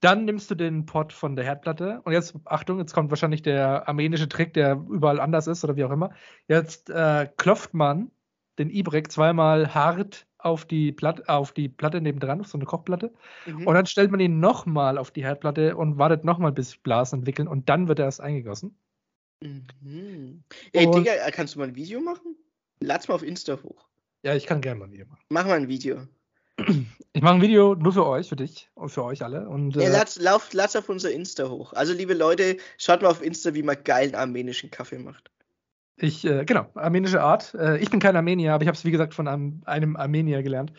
Dann 0.00 0.24
nimmst 0.24 0.50
du 0.50 0.56
den 0.56 0.84
Pot 0.84 1.12
von 1.12 1.36
der 1.36 1.44
Herdplatte 1.44 2.00
und 2.02 2.12
jetzt, 2.12 2.34
Achtung, 2.44 2.78
jetzt 2.78 2.92
kommt 2.92 3.10
wahrscheinlich 3.10 3.42
der 3.42 3.86
armenische 3.86 4.28
Trick, 4.28 4.52
der 4.52 4.72
überall 4.72 5.20
anders 5.20 5.46
ist 5.46 5.62
oder 5.62 5.76
wie 5.76 5.84
auch 5.84 5.92
immer. 5.92 6.10
Jetzt 6.48 6.90
äh, 6.90 7.28
klopft 7.36 7.72
man 7.72 8.10
den 8.58 8.68
Ibrek 8.68 9.12
zweimal 9.12 9.74
hart 9.74 10.26
auf 10.38 10.64
die, 10.64 10.90
Platte, 10.90 11.28
auf 11.28 11.52
die 11.52 11.68
Platte 11.68 12.00
nebendran, 12.00 12.40
auf 12.40 12.48
so 12.48 12.58
eine 12.58 12.64
Kochplatte. 12.64 13.12
Mhm. 13.46 13.66
Und 13.66 13.74
dann 13.74 13.86
stellt 13.86 14.10
man 14.10 14.18
ihn 14.18 14.40
nochmal 14.40 14.98
auf 14.98 15.12
die 15.12 15.22
Herdplatte 15.22 15.76
und 15.76 15.98
wartet 15.98 16.24
nochmal, 16.24 16.52
bis 16.52 16.76
Blasen 16.76 17.20
entwickeln 17.20 17.46
und 17.46 17.68
dann 17.68 17.86
wird 17.86 18.00
er 18.00 18.06
erst 18.06 18.20
eingegossen. 18.20 18.76
Mhm. 19.42 20.42
Ey, 20.72 20.86
Und- 20.86 20.94
Digga, 20.96 21.12
kannst 21.30 21.54
du 21.54 21.58
mal 21.58 21.68
ein 21.68 21.74
Video 21.74 22.00
machen? 22.00 22.36
Lad's 22.80 23.08
mal 23.08 23.14
auf 23.14 23.22
Insta 23.22 23.58
hoch. 23.62 23.88
Ja, 24.22 24.34
ich 24.34 24.46
kann 24.46 24.60
gerne 24.60 24.78
mal 24.80 24.86
ein 24.86 24.92
Video 24.92 25.06
machen. 25.06 25.22
Mach 25.30 25.46
mal 25.46 25.56
ein 25.56 25.68
Video. 25.68 26.06
Ich 27.14 27.20
mache 27.20 27.34
ein 27.34 27.42
Video 27.42 27.74
nur 27.74 27.92
für 27.92 28.06
euch, 28.06 28.30
für 28.30 28.36
dich 28.36 28.70
und 28.72 28.88
für 28.88 29.04
euch 29.04 29.22
alle. 29.22 29.46
Und 29.46 29.76
Ja, 29.76 29.82
äh, 29.82 29.88
lad's, 29.90 30.18
lauf, 30.18 30.50
lad's 30.54 30.74
auf 30.76 30.88
unser 30.88 31.10
Insta 31.12 31.46
hoch. 31.50 31.74
Also, 31.74 31.92
liebe 31.92 32.14
Leute, 32.14 32.56
schaut 32.78 33.02
mal 33.02 33.08
auf 33.10 33.20
Insta, 33.22 33.52
wie 33.52 33.62
man 33.62 33.76
geilen 33.84 34.14
armenischen 34.14 34.70
Kaffee 34.70 34.96
macht. 34.98 35.30
ich, 35.96 36.24
äh, 36.24 36.46
genau, 36.46 36.70
armenische 36.74 37.20
Art. 37.20 37.52
Äh, 37.52 37.76
ich 37.80 37.90
bin 37.90 38.00
kein 38.00 38.16
Armenier, 38.16 38.54
aber 38.54 38.62
ich 38.62 38.68
habe 38.68 38.76
es, 38.78 38.86
wie 38.86 38.90
gesagt, 38.90 39.12
von 39.12 39.28
einem, 39.28 39.60
einem 39.66 39.94
Armenier 39.96 40.42
gelernt. 40.42 40.72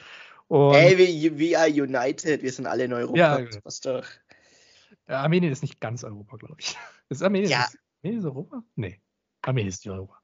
Und 0.47 0.73
Ey, 0.73 0.97
wir, 0.97 1.37
we 1.37 1.55
are 1.57 1.67
united, 1.69 2.41
wir 2.41 2.51
sind 2.51 2.65
alle 2.65 2.85
in 2.85 2.93
Europa. 2.93 3.15
Ja, 3.39 3.47
passt 3.63 3.85
doch. 3.85 4.03
äh, 5.05 5.13
Armenien 5.13 5.51
ist 5.51 5.61
nicht 5.61 5.79
ganz 5.79 6.03
Europa, 6.03 6.37
glaube 6.37 6.55
ich. 6.57 6.75
Ist 7.09 7.21
Armenien, 7.21 7.51
Ja. 7.51 7.65
ist 7.65 7.77
Armenien 8.03 8.19
ist 8.19 8.25
Europa? 8.25 8.63
Nee. 8.75 8.99
Armenien 9.41 9.69
ist 9.69 9.87
Europa. 9.87 10.19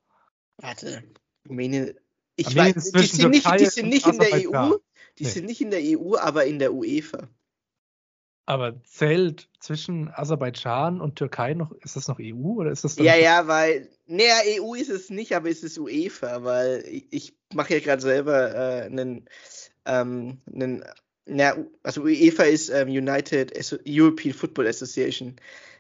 Warte, 0.58 1.04
Armenien. 1.48 1.98
Ich 2.36 2.48
Armenien 2.48 2.76
weiß, 2.76 2.92
die 2.92 3.06
sind 3.06 3.30
nicht, 3.32 3.60
die 3.60 3.66
sind 3.66 3.90
nicht 3.90 4.08
in 4.08 4.20
der. 4.20 4.34
EU. 4.34 4.78
Die 5.18 5.24
Nee. 5.24 5.30
sind 5.30 5.46
nicht 5.46 5.62
in 5.62 5.72
der 5.72 5.82
EU, 5.82 6.16
aber 6.18 6.46
in 6.46 6.60
der 6.60 6.74
UEFA. 6.74 7.30
Aber 8.46 8.82
zählt 8.84 9.50
zwischen 9.60 10.10
Aserbaidschan 10.10 11.02
und 11.02 11.18
Türkei 11.18 11.54
noch, 11.54 11.72
ist 11.84 11.96
das 11.96 12.08
noch 12.08 12.20
EU 12.20 12.56
oder 12.56 12.72
ist 12.72 12.84
das 12.84 12.98
Ja, 12.98 13.16
ja, 13.16 13.48
weil. 13.48 13.90
Naja, 14.08 14.36
EU 14.46 14.74
ist 14.74 14.90
es 14.90 15.10
nicht, 15.10 15.36
aber 15.36 15.50
es 15.50 15.64
ist 15.64 15.78
UEFA, 15.78 16.44
weil 16.44 16.84
ich, 17.12 17.38
mache 17.54 17.76
ja 17.76 17.80
gerade 17.80 18.02
selber 18.02 18.56
äh, 18.56 18.86
einen, 18.86 19.30
ähm, 19.86 20.42
einen 20.52 20.84
na, 21.30 21.56
also 21.84 22.02
UEFA 22.02 22.44
ist 22.44 22.70
ähm, 22.70 22.90
United 22.90 23.54
European 23.86 24.34
Football 24.34 24.68
Association. 24.68 25.36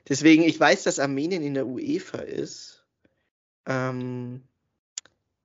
Deswegen, 0.07 0.43
ich 0.43 0.59
weiß, 0.59 0.83
dass 0.83 0.99
Armenien 0.99 1.43
in 1.43 1.53
der 1.53 1.67
UEFA 1.67 2.19
ist. 2.19 2.85
Ähm, 3.65 4.41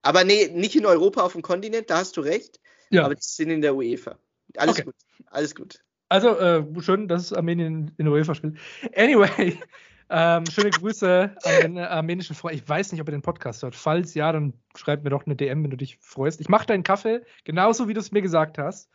aber 0.01 0.23
nee, 0.23 0.49
nicht 0.53 0.75
in 0.75 0.85
Europa 0.85 1.21
auf 1.21 1.33
dem 1.33 1.41
Kontinent, 1.41 1.89
da 1.89 1.97
hast 1.97 2.17
du 2.17 2.21
recht. 2.21 2.59
Ja. 2.89 3.05
Aber 3.05 3.15
die 3.15 3.21
sind 3.21 3.49
in 3.49 3.61
der 3.61 3.75
UEFA. 3.75 4.17
Alles 4.55 4.75
okay. 4.75 4.83
gut. 4.85 4.95
Alles 5.27 5.55
gut. 5.55 5.83
Also, 6.09 6.37
äh, 6.37 6.63
schön, 6.81 7.07
dass 7.07 7.33
Armenien 7.33 7.91
in 7.97 8.05
der 8.05 8.13
UEFA 8.13 8.35
spielt. 8.35 8.57
Anyway, 8.95 9.59
ähm, 10.09 10.45
schöne 10.45 10.69
Grüße 10.69 11.35
an 11.43 11.61
den 11.61 11.77
armenischen 11.79 12.35
Freund. 12.35 12.55
Ich 12.55 12.67
weiß 12.67 12.91
nicht, 12.91 13.01
ob 13.01 13.07
er 13.07 13.11
den 13.11 13.23
Podcast 13.23 13.63
hört. 13.63 13.75
Falls 13.75 14.13
ja, 14.13 14.31
dann 14.31 14.53
schreib 14.75 15.03
mir 15.03 15.09
doch 15.09 15.25
eine 15.25 15.35
DM, 15.35 15.63
wenn 15.63 15.71
du 15.71 15.77
dich 15.77 15.97
freust. 16.01 16.39
Ich 16.39 16.49
mache 16.49 16.67
deinen 16.67 16.83
Kaffee, 16.83 17.21
genauso 17.43 17.87
wie 17.87 17.93
du 17.93 17.99
es 17.99 18.11
mir 18.11 18.21
gesagt 18.21 18.57
hast. 18.57 18.89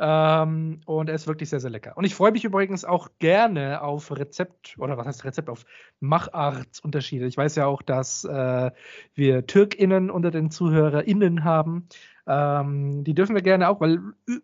Ähm, 0.00 0.80
und 0.86 1.08
er 1.08 1.14
ist 1.14 1.26
wirklich 1.26 1.50
sehr, 1.50 1.60
sehr 1.60 1.70
lecker. 1.70 1.96
Und 1.96 2.04
ich 2.04 2.14
freue 2.14 2.30
mich 2.30 2.44
übrigens 2.44 2.84
auch 2.84 3.08
gerne 3.18 3.82
auf 3.82 4.16
Rezept, 4.16 4.76
oder 4.78 4.96
was 4.96 5.06
heißt 5.06 5.24
Rezept, 5.24 5.48
auf 5.48 5.64
Machartsunterschiede. 6.00 7.26
Ich 7.26 7.36
weiß 7.36 7.56
ja 7.56 7.66
auch, 7.66 7.82
dass 7.82 8.24
äh, 8.24 8.70
wir 9.14 9.46
TürkInnen 9.46 10.10
unter 10.10 10.30
den 10.30 10.50
ZuhörerInnen 10.50 11.42
haben. 11.42 11.88
Ähm, 12.30 13.04
die 13.04 13.14
dürfen 13.14 13.34
wir 13.34 13.40
gerne 13.40 13.70
auch, 13.70 13.80
weil 13.80 14.00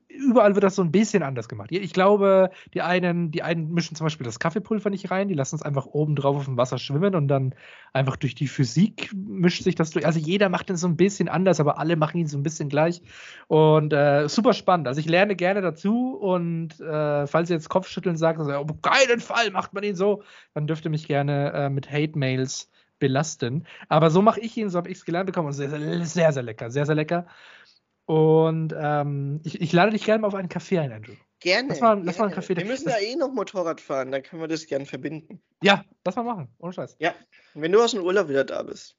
überall 0.08 0.54
wird 0.54 0.64
das 0.64 0.74
so 0.74 0.82
ein 0.82 0.90
bisschen 0.90 1.22
anders 1.22 1.48
gemacht. 1.48 1.70
Ich 1.70 1.92
glaube, 1.92 2.50
die 2.72 2.80
einen, 2.80 3.30
die 3.30 3.42
einen 3.42 3.74
mischen 3.74 3.94
zum 3.94 4.06
Beispiel 4.06 4.24
das 4.24 4.38
Kaffeepulver 4.38 4.88
nicht 4.88 5.10
rein, 5.10 5.28
die 5.28 5.34
lassen 5.34 5.56
es 5.56 5.62
einfach 5.62 5.84
oben 5.84 6.16
drauf 6.16 6.36
auf 6.36 6.44
dem 6.46 6.56
Wasser 6.56 6.78
schwimmen 6.78 7.14
und 7.14 7.28
dann 7.28 7.54
einfach 7.92 8.16
durch 8.16 8.34
die 8.34 8.48
Physik 8.48 9.10
mischt 9.14 9.62
sich 9.62 9.74
das 9.74 9.90
durch. 9.90 10.06
Also 10.06 10.18
jeder 10.18 10.48
macht 10.48 10.70
es 10.70 10.80
so 10.80 10.88
ein 10.88 10.96
bisschen 10.96 11.28
anders, 11.28 11.60
aber 11.60 11.78
alle 11.78 11.96
machen 11.96 12.18
ihn 12.18 12.26
so 12.26 12.38
ein 12.38 12.42
bisschen 12.42 12.70
gleich. 12.70 13.02
Und 13.48 13.92
äh, 13.92 14.28
super 14.28 14.54
spannend. 14.54 14.88
Also 14.88 15.00
ich 15.00 15.08
lerne 15.08 15.36
gerne 15.36 15.60
dazu 15.60 16.16
und 16.16 16.80
äh, 16.80 17.26
falls 17.26 17.50
ihr 17.50 17.56
jetzt 17.56 17.68
Kopfschütteln 17.68 18.16
sagt, 18.16 18.38
also, 18.38 18.52
auf 18.52 18.80
keinen 18.80 19.20
Fall 19.20 19.50
macht 19.50 19.74
man 19.74 19.84
ihn 19.84 19.94
so, 19.94 20.22
dann 20.54 20.66
dürft 20.66 20.86
ihr 20.86 20.90
mich 20.90 21.06
gerne 21.06 21.52
äh, 21.52 21.68
mit 21.68 21.92
Hate-Mails 21.92 22.70
belasten. 22.98 23.66
Aber 23.88 24.08
so 24.08 24.22
mache 24.22 24.40
ich 24.40 24.56
ihn, 24.56 24.70
so 24.70 24.78
habe 24.78 24.88
ich 24.88 24.98
es 24.98 25.04
gelernt 25.04 25.26
bekommen 25.26 25.48
und 25.48 25.52
sehr, 25.52 25.68
sehr, 25.68 26.06
sehr, 26.06 26.32
sehr 26.32 26.42
lecker, 26.42 26.70
sehr, 26.70 26.86
sehr 26.86 26.94
lecker. 26.94 27.26
Und 28.06 28.74
ähm, 28.76 29.40
ich, 29.44 29.60
ich, 29.60 29.72
lade 29.72 29.92
dich 29.92 30.04
gerne 30.04 30.20
mal 30.20 30.28
auf 30.28 30.34
einen 30.34 30.50
Kaffee 30.50 30.78
ein, 30.78 30.92
Andrew. 30.92 31.14
Gerne. 31.40 31.70
Lass 31.70 31.80
mal, 31.80 32.02
lass 32.04 32.18
mal 32.18 32.26
einen 32.26 32.34
Kaffee. 32.34 32.56
Wir 32.56 32.64
müssen 32.66 32.88
ja 32.88 32.98
eh 32.98 33.16
noch 33.16 33.32
Motorrad 33.32 33.80
fahren, 33.80 34.12
dann 34.12 34.22
können 34.22 34.42
wir 34.42 34.48
das 34.48 34.66
gerne 34.66 34.84
verbinden. 34.84 35.42
Ja, 35.62 35.84
lass 36.04 36.16
mal 36.16 36.22
machen, 36.22 36.48
ohne 36.58 36.74
Scheiß. 36.74 36.96
Ja, 36.98 37.14
wenn 37.54 37.72
du 37.72 37.82
aus 37.82 37.92
dem 37.92 38.02
Urlaub 38.02 38.28
wieder 38.28 38.44
da 38.44 38.62
bist. 38.62 38.96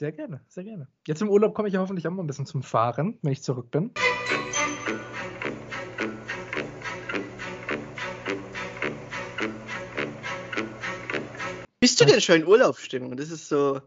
Sehr 0.00 0.12
gerne, 0.12 0.40
sehr 0.48 0.64
gerne. 0.64 0.88
Jetzt 1.06 1.22
im 1.22 1.28
Urlaub 1.28 1.54
komme 1.54 1.68
ich 1.68 1.74
ja 1.74 1.80
hoffentlich 1.80 2.08
auch 2.08 2.10
mal 2.10 2.22
ein 2.22 2.26
bisschen 2.26 2.46
zum 2.46 2.62
Fahren, 2.62 3.18
wenn 3.22 3.32
ich 3.32 3.42
zurück 3.42 3.70
bin. 3.70 3.92
Bist 11.80 12.00
du 12.00 12.04
denn 12.04 12.20
schon 12.20 12.36
in 12.36 12.46
Urlaubsstimmung? 12.46 13.16
Das 13.16 13.30
ist 13.30 13.48
so 13.48 13.80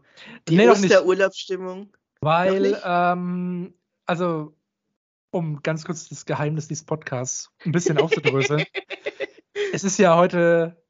die 0.48 0.56
nee, 0.56 0.68
Osterurlaubsstimmung. 0.68 1.92
Weil, 2.20 2.80
ähm, 2.84 3.74
also, 4.06 4.56
um 5.30 5.62
ganz 5.62 5.84
kurz 5.84 6.08
das 6.08 6.26
Geheimnis 6.26 6.68
dieses 6.68 6.84
Podcasts 6.84 7.50
ein 7.64 7.72
bisschen 7.72 7.98
aufzudröseln. 7.98 8.64
es 9.72 9.84
ist 9.84 9.98
ja 9.98 10.16
heute 10.16 10.82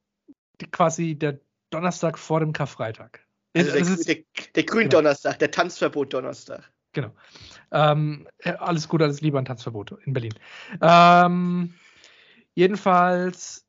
quasi 0.71 1.15
der 1.15 1.41
Donnerstag 1.71 2.19
vor 2.19 2.41
dem 2.41 2.53
Karfreitag. 2.53 3.27
Also 3.57 3.71
der, 3.71 3.81
ist, 3.81 4.09
der, 4.09 4.17
der 4.55 4.65
Gründonnerstag, 4.65 5.33
genau. 5.33 5.39
der 5.39 5.51
Tanzverbot-Donnerstag. 5.53 6.71
Genau. 6.93 7.12
Ähm, 7.71 8.29
alles 8.43 8.89
Gute, 8.89 9.05
alles 9.05 9.21
Liebe 9.21 9.39
an 9.39 9.45
Tanzverbot 9.45 9.97
in 10.05 10.12
Berlin. 10.12 10.35
Ähm, 10.81 11.75
jedenfalls 12.55 13.64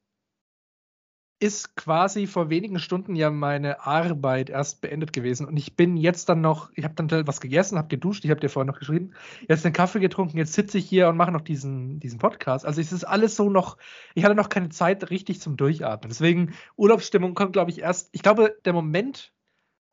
ist 1.45 1.75
quasi 1.75 2.25
vor 2.25 2.49
wenigen 2.49 2.79
Stunden 2.79 3.15
ja 3.15 3.29
meine 3.29 3.85
Arbeit 3.85 4.49
erst 4.49 4.81
beendet 4.81 5.13
gewesen 5.13 5.45
und 5.45 5.55
ich 5.57 5.75
bin 5.75 5.95
jetzt 5.95 6.27
dann 6.27 6.41
noch, 6.41 6.71
ich 6.73 6.83
habe 6.83 6.95
dann 6.95 7.27
was 7.27 7.39
gegessen, 7.39 7.77
habe 7.77 7.87
geduscht, 7.87 8.25
ich 8.25 8.31
habe 8.31 8.39
dir 8.39 8.49
vorher 8.49 8.71
noch 8.71 8.79
geschrieben, 8.79 9.11
jetzt 9.47 9.63
den 9.63 9.71
Kaffee 9.71 9.99
getrunken, 9.99 10.37
jetzt 10.37 10.53
sitze 10.53 10.79
ich 10.79 10.89
hier 10.89 11.07
und 11.07 11.17
mache 11.17 11.31
noch 11.31 11.41
diesen, 11.41 11.99
diesen 11.99 12.17
Podcast. 12.17 12.65
Also 12.65 12.81
es 12.81 12.91
ist 12.91 13.03
alles 13.03 13.35
so 13.35 13.51
noch, 13.51 13.77
ich 14.15 14.23
hatte 14.23 14.33
noch 14.33 14.49
keine 14.49 14.69
Zeit 14.69 15.11
richtig 15.11 15.39
zum 15.39 15.55
Durchatmen. 15.55 16.09
Deswegen 16.09 16.55
Urlaubsstimmung 16.77 17.35
kommt, 17.35 17.53
glaube 17.53 17.69
ich, 17.69 17.79
erst, 17.79 18.09
ich 18.11 18.23
glaube, 18.23 18.57
der 18.65 18.73
Moment, 18.73 19.31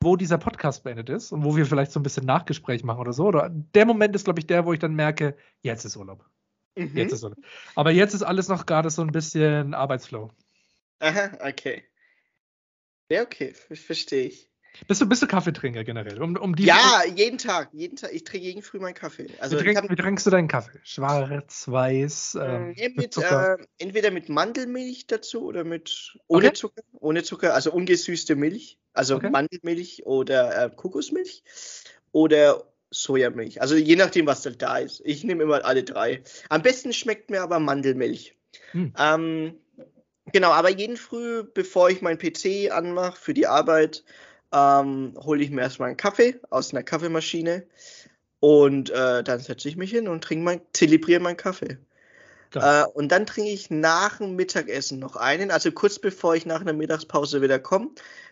wo 0.01 0.15
dieser 0.15 0.39
Podcast 0.39 0.83
beendet 0.83 1.09
ist 1.09 1.31
und 1.31 1.43
wo 1.43 1.55
wir 1.55 1.67
vielleicht 1.67 1.91
so 1.91 1.99
ein 1.99 2.03
bisschen 2.03 2.25
Nachgespräch 2.25 2.83
machen 2.83 2.99
oder 2.99 3.13
so, 3.13 3.27
oder 3.27 3.49
der 3.49 3.85
Moment 3.85 4.15
ist, 4.15 4.23
glaube 4.23 4.39
ich, 4.39 4.47
der, 4.47 4.65
wo 4.65 4.73
ich 4.73 4.79
dann 4.79 4.95
merke, 4.95 5.37
jetzt 5.61 5.85
ist 5.85 5.95
Urlaub. 5.97 6.25
Mhm. 6.75 6.97
Jetzt 6.97 7.13
ist 7.13 7.23
Urlaub. 7.23 7.37
Aber 7.75 7.91
jetzt 7.91 8.15
ist 8.15 8.23
alles 8.23 8.47
noch 8.47 8.65
gerade 8.65 8.89
so 8.89 9.03
ein 9.03 9.11
bisschen 9.11 9.75
Arbeitsflow. 9.75 10.31
Aha, 11.03 11.37
okay. 11.41 11.83
Ja, 13.09 13.23
okay, 13.23 13.53
verstehe 13.53 14.27
ich. 14.27 14.49
Bist 14.87 15.01
du, 15.01 15.05
bist 15.05 15.21
du 15.21 15.27
Kaffeetrinker 15.27 15.83
generell? 15.83 16.19
Um, 16.21 16.35
um 16.37 16.55
die, 16.55 16.63
ja, 16.63 17.03
jeden 17.13 17.37
Tag. 17.37 17.69
Jeden 17.73 17.95
Tag. 17.95 18.11
Ich 18.13 18.23
trinke 18.23 18.47
jeden 18.47 18.61
Früh 18.63 18.79
meinen 18.79 18.95
Kaffee. 18.95 19.27
Also 19.39 19.59
wie, 19.59 19.63
trink, 19.63 19.77
hab, 19.77 19.89
wie 19.89 19.95
trinkst 19.95 20.25
du 20.25 20.31
deinen 20.31 20.47
Kaffee? 20.47 20.79
Schwarz, 20.83 21.67
weiß? 21.67 22.39
Ähm, 22.41 22.73
mit, 22.75 22.97
mit 22.97 23.17
äh, 23.17 23.57
entweder 23.77 24.11
mit 24.11 24.29
Mandelmilch 24.29 25.05
dazu 25.05 25.43
oder 25.43 25.63
mit 25.63 26.17
ohne 26.27 26.47
okay. 26.47 26.53
Zucker. 26.53 26.81
Ohne 26.93 27.23
Zucker, 27.23 27.53
also 27.53 27.71
ungesüßte 27.71 28.35
Milch. 28.35 28.79
Also 28.93 29.17
okay. 29.17 29.29
Mandelmilch 29.29 30.05
oder 30.05 30.65
äh, 30.65 30.69
Kokosmilch. 30.73 31.43
Oder 32.13 32.63
Sojamilch. 32.89 33.61
Also 33.61 33.75
je 33.75 33.95
nachdem, 33.95 34.25
was 34.25 34.41
da 34.41 34.77
ist. 34.77 35.01
Ich 35.03 35.23
nehme 35.23 35.43
immer 35.43 35.65
alle 35.65 35.83
drei. 35.83 36.23
Am 36.49 36.61
besten 36.63 36.93
schmeckt 36.93 37.29
mir 37.29 37.41
aber 37.41 37.59
Mandelmilch. 37.59 38.35
Hm. 38.71 38.93
Ähm, 38.97 39.59
Genau, 40.31 40.51
aber 40.51 40.69
jeden 40.69 40.97
Früh, 40.97 41.43
bevor 41.43 41.89
ich 41.89 42.01
meinen 42.01 42.17
PC 42.17 42.71
anmache 42.71 43.19
für 43.19 43.33
die 43.33 43.47
Arbeit, 43.47 44.03
ähm, 44.53 45.13
hole 45.19 45.43
ich 45.43 45.49
mir 45.49 45.61
erstmal 45.61 45.89
einen 45.89 45.97
Kaffee 45.97 46.39
aus 46.49 46.71
einer 46.71 46.83
Kaffeemaschine 46.83 47.65
und 48.39 48.89
äh, 48.89 49.23
dann 49.23 49.39
setze 49.39 49.67
ich 49.67 49.75
mich 49.75 49.91
hin 49.91 50.07
und 50.07 50.23
trinke 50.23 50.43
mein, 50.45 50.61
zelebriere 50.73 51.19
meinen 51.19 51.37
Kaffee. 51.37 51.77
Äh, 52.55 52.85
und 52.93 53.11
dann 53.11 53.25
trinke 53.25 53.49
ich 53.49 53.69
nach 53.71 54.19
dem 54.19 54.35
Mittagessen 54.35 54.99
noch 54.99 55.15
einen, 55.15 55.49
also 55.49 55.71
kurz 55.71 55.99
bevor 55.99 56.35
ich 56.35 56.45
nach 56.45 56.61
einer 56.61 56.73
Mittagspause 56.73 57.41
wieder 57.41 57.59
komme, 57.59 57.89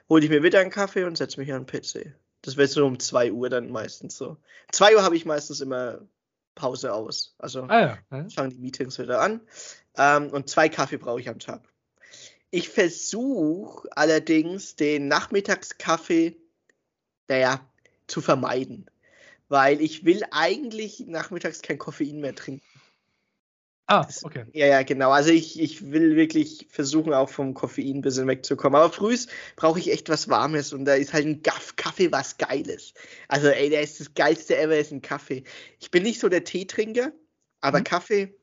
hole 0.10 0.24
ich 0.24 0.30
mir 0.30 0.44
wieder 0.44 0.60
einen 0.60 0.70
Kaffee 0.70 1.06
und 1.06 1.18
setze 1.18 1.40
mich 1.40 1.52
an 1.52 1.66
den 1.66 1.82
PC. 1.82 2.14
Das 2.44 2.56
wäre 2.56 2.68
so 2.68 2.86
um 2.86 3.00
2 3.00 3.32
Uhr 3.32 3.50
dann 3.50 3.72
meistens 3.72 4.16
so. 4.16 4.38
2 4.72 4.96
Uhr 4.96 5.04
habe 5.04 5.16
ich 5.16 5.26
meistens 5.26 5.62
immer 5.62 6.02
Pause 6.56 6.94
aus. 6.94 7.36
Also 7.38 7.64
ah, 7.64 7.98
ja. 8.12 8.30
fangen 8.30 8.52
die 8.52 8.60
Meetings 8.60 9.00
wieder 9.00 9.22
an. 9.22 9.42
Ähm, 9.98 10.30
und 10.30 10.50
zwei 10.50 10.70
Kaffee 10.70 10.98
brauche 10.98 11.20
ich 11.20 11.30
am 11.30 11.40
Tag. 11.40 11.62
Ich 12.52 12.70
versuche 12.70 13.88
allerdings 13.96 14.76
den 14.76 15.08
Nachmittagskaffee, 15.08 16.36
naja, 17.28 17.66
zu 18.08 18.22
vermeiden. 18.22 18.86
Weil 19.48 19.82
ich 19.82 20.06
will 20.06 20.24
eigentlich 20.32 21.06
nachmittags 21.08 21.62
kein 21.62 21.78
Koffein 21.78 22.20
mehr 22.20 22.36
trinken. 22.36 22.62
Ah, 23.88 24.08
okay. 24.24 24.46
Ja, 24.54 24.68
ja, 24.68 24.84
genau. 24.84 25.12
Also 25.12 25.32
ich, 25.32 25.60
ich 25.60 25.92
will 25.92 26.16
wirklich 26.16 26.68
versuchen, 26.70 27.14
auch 27.14 27.30
vom 27.30 27.54
Koffein 27.54 27.98
ein 27.98 28.02
bisschen 28.02 28.26
wegzukommen. 28.28 28.80
Aber 28.80 28.94
früh 28.94 29.18
brauche 29.58 29.80
ich 29.80 29.92
echt 29.92 30.08
was 30.08 30.30
Warmes 30.30 30.72
und 30.72 30.86
da 30.86 30.94
ist 30.94 31.12
halt 31.12 31.26
ein 31.26 31.42
Gaff 31.42 31.76
Kaffee 31.76 32.10
was 32.10 32.38
Geiles. 32.38 32.94
Also, 33.28 33.48
ey, 33.48 33.70
der 33.70 33.82
ist 33.82 34.00
das 34.00 34.14
Geilste 34.14 34.58
ever, 34.58 34.78
ist 34.78 34.94
ein 34.94 35.02
Kaffee. 35.02 35.44
Ich 35.80 35.92
bin 35.92 36.04
nicht 36.04 36.22
so 36.22 36.30
der 36.30 36.46
Teetrinker, 36.46 37.12
aber 37.60 37.80
mhm. 37.80 37.84
Kaffee 37.84 38.34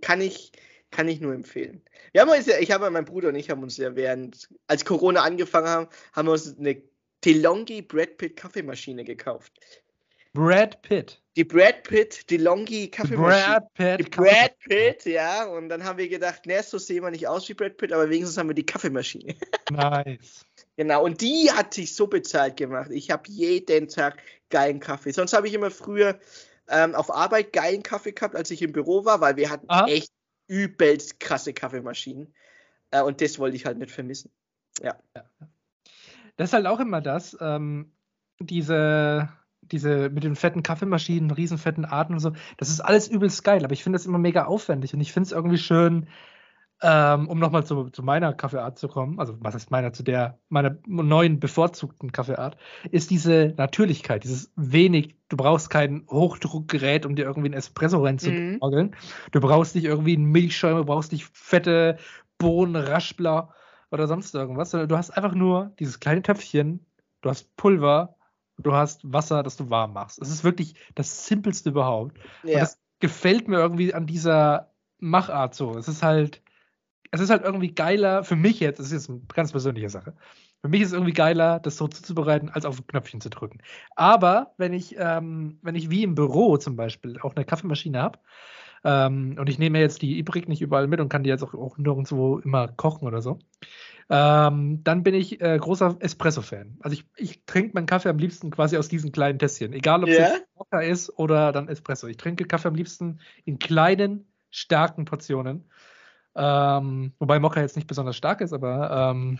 kann 0.00 0.20
ich, 0.20 0.50
kann 0.92 1.08
ich 1.08 1.20
nur 1.20 1.34
empfehlen. 1.34 1.82
Wir 2.12 2.20
haben 2.20 2.30
uns 2.30 2.46
ja, 2.46 2.58
ich 2.60 2.70
habe 2.70 2.88
mein 2.90 3.04
Bruder 3.04 3.30
und 3.30 3.34
ich 3.34 3.50
haben 3.50 3.62
uns 3.62 3.76
ja 3.78 3.96
während, 3.96 4.48
als 4.68 4.84
Corona 4.84 5.22
angefangen 5.22 5.68
haben, 5.68 5.88
haben 6.12 6.28
wir 6.28 6.32
uns 6.32 6.56
eine 6.56 6.80
DeLonghi 7.24 7.82
Brad 7.82 8.18
Pitt 8.18 8.36
Kaffeemaschine 8.36 9.02
gekauft. 9.02 9.52
Brad 10.34 10.80
Pitt. 10.82 11.20
Die 11.36 11.44
Brad 11.44 11.82
Pitt 11.82 12.30
DeLonghi 12.30 12.88
Kaffeemaschine. 12.88 13.60
Brad 13.74 13.74
Pitt. 13.74 14.06
Die 14.06 14.10
Brad 14.10 14.58
Pitt, 14.60 15.04
ja. 15.06 15.44
Und 15.46 15.70
dann 15.70 15.82
haben 15.82 15.98
wir 15.98 16.08
gedacht, 16.08 16.46
ne, 16.46 16.62
so 16.62 16.78
sehen 16.78 17.02
wir 17.02 17.10
nicht 17.10 17.26
aus 17.26 17.48
wie 17.48 17.54
Brad 17.54 17.76
Pitt, 17.78 17.92
aber 17.92 18.08
wenigstens 18.08 18.36
haben 18.36 18.48
wir 18.48 18.54
die 18.54 18.66
Kaffeemaschine. 18.66 19.34
Nice. 19.70 20.44
genau, 20.76 21.02
und 21.02 21.22
die 21.22 21.50
hat 21.50 21.72
sich 21.72 21.94
so 21.94 22.06
bezahlt 22.06 22.58
gemacht. 22.58 22.90
Ich 22.90 23.10
habe 23.10 23.22
jeden 23.28 23.88
Tag 23.88 24.22
geilen 24.50 24.80
Kaffee. 24.80 25.12
Sonst 25.12 25.32
habe 25.32 25.48
ich 25.48 25.54
immer 25.54 25.70
früher 25.70 26.18
ähm, 26.68 26.94
auf 26.94 27.10
Arbeit 27.14 27.54
geilen 27.54 27.82
Kaffee 27.82 28.12
gehabt, 28.12 28.36
als 28.36 28.50
ich 28.50 28.60
im 28.60 28.72
Büro 28.72 29.06
war, 29.06 29.22
weil 29.22 29.36
wir 29.36 29.48
hatten 29.48 29.66
Aha. 29.68 29.86
echt 29.86 30.10
übelst 30.52 31.18
krasse 31.18 31.54
Kaffeemaschinen. 31.54 32.34
Äh, 32.90 33.02
und 33.02 33.20
das 33.20 33.38
wollte 33.38 33.56
ich 33.56 33.64
halt 33.64 33.78
nicht 33.78 33.90
vermissen. 33.90 34.30
Ja. 34.82 34.98
Das 36.36 36.50
ist 36.50 36.52
halt 36.52 36.66
auch 36.66 36.80
immer 36.80 37.00
das, 37.00 37.36
ähm, 37.40 37.92
diese, 38.38 39.30
diese 39.60 40.10
mit 40.10 40.24
den 40.24 40.36
fetten 40.36 40.62
Kaffeemaschinen, 40.62 41.30
riesen 41.30 41.58
fetten 41.58 41.84
Arten 41.84 42.14
und 42.14 42.20
so, 42.20 42.32
das 42.58 42.68
ist 42.68 42.80
alles 42.80 43.08
übelst 43.08 43.44
geil, 43.44 43.64
aber 43.64 43.72
ich 43.72 43.82
finde 43.82 43.98
das 43.98 44.06
immer 44.06 44.18
mega 44.18 44.44
aufwendig 44.44 44.94
und 44.94 45.00
ich 45.00 45.12
finde 45.12 45.26
es 45.26 45.32
irgendwie 45.32 45.58
schön, 45.58 46.08
ähm, 46.82 47.28
um 47.28 47.38
nochmal 47.38 47.64
zu, 47.64 47.90
zu 47.90 48.02
meiner 48.02 48.32
Kaffeeart 48.32 48.78
zu 48.78 48.88
kommen, 48.88 49.20
also 49.20 49.36
was 49.40 49.54
ist 49.54 49.70
meiner, 49.70 49.92
zu 49.92 50.02
der, 50.02 50.38
meiner 50.48 50.76
neuen 50.86 51.38
bevorzugten 51.38 52.10
Kaffeeart, 52.10 52.56
ist 52.90 53.10
diese 53.10 53.54
Natürlichkeit, 53.56 54.24
dieses 54.24 54.52
wenig, 54.56 55.14
du 55.28 55.36
brauchst 55.36 55.70
kein 55.70 56.04
Hochdruckgerät, 56.10 57.06
um 57.06 57.14
dir 57.14 57.24
irgendwie 57.24 57.50
ein 57.50 57.54
Espresso 57.54 58.02
reinzuorgeln. 58.02 58.88
Mhm. 58.88 59.30
Du 59.30 59.40
brauchst 59.40 59.76
nicht 59.76 59.84
irgendwie 59.84 60.16
einen 60.16 60.26
Milchschäumer, 60.26 60.80
du 60.80 60.86
brauchst 60.86 61.12
nicht 61.12 61.30
fette 61.32 61.98
Bohnen, 62.38 62.74
Raschbler 62.74 63.54
oder 63.92 64.08
sonst 64.08 64.34
irgendwas, 64.34 64.70
sondern 64.70 64.88
du 64.88 64.96
hast 64.96 65.10
einfach 65.10 65.34
nur 65.34 65.72
dieses 65.78 66.00
kleine 66.00 66.22
Töpfchen, 66.22 66.84
du 67.20 67.30
hast 67.30 67.54
Pulver, 67.56 68.16
du 68.58 68.72
hast 68.72 69.00
Wasser, 69.12 69.44
das 69.44 69.56
du 69.56 69.70
warm 69.70 69.92
machst. 69.92 70.20
Es 70.20 70.30
ist 70.30 70.42
wirklich 70.42 70.74
das 70.96 71.26
Simpelste 71.26 71.70
überhaupt. 71.70 72.18
Ja. 72.42 72.54
Und 72.54 72.60
das 72.62 72.78
gefällt 72.98 73.46
mir 73.46 73.58
irgendwie 73.58 73.94
an 73.94 74.06
dieser 74.06 74.72
Machart 74.98 75.54
so. 75.54 75.76
Es 75.76 75.88
ist 75.88 76.02
halt, 76.02 76.42
es 77.12 77.20
ist 77.20 77.30
halt 77.30 77.44
irgendwie 77.44 77.72
geiler, 77.72 78.24
für 78.24 78.36
mich 78.36 78.58
jetzt, 78.58 78.78
das 78.78 78.86
ist 78.86 78.92
jetzt 78.92 79.10
eine 79.10 79.20
ganz 79.32 79.52
persönliche 79.52 79.90
Sache. 79.90 80.14
Für 80.62 80.68
mich 80.68 80.80
ist 80.80 80.88
es 80.88 80.94
irgendwie 80.94 81.12
geiler, 81.12 81.60
das 81.60 81.76
so 81.76 81.86
zuzubereiten, 81.86 82.48
als 82.48 82.64
auf 82.64 82.78
ein 82.78 82.86
Knöpfchen 82.86 83.20
zu 83.20 83.28
drücken. 83.28 83.58
Aber 83.94 84.54
wenn 84.56 84.72
ich, 84.72 84.96
ähm, 84.98 85.58
wenn 85.62 85.74
ich 85.74 85.90
wie 85.90 86.02
im 86.02 86.14
Büro 86.14 86.56
zum 86.56 86.74
Beispiel 86.74 87.18
auch 87.20 87.36
eine 87.36 87.44
Kaffeemaschine 87.44 88.00
habe, 88.00 88.18
ähm, 88.84 89.36
und 89.38 89.48
ich 89.48 89.58
nehme 89.58 89.78
jetzt 89.78 90.02
die 90.02 90.18
Ibrik 90.18 90.48
nicht 90.48 90.62
überall 90.62 90.88
mit 90.88 91.00
und 91.00 91.08
kann 91.08 91.22
die 91.22 91.30
jetzt 91.30 91.44
auch, 91.44 91.54
auch 91.54 91.78
nirgendwo 91.78 92.38
immer 92.38 92.68
kochen 92.68 93.06
oder 93.06 93.20
so, 93.20 93.38
ähm, 94.08 94.82
dann 94.82 95.02
bin 95.02 95.14
ich 95.14 95.40
äh, 95.40 95.58
großer 95.58 95.96
Espresso-Fan. 96.00 96.78
Also 96.80 96.94
ich, 96.94 97.04
ich 97.16 97.44
trinke 97.44 97.74
meinen 97.74 97.86
Kaffee 97.86 98.08
am 98.08 98.18
liebsten 98.18 98.50
quasi 98.50 98.76
aus 98.78 98.88
diesen 98.88 99.12
kleinen 99.12 99.38
Tässchen. 99.38 99.72
Egal 99.74 100.02
ob 100.02 100.08
yeah. 100.08 100.32
es 100.34 100.42
Mokka 100.56 100.80
ist 100.80 101.10
oder 101.18 101.52
dann 101.52 101.68
Espresso. 101.68 102.06
Ich 102.08 102.16
trinke 102.16 102.44
Kaffee 102.44 102.68
am 102.68 102.74
liebsten 102.74 103.20
in 103.44 103.58
kleinen, 103.58 104.26
starken 104.50 105.04
Portionen. 105.04 105.68
Ähm, 106.34 107.12
wobei 107.18 107.38
Mokka 107.38 107.60
jetzt 107.60 107.76
nicht 107.76 107.88
besonders 107.88 108.16
stark 108.16 108.40
ist, 108.40 108.52
aber 108.52 109.10
ähm, 109.12 109.38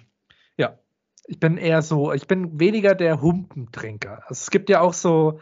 ja, 0.57 0.79
ich 1.27 1.41
bin 1.41 1.57
eher 1.57 1.83
so, 1.83 2.13
ich 2.13 2.27
bin 2.27 2.59
weniger 2.59 2.95
der 2.95 3.23
Humpentrinker. 3.23 4.23
Also 4.29 4.43
es 4.43 4.51
gibt 4.51 4.69
ja 4.69 4.81
auch 4.81 4.93
so, 4.93 5.41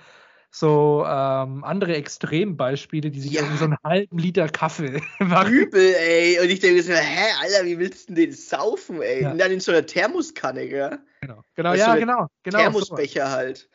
so 0.51 1.05
ähm, 1.07 1.64
andere 1.64 1.94
Extrembeispiele, 1.96 3.11
die 3.11 3.20
sich 3.20 3.32
ja. 3.32 3.42
irgendwie 3.42 3.59
so 3.59 3.64
einen 3.64 3.76
halben 3.84 4.18
Liter 4.18 4.48
Kaffee 4.48 5.01
machen. 5.18 5.53
Übel, 5.53 5.94
ey. 5.94 6.40
Und 6.40 6.51
ich 6.51 6.61
denke 6.61 6.82
so, 6.82 6.92
hä, 6.92 7.32
Alter, 7.40 7.64
wie 7.64 7.78
willst 7.78 8.09
du 8.09 8.14
denn 8.14 8.26
den 8.26 8.32
saufen, 8.32 9.01
ey? 9.01 9.22
Ja. 9.22 9.32
Und 9.32 9.38
dann 9.38 9.51
in 9.53 9.61
so 9.61 9.72
einer 9.72 9.86
Thermoskanne, 9.86 10.68
gell? 10.68 10.98
Genau, 11.20 11.42
genau, 11.55 11.74
ja, 11.74 11.92
so 11.92 11.98
genau, 11.98 12.26
genau. 12.42 12.59
Thermosbecher 12.59 13.26
so. 13.26 13.32
halt. 13.32 13.70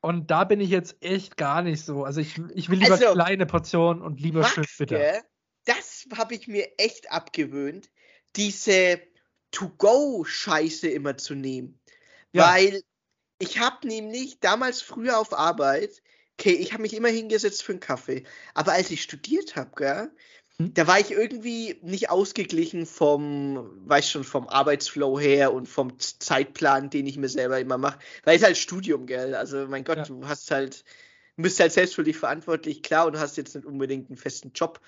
Und 0.00 0.30
da 0.30 0.44
bin 0.44 0.60
ich 0.60 0.68
jetzt 0.68 0.96
echt 1.00 1.36
gar 1.38 1.62
nicht 1.62 1.82
so. 1.82 2.04
Also 2.04 2.20
ich, 2.20 2.38
ich 2.54 2.68
will 2.68 2.78
lieber 2.78 2.92
also, 2.92 3.12
kleine 3.12 3.46
Portionen 3.46 4.02
und 4.02 4.20
lieber 4.20 4.40
Max, 4.40 4.52
schön 4.52 4.64
bitter. 4.78 5.22
Das 5.64 6.06
habe 6.16 6.34
ich 6.34 6.48
mir 6.48 6.68
echt 6.78 7.10
abgewöhnt, 7.10 7.90
diese 8.36 9.00
To-Go-Scheiße 9.50 10.88
immer 10.88 11.16
zu 11.16 11.34
nehmen. 11.34 11.78
Ja. 12.32 12.52
Weil 12.52 12.82
ich 13.38 13.58
habe 13.58 13.86
nämlich 13.86 14.40
damals 14.40 14.82
früher 14.82 15.18
auf 15.18 15.32
Arbeit 15.32 16.02
okay, 16.38 16.52
ich 16.52 16.72
habe 16.72 16.82
mich 16.82 16.94
immer 16.94 17.08
hingesetzt 17.08 17.62
für 17.62 17.72
einen 17.72 17.80
Kaffee. 17.80 18.24
Aber 18.54 18.72
als 18.72 18.90
ich 18.90 19.02
studiert 19.02 19.56
habe, 19.56 20.10
hm? 20.58 20.74
da 20.74 20.86
war 20.86 20.98
ich 20.98 21.10
irgendwie 21.10 21.78
nicht 21.82 22.10
ausgeglichen 22.10 22.86
vom, 22.86 23.88
weiß 23.88 24.10
schon, 24.10 24.24
vom 24.24 24.48
Arbeitsflow 24.48 25.18
her 25.18 25.52
und 25.52 25.68
vom 25.68 25.98
Zeitplan, 25.98 26.90
den 26.90 27.06
ich 27.06 27.16
mir 27.16 27.28
selber 27.28 27.60
immer 27.60 27.78
mache. 27.78 27.98
Weil 28.24 28.36
es 28.36 28.42
halt 28.42 28.56
Studium, 28.56 29.06
gell? 29.06 29.34
Also, 29.34 29.66
mein 29.68 29.84
Gott, 29.84 29.98
ja. 29.98 30.04
du 30.04 30.26
hast 30.26 30.50
halt, 30.50 30.84
du 31.36 31.42
bist 31.42 31.60
halt 31.60 31.72
selbst 31.72 31.94
für 31.94 32.04
dich 32.04 32.16
verantwortlich, 32.16 32.82
klar, 32.82 33.06
und 33.06 33.14
du 33.14 33.20
hast 33.20 33.36
jetzt 33.36 33.54
nicht 33.54 33.66
unbedingt 33.66 34.08
einen 34.10 34.16
festen 34.18 34.52
Job. 34.54 34.80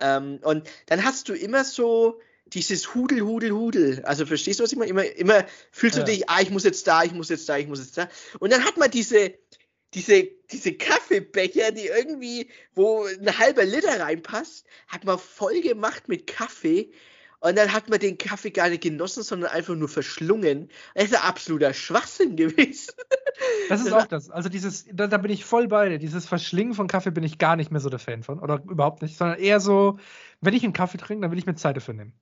Ähm, 0.00 0.40
und 0.42 0.68
dann 0.86 1.04
hast 1.04 1.28
du 1.28 1.34
immer 1.34 1.64
so, 1.64 2.20
dieses 2.46 2.94
Hudel, 2.94 3.22
Hudel, 3.22 3.52
Hudel. 3.52 4.04
Also 4.04 4.26
verstehst 4.26 4.60
du, 4.60 4.64
was 4.64 4.72
ich 4.72 4.78
meine? 4.78 4.90
Immer, 4.90 5.04
immer 5.16 5.44
fühlst 5.70 5.96
du 5.96 6.00
ja. 6.00 6.06
dich, 6.06 6.28
ah, 6.28 6.40
ich 6.40 6.50
muss 6.50 6.64
jetzt 6.64 6.86
da, 6.86 7.02
ich 7.02 7.12
muss 7.12 7.28
jetzt 7.28 7.48
da, 7.48 7.58
ich 7.58 7.66
muss 7.66 7.80
jetzt 7.80 7.96
da. 7.96 8.08
Und 8.38 8.52
dann 8.52 8.64
hat 8.64 8.76
man 8.76 8.90
diese, 8.90 9.34
diese, 9.94 10.28
diese 10.50 10.74
Kaffeebecher, 10.74 11.72
die 11.72 11.86
irgendwie, 11.86 12.50
wo 12.74 13.04
ein 13.04 13.38
halber 13.38 13.64
Liter 13.64 13.98
reinpasst, 14.00 14.66
hat 14.88 15.04
man 15.04 15.18
voll 15.18 15.60
gemacht 15.60 16.08
mit 16.08 16.26
Kaffee. 16.26 16.92
Und 17.44 17.58
dann 17.58 17.74
hat 17.74 17.90
man 17.90 17.98
den 17.98 18.16
Kaffee 18.16 18.50
gar 18.50 18.70
nicht 18.70 18.82
genossen, 18.82 19.22
sondern 19.22 19.50
einfach 19.50 19.74
nur 19.74 19.90
verschlungen. 19.90 20.70
Das 20.94 21.04
ist 21.04 21.14
ein 21.14 21.28
absoluter 21.28 21.74
Schwachsinn 21.74 22.36
gewesen. 22.36 22.94
Das 23.68 23.80
ist 23.80 23.92
auch 23.92 24.06
das. 24.06 24.30
Also 24.30 24.48
dieses, 24.48 24.86
da, 24.92 25.08
da, 25.08 25.18
bin 25.18 25.32
ich 25.32 25.44
voll 25.44 25.66
bei 25.66 25.88
dir. 25.88 25.98
Dieses 25.98 26.24
Verschlingen 26.26 26.74
von 26.74 26.86
Kaffee 26.86 27.10
bin 27.10 27.24
ich 27.24 27.38
gar 27.38 27.56
nicht 27.56 27.72
mehr 27.72 27.80
so 27.80 27.90
der 27.90 27.98
Fan 27.98 28.22
von. 28.22 28.38
Oder 28.38 28.62
überhaupt 28.62 29.02
nicht. 29.02 29.16
Sondern 29.16 29.38
eher 29.38 29.58
so, 29.58 29.98
wenn 30.40 30.54
ich 30.54 30.62
einen 30.62 30.72
Kaffee 30.72 30.98
trinke, 30.98 31.22
dann 31.22 31.32
will 31.32 31.38
ich 31.38 31.46
mir 31.46 31.56
Zeit 31.56 31.76
dafür 31.76 31.94
nehmen. 31.94 32.12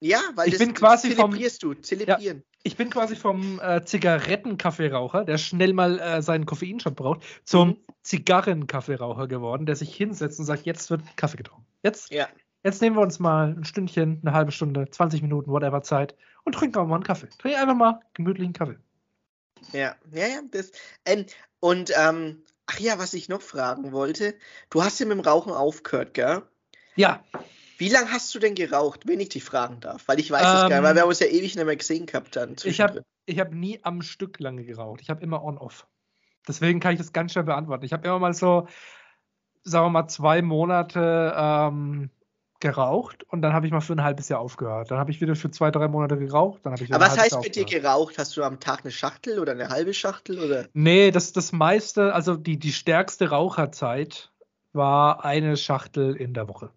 Ja, 0.00 0.20
weil 0.34 0.48
ich 0.48 0.54
das, 0.54 0.64
bin 0.64 0.72
quasi 0.72 1.10
zelebrierst 1.10 1.60
vom, 1.60 1.74
du, 1.74 1.80
zelebrieren. 1.82 2.38
Ja, 2.38 2.58
ich 2.62 2.76
bin 2.76 2.88
quasi 2.88 3.16
vom 3.16 3.60
äh, 3.60 3.84
Zigarettenkaffeeraucher, 3.84 5.26
der 5.26 5.36
schnell 5.36 5.74
mal 5.74 5.98
äh, 5.98 6.22
seinen 6.22 6.46
Koffeinshot 6.46 6.96
braucht, 6.96 7.22
zum 7.44 7.68
mhm. 7.68 7.76
Zigarrenkaffeeraucher 8.02 9.28
geworden, 9.28 9.66
der 9.66 9.76
sich 9.76 9.94
hinsetzt 9.94 10.38
und 10.38 10.46
sagt, 10.46 10.64
jetzt 10.64 10.90
wird 10.90 11.02
Kaffee 11.16 11.36
getrunken. 11.36 11.66
Jetzt, 11.82 12.10
ja. 12.10 12.28
Jetzt 12.62 12.82
nehmen 12.82 12.96
wir 12.96 13.02
uns 13.02 13.18
mal 13.18 13.54
ein 13.56 13.64
Stündchen, 13.64 14.20
eine 14.22 14.34
halbe 14.34 14.52
Stunde, 14.52 14.88
20 14.90 15.22
Minuten, 15.22 15.50
whatever 15.50 15.82
Zeit 15.82 16.14
und 16.44 16.54
trinken 16.54 16.78
auch 16.78 16.86
mal 16.86 16.96
einen 16.96 17.04
Kaffee. 17.04 17.28
Trink 17.38 17.56
einfach 17.56 17.74
mal 17.74 18.00
gemütlichen 18.14 18.52
Kaffee. 18.52 18.78
Ja, 19.72 19.96
ja, 20.12 20.26
ja. 20.26 20.40
Das, 20.50 20.72
ähm, 21.04 21.26
und 21.60 21.92
ähm, 21.96 22.42
ach 22.66 22.78
ja, 22.78 22.98
was 22.98 23.14
ich 23.14 23.28
noch 23.28 23.42
fragen 23.42 23.92
wollte, 23.92 24.34
du 24.70 24.82
hast 24.82 24.98
ja 25.00 25.06
mit 25.06 25.18
dem 25.18 25.24
Rauchen 25.24 25.52
aufgehört, 25.52 26.14
gell? 26.14 26.42
Ja. 26.96 27.22
Wie 27.78 27.88
lange 27.88 28.12
hast 28.12 28.34
du 28.34 28.38
denn 28.38 28.54
geraucht, 28.54 29.06
wenn 29.06 29.20
ich 29.20 29.30
dich 29.30 29.44
fragen 29.44 29.80
darf? 29.80 30.06
Weil 30.06 30.20
ich 30.20 30.30
weiß 30.30 30.42
es 30.42 30.62
ähm, 30.62 30.68
gar 30.68 30.80
nicht, 30.80 30.82
weil 30.82 30.94
wir 30.94 31.02
haben 31.02 31.08
uns 31.08 31.20
ja 31.20 31.26
ewig 31.26 31.54
nicht 31.54 31.64
mehr 31.64 31.76
gesehen 31.76 32.06
gehabt 32.06 32.36
dann. 32.36 32.56
Ich 32.64 32.80
habe 32.80 33.04
ich 33.26 33.38
hab 33.38 33.52
nie 33.52 33.80
am 33.82 34.02
Stück 34.02 34.38
lange 34.38 34.64
geraucht. 34.64 35.00
Ich 35.00 35.08
habe 35.08 35.22
immer 35.22 35.42
on-off. 35.42 35.86
Deswegen 36.46 36.80
kann 36.80 36.92
ich 36.92 36.98
das 36.98 37.12
ganz 37.12 37.32
schnell 37.32 37.44
beantworten. 37.44 37.84
Ich 37.84 37.92
habe 37.92 38.06
immer 38.06 38.18
mal 38.18 38.34
so, 38.34 38.66
sagen 39.62 39.86
wir 39.86 39.90
mal, 39.90 40.08
zwei 40.08 40.42
Monate 40.42 41.34
ähm, 41.36 42.10
geraucht 42.60 43.24
und 43.24 43.42
dann 43.42 43.52
habe 43.52 43.66
ich 43.66 43.72
mal 43.72 43.80
für 43.80 43.94
ein 43.94 44.02
halbes 44.02 44.28
Jahr 44.28 44.40
aufgehört. 44.40 44.90
Dann 44.90 44.98
habe 44.98 45.10
ich 45.10 45.20
wieder 45.20 45.34
für 45.34 45.50
zwei, 45.50 45.70
drei 45.70 45.88
Monate 45.88 46.18
geraucht. 46.18 46.60
Dann 46.64 46.74
ich 46.74 46.92
Aber 46.94 47.04
was 47.04 47.18
heißt 47.18 47.40
mit 47.42 47.56
dir 47.56 47.64
geraucht? 47.64 48.18
Hast 48.18 48.36
du 48.36 48.42
am 48.42 48.60
Tag 48.60 48.80
eine 48.80 48.92
Schachtel 48.92 49.38
oder 49.38 49.52
eine 49.52 49.68
halbe 49.68 49.94
Schachtel? 49.94 50.38
Oder? 50.38 50.66
Nee, 50.72 51.10
das, 51.10 51.32
das 51.32 51.52
meiste, 51.52 52.14
also 52.14 52.36
die, 52.36 52.58
die 52.58 52.72
stärkste 52.72 53.30
Raucherzeit 53.30 54.30
war 54.72 55.24
eine 55.24 55.56
Schachtel 55.56 56.14
in 56.14 56.34
der 56.34 56.48
Woche. 56.48 56.70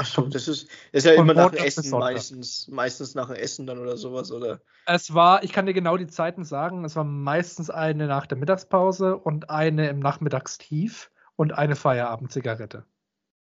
Ach 0.00 0.06
so, 0.06 0.22
das 0.22 0.46
ist, 0.46 0.68
das 0.92 1.02
ist 1.02 1.06
ja 1.06 1.14
immer 1.14 1.34
nach 1.34 1.50
dem 1.50 1.64
Essen 1.64 1.90
meistens, 1.90 2.68
meistens 2.68 3.16
nach 3.16 3.26
dem 3.26 3.34
Essen 3.34 3.66
dann 3.66 3.80
oder 3.80 3.96
sowas, 3.96 4.30
oder? 4.30 4.60
Es 4.86 5.12
war, 5.12 5.42
ich 5.42 5.52
kann 5.52 5.66
dir 5.66 5.74
genau 5.74 5.96
die 5.96 6.06
Zeiten 6.06 6.44
sagen, 6.44 6.84
es 6.84 6.94
war 6.94 7.02
meistens 7.02 7.68
eine 7.68 8.06
nach 8.06 8.26
der 8.26 8.38
Mittagspause 8.38 9.16
und 9.16 9.50
eine 9.50 9.88
im 9.88 9.98
Nachmittagstief 9.98 11.10
und 11.34 11.52
eine 11.52 11.74
Feierabendzigarette. 11.74 12.84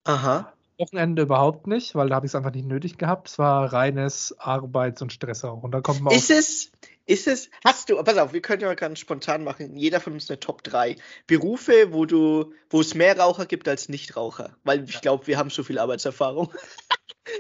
Aha. 0.04 0.50
Wochenende 0.79 1.22
überhaupt 1.22 1.66
nicht, 1.66 1.95
weil 1.95 2.09
da 2.09 2.16
habe 2.16 2.26
ich 2.26 2.31
es 2.31 2.35
einfach 2.35 2.53
nicht 2.53 2.66
nötig 2.66 2.99
gehabt. 2.99 3.29
Es 3.29 3.39
war 3.39 3.72
reines 3.72 4.35
Arbeits- 4.39 5.03
und 5.03 5.12
Stressrauch. 5.12 5.62
Und 5.62 5.72
da 5.72 5.81
kommt 5.81 6.01
man 6.03 6.14
ist 6.14 6.31
es, 6.31 6.70
ist 7.07 7.26
es, 7.26 7.51
hast 7.64 7.91
du, 7.91 8.03
pass 8.03 8.16
auf, 8.18 8.33
wir 8.33 8.43
können 8.43 8.62
ja 8.62 8.74
ganz 8.74 8.99
spontan 8.99 9.43
machen, 9.43 9.76
jeder 9.76 10.01
von 10.01 10.12
uns 10.12 10.31
eine 10.31 10.39
Top 10.39 10.62
3 10.62 10.97
Berufe, 11.26 11.93
wo 11.93 12.05
du, 12.05 12.53
wo 12.70 12.81
es 12.81 12.95
mehr 12.95 13.18
Raucher 13.18 13.47
gibt 13.47 13.66
als 13.66 13.89
Nichtraucher, 13.89 14.57
weil 14.64 14.85
ich 14.85 15.01
glaube, 15.01 15.26
wir 15.26 15.39
haben 15.39 15.51
so 15.51 15.62
viel 15.62 15.79
Arbeitserfahrung. 15.79 16.53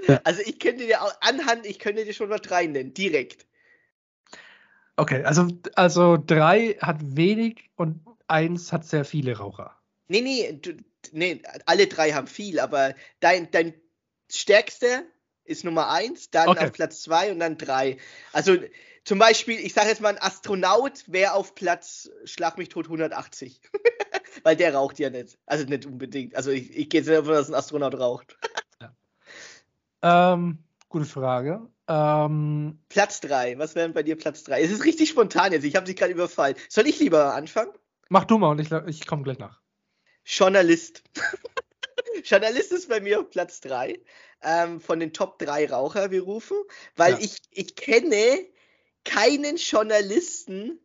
Ja. 0.06 0.20
Also 0.24 0.42
ich 0.44 0.58
könnte 0.58 0.84
dir 0.84 0.98
anhand, 1.22 1.64
ich 1.64 1.78
könnte 1.78 2.04
dir 2.04 2.12
schon 2.12 2.28
mal 2.28 2.38
drei 2.38 2.66
nennen, 2.66 2.92
direkt. 2.92 3.46
Okay, 4.96 5.22
also, 5.22 5.48
also 5.76 6.18
drei 6.18 6.76
hat 6.80 6.98
wenig 7.00 7.70
und 7.76 8.00
eins 8.26 8.70
hat 8.72 8.84
sehr 8.84 9.06
viele 9.06 9.38
Raucher. 9.38 9.76
Nee, 10.08 10.20
nee, 10.20 10.52
du, 10.60 10.76
nee, 11.12 11.42
alle 11.66 11.86
drei 11.86 12.12
haben 12.12 12.26
viel, 12.26 12.60
aber 12.60 12.94
dein, 13.20 13.50
dein 13.50 13.74
stärkster 14.30 15.02
ist 15.44 15.64
Nummer 15.64 15.90
eins, 15.90 16.30
dann 16.30 16.48
okay. 16.48 16.66
auf 16.66 16.72
Platz 16.72 17.02
zwei 17.02 17.32
und 17.32 17.40
dann 17.40 17.56
drei. 17.56 17.96
Also 18.32 18.56
zum 19.04 19.18
Beispiel, 19.18 19.58
ich 19.58 19.72
sage 19.72 19.88
jetzt 19.88 20.02
mal, 20.02 20.10
ein 20.10 20.22
Astronaut 20.22 21.04
wäre 21.06 21.32
auf 21.32 21.54
Platz, 21.54 22.10
schlag 22.24 22.58
mich 22.58 22.68
tot, 22.68 22.86
180. 22.86 23.62
Weil 24.42 24.54
der 24.54 24.74
raucht 24.74 24.98
ja 24.98 25.08
nicht. 25.08 25.38
Also 25.46 25.64
nicht 25.64 25.86
unbedingt. 25.86 26.36
Also 26.36 26.50
ich, 26.50 26.76
ich 26.76 26.90
gehe 26.90 27.00
jetzt 27.00 27.08
davon, 27.08 27.32
dass 27.32 27.48
ein 27.48 27.54
Astronaut 27.54 27.98
raucht. 27.98 28.36
ja. 28.82 30.34
ähm, 30.34 30.58
gute 30.90 31.06
Frage. 31.06 31.66
Ähm, 31.88 32.80
Platz 32.90 33.20
3. 33.22 33.58
Was 33.58 33.74
wäre 33.74 33.88
bei 33.88 34.02
dir 34.02 34.16
Platz 34.16 34.44
3? 34.44 34.62
Es 34.62 34.70
ist 34.70 34.84
richtig 34.84 35.08
spontan 35.08 35.52
jetzt. 35.52 35.64
Ich 35.64 35.74
habe 35.74 35.86
dich 35.86 35.96
gerade 35.96 36.12
überfallen. 36.12 36.56
Soll 36.68 36.86
ich 36.86 37.00
lieber 37.00 37.34
anfangen? 37.34 37.72
Mach 38.10 38.24
du 38.24 38.36
mal 38.36 38.50
und 38.50 38.60
ich, 38.60 38.70
ich 38.70 39.06
komme 39.06 39.22
gleich 39.22 39.38
nach. 39.38 39.62
Journalist. 40.28 41.02
Journalist 42.24 42.72
ist 42.72 42.88
bei 42.88 43.00
mir 43.00 43.20
auf 43.20 43.30
Platz 43.30 43.60
3 43.60 43.98
ähm, 44.42 44.80
von 44.80 45.00
den 45.00 45.12
Top 45.12 45.38
3 45.38 45.70
Raucherberufen, 45.70 46.56
weil 46.96 47.14
ja. 47.14 47.18
ich, 47.20 47.38
ich 47.50 47.74
kenne 47.76 48.46
keinen 49.04 49.56
Journalisten, 49.56 50.78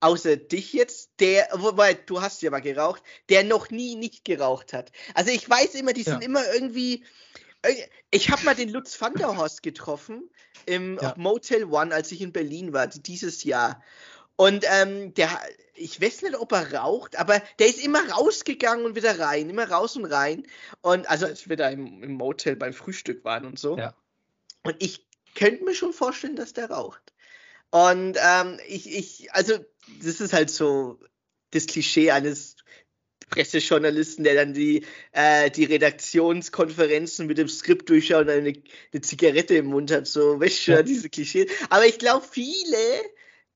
außer 0.00 0.36
dich 0.36 0.72
jetzt, 0.72 1.10
der, 1.18 1.48
wobei 1.54 1.94
du 1.94 2.22
hast 2.22 2.42
ja 2.42 2.50
mal 2.50 2.60
geraucht, 2.60 3.02
der 3.28 3.44
noch 3.44 3.70
nie 3.70 3.96
nicht 3.96 4.24
geraucht 4.24 4.72
hat. 4.72 4.92
Also 5.14 5.30
ich 5.30 5.48
weiß 5.50 5.74
immer, 5.74 5.92
die 5.92 6.02
ja. 6.02 6.12
sind 6.12 6.22
immer 6.22 6.42
irgendwie, 6.54 7.04
Äh, 7.62 7.74
ich 8.10 8.30
habe 8.30 8.44
mal 8.44 8.54
den 8.54 8.70
Lutz 8.70 9.00
van 9.00 9.14
der 9.14 9.36
Horst 9.36 9.62
getroffen 9.62 10.30
im 10.66 10.98
Ja. 11.00 11.14
Motel 11.16 11.64
One, 11.64 11.94
als 11.94 12.12
ich 12.12 12.20
in 12.20 12.32
Berlin 12.32 12.72
war, 12.72 12.86
dieses 12.86 13.44
Jahr. 13.44 13.82
Und 14.36 14.64
ähm, 14.68 15.12
der, 15.14 15.28
ich 15.80 16.00
weiß 16.00 16.22
nicht, 16.22 16.36
ob 16.36 16.52
er 16.52 16.72
raucht, 16.74 17.16
aber 17.16 17.42
der 17.58 17.66
ist 17.66 17.82
immer 17.84 18.08
rausgegangen 18.10 18.84
und 18.84 18.94
wieder 18.96 19.18
rein, 19.18 19.48
immer 19.48 19.68
raus 19.68 19.96
und 19.96 20.04
rein. 20.04 20.46
Und 20.82 21.08
also 21.08 21.26
als 21.26 21.48
wir 21.48 21.56
da 21.56 21.68
im, 21.70 22.02
im 22.02 22.12
Motel 22.12 22.56
beim 22.56 22.72
Frühstück 22.72 23.24
waren 23.24 23.44
und 23.46 23.58
so. 23.58 23.78
Ja. 23.78 23.94
Und 24.62 24.76
ich 24.78 25.06
könnte 25.34 25.64
mir 25.64 25.74
schon 25.74 25.92
vorstellen, 25.92 26.36
dass 26.36 26.52
der 26.52 26.70
raucht. 26.70 27.12
Und 27.70 28.18
ähm, 28.22 28.58
ich, 28.68 28.92
ich, 28.92 29.32
also 29.32 29.54
das 30.02 30.20
ist 30.20 30.32
halt 30.32 30.50
so 30.50 30.98
das 31.52 31.66
Klischee 31.66 32.10
eines 32.10 32.56
Pressejournalisten, 33.30 34.24
der 34.24 34.34
dann 34.34 34.52
die, 34.52 34.84
äh, 35.12 35.50
die 35.50 35.64
Redaktionskonferenzen 35.64 37.26
mit 37.26 37.38
dem 37.38 37.48
Skript 37.48 37.88
durchschaut 37.88 38.26
und 38.26 38.30
eine, 38.30 38.52
eine 38.92 39.00
Zigarette 39.02 39.54
im 39.54 39.66
Mund 39.66 39.90
hat, 39.92 40.06
so, 40.06 40.40
weißt 40.40 40.66
du, 40.66 40.72
Ja. 40.72 40.82
diese 40.82 41.08
Klischee. 41.08 41.48
Aber 41.70 41.86
ich 41.86 41.98
glaube, 41.98 42.26
viele, 42.28 42.76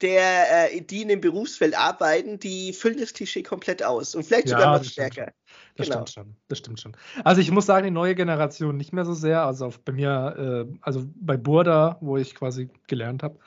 der, 0.01 0.73
äh, 0.73 0.81
die 0.81 1.03
in 1.03 1.09
dem 1.09 1.21
Berufsfeld 1.21 1.79
arbeiten, 1.79 2.39
die 2.39 2.73
füllen 2.73 2.99
das 2.99 3.13
Klischee 3.13 3.43
komplett 3.43 3.83
aus 3.83 4.15
und 4.15 4.25
vielleicht 4.25 4.49
Ja, 4.49 4.59
sogar 4.59 4.79
noch 4.79 4.85
stärker. 4.85 5.33
Das 5.77 5.87
Genau. 5.89 6.07
stimmt 6.07 6.11
schon. 6.11 6.37
Das 6.49 6.59
stimmt 6.59 6.81
schon. 6.81 6.97
Also 7.25 7.41
ich 7.41 7.51
muss 7.51 7.67
sagen, 7.67 7.85
die 7.85 7.91
neue 7.91 8.15
Generation 8.15 8.77
nicht 8.77 8.93
mehr 8.93 9.05
so 9.05 9.15
sehr. 9.15 9.43
Also 9.45 9.67
auf, 9.67 9.81
bei 9.81 9.93
mir, 9.93 10.67
äh, 10.69 10.79
also 10.81 11.05
bei 11.15 11.37
Burda, 11.37 11.99
wo 12.01 12.17
ich 12.17 12.35
quasi 12.35 12.71
gelernt 12.87 13.23
habe. 13.23 13.39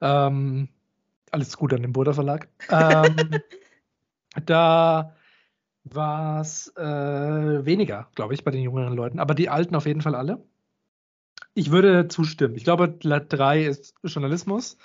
Ähm, 0.00 0.68
alles 1.30 1.56
gut 1.56 1.72
an 1.72 1.82
dem 1.82 1.92
Burda 1.92 2.12
Verlag. 2.12 2.48
Ähm, 2.70 3.42
da 4.46 5.14
war 5.84 6.40
es 6.40 6.68
äh, 6.76 7.64
weniger, 7.64 8.08
glaube 8.14 8.34
ich, 8.34 8.44
bei 8.44 8.50
den 8.50 8.62
jüngeren 8.62 8.94
Leuten. 8.94 9.18
Aber 9.18 9.34
die 9.34 9.48
Alten 9.48 9.74
auf 9.74 9.86
jeden 9.86 10.02
Fall 10.02 10.14
alle. 10.14 10.42
Ich 11.54 11.70
würde 11.70 12.08
zustimmen. 12.08 12.54
Ich 12.56 12.64
glaube, 12.64 12.98
Lat 13.02 13.32
3 13.32 13.64
ist 13.64 13.94
Journalismus, 14.04 14.78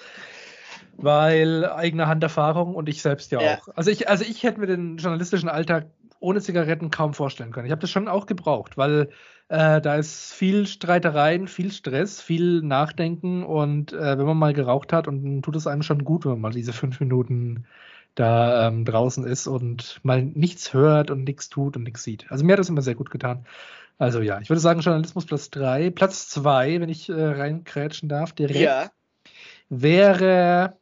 weil 0.98 1.66
eigene 1.70 2.08
Handerfahrung 2.08 2.76
und 2.76 2.90
ich 2.90 3.02
selbst 3.02 3.32
ja, 3.32 3.42
Ja. 3.42 3.54
auch. 3.58 3.68
Also 3.76 3.92
ich, 3.92 4.10
also 4.10 4.24
ich 4.24 4.44
hätte 4.44 4.60
mir 4.60 4.68
den 4.68 4.98
journalistischen 4.98 5.50
Alltag 5.50 5.88
ohne 6.20 6.40
Zigaretten 6.42 6.90
kaum 6.90 7.14
vorstellen 7.14 7.52
können. 7.52 7.66
Ich 7.66 7.72
habe 7.72 7.82
das 7.82 7.90
schon 7.92 8.08
auch 8.08 8.26
gebraucht, 8.26 8.78
weil 8.78 9.10
äh, 9.50 9.82
da 9.82 9.96
ist 9.96 10.32
viel 10.34 10.66
Streitereien, 10.68 11.48
viel 11.50 11.72
Stress, 11.72 12.22
viel 12.22 12.62
Nachdenken 12.62 13.44
und 13.44 13.92
äh, 13.92 14.18
wenn 14.18 14.26
man 14.26 14.38
mal 14.38 14.54
geraucht 14.54 14.94
hat, 14.94 15.08
und 15.08 15.24
dann 15.24 15.42
tut 15.42 15.56
es 15.58 15.68
einem 15.68 15.84
schon 15.84 16.06
gut, 16.06 16.24
wenn 16.24 16.32
man 16.34 16.42
mal 16.42 16.52
diese 16.52 16.72
fünf 16.72 17.00
Minuten 17.02 17.66
da 18.16 18.68
ähm, 18.68 18.86
draußen 18.86 19.26
ist 19.26 19.48
und 19.48 20.00
mal 20.04 20.22
nichts 20.24 20.74
hört 20.74 21.12
und 21.12 21.24
nichts 21.26 21.50
tut 21.50 21.76
und 21.76 21.84
nichts 21.84 22.04
sieht. 22.04 22.32
Also 22.32 22.46
mir 22.46 22.54
hat 22.54 22.60
das 22.60 22.70
immer 22.70 22.84
sehr 22.84 22.96
gut 22.96 23.10
getan. 23.10 23.46
Also 23.98 24.22
ja, 24.22 24.40
ich 24.40 24.50
würde 24.50 24.60
sagen 24.60 24.80
Journalismus 24.82 25.26
Platz 25.26 25.50
3. 25.50 25.90
Platz 25.90 26.30
2, 26.30 26.80
wenn 26.80 26.90
ich 26.90 27.10
äh, 27.10 27.14
reinkrätschen 27.14 28.10
darf, 28.10 28.32
direkt 28.34 28.60
Ja. 28.60 28.92
wäre. 29.70 30.78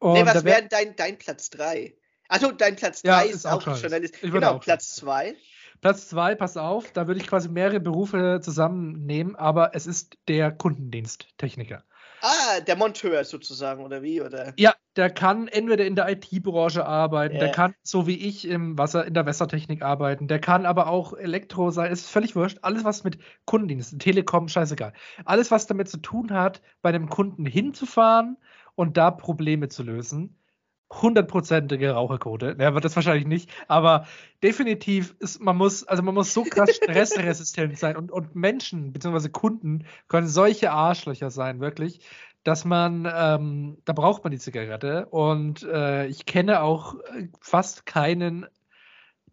Und 0.00 0.14
nee, 0.14 0.26
was 0.26 0.44
wär- 0.44 0.44
wäre 0.44 0.68
dein, 0.68 0.96
dein 0.96 1.18
Platz 1.18 1.50
3? 1.50 1.94
Also 2.28 2.52
dein 2.52 2.76
Platz 2.76 3.02
3 3.02 3.08
Ja, 3.08 3.20
ist, 3.20 3.34
ist 3.36 3.46
auch 3.46 3.66
auch 3.66 3.76
Journalist. 3.76 4.20
Genau, 4.20 4.58
Platz 4.58 4.96
2. 4.96 5.36
Platz 5.80 6.08
2, 6.08 6.34
pass 6.34 6.56
auf, 6.56 6.92
da 6.92 7.06
würde 7.06 7.20
ich 7.20 7.26
quasi 7.26 7.48
mehrere 7.48 7.80
Berufe 7.80 8.40
zusammennehmen, 8.42 9.34
aber 9.36 9.74
es 9.74 9.86
ist 9.86 10.16
der 10.28 10.50
Kundendiensttechniker. 10.52 11.84
Ah, 12.22 12.60
der 12.60 12.76
Monteur 12.76 13.24
sozusagen, 13.24 13.82
oder 13.82 14.02
wie? 14.02 14.20
Oder? 14.20 14.52
Ja, 14.58 14.74
der 14.96 15.08
kann 15.08 15.48
entweder 15.48 15.86
in 15.86 15.96
der 15.96 16.10
IT-Branche 16.10 16.84
arbeiten, 16.84 17.38
der 17.38 17.48
Ja. 17.48 17.52
kann, 17.54 17.74
so 17.82 18.06
wie 18.06 18.16
ich, 18.18 18.46
im 18.46 18.76
Wasser, 18.76 19.06
in 19.06 19.14
der 19.14 19.24
Wassertechnik 19.24 19.80
arbeiten, 19.80 20.28
der 20.28 20.38
kann 20.38 20.66
aber 20.66 20.88
auch 20.88 21.14
Elektro 21.14 21.70
sein, 21.70 21.90
es 21.90 22.00
ist 22.02 22.10
völlig 22.10 22.36
wurscht. 22.36 22.58
Alles, 22.60 22.84
was 22.84 23.04
mit 23.04 23.18
Kundendienst, 23.46 23.98
Telekom, 23.98 24.48
scheißegal. 24.48 24.92
Alles, 25.24 25.50
was 25.50 25.66
damit 25.66 25.88
zu 25.88 25.96
tun 25.96 26.32
hat, 26.32 26.60
bei 26.82 26.90
einem 26.90 27.08
Kunden 27.08 27.46
hinzufahren 27.46 28.36
und 28.74 28.96
da 28.96 29.10
Probleme 29.10 29.68
zu 29.68 29.82
lösen. 29.82 30.36
Hundertprozentige 30.92 31.92
Raucherquote. 31.92 32.56
Ja, 32.58 32.74
wird 32.74 32.84
das 32.84 32.96
wahrscheinlich 32.96 33.26
nicht, 33.26 33.48
aber 33.68 34.06
definitiv 34.42 35.14
ist, 35.20 35.40
man 35.40 35.56
muss, 35.56 35.84
also 35.84 36.02
man 36.02 36.14
muss 36.14 36.34
so 36.34 36.42
krass 36.42 36.70
stressresistent 36.76 37.78
sein 37.78 37.96
und, 37.96 38.10
und 38.10 38.34
Menschen 38.34 38.92
bzw. 38.92 39.28
Kunden 39.28 39.86
können 40.08 40.26
solche 40.26 40.72
Arschlöcher 40.72 41.30
sein, 41.30 41.60
wirklich, 41.60 42.00
dass 42.42 42.64
man, 42.64 43.08
ähm, 43.14 43.78
da 43.84 43.92
braucht 43.92 44.24
man 44.24 44.32
die 44.32 44.38
Zigarette 44.38 45.06
und 45.06 45.62
äh, 45.62 46.06
ich 46.06 46.26
kenne 46.26 46.62
auch 46.62 46.94
äh, 46.94 47.28
fast 47.40 47.86
keinen, 47.86 48.46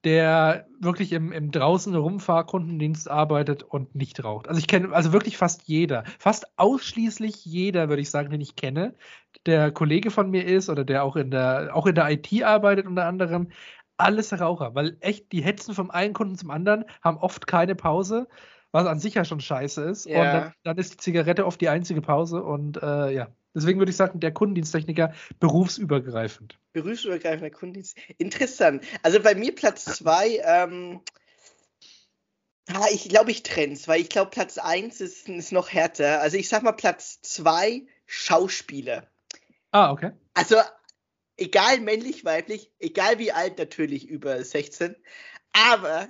der 0.08 0.66
wirklich 0.80 1.12
im, 1.12 1.34
im 1.34 1.51
draußen 1.51 1.93
Rumfahrkundendienst 1.93 3.12
arbeitet 3.12 3.64
und 3.64 3.93
nicht 3.93 4.24
raucht. 4.24 4.47
Also 4.47 4.58
ich 4.58 4.68
kenne, 4.68 4.93
also 4.93 5.12
wirklich 5.12 5.36
fast 5.36 5.64
jeder, 5.68 6.05
fast 6.18 6.58
ausschließlich 6.58 7.43
jeder, 7.43 7.89
würde 7.89 8.01
ich 8.01 8.10
sagen, 8.10 8.30
den 8.30 8.39
ich 8.39 8.55
kenne, 8.55 8.95
der 9.45 9.70
Kollege 9.70 10.10
von 10.10 10.32
mir 10.32 10.45
ist 10.45 10.70
oder 10.70 10.86
der 10.86 11.03
auch 11.03 11.18
in 11.18 11.30
der, 11.30 11.76
auch 11.76 11.88
in 11.88 11.95
der 11.95 12.10
IT 12.10 12.41
arbeitet 12.41 12.86
unter 12.88 13.03
anderem, 13.05 13.49
alles 13.97 14.32
Raucher, 14.39 14.76
weil 14.76 14.95
echt, 15.01 15.34
die 15.34 15.43
hetzen 15.43 15.76
vom 15.76 15.91
einen 15.91 16.14
Kunden 16.14 16.38
zum 16.38 16.51
anderen, 16.51 16.86
haben 17.01 17.18
oft 17.18 17.45
keine 17.45 17.76
Pause, 17.76 18.30
was 18.72 18.86
an 18.86 18.99
sich 18.99 19.13
ja 19.15 19.26
schon 19.26 19.39
scheiße 19.39 19.84
ist. 19.84 20.05
Und 20.05 20.13
Ja. 20.13 20.32
dann, 20.32 20.53
dann 20.63 20.78
ist 20.78 20.93
die 20.93 20.97
Zigarette 20.97 21.45
oft 21.45 21.59
die 21.61 21.70
einzige 21.70 22.01
Pause 22.01 22.43
und 22.43 22.82
äh, 22.82 23.11
ja. 23.11 23.28
Deswegen 23.53 23.80
würde 23.80 23.89
ich 23.89 23.95
sagen, 23.95 24.20
der 24.20 24.32
Kundendiensttechniker 24.32 25.13
berufsübergreifend. 25.39 26.59
Berufsübergreifender 26.74 27.49
Kundendienst. 27.49 27.97
Interessant. 28.20 28.84
Also 29.01 29.20
bei 29.20 29.34
mir 29.34 29.55
Platz 29.55 29.86
2, 29.86 30.41
ähm, 30.43 31.01
ah, 32.72 32.86
ich 32.93 33.09
glaube, 33.09 33.32
ich 33.32 33.41
trenn's, 33.41 33.88
weil 33.88 33.99
ich 33.99 34.09
glaube, 34.09 34.30
Platz 34.30 34.59
1 34.59 35.01
ist, 35.01 35.28
ist 35.28 35.51
noch 35.51 35.72
härter. 35.72 36.22
Also 36.22 36.38
ich 36.38 36.49
sag 36.49 36.61
mal 36.61 36.74
Platz 36.74 37.20
2, 37.24 37.88
Schauspieler. 38.05 39.07
Ah, 39.72 39.91
okay. 39.91 40.11
Also 40.36 40.57
egal 41.38 41.80
männlich, 41.80 42.26
weiblich, 42.26 42.72
egal 42.78 43.18
wie 43.18 43.32
alt, 43.32 43.57
natürlich 43.57 44.07
über 44.07 44.43
16, 44.43 44.95
aber 45.53 46.07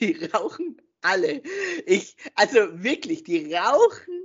die, 0.00 0.14
die 0.14 0.24
rauchen 0.26 0.80
alle. 1.06 1.42
Ich, 1.86 2.16
also 2.34 2.58
wirklich, 2.82 3.24
die 3.24 3.54
rauchen. 3.54 4.22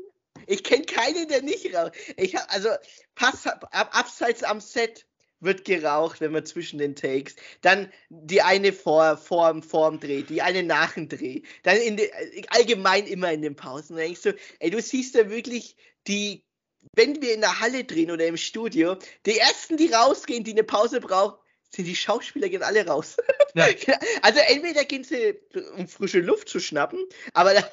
Ich 0.47 0.63
kenne 0.63 0.86
keinen, 0.86 1.27
der 1.27 1.41
nicht 1.41 1.73
raucht. 1.73 1.93
Ich 2.17 2.36
hab, 2.36 2.51
also 2.53 2.69
pass, 3.15 3.45
ab, 3.47 3.69
abseits 3.71 4.43
am 4.43 4.59
Set 4.59 5.05
wird 5.39 5.65
geraucht, 5.65 6.21
wenn 6.21 6.32
man 6.32 6.45
zwischen 6.45 6.77
den 6.77 6.95
Takes. 6.95 7.36
Dann 7.61 7.91
die 8.09 8.41
eine 8.41 8.73
vor, 8.73 9.17
vor, 9.17 9.61
vor 9.63 9.89
dem 9.89 9.99
Dreh, 9.99 10.21
die 10.21 10.41
eine 10.41 10.63
nach 10.63 10.93
dem 10.93 11.09
Dreh. 11.09 11.41
Dann 11.63 11.77
in 11.77 11.97
de, 11.97 12.11
allgemein 12.49 13.07
immer 13.07 13.32
in 13.32 13.41
den 13.41 13.55
Pausen. 13.55 13.97
Da 13.97 14.03
denkst 14.03 14.21
du, 14.21 14.36
ey, 14.59 14.69
du 14.69 14.82
siehst 14.82 15.15
da 15.15 15.29
wirklich 15.29 15.75
die, 16.07 16.43
wenn 16.95 17.21
wir 17.21 17.34
in 17.34 17.41
der 17.41 17.59
Halle 17.59 17.84
drehen 17.84 18.11
oder 18.11 18.27
im 18.27 18.38
Studio, 18.38 18.97
die 19.25 19.38
ersten, 19.38 19.77
die 19.77 19.91
rausgehen, 19.91 20.43
die 20.43 20.51
eine 20.51 20.63
Pause 20.63 21.01
brauchen, 21.01 21.40
sind 21.74 21.86
die 21.86 21.95
Schauspieler, 21.95 22.49
gehen 22.49 22.63
alle 22.63 22.86
raus. 22.86 23.17
Ja. 23.53 23.67
Also 24.22 24.39
entweder 24.39 24.86
gehen 24.86 25.03
sie, 25.03 25.39
um 25.76 25.88
frische 25.88 26.19
Luft 26.19 26.49
zu 26.49 26.59
schnappen, 26.59 27.05
aber 27.34 27.53
da 27.53 27.63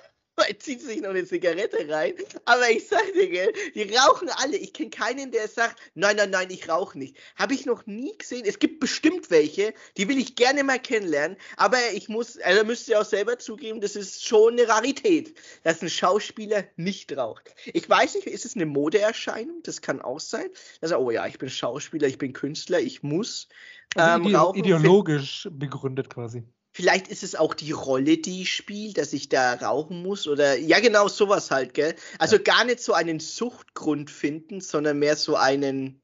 zieht 0.59 0.81
sich 0.83 1.01
noch 1.01 1.11
eine 1.11 1.25
Zigarette 1.25 1.89
rein. 1.89 2.15
Aber 2.45 2.69
ich 2.71 2.87
sag 2.89 3.13
dir, 3.13 3.29
gell, 3.29 3.53
die 3.75 3.95
rauchen 3.95 4.29
alle. 4.31 4.57
Ich 4.57 4.73
kenne 4.73 4.91
keinen, 4.91 5.31
der 5.31 5.49
sagt, 5.49 5.81
nein, 5.95 6.17
nein, 6.17 6.31
nein, 6.31 6.51
ich 6.51 6.69
rauche 6.69 6.99
nicht. 6.99 7.17
Habe 7.37 7.55
ich 7.55 7.67
noch 7.67 7.87
nie 7.87 8.17
gesehen. 8.17 8.45
Es 8.47 8.59
gibt 8.59 8.81
bestimmt 8.81 9.31
welche, 9.31 9.75
die 9.97 10.09
will 10.09 10.19
ich 10.19 10.35
gerne 10.37 10.65
mal 10.65 10.79
kennenlernen. 10.79 11.37
Aber 11.57 11.79
ich 11.95 12.09
muss, 12.09 12.39
also 12.41 12.65
müsst 12.65 12.89
ihr 12.89 13.01
auch 13.01 13.05
selber 13.05 13.39
zugeben, 13.39 13.81
das 13.81 13.97
ist 13.97 14.25
schon 14.27 14.55
eine 14.55 14.69
Rarität, 14.69 15.35
dass 15.65 15.83
ein 15.83 15.91
Schauspieler 15.91 16.65
nicht 16.77 17.17
raucht. 17.17 17.55
Ich 17.67 17.89
weiß 17.89 18.15
nicht, 18.17 18.27
ist 18.27 18.45
es 18.45 18.55
eine 18.55 18.67
Modeerscheinung? 18.67 19.63
Das 19.63 19.81
kann 19.83 20.01
auch 20.01 20.21
sein. 20.21 20.49
Also, 20.81 20.97
oh 20.99 21.11
ja, 21.11 21.27
ich 21.27 21.39
bin 21.39 21.49
Schauspieler, 21.51 22.07
ich 22.09 22.19
bin 22.19 22.33
Künstler, 22.33 22.81
ich 22.81 23.03
muss 23.03 23.49
Also 23.95 24.17
ähm, 24.17 24.25
ide 24.25 24.39
rauchen. 24.39 24.59
ideologisch 24.59 25.49
begründet 25.51 26.11
quasi. 26.11 26.45
Vielleicht 26.79 27.09
ist 27.09 27.25
es 27.25 27.35
auch 27.35 27.55
die 27.55 27.73
Rolle, 27.73 28.19
die 28.19 28.43
ich 28.43 28.53
spiele, 28.55 28.93
dass 28.93 29.13
ich 29.13 29.29
da 29.29 29.55
rauchen 29.55 30.01
muss 30.01 30.29
oder 30.29 30.57
ja, 30.57 30.79
genau 30.79 31.09
sowas 31.09 31.51
halt, 31.51 31.75
gell? 31.75 31.97
Also 32.21 32.39
gar 32.39 32.65
nicht 32.65 32.79
so 32.79 32.93
einen 32.93 33.19
Suchtgrund 33.19 34.13
finden, 34.13 34.61
sondern 34.61 35.01
mehr 35.01 35.17
so 35.17 35.35
einen, 35.35 36.01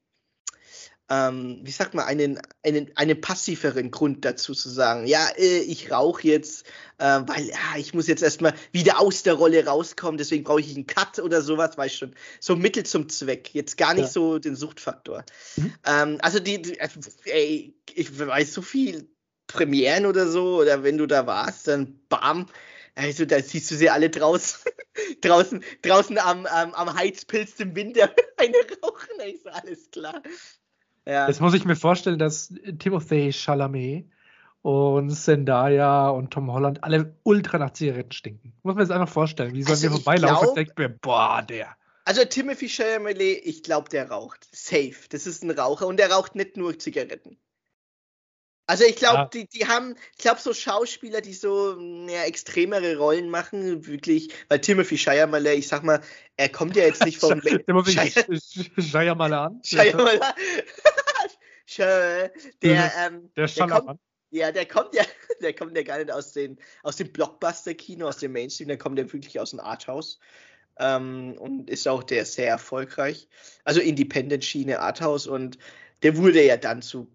ähm, 1.09 1.61
wie 1.63 1.71
sagt 1.71 1.93
man, 1.93 2.03
einen, 2.03 2.41
einen, 2.61 2.91
einen 2.97 3.21
passiveren 3.21 3.89
Grund 3.89 4.25
dazu 4.25 4.53
zu 4.53 4.67
sagen, 4.67 5.07
ja, 5.07 5.25
äh, 5.37 5.59
ich 5.59 5.93
rauche 5.93 6.27
jetzt, 6.27 6.65
äh, 6.97 7.21
weil 7.25 7.45
ja, 7.47 7.77
ich 7.77 7.93
muss 7.93 8.07
jetzt 8.07 8.21
erstmal 8.21 8.53
wieder 8.73 8.99
aus 8.99 9.23
der 9.23 9.35
Rolle 9.35 9.65
rauskommen, 9.65 10.17
deswegen 10.17 10.43
brauche 10.43 10.59
ich 10.59 10.75
einen 10.75 10.87
Cut 10.87 11.19
oder 11.19 11.41
sowas, 11.41 11.77
weißt 11.77 11.95
schon. 11.95 12.15
So 12.41 12.57
Mittel 12.57 12.85
zum 12.85 13.07
Zweck, 13.07 13.51
jetzt 13.53 13.77
gar 13.77 13.93
nicht 13.93 14.07
Ja. 14.07 14.11
so 14.11 14.39
den 14.39 14.57
Suchtfaktor. 14.57 15.23
Mhm. 15.55 15.73
Ähm, 15.85 16.17
also 16.21 16.39
die, 16.39 16.61
die 16.61 16.81
also, 16.81 16.99
ey, 17.23 17.73
ich 17.93 18.19
weiß 18.19 18.53
so 18.53 18.61
viel 18.61 19.07
Premieren 19.47 20.05
oder 20.05 20.27
so, 20.27 20.57
oder 20.61 20.83
wenn 20.83 20.97
du 20.97 21.05
da 21.05 21.27
warst, 21.27 21.67
dann 21.67 21.99
bam, 22.09 22.47
also 22.95 23.25
da 23.25 23.41
siehst 23.41 23.69
du 23.71 23.75
sie 23.75 23.89
alle 23.89 24.09
draußen, 24.09 24.71
draußen, 25.21 25.63
draußen 25.81 26.17
am, 26.17 26.45
am, 26.45 26.73
am 26.73 26.95
Heizpilz 26.95 27.59
im 27.59 27.75
Winter 27.75 28.09
eine 28.37 28.57
rauchen, 28.81 29.33
ist 29.33 29.47
alles 29.47 29.91
klar. 29.91 30.21
Ja. 31.05 31.27
Jetzt 31.27 31.41
muss 31.41 31.53
ich 31.53 31.65
mir 31.65 31.75
vorstellen, 31.75 32.17
dass 32.17 32.51
Timothée 32.51 33.31
Chalamet 33.31 34.05
und 34.63 35.11
Zendaya 35.11 36.09
und 36.09 36.31
Tom 36.31 36.51
Holland 36.51 36.83
alle 36.83 37.15
ultra 37.23 37.59
nach 37.59 37.73
Zigaretten 37.73 38.13
stinken. 38.13 38.53
Muss 38.63 38.73
man 38.73 38.85
sich 38.85 38.95
einfach 38.95 39.13
vorstellen. 39.13 39.53
Wie 39.53 39.61
sollen 39.61 39.73
Also 39.73 39.83
wir 39.83 39.91
vorbeilaufen 39.91 40.37
glaub- 40.37 40.49
und 40.49 40.57
denken 40.57 40.77
wir, 40.77 40.89
boah, 40.89 41.43
der. 41.47 41.75
Also 42.05 42.25
Timothy 42.25 42.69
Chalamet, 42.69 43.19
ich 43.19 43.61
glaube, 43.61 43.89
der 43.89 44.09
raucht. 44.09 44.47
Safe. 44.51 44.95
Das 45.09 45.27
ist 45.27 45.43
ein 45.43 45.51
Raucher 45.51 45.85
und 45.85 45.97
der 45.97 46.11
raucht 46.11 46.33
nicht 46.33 46.57
nur 46.57 46.79
Zigaretten. 46.79 47.37
Also 48.67 48.83
ich 48.83 48.95
glaube, 48.95 49.15
Ja. 49.17 49.25
die, 49.25 49.47
die 49.47 49.67
haben, 49.67 49.95
ich 50.13 50.17
glaube, 50.17 50.39
so 50.41 50.53
Schauspieler, 50.53 51.21
die 51.21 51.33
so 51.33 51.79
ja, 52.07 52.23
extremere 52.23 52.97
Rollen 52.97 53.29
machen, 53.29 53.85
wirklich, 53.85 54.33
weil 54.49 54.59
Timothy 54.59 54.97
Chalamet, 54.97 55.45
ich 55.45 55.67
sag 55.67 55.83
mal, 55.83 56.01
er 56.35 56.49
kommt 56.49 56.75
ja 56.75 56.83
jetzt 56.85 57.05
nicht 57.05 57.17
vom 57.19 57.39
Shia 57.41 59.13
mal 59.15 59.33
an. 59.33 59.61
Chalamet, 59.63 60.21
der, 62.63 62.91
ähm, 63.05 63.31
Der 63.35 63.47
der 63.47 63.67
kommt, 63.67 63.99
ja, 64.31 64.51
der 64.51 64.65
kommt 64.65 64.95
ja, 64.95 65.03
der 65.41 65.53
kommt 65.53 65.77
ja 65.77 65.83
gar 65.83 65.99
nicht 65.99 66.11
aus, 66.11 66.33
den, 66.33 66.57
aus 66.81 66.95
dem 66.95 67.11
Blockbuster-Kino, 67.11 68.07
aus 68.07 68.17
dem 68.17 68.31
Mainstream, 68.31 68.67
der 68.67 68.77
kommt 68.77 68.97
ja 68.97 69.11
wirklich 69.11 69.39
aus 69.39 69.51
dem 69.51 69.59
Arthouse. 69.59 70.19
Ähm, 70.77 71.35
und 71.37 71.69
ist 71.69 71.87
auch 71.87 72.03
der 72.03 72.25
sehr 72.25 72.49
erfolgreich. 72.49 73.29
Also 73.63 73.79
Independent-Schiene, 73.79 74.79
Arthouse 74.79 75.27
und 75.27 75.57
der 76.03 76.17
wurde 76.17 76.43
ja 76.43 76.57
dann 76.57 76.81
zu 76.81 77.14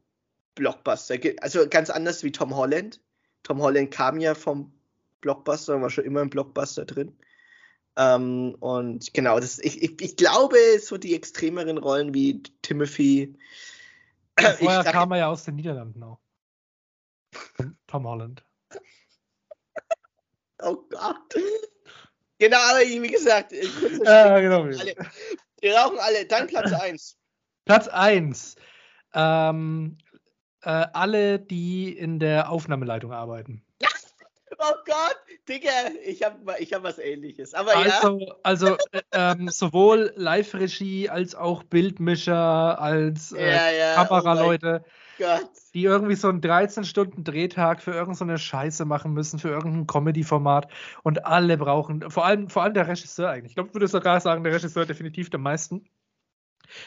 Blockbuster. 0.55 1.17
Also 1.41 1.69
ganz 1.69 1.91
anders 1.91 2.23
wie 2.25 2.33
Tom 2.33 2.55
Holland. 2.55 3.01
Tom 3.43 3.61
Holland 3.61 3.91
kam 3.91 4.21
ja 4.21 4.35
vom 4.35 4.73
Blockbuster 5.21 5.77
und 5.77 5.83
war 5.83 5.91
schon 5.91 6.05
immer 6.05 6.21
im 6.23 6.31
Blockbuster 6.31 6.85
drin. 6.85 7.17
Ähm, 7.97 8.57
und 8.61 9.13
genau, 9.15 9.41
das, 9.41 9.59
ich, 9.59 9.83
ich, 9.83 10.01
ich 10.01 10.17
glaube, 10.17 10.57
so 10.81 10.97
die 10.97 11.15
extremeren 11.15 11.79
Rollen 11.79 12.15
wie 12.15 12.43
Timothy. 12.63 13.35
Vorher 14.39 14.61
ich 14.61 14.85
sag- 14.85 14.93
kam 14.93 15.11
er 15.13 15.19
ja 15.19 15.29
aus 15.29 15.45
den 15.45 15.57
Niederlanden 15.57 16.03
auch. 16.03 16.21
Tom 17.87 18.07
Holland. 18.07 18.45
Oh 20.63 20.77
Gott. 20.91 21.35
Genau, 22.39 22.59
aber 22.59 22.81
wie 22.81 23.11
gesagt, 23.11 23.53
äh, 23.53 23.67
Ja, 24.05 24.41
genau. 24.41 24.63
Alle, 24.63 24.95
wir 25.61 25.77
rauchen 25.77 25.99
alle. 25.99 26.27
Dann 26.27 26.47
Platz 26.47 26.73
1. 26.73 27.19
Platz 27.67 27.89
1. 27.89 28.57
Ähm, 29.13 29.99
äh, 30.63 30.87
alle, 30.93 31.39
die 31.39 31.97
in 31.97 32.19
der 32.19 32.51
Aufnahmeleitung 32.51 33.13
arbeiten. 33.13 33.63
Oh 34.63 34.75
Gott, 34.85 35.17
Digga, 35.49 35.71
ich 36.05 36.23
habe 36.23 36.37
ich 36.59 36.75
hab 36.75 36.83
was 36.83 36.99
ähnliches. 36.99 37.55
Aber 37.55 37.73
ja, 37.73 38.01
Also, 38.03 38.35
also 38.43 38.77
äh, 38.93 39.01
ähm, 39.13 39.49
sowohl 39.49 40.13
Live-Regie 40.17 41.09
als 41.09 41.35
auch 41.35 41.63
Bildmischer, 41.63 42.79
als 42.79 43.33
äh, 43.33 43.51
ja, 43.51 43.71
ja. 43.71 43.95
Kameraleute, 43.95 44.85
Oh 44.85 45.23
mein 45.23 45.41
Gott. 45.41 45.51
die 45.73 45.85
irgendwie 45.85 46.15
so 46.15 46.29
einen 46.29 46.43
13-Stunden-Drehtag 46.43 47.81
für 47.81 47.93
irgendeine 47.93 48.37
so 48.37 48.43
Scheiße 48.43 48.85
machen 48.85 49.15
müssen, 49.15 49.39
für 49.39 49.49
irgendein 49.49 49.87
Comedy-Format. 49.87 50.69
Und 51.05 51.25
alle 51.25 51.57
brauchen, 51.57 52.11
vor 52.11 52.27
allem, 52.27 52.51
vor 52.51 52.63
allem 52.63 52.75
der 52.75 52.87
Regisseur 52.89 53.31
eigentlich. 53.31 53.53
Ich 53.53 53.57
glaube, 53.57 53.69
ich 53.69 53.75
würde 53.75 53.89
sogar 53.89 54.21
sagen, 54.21 54.45
der 54.45 54.53
Regisseur 54.53 54.85
definitiv 54.85 55.31
am 55.33 55.43
meisten. 55.43 55.89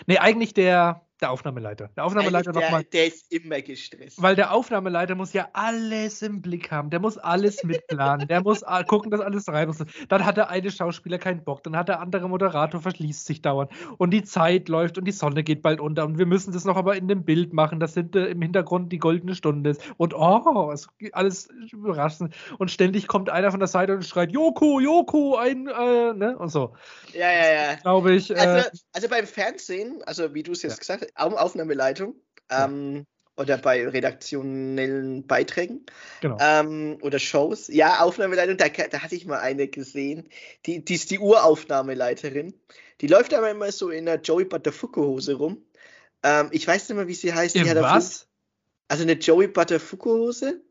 Nee, 0.06 0.18
eigentlich 0.20 0.54
der, 0.54 1.06
der 1.22 1.32
Aufnahmeleiter. 1.32 1.90
Der 1.96 2.06
Aufnahmeleiter 2.06 2.50
Eigentlich 2.50 2.64
nochmal. 2.64 2.84
der, 2.84 3.08
ist 3.08 3.32
immer 3.32 3.62
gestresst. 3.62 4.22
Weil 4.22 4.36
der 4.36 4.54
Aufnahmeleiter 4.54 5.16
muss 5.16 5.34
ja 5.34 5.48
alles 5.54 6.22
im 6.22 6.42
Blick 6.42 6.72
haben. 6.72 6.90
Der 6.90 7.00
muss 7.00 7.18
alles 7.18 7.64
mitplanen. 7.64 8.28
der 8.28 8.42
muss 8.42 8.64
gucken, 8.88 9.12
dass 9.12 9.22
alles 9.22 9.48
reibungslos 9.48 9.88
ist. 9.88 10.12
Dann 10.12 10.26
hat 10.26 10.38
der 10.38 10.50
eine 10.50 10.72
Schauspieler 10.72 11.18
keinen 11.18 11.44
Bock. 11.44 11.64
Dann 11.64 11.76
hat 11.78 11.90
der 11.90 12.00
andere 12.00 12.28
Moderator 12.28 12.82
verschließt 12.82 13.26
sich 13.26 13.42
dauernd. 13.42 13.72
Und 13.98 14.12
die 14.12 14.24
Zeit 14.24 14.70
läuft 14.70 14.98
und 14.98 15.06
die 15.06 15.12
Sonne 15.12 15.44
geht 15.44 15.62
bald 15.62 15.80
unter. 15.80 16.06
Und 16.06 16.18
wir 16.18 16.26
müssen 16.26 16.52
das 16.54 16.66
noch 16.66 16.76
aber 16.76 16.96
in 16.96 17.08
dem 17.08 17.24
Bild 17.24 17.54
machen, 17.54 17.80
dass 17.80 17.94
hinter, 17.94 18.28
im 18.28 18.42
Hintergrund 18.42 18.92
die 18.92 19.00
goldene 19.00 19.36
Stunde 19.36 19.72
ist. 19.72 19.82
Und 19.98 20.14
oh, 20.14 20.72
es 20.72 20.88
geht 20.98 21.14
alles 21.16 21.48
überraschend. 21.72 22.34
Und 22.58 22.72
ständig 22.72 23.08
kommt 23.08 23.30
einer 23.30 23.52
von 23.52 23.60
der 23.60 23.68
Seite 23.68 23.94
und 23.94 24.04
schreit: 24.06 24.32
Joko, 24.32 24.80
Joko, 24.80 25.38
ein, 25.38 25.68
äh, 25.68 26.14
ne? 26.14 26.38
Und 26.38 26.50
so. 26.50 26.74
Ja, 27.14 27.32
ja, 27.32 27.54
ja. 27.54 27.76
Glaube 27.76 28.14
ich. 28.16 28.30
Äh, 28.30 28.36
Also, 28.36 28.70
also 28.94 29.10
beim 29.10 29.26
Fernsehen, 29.26 30.02
also 30.06 30.34
wie 30.34 30.44
du 30.44 30.52
es 30.52 30.62
jetzt 30.64 30.74
Ja. 30.74 30.80
gesagt 30.80 31.02
hast, 31.02 31.03
Aufnahmeleitung 31.16 32.16
ähm, 32.50 33.06
oder 33.36 33.58
bei 33.58 33.88
redaktionellen 33.88 35.26
Beiträgen 35.26 35.86
genau. 36.22 36.38
ähm, 36.40 36.98
oder 37.02 37.20
Shows. 37.20 37.68
Ja, 37.68 38.00
Aufnahmeleitung, 38.02 38.58
da, 38.58 38.68
da 38.70 39.00
hatte 39.00 39.16
ich 39.16 39.26
mal 39.26 39.40
eine 39.40 39.68
gesehen. 39.68 40.30
Die, 40.66 40.84
die 40.84 40.96
ist 40.96 41.12
die 41.12 41.20
Uraufnahmeleiterin. 41.20 42.54
Die 43.02 43.08
läuft 43.08 43.34
aber 43.34 43.50
immer 43.50 43.72
so 43.72 43.90
in 43.90 44.06
der 44.06 44.22
Joey 44.22 44.46
Buttafuoco-Hose 44.46 45.34
rum. 45.36 45.64
Ähm, 46.22 46.50
ich 46.52 46.68
weiß 46.68 46.90
nicht 46.90 46.96
mehr, 46.96 47.08
wie 47.08 47.14
sie 47.16 47.34
heißt. 47.34 47.56
Die 47.56 47.66
was? 47.66 48.28
Also 48.88 49.04
eine 49.04 49.14
Joey 49.14 49.48
Buttafuoco-Hose. 49.48 50.62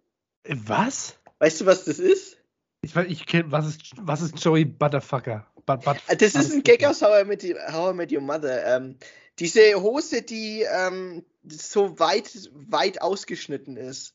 Was? 0.49 1.19
Weißt 1.39 1.61
du, 1.61 1.67
was 1.67 1.85
das 1.85 1.99
ist? 1.99 2.39
Ich, 2.83 2.95
weiß- 2.95 3.07
ich 3.07 3.27
kenne, 3.27 3.51
was 3.51 3.67
ist, 3.67 3.93
was 3.97 4.23
ist 4.23 4.43
Joey 4.43 4.65
Butterfucker? 4.65 5.47
But, 5.67 5.85
but, 5.85 5.97
Ah, 6.09 6.15
Das 6.15 6.35
ist 6.35 6.53
ein 6.53 6.63
Gag 6.63 6.85
aus 6.85 7.03
How 7.03 7.23
I 7.23 7.25
Met, 7.25 7.43
How 7.73 7.93
I 7.93 7.97
Met 7.97 8.13
Your 8.13 8.21
Mother. 8.21 8.77
Ähm, 8.77 8.97
diese 9.39 9.75
Hose, 9.81 10.23
die 10.23 10.63
ähm, 10.63 11.25
so 11.45 11.99
weit, 11.99 12.31
weit 12.53 13.01
ausgeschnitten 13.01 13.77
ist. 13.77 14.15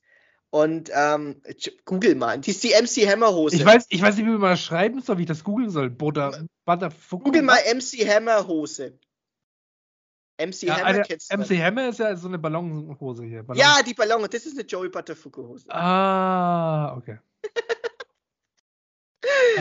Und 0.49 0.89
ähm, 0.93 1.41
google 1.83 2.15
mal, 2.15 2.39
die 2.39 2.51
ist 2.51 2.63
die 2.63 2.69
MC 2.69 3.09
Hammer 3.09 3.33
Hose. 3.33 3.55
Ich 3.57 3.65
weiß, 3.65 3.87
ich 3.89 4.01
weiß 4.01 4.15
nicht, 4.15 4.25
wie 4.25 4.31
man 4.31 4.51
das 4.51 4.61
schreiben 4.61 5.01
soll, 5.01 5.17
wie 5.17 5.23
ich 5.23 5.27
das 5.27 5.43
googeln 5.43 5.69
soll. 5.69 5.89
Butter, 5.89 6.45
Butterfucker. 6.65 7.23
Google 7.25 7.41
mal 7.41 7.59
MC 7.73 8.07
Hammer 8.07 8.47
Hose. 8.47 8.97
MC 10.39 10.63
Ja, 10.63 10.77
Hammer 10.77 11.01
kennst 11.01 11.31
du. 11.33 11.37
MC 11.37 11.61
Hammer 11.61 11.89
ist 11.89 11.99
ja 11.99 12.15
so 12.15 12.27
eine 12.27 12.39
Ballonhose 12.39 13.23
hier. 13.25 13.43
Ballon. 13.43 13.59
Ja, 13.59 13.81
die 13.85 13.93
Ballon, 13.93 14.25
das 14.29 14.45
ist 14.45 14.57
eine 14.57 14.65
Joey 14.65 14.89
Butterfucker 14.89 15.41
Hose. 15.41 15.65
Ah, 15.69 16.95
okay. 16.95 17.17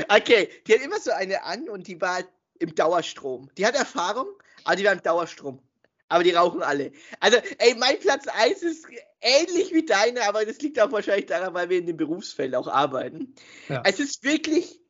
Okay, 0.09 0.49
die 0.67 0.75
hat 0.75 0.81
immer 0.81 1.01
so 1.01 1.11
eine 1.11 1.43
an 1.45 1.69
und 1.69 1.87
die 1.87 2.01
war 2.01 2.21
im 2.59 2.75
Dauerstrom. 2.75 3.51
Die 3.57 3.67
hat 3.67 3.75
Erfahrung, 3.75 4.29
aber 4.65 4.77
die 4.77 4.85
war 4.85 4.93
im 4.93 5.03
Dauerstrom. 5.03 5.61
Aber 6.09 6.23
die 6.23 6.31
rauchen 6.31 6.63
alle. 6.63 6.93
Also, 7.19 7.39
ey, 7.59 7.75
mein 7.75 7.99
Platz 7.99 8.29
1 8.29 8.63
ist 8.63 8.87
ähnlich 9.21 9.73
wie 9.73 9.85
deine, 9.85 10.23
aber 10.29 10.45
das 10.45 10.61
liegt 10.61 10.79
auch 10.81 10.93
wahrscheinlich 10.93 11.27
daran, 11.27 11.53
weil 11.55 11.69
wir 11.69 11.79
in 11.79 11.87
dem 11.87 11.97
Berufsfeld 11.97 12.55
auch 12.55 12.69
arbeiten. 12.69 13.35
Ja. 13.69 13.83
Es 13.85 13.99
ist 13.99 14.23
wirklich 14.23 14.81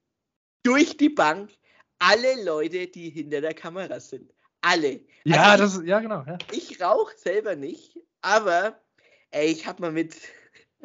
durch 0.63 0.97
die 0.97 1.09
Bank 1.09 1.51
alle 1.99 2.45
Leute, 2.45 2.89
die 2.89 3.09
hinter 3.09 3.41
der 3.41 3.55
Kamera 3.55 4.01
sind. 4.01 4.31
Alle. 4.61 5.01
Ja, 5.25 5.53
Also 5.53 5.65
das 5.65 5.77
ist, 5.77 5.87
ja, 5.87 6.01
genau. 6.01 6.25
Ja. 6.27 6.37
ich 6.53 6.81
rauche 6.83 7.17
selber 7.17 7.57
nicht, 7.57 7.99
aber 8.21 8.79
ey, 9.31 9.47
ich 9.47 9.67
habe 9.67 9.81
mal 9.81 9.93
mit 9.93 10.17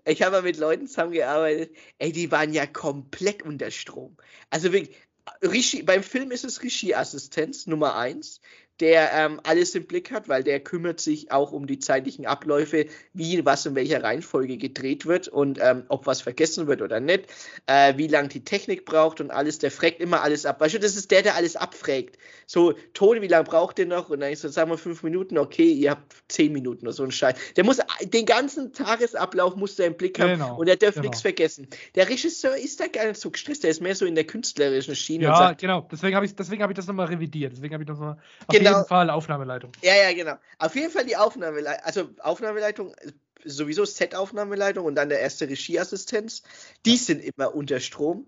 ich 0.05 0.21
habe 0.21 0.41
mit 0.41 0.57
Leuten 0.57 0.87
zusammengearbeitet, 0.87 1.75
ey, 1.99 2.11
die 2.11 2.31
waren 2.31 2.53
ja 2.53 2.65
komplett 2.65 3.43
unter 3.43 3.71
Strom. 3.71 4.17
Also 4.49 4.71
wirklich, 4.71 4.95
Regie, 5.43 5.83
beim 5.83 6.03
Film 6.03 6.31
ist 6.31 6.43
es 6.43 6.63
Regieassistenz 6.63 7.67
Nummer 7.67 7.95
eins, 7.95 8.41
der 8.81 9.11
ähm, 9.13 9.39
alles 9.43 9.75
im 9.75 9.85
Blick 9.85 10.11
hat, 10.11 10.27
weil 10.27 10.43
der 10.43 10.59
kümmert 10.59 10.99
sich 10.99 11.31
auch 11.31 11.51
um 11.51 11.67
die 11.67 11.79
zeitlichen 11.79 12.25
Abläufe, 12.25 12.87
wie 13.13 13.45
was 13.45 13.65
in 13.65 13.75
welcher 13.75 14.03
Reihenfolge 14.03 14.57
gedreht 14.57 15.05
wird 15.05 15.27
und 15.27 15.59
ähm, 15.61 15.83
ob 15.87 16.07
was 16.07 16.21
vergessen 16.21 16.67
wird 16.67 16.81
oder 16.81 16.99
nicht, 16.99 17.25
äh, 17.67 17.95
wie 17.97 18.07
lange 18.07 18.29
die 18.29 18.43
Technik 18.43 18.85
braucht 18.85 19.21
und 19.21 19.31
alles. 19.31 19.59
Der 19.59 19.71
fragt 19.71 19.99
immer 19.99 20.21
alles 20.21 20.45
ab. 20.45 20.59
Weißt 20.59 20.73
du, 20.73 20.79
das 20.79 20.95
ist 20.95 21.11
der, 21.11 21.21
der 21.21 21.35
alles 21.35 21.55
abfragt. 21.55 22.17
So, 22.47 22.73
Toni, 22.93 23.21
wie 23.21 23.27
lange 23.27 23.45
braucht 23.45 23.79
ihr 23.79 23.85
noch? 23.85 24.09
Und 24.09 24.21
dann 24.21 24.31
ist 24.31 24.41
so, 24.41 24.49
sagen 24.49 24.71
wir 24.71 24.77
fünf 24.77 25.03
Minuten, 25.03 25.37
okay, 25.37 25.71
ihr 25.71 25.91
habt 25.91 26.15
zehn 26.27 26.51
Minuten 26.51 26.85
oder 26.85 26.93
so 26.93 27.03
ein 27.03 27.11
Scheiß. 27.11 27.35
Der 27.55 27.63
muss 27.63 27.79
den 28.01 28.25
ganzen 28.25 28.73
Tagesablauf 28.73 29.55
muss 29.55 29.75
der 29.75 29.87
im 29.87 29.95
Blick 29.95 30.19
haben 30.19 30.31
Genau, 30.31 30.55
und 30.57 30.67
er 30.67 30.77
darf 30.77 30.95
genau. 30.95 31.03
nichts 31.03 31.21
vergessen. 31.21 31.67
Der 31.95 32.09
Regisseur 32.09 32.55
ist 32.55 32.79
da 32.79 32.87
gar 32.87 33.07
nicht 33.07 33.19
so 33.19 33.29
gestresst, 33.29 33.63
der 33.63 33.71
ist 33.71 33.81
mehr 33.81 33.95
so 33.95 34.05
in 34.05 34.15
der 34.15 34.23
künstlerischen 34.23 34.95
Schiene 34.95 35.25
Ja, 35.25 35.35
sagt, 35.35 35.61
genau. 35.61 35.87
Deswegen 35.91 36.15
habe 36.15 36.25
ich, 36.25 36.35
deswegen 36.35 36.63
hab 36.63 36.69
ich 36.69 36.75
das 36.75 36.87
nochmal 36.87 37.07
revidiert. 37.07 37.53
Deswegen 37.53 37.73
habe 37.73 37.83
ich 37.83 37.87
das 37.87 37.99
nochmal. 37.99 38.17
Genau. 38.49 38.70
Jeden 38.71 38.85
Fall 38.85 39.09
Aufnahmeleitung. 39.09 39.71
Ja, 39.81 39.95
ja, 39.95 40.13
genau. 40.13 40.35
Auf 40.59 40.75
jeden 40.75 40.91
Fall 40.91 41.05
die 41.05 41.17
Aufnahmeleitung, 41.17 41.85
also 41.85 42.09
Aufnahmeleitung, 42.19 42.93
äh, 42.95 43.11
sowieso 43.43 43.85
Set-Aufnahmeleitung 43.85 44.85
und 44.85 44.95
dann 44.95 45.09
der 45.09 45.19
erste 45.19 45.49
Regieassistenz, 45.49 46.43
die 46.85 46.97
sind 46.97 47.23
immer 47.23 47.55
unter 47.55 47.79
Strom. 47.79 48.27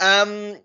Ähm, 0.00 0.58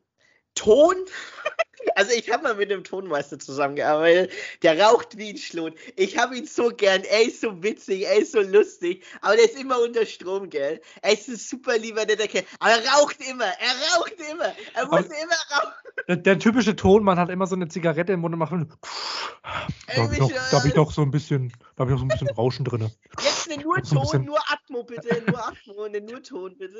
Ton, 0.55 0.95
also 1.95 2.11
ich 2.11 2.31
habe 2.31 2.43
mal 2.43 2.55
mit 2.55 2.71
einem 2.71 2.83
Tonmeister 2.83 3.39
zusammengearbeitet, 3.39 4.31
der 4.63 4.79
raucht 4.79 5.17
wie 5.17 5.29
ein 5.31 5.37
Schlot. 5.37 5.73
Ich 5.95 6.17
habe 6.17 6.37
ihn 6.37 6.45
so 6.45 6.69
gern, 6.69 7.03
er 7.03 7.23
ist 7.23 7.41
so 7.41 7.61
witzig, 7.63 8.05
er 8.05 8.17
ist 8.17 8.31
so 8.31 8.41
lustig, 8.41 9.03
aber 9.21 9.35
der 9.35 9.45
ist 9.45 9.59
immer 9.59 9.79
unter 9.81 10.05
Strom, 10.05 10.49
gell? 10.49 10.81
Er 11.01 11.13
ist 11.13 11.27
ein 11.27 11.35
super 11.37 11.77
lieber 11.77 12.05
netter 12.05 12.27
Kerl, 12.27 12.45
aber 12.59 12.71
er 12.71 12.89
raucht 12.93 13.17
immer, 13.29 13.45
er 13.45 13.95
raucht 13.95 14.13
immer, 14.31 14.53
er 14.73 14.85
muss 14.85 14.99
Aber- 14.99 15.05
immer 15.05 15.35
rauchen. 15.55 15.73
Der, 16.07 16.15
der 16.15 16.39
typische 16.39 16.75
Tonmann 16.75 17.19
hat 17.19 17.29
immer 17.29 17.47
so 17.47 17.55
eine 17.55 17.67
Zigarette 17.67 18.13
im 18.13 18.19
Mund 18.21 18.33
und 18.33 18.39
macht. 18.39 18.51
Da 18.53 20.03
habe 20.03 20.13
ich, 20.13 20.19
noch- 20.19 20.31
da 20.31 20.51
hab 20.57 20.65
ich 20.65 20.75
noch 20.75 20.91
so 20.91 21.01
ein 21.01 21.11
bisschen, 21.11 21.51
da 21.75 21.81
habe 21.81 21.91
ich 21.91 21.93
noch 21.93 21.99
so 21.99 22.05
ein 22.05 22.09
bisschen 22.09 22.29
Rauschen 22.29 22.65
drin. 22.65 22.91
Jetzt 23.21 23.49
eine 23.51 23.61
nur 23.63 23.77
So 23.83 23.99
ein 23.99 24.05
Ton, 24.07 24.25
nur 24.25 24.39
Atmo 24.51 24.83
bitte, 24.83 25.23
nur 25.27 25.45
Atmo, 25.47 25.83
eine 25.83 26.01
nur 26.01 26.21
Ton 26.21 26.55
bitte. 26.57 26.75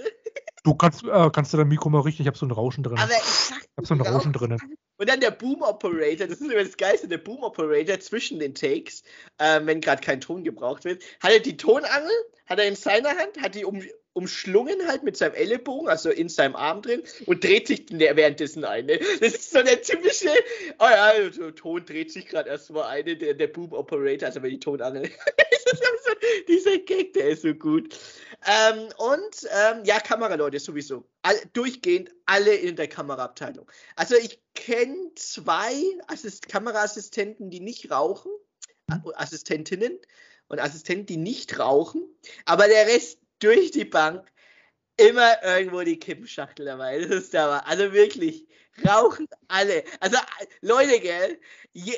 Du 0.64 0.76
kannst, 0.76 1.04
äh, 1.04 1.30
kannst 1.32 1.54
du 1.54 1.58
dein 1.58 1.68
Mikro 1.68 1.89
mal 1.89 2.02
richten? 2.02 2.22
Ich 2.24 2.28
habe 2.28 2.38
so 2.38 2.45
ein 2.45 2.52
Rauschen 2.52 2.84
drin. 2.84 2.98
Aber 3.00 3.12
ich 3.12 3.24
sag, 3.24 3.58
Ich 3.62 3.78
habe 3.78 3.88
so 3.88 3.93
ein 3.95 4.02
Rauschen 4.02 4.34
drin. 4.34 4.58
Und 4.98 5.10
dann 5.10 5.20
der 5.20 5.32
Boom 5.32 5.62
Operator, 5.62 6.28
das 6.28 6.41
ist 6.41 6.52
immer 6.52 6.64
das 6.64 6.78
Geilste, 6.78 7.08
der 7.08 7.20
Boom 7.20 7.43
Operator 7.43 8.00
zwischen 8.00 8.39
den 8.39 8.56
Takes, 8.56 9.04
ähm, 9.39 9.68
wenn 9.68 9.82
gerade 9.82 10.02
kein 10.02 10.22
Ton 10.22 10.43
gebraucht 10.43 10.86
wird, 10.86 11.04
hat 11.20 11.32
er 11.32 11.39
die 11.39 11.58
Tonangel, 11.58 12.12
hat 12.48 12.60
er 12.60 12.68
in 12.68 12.76
seiner 12.76 13.10
Hand, 13.10 13.39
hat 13.41 13.56
die 13.56 13.66
um, 13.66 13.84
umschlungen 14.18 14.88
halt 14.88 15.03
mit 15.03 15.15
seinem 15.15 15.36
Ellenbogen, 15.36 15.88
also 15.88 16.09
in 16.09 16.28
seinem 16.28 16.55
Arm 16.55 16.82
drin, 16.82 17.03
und 17.28 17.43
dreht 17.43 17.68
sich 17.68 17.86
währenddessen 17.91 18.65
eine. 18.65 18.97
Das 19.20 19.34
ist 19.36 19.51
so 19.51 19.61
der 19.61 19.80
typische, 19.84 20.30
oh 20.80 20.88
ja, 20.89 21.13
so, 21.32 21.51
Ton 21.51 21.86
dreht 21.86 22.11
sich 22.11 22.26
gerade 22.26 22.49
erstmal 22.49 22.86
eine, 22.86 23.15
der, 23.15 23.36
der 23.36 23.47
Boom 23.47 23.74
Operator, 23.74 24.28
also 24.28 24.41
wenn 24.41 24.49
die 24.49 24.59
Tonangel. 24.59 25.03
so, 25.65 26.11
dieser 26.47 26.80
Gag, 26.80 27.13
der 27.13 27.30
ist 27.30 27.43
so 27.43 27.53
gut. 27.53 27.95
Ähm, 28.47 28.89
und 28.97 29.47
ähm, 29.51 29.84
ja, 29.86 29.99
Kameraleute 29.99 30.59
sowieso. 30.59 31.07
All, 31.22 31.36
durchgehend 31.53 32.09
alle 32.26 32.55
in 32.55 32.76
der 32.76 32.88
Kameraabteilung. 32.88 33.70
Also 33.95 34.15
ich 34.15 34.41
kenne 34.55 35.11
zwei 35.15 35.76
Assist 36.07 36.47
Kameraassistenten, 36.47 37.51
die 37.51 37.59
nicht 37.59 37.91
rauchen, 37.91 38.32
Assistentinnen 39.15 39.99
und 40.47 40.59
Assistenten, 40.59 41.05
die 41.05 41.18
nicht 41.18 41.59
rauchen, 41.59 42.03
aber 42.45 42.68
der 42.68 42.88
Rest 42.88 43.20
durch 43.40 43.72
die 43.72 43.86
Bank 43.86 44.32
immer 44.98 45.44
irgendwo 45.44 45.82
die 45.82 46.00
Kippenschachtel 46.00 46.66
dabei. 46.66 47.00
Das 47.00 47.10
ist 47.10 47.34
da 47.34 47.60
Also 47.60 47.94
wirklich, 47.94 48.46
rauchen 48.86 49.28
alle. 49.48 49.84
Also 50.00 50.18
Leute, 50.62 51.00
gell, 51.00 51.40
je, 51.74 51.96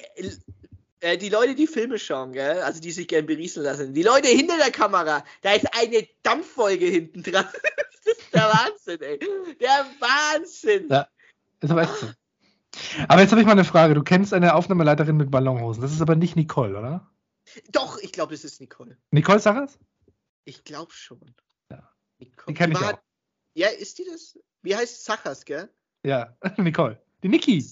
äh, 1.02 1.18
die 1.18 1.30
Leute, 1.30 1.56
die 1.56 1.68
Filme 1.68 1.98
schauen, 1.98 2.34
gell, 2.34 2.62
also 2.62 2.82
die 2.82 2.92
sich 2.92 3.08
gern 3.08 3.26
berieseln 3.26 3.66
lassen, 3.66 3.94
die 3.94 4.04
Leute 4.04 4.28
hinter 4.28 4.58
der 4.58 4.72
Kamera, 4.72 5.24
da 5.42 5.54
ist 5.54 5.66
eine 5.74 6.08
Dampffolge 6.24 6.86
hinten 6.86 7.24
dran. 7.24 7.48
das 8.04 8.18
ist 8.18 8.34
der 8.34 8.44
Wahnsinn, 8.44 9.02
ey. 9.02 9.20
Der 9.60 9.86
Wahnsinn. 10.00 10.90
Ja, 10.90 11.08
ist 11.62 11.72
aber 11.72 11.84
echt 11.84 11.96
so. 11.96 12.08
Aber 13.08 13.22
jetzt 13.22 13.32
habe 13.32 13.42
ich 13.42 13.48
mal 13.48 13.54
eine 13.54 13.66
Frage. 13.66 13.94
Du 13.94 14.04
kennst 14.04 14.34
eine 14.34 14.54
Aufnahmeleiterin 14.54 15.18
mit 15.18 15.32
Ballonhosen. 15.32 15.82
Das 15.82 15.92
ist 15.92 16.02
aber 16.02 16.16
nicht 16.16 16.36
Nicole, 16.36 16.78
oder? 16.78 17.10
Doch, 17.72 17.98
ich 17.98 18.12
glaube, 18.12 18.34
das 18.34 18.44
ist 18.44 18.62
Nicole. 18.62 18.98
Nicole 19.12 19.40
Saras? 19.40 19.80
Ich 20.46 20.64
glaube 20.64 20.92
schon. 20.92 21.36
Ja. 21.72 21.90
Nicole. 22.20 22.46
Die 22.48 22.54
kenne 22.54 22.74
ich 22.74 22.80
auch. 22.80 23.00
Ja, 23.54 23.68
ist 23.68 23.98
die 24.00 24.06
das? 24.06 24.38
Wie 24.62 24.76
heißt 24.76 25.06
Sachas, 25.06 25.46
gell? 25.46 25.70
Ja, 26.04 26.36
Nicole. 26.58 27.02
Die 27.24 27.30
Niki. 27.30 27.64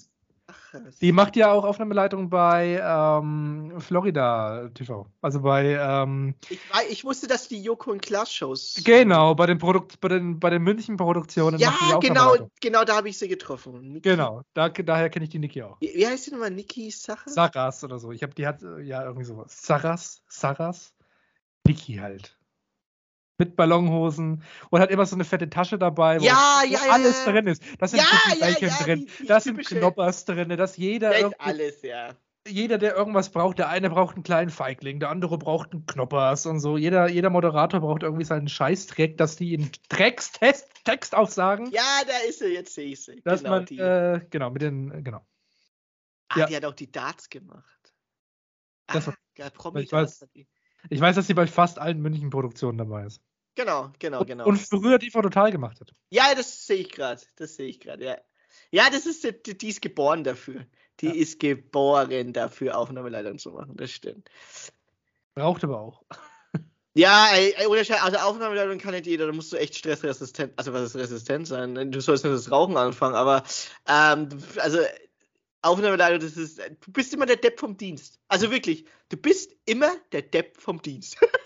Die 1.02 1.12
macht 1.12 1.36
ja 1.36 1.52
auch 1.52 1.66
Aufnahmeleitung 1.66 2.30
bei 2.30 2.82
ähm, 2.82 3.80
Florida 3.80 4.70
TV. 4.74 5.10
Also 5.22 5.42
bei. 5.42 5.78
Ähm, 5.80 6.36
ich, 6.50 6.60
ich, 6.90 7.04
wusste, 7.04 7.28
dass 7.28 7.48
die 7.50 7.62
Joko 7.62 7.92
und 7.92 8.02
Klaas 8.02 8.34
Shows. 8.34 8.82
Genau, 8.84 9.36
bei 9.36 9.46
den, 9.46 9.58
Produkt, 9.58 10.00
bei 10.00 10.08
den, 10.08 10.40
bei 10.40 10.50
den 10.50 10.62
München 10.62 10.96
Produktionen. 10.96 11.60
Ja, 11.60 11.74
genau, 12.00 12.50
genau, 12.62 12.86
da 12.86 12.96
habe 12.96 13.10
ich 13.10 13.18
sie 13.18 13.28
getroffen. 13.28 13.94
Niki. 13.94 14.10
Genau, 14.10 14.44
da, 14.54 14.70
daher 14.70 15.10
kenne 15.10 15.26
ich 15.26 15.32
die 15.32 15.40
Niki 15.40 15.64
auch. 15.64 15.80
Wie, 15.82 15.94
wie 15.94 16.08
heißt 16.08 16.28
die 16.28 16.32
nochmal? 16.32 16.52
Niki 16.52 16.92
Saras? 16.92 17.34
Saras 17.34 17.84
oder 17.84 18.00
so. 18.00 18.12
Ich 18.12 18.24
habe 18.24 18.34
die 18.34 18.48
hat 18.48 18.62
ja 18.62 19.04
irgendwie 19.04 19.26
sowas. 19.26 19.62
Saras, 19.62 20.22
Saras, 20.30 20.94
Niki 21.66 21.96
halt 21.96 22.37
mit 23.38 23.56
Ballonhosen 23.56 24.44
und 24.70 24.80
hat 24.80 24.92
immer 24.92 25.06
so 25.06 25.16
eine 25.16 25.24
fette 25.24 25.50
Tasche 25.50 25.78
dabei, 25.78 26.20
wo, 26.20 26.26
ja, 26.26 26.62
ja, 26.68 26.80
wo 26.80 26.92
alles 26.92 27.26
ja. 27.26 27.32
drin 27.32 27.48
ist. 27.48 27.64
Da 27.80 27.88
sind 27.88 28.00
ja, 28.00 28.48
ja, 28.50 28.70
drin, 28.84 29.08
da 29.28 29.40
sind 29.40 29.66
Knoppers 29.66 30.26
drin, 30.26 30.50
dass 30.50 30.78
jeder 30.78 31.32
alles, 31.40 31.82
ja. 31.82 32.16
Jeder, 32.48 32.78
der 32.78 32.96
irgendwas 32.96 33.30
braucht, 33.30 33.60
der 33.60 33.68
eine 33.68 33.90
braucht 33.90 34.16
einen 34.16 34.24
kleinen 34.24 34.50
Feigling, 34.50 35.02
der 35.02 35.10
andere 35.10 35.38
braucht 35.38 35.74
einen 35.74 35.86
Knoppers 35.86 36.46
und 36.46 36.62
so. 36.62 36.78
Jeder, 36.78 37.10
jeder 37.10 37.30
Moderator 37.30 37.82
braucht 37.82 38.04
irgendwie 38.04 38.24
seinen 38.24 38.48
Scheißdreck, 38.48 39.18
dass 39.18 39.36
die 39.36 39.54
in 39.54 39.70
Dreckstext 39.90 40.66
Text 40.86 41.14
aufsagen. 41.14 41.70
Ja, 41.72 41.84
da 42.08 42.30
ist 42.30 42.40
sie, 42.40 42.54
jetzt 42.54 42.74
sehe 42.74 42.92
ich 42.92 43.04
sie. 43.04 43.22
Dass 43.26 43.42
genau, 43.42 43.56
man, 43.56 43.66
die. 43.66 43.78
Äh, 43.78 44.22
genau, 44.30 44.50
mit 44.50 44.62
den, 44.62 45.04
genau. 45.04 45.26
Ah, 46.30 46.46
die 46.46 46.56
hat 46.56 46.64
auch 46.64 46.74
die 46.74 46.90
Darts 46.90 47.30
gemacht. 47.30 47.94
Das 48.88 49.10
ah, 49.10 49.50
Promi 49.54 49.82
ich 49.82 49.92
weiß, 49.92 50.26
ich 50.90 51.02
weiß, 51.02 51.16
dass 51.16 51.28
sie 51.28 51.34
bei 51.34 51.48
fast 51.48 51.80
allen 51.80 52.02
München-Produktionen 52.02 52.78
dabei 52.78 53.06
ist. 53.06 53.22
Genau, 53.58 53.92
genau, 53.98 54.24
genau. 54.24 54.46
Und 54.46 54.60
früher 54.60 55.00
die 55.00 55.10
total 55.10 55.52
gemacht 55.52 55.82
hat. 55.82 55.92
Ja, 56.12 56.36
das 56.36 56.68
sehe 56.68 56.78
ich 56.78 56.92
gerade. 56.92 57.24
Das 57.38 57.56
sehe 57.56 57.68
ich 57.68 57.80
gerade, 57.80 58.06
ja. 58.06 58.18
Ja, 58.70 58.92
das 58.92 59.08
ist, 59.08 59.24
die, 59.24 59.58
die 59.58 59.70
ist 59.70 59.82
geboren 59.82 60.24
dafür. 60.24 60.68
Die 61.00 61.08
ja. 61.08 61.14
ist 61.14 61.40
geboren 61.40 62.34
dafür, 62.34 62.78
Aufnahmeleitung 62.78 63.40
zu 63.40 63.50
machen. 63.52 63.76
Das 63.76 63.90
stimmt. 63.90 64.30
Braucht 65.34 65.64
aber 65.64 65.82
auch. 65.82 66.04
Ja, 66.94 67.28
ey, 67.32 67.54
also 67.54 68.18
Aufnahmeleitung 68.18 68.80
kann 68.80 68.96
nicht 68.96 69.06
jeder, 69.06 69.28
da 69.28 69.32
musst 69.32 69.54
du 69.54 69.58
echt 69.58 69.76
stressresistent, 69.76 70.54
also 70.56 70.74
was 70.74 70.82
ist 70.82 70.96
resistent 70.96 71.48
sein? 71.48 71.92
Du 71.92 72.02
sollst 72.02 72.24
nicht 72.24 72.34
das 72.34 72.50
Rauchen 72.50 72.76
anfangen, 72.76 73.14
aber 73.14 73.44
ähm, 73.88 74.30
also 74.56 74.80
Aufnahmeleitung, 75.62 76.20
das 76.22 76.38
ist, 76.38 76.58
du 76.58 76.92
bist 76.92 77.14
immer 77.14 77.28
der 77.28 77.36
Depp 77.36 77.60
vom 77.60 77.78
Dienst. 77.78 78.20
Also 78.28 78.50
wirklich, 78.50 78.86
du 79.10 79.18
bist 79.18 79.56
immer 79.66 79.92
der 80.12 80.24
Depp 80.24 80.60
vom 80.60 80.82
Dienst. 80.82 81.18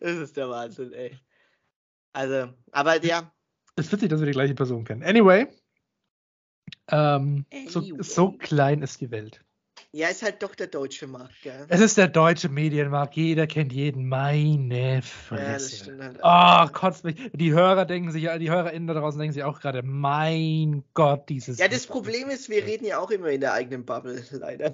das, 0.00 0.12
ist, 0.12 0.20
das, 0.20 0.32
der 0.32 0.48
Wahnsinn, 0.48 0.92
ey. 0.92 1.18
Also, 2.12 2.52
aber 2.72 3.04
ja. 3.04 3.32
Es 3.76 3.86
ist 3.86 3.92
witzig, 3.92 4.10
dass 4.10 4.20
wir 4.20 4.26
die 4.26 4.32
gleiche 4.32 4.54
Person 4.54 4.84
kennen. 4.84 5.02
Anyway, 5.02 5.46
ähm, 6.90 7.46
anyway. 7.52 7.68
So, 7.68 7.82
so 8.00 8.32
klein 8.32 8.82
ist 8.82 9.00
die 9.00 9.10
Welt. 9.10 9.44
Ja, 9.92 10.08
ist 10.08 10.22
halt 10.22 10.40
doch 10.42 10.54
der 10.54 10.68
deutsche 10.68 11.08
Markt, 11.08 11.42
gell? 11.42 11.66
Es 11.68 11.80
ist 11.80 11.98
der 11.98 12.06
deutsche 12.06 12.48
Medienmarkt. 12.48 13.16
Jeder 13.16 13.48
kennt 13.48 13.72
jeden. 13.72 14.08
Meine 14.08 15.02
Fresse. 15.02 15.96
Ja, 15.96 16.04
halt 16.62 16.70
oh, 16.72 16.72
kotzt 16.78 17.02
mich. 17.02 17.16
Die 17.32 17.52
Hörer 17.52 17.86
denken 17.86 18.12
sich, 18.12 18.28
die 18.38 18.50
HörerInnen 18.50 18.86
da 18.86 18.94
draußen 18.94 19.18
denken 19.18 19.32
sich 19.32 19.42
auch 19.42 19.58
gerade, 19.58 19.82
mein 19.82 20.84
Gott, 20.94 21.28
dieses. 21.28 21.58
Ja, 21.58 21.66
das 21.66 21.88
Problem 21.88 22.28
ist, 22.28 22.48
wir 22.48 22.64
reden 22.64 22.84
ja 22.84 22.98
auch 22.98 23.10
immer 23.10 23.30
in 23.30 23.40
der 23.40 23.52
eigenen 23.52 23.84
Bubble, 23.84 24.22
leider. 24.30 24.72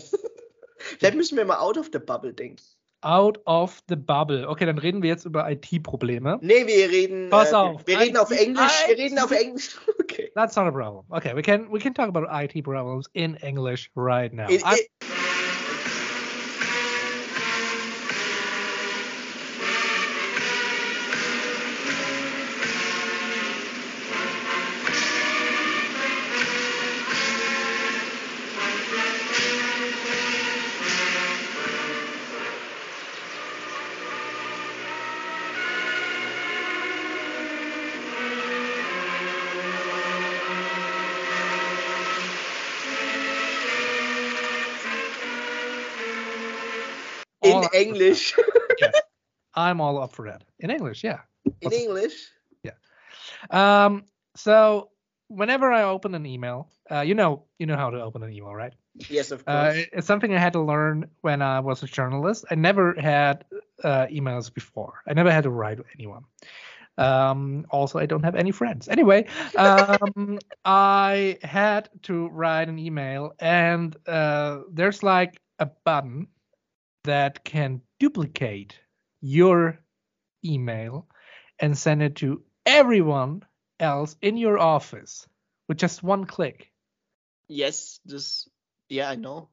Vielleicht 0.99 1.17
müssen 1.17 1.39
wir 1.39 1.47
mal 1.47 1.59
out 1.59 1.79
of 1.79 1.89
the 1.93 1.99
bubble 1.99 2.35
denken. 2.35 2.63
Out 3.03 3.39
of 3.47 3.83
the 3.89 3.97
bubble. 3.97 4.47
Okay, 4.49 4.67
dann 4.67 4.79
reden 4.79 5.03
wir 5.03 5.11
jetzt 5.11 5.25
über 5.25 5.49
IT-Probleme. 5.51 6.39
Nee, 6.41 6.67
wir 6.67 6.91
reden. 6.91 7.27
Äh, 7.27 7.31
Pass 7.31 7.53
äh, 7.53 7.57
auf. 7.57 7.87
Wir 7.87 8.01
reden 8.01 8.17
IT, 8.17 8.21
auf 8.21 8.31
Englisch. 8.31 8.85
Wir 8.89 8.97
reden 8.97 9.19
auf 9.19 9.31
Englisch. 9.31 9.77
Okay. 10.07 10.31
That's 10.35 10.57
not 10.57 10.67
a 10.67 10.71
problem. 10.71 11.05
Okay, 11.11 11.35
we 11.35 11.43
can 11.43 11.71
we 11.71 11.79
can 11.79 11.93
talk 11.93 12.09
about 12.09 12.27
IT 12.31 12.63
problems 12.63 13.07
in 13.13 13.35
English 13.43 13.91
right 13.97 14.33
now. 14.33 14.49
It, 14.49 14.63
it, 14.65 14.89
English. 47.97 48.35
yes. 48.79 48.95
I'm 49.55 49.81
all 49.81 49.99
up 50.03 50.13
for 50.13 50.27
it. 50.27 50.43
In 50.59 50.71
English, 50.71 51.03
yeah. 51.03 51.21
In 51.61 51.73
English? 51.73 52.31
Yeah. 52.63 52.73
Um, 53.51 54.05
so 54.37 54.91
whenever 55.29 55.73
I 55.73 55.85
open 55.85 56.15
an 56.15 56.27
email, 56.27 56.69
uh, 56.91 57.01
you 57.01 57.15
know, 57.15 57.45
you 57.59 57.67
know 57.67 57.77
how 57.77 57.91
to 57.91 58.03
open 58.03 58.23
an 58.23 58.33
email, 58.33 58.55
right? 58.55 58.75
Yes, 59.09 59.31
of 59.31 59.43
uh, 59.47 59.73
course. 59.73 59.77
Uh, 59.77 59.85
it's 59.93 60.07
something 60.07 60.35
I 60.35 60.39
had 60.39 60.53
to 60.53 60.61
learn 60.61 61.09
when 61.23 61.43
I 61.43 61.61
was 61.61 61.83
a 61.83 61.87
journalist. 61.87 62.45
I 62.51 62.55
never 62.55 62.95
had 62.95 63.45
uh, 63.83 64.07
emails 64.07 64.53
before. 64.53 65.03
I 65.07 65.15
never 65.15 65.31
had 65.31 65.45
to 65.45 65.51
write 65.51 65.79
anyone. 65.95 66.25
Um, 66.99 67.67
also, 67.71 67.99
I 67.99 68.07
don't 68.07 68.23
have 68.23 68.35
any 68.35 68.53
friends. 68.53 68.89
Anyway, 68.89 69.27
um, 69.57 70.39
I 70.65 71.39
had 71.43 71.91
to 72.05 72.29
write 72.29 72.69
an 72.69 72.79
email, 72.79 73.35
and 73.39 73.95
uh, 74.07 74.61
there's 74.71 75.03
like 75.03 75.41
a 75.59 75.67
button 75.67 76.29
that 77.07 77.45
can 77.45 77.81
duplicate 77.99 78.79
your 79.21 79.81
email 80.45 81.09
and 81.59 81.77
send 81.77 82.03
it 82.03 82.17
to 82.17 82.43
everyone 82.65 83.43
else 83.81 84.17
in 84.21 84.37
your 84.37 84.59
office 84.59 85.27
with 85.69 85.79
just 85.79 86.03
one 86.03 86.25
click. 86.25 86.71
Yes, 87.49 88.01
just 88.07 88.49
yeah, 88.89 89.11
I 89.11 89.17
know. 89.17 89.49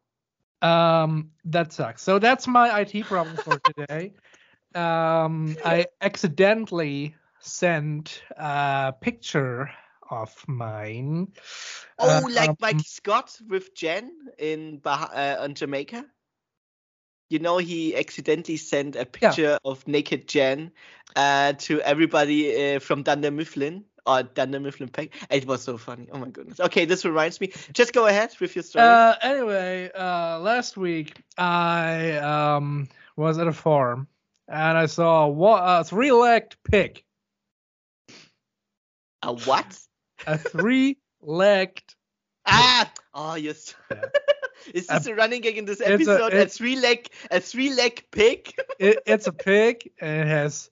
Um, 0.62 1.32
that 1.46 1.74
sucks. 1.74 2.02
So 2.02 2.20
that's 2.20 2.48
my 2.48 2.82
IT 2.82 3.06
problem 3.08 3.38
for 3.38 3.60
today. 3.60 4.14
um, 4.76 5.58
I 5.64 5.88
accidentally 6.02 7.16
sent 7.40 8.24
a 8.38 8.94
picture 9.00 9.70
of 10.10 10.34
mine. 10.48 11.34
Oh, 12.00 12.10
uh, 12.10 12.30
like 12.32 12.50
um, 12.50 12.58
Mike 12.62 12.82
Scott 12.86 13.38
with 13.48 13.76
Jen 13.76 14.12
in 14.40 14.78
bah- 14.78 15.12
uh, 15.14 15.38
on 15.40 15.54
Jamaica 15.54 16.06
you 17.30 17.40
know 17.40 17.58
he 17.58 17.96
accidentally 17.96 18.58
sent 18.58 18.96
a 18.96 19.06
picture 19.06 19.42
yeah. 19.42 19.58
of 19.66 19.88
naked 19.88 20.28
Jen 20.28 20.72
uh, 21.16 21.54
to 21.54 21.82
everybody 21.82 22.76
uh, 22.76 22.80
from 22.80 23.04
Dunder 23.04 23.32
Mifflin 23.32 23.86
or 24.06 24.24
Dunder 24.24 24.60
Mifflin 24.60 24.90
Pack. 24.90 25.10
It 25.30 25.46
was 25.46 25.64
so 25.64 25.78
funny. 25.78 26.08
Oh 26.12 26.18
my 26.18 26.30
goodness. 26.30 26.60
Okay, 26.60 26.86
this 26.86 27.06
reminds 27.06 27.40
me. 27.40 27.52
Just 27.74 27.94
go 27.94 28.08
ahead 28.08 28.36
with 28.40 28.56
your 28.56 28.64
story. 28.64 28.86
Uh, 28.86 29.16
anyway, 29.22 29.90
uh, 29.94 30.40
last 30.40 30.78
week 30.78 31.22
I 31.38 32.18
um, 32.18 32.90
was 33.16 33.38
at 33.38 33.48
a 33.48 33.54
farm 33.54 34.08
and 34.48 34.78
I 34.78 34.88
saw 34.88 35.28
a, 35.28 35.80
a 35.80 35.84
three-legged 35.84 36.56
pig. 36.70 37.04
A 39.22 39.34
what? 39.34 39.80
A 40.28 40.38
three-legged. 40.38 41.96
Ah! 42.46 42.92
Oh, 43.14 43.36
yes. 43.36 43.74
Is 44.74 44.88
this 44.88 45.06
a, 45.08 45.16
running 45.16 45.42
gag 45.42 45.58
in 45.58 45.66
this 45.66 45.80
it's 45.80 45.90
a- 45.90 45.94
episode? 45.94 46.34
A, 46.34 46.46
three 46.48 46.80
leg, 46.80 47.08
a 47.32 47.40
three 47.40 47.74
leg 47.74 48.06
pig. 48.12 48.54
It, 48.80 49.00
it's 49.06 49.28
a 49.28 49.32
pig 49.34 49.92
and 50.00 50.22
it 50.22 50.28
has 50.28 50.70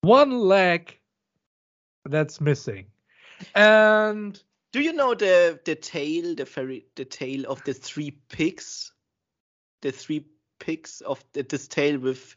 one 0.00 0.30
leg 0.38 0.98
that's 2.04 2.40
missing. 2.40 2.86
And 3.54 4.40
Do 4.72 4.80
you 4.80 4.92
know 4.92 5.14
the 5.14 5.60
the 5.64 5.74
tail, 5.74 6.34
the 6.34 6.46
fairy, 6.46 6.86
the 6.96 7.04
tail 7.04 7.44
of 7.46 7.62
the 7.64 7.74
three 7.74 8.12
pigs? 8.28 8.92
The 9.82 9.92
three 9.92 10.26
pigs 10.58 11.00
of 11.02 11.24
the, 11.32 11.42
this 11.42 11.66
tail 11.68 11.98
with, 11.98 12.36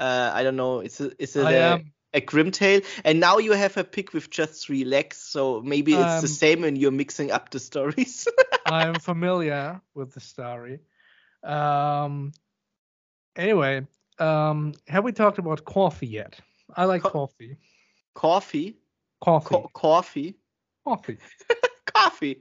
uh, 0.00 0.30
I 0.34 0.42
don't 0.42 0.56
know, 0.56 0.80
it's 0.80 1.00
a, 1.00 1.10
it's 1.18 1.36
a, 1.36 1.42
I 1.42 1.52
am 1.52 1.92
a 2.16 2.20
grim 2.20 2.50
tail, 2.50 2.80
and 3.04 3.20
now 3.20 3.38
you 3.38 3.52
have 3.52 3.76
a 3.76 3.84
pig 3.84 4.12
with 4.12 4.30
just 4.30 4.66
three 4.66 4.84
legs. 4.84 5.16
So 5.18 5.60
maybe 5.62 5.92
it's 5.92 6.20
the 6.20 6.28
Um, 6.28 6.34
same, 6.42 6.64
and 6.64 6.76
you're 6.78 6.90
mixing 6.90 7.30
up 7.30 7.50
the 7.50 7.60
stories. 7.60 8.26
I'm 8.66 8.94
familiar 8.98 9.80
with 9.94 10.12
the 10.14 10.20
story. 10.20 10.80
Um 11.44 12.32
anyway, 13.36 13.86
um 14.18 14.72
have 14.88 15.04
we 15.04 15.12
talked 15.12 15.38
about 15.38 15.64
coffee 15.64 16.06
yet? 16.08 16.40
I 16.74 16.84
like 16.86 17.02
Co- 17.02 17.10
coffee. 17.10 17.56
coffee, 18.14 18.76
Coffee. 19.20 19.48
Co- 19.48 19.70
coffee, 19.74 20.34
coffee. 20.84 21.18
coffee. 21.94 22.40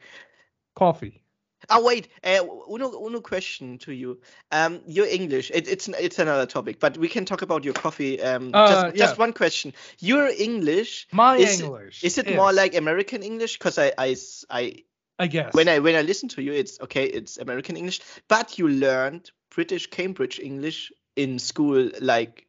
Coffee. 0.75 1.21
Oh 1.69 1.83
wait, 1.83 2.07
uh, 2.23 2.39
uno 2.69 2.91
uno 3.05 3.21
question 3.21 3.77
to 3.79 3.91
you. 3.91 4.19
Um, 4.51 4.81
your 4.87 5.07
English. 5.07 5.51
It, 5.53 5.67
it's 5.67 5.87
it's 5.87 6.19
another 6.19 6.45
topic, 6.45 6.79
but 6.79 6.97
we 6.97 7.07
can 7.07 7.25
talk 7.25 7.41
about 7.41 7.63
your 7.63 7.73
coffee. 7.73 8.21
Um, 8.21 8.51
Uh, 8.53 8.67
just 8.69 8.95
just 8.97 9.17
one 9.17 9.33
question. 9.33 9.73
Your 9.99 10.27
English 10.27 11.07
My 11.11 11.37
Is- 11.37 11.61
English. 11.61 12.03
is 12.03 12.17
it 12.17 12.35
more 12.35 12.53
like 12.53 12.75
American 12.75 13.23
English? 13.23 13.57
Because 13.57 13.77
I, 13.77 13.91
I 13.97 14.15
I 14.49 14.83
I 15.19 15.27
guess. 15.27 15.53
when 15.53 15.67
I 15.67 15.79
when 15.79 15.95
I 15.95 16.01
listen 16.01 16.29
to 16.29 16.41
you, 16.41 16.53
it's 16.53 16.79
okay. 16.81 17.05
It's 17.05 17.37
American 17.37 17.77
English, 17.77 18.01
but 18.27 18.57
you 18.59 18.67
learned 18.67 19.31
British 19.55 19.87
Cambridge 19.89 20.39
English 20.39 20.91
in 21.15 21.39
school, 21.39 21.89
like 22.01 22.45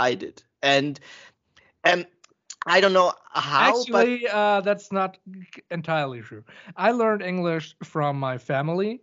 I 0.00 0.14
did, 0.14 0.42
and 0.62 0.98
um, 1.84 2.04
I 2.68 2.80
don't 2.80 2.92
know 2.92 3.12
how, 3.32 3.72
but 3.90 4.06
Actually, 4.08 4.28
uh, 4.28 4.60
that's 4.60 4.92
not 4.92 5.16
entirely 5.70 6.20
true. 6.20 6.44
I 6.76 6.92
learned 6.92 7.22
English 7.22 7.74
from 7.82 8.20
my 8.20 8.36
family, 8.36 9.00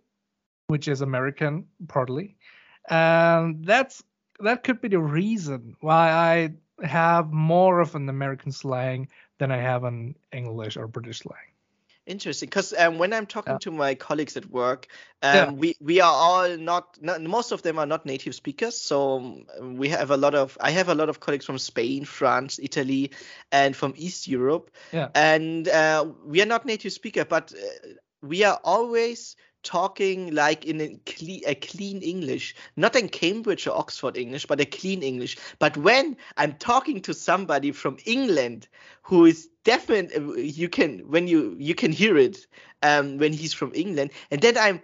which 0.68 0.86
is 0.86 1.00
American 1.00 1.66
partly, 1.88 2.36
and 2.88 3.64
that's 3.64 4.02
that 4.40 4.62
could 4.62 4.80
be 4.80 4.88
the 4.88 5.00
reason 5.00 5.76
why 5.80 6.10
I 6.10 6.86
have 6.86 7.32
more 7.32 7.80
of 7.80 7.94
an 7.94 8.08
American 8.08 8.52
slang 8.52 9.08
than 9.38 9.50
I 9.50 9.58
have 9.58 9.84
an 9.84 10.14
English 10.32 10.76
or 10.76 10.86
British 10.86 11.20
slang. 11.20 11.45
Interesting, 12.06 12.46
because 12.48 12.72
um, 12.72 12.98
when 12.98 13.12
I'm 13.12 13.26
talking 13.26 13.54
Yeah. 13.54 13.58
to 13.58 13.70
my 13.72 13.96
colleagues 13.96 14.36
at 14.36 14.48
work, 14.48 14.86
um, 15.22 15.34
Yeah. 15.34 15.50
we 15.50 15.74
we 15.80 16.00
are 16.00 16.12
all 16.12 16.56
not, 16.56 16.96
not 17.02 17.20
most 17.20 17.50
of 17.50 17.62
them 17.62 17.80
are 17.80 17.86
not 17.86 18.06
native 18.06 18.32
speakers. 18.34 18.78
So 18.78 19.44
um, 19.58 19.76
we 19.76 19.88
have 19.88 20.12
a 20.12 20.16
lot 20.16 20.36
of 20.36 20.56
I 20.60 20.70
have 20.70 20.88
a 20.88 20.94
lot 20.94 21.08
of 21.08 21.18
colleagues 21.18 21.44
from 21.44 21.58
Spain, 21.58 22.04
France, 22.04 22.60
Italy, 22.62 23.10
and 23.50 23.74
from 23.74 23.92
East 23.96 24.28
Europe. 24.28 24.70
Yeah. 24.92 25.08
And 25.16 25.66
uh, 25.66 26.06
we 26.24 26.40
are 26.42 26.46
not 26.46 26.64
native 26.64 26.92
speaker, 26.92 27.24
but 27.24 27.52
uh, 27.52 27.88
we 28.22 28.44
are 28.44 28.60
always 28.62 29.34
talking 29.66 30.32
like 30.32 30.64
in 30.64 30.80
a 30.80 30.96
clean, 31.06 31.42
a 31.46 31.54
clean 31.56 32.00
English, 32.00 32.54
not 32.76 32.94
in 32.94 33.08
Cambridge 33.08 33.66
or 33.66 33.76
Oxford 33.76 34.16
English, 34.16 34.46
but 34.46 34.60
a 34.60 34.64
clean 34.64 35.02
English. 35.02 35.36
But 35.58 35.76
when 35.76 36.16
I'm 36.36 36.54
talking 36.54 37.02
to 37.02 37.12
somebody 37.12 37.72
from 37.72 37.98
England 38.06 38.68
who 39.02 39.26
is 39.26 39.48
definitely 39.64 40.48
you 40.48 40.68
can 40.68 41.00
when 41.10 41.26
you 41.26 41.56
you 41.58 41.74
can 41.74 41.92
hear 41.92 42.16
it 42.16 42.46
um, 42.82 43.18
when 43.18 43.32
he's 43.32 43.52
from 43.52 43.72
England, 43.74 44.10
and 44.30 44.40
then 44.40 44.56
I'm 44.56 44.80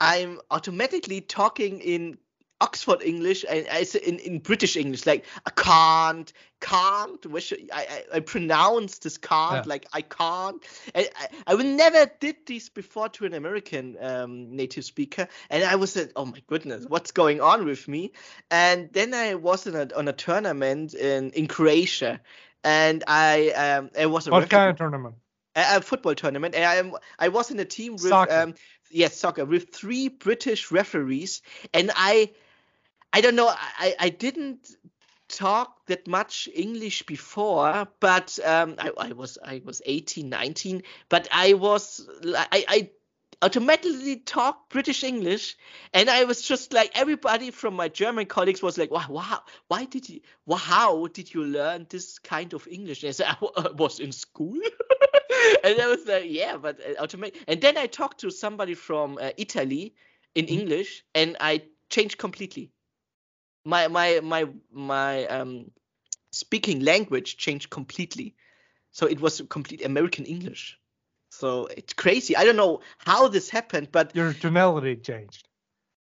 I'm 0.00 0.40
automatically 0.50 1.22
talking 1.22 1.80
in 1.80 2.18
Oxford 2.60 3.02
English 3.02 3.44
and 3.48 3.66
I 3.70 3.82
say 3.82 4.00
in, 4.00 4.18
in 4.20 4.38
British 4.38 4.76
English 4.76 5.04
like 5.04 5.24
I 5.44 5.50
can't 5.50 6.32
can't 6.60 7.24
wish 7.26 7.52
I, 7.52 7.56
I, 7.72 8.04
I 8.14 8.20
pronounce 8.20 8.98
this 8.98 9.18
can't 9.18 9.66
Yeah. 9.66 9.70
like 9.70 9.86
I 9.92 10.00
can't 10.00 10.62
I, 10.94 11.08
I, 11.16 11.28
I 11.48 11.54
would 11.54 11.66
never 11.66 12.10
did 12.18 12.36
this 12.46 12.68
before 12.70 13.10
to 13.10 13.26
an 13.26 13.34
American 13.34 13.96
um, 14.00 14.56
native 14.56 14.84
speaker 14.84 15.28
and 15.50 15.64
I 15.64 15.76
was 15.76 15.96
like 15.96 16.12
oh 16.16 16.24
my 16.24 16.42
goodness 16.46 16.86
what's 16.88 17.12
going 17.12 17.40
on 17.42 17.66
with 17.66 17.86
me 17.88 18.12
and 18.50 18.90
then 18.92 19.12
I 19.12 19.34
was 19.34 19.66
in 19.66 19.74
a, 19.76 19.88
on 19.94 20.08
a 20.08 20.12
tournament 20.14 20.94
in, 20.94 21.30
in 21.32 21.48
Croatia 21.48 22.20
and 22.64 23.04
I 23.06 23.50
um 23.50 23.90
I 23.98 24.06
was 24.06 24.26
a 24.26 24.30
What 24.30 24.48
kind 24.48 24.70
of 24.70 24.76
tournament? 24.78 25.14
a, 25.54 25.76
a 25.76 25.80
football 25.80 26.14
tournament. 26.14 26.54
And 26.54 26.64
I 26.64 26.76
am 26.76 26.92
I 27.18 27.28
was 27.28 27.50
in 27.50 27.58
a 27.60 27.64
team 27.64 27.92
with 27.92 28.02
Soccer. 28.02 28.42
um 28.42 28.54
yes 28.90 29.16
soccer 29.16 29.44
with 29.44 29.74
three 29.74 30.08
British 30.08 30.70
referees, 30.70 31.42
and 31.74 31.90
I 31.94 32.30
I 33.16 33.20
don't 33.22 33.36
know 33.36 33.48
I 33.48 33.94
I 34.06 34.08
didn't 34.10 34.76
talk 35.28 35.86
that 35.86 36.06
much 36.06 36.48
English 36.54 37.02
before, 37.06 37.88
but 38.00 38.38
um 38.44 38.74
I, 38.78 38.90
I 39.08 39.12
was 39.12 39.38
I 39.44 39.62
was 39.64 39.82
18, 39.86 40.28
19, 40.28 40.82
but 41.08 41.28
I 41.32 41.54
was 41.54 42.06
I 42.34 42.64
I 42.76 42.90
automatically 43.42 44.16
talk 44.16 44.68
British 44.70 45.02
English, 45.04 45.56
and 45.94 46.10
I 46.10 46.24
was 46.24 46.42
just 46.42 46.72
like 46.72 46.90
everybody 46.94 47.50
from 47.50 47.74
my 47.74 47.88
German 47.88 48.26
colleagues 48.26 48.62
was 48.62 48.78
like, 48.78 48.90
wow, 48.90 49.06
wow, 49.08 49.40
why 49.68 49.84
did 49.84 50.08
you, 50.08 50.20
wow, 50.46 50.56
how 50.56 51.06
did 51.08 51.32
you 51.34 51.44
learn 51.44 51.86
this 51.90 52.18
kind 52.18 52.52
of 52.54 52.66
English? 52.68 53.02
And 53.02 53.08
I 53.10 53.12
said, 53.12 53.28
I 53.56 53.70
was 53.76 54.00
in 54.00 54.12
school, 54.12 54.54
and 55.64 55.80
I 55.80 55.86
was 55.86 56.06
like, 56.06 56.24
yeah, 56.26 56.56
but 56.56 56.80
uh, 56.80 57.02
automatic. 57.02 57.42
And 57.48 57.60
then 57.60 57.76
I 57.78 57.86
talked 57.86 58.20
to 58.20 58.30
somebody 58.30 58.74
from 58.74 59.18
uh, 59.20 59.30
Italy 59.36 59.94
in 60.34 60.46
Mhm. 60.46 60.50
English, 60.60 61.04
and 61.14 61.36
I 61.40 61.62
changed 61.90 62.18
completely. 62.18 62.72
My 63.66 63.88
my 63.88 64.20
my 64.20 64.48
my 64.72 65.26
um 65.26 65.70
speaking 66.30 66.80
language 66.80 67.36
changed 67.36 67.68
completely, 67.68 68.34
so 68.92 69.06
it 69.06 69.20
was 69.20 69.42
complete 69.48 69.84
American 69.84 70.24
English. 70.24 70.78
So 71.30 71.66
it's 71.66 71.92
crazy. 71.92 72.36
I 72.36 72.44
don't 72.44 72.56
know 72.56 72.80
how 72.98 73.28
this 73.28 73.50
happened, 73.50 73.88
but 73.92 74.14
Your 74.14 74.32
tonality 74.32 74.96
changed. 74.96 75.48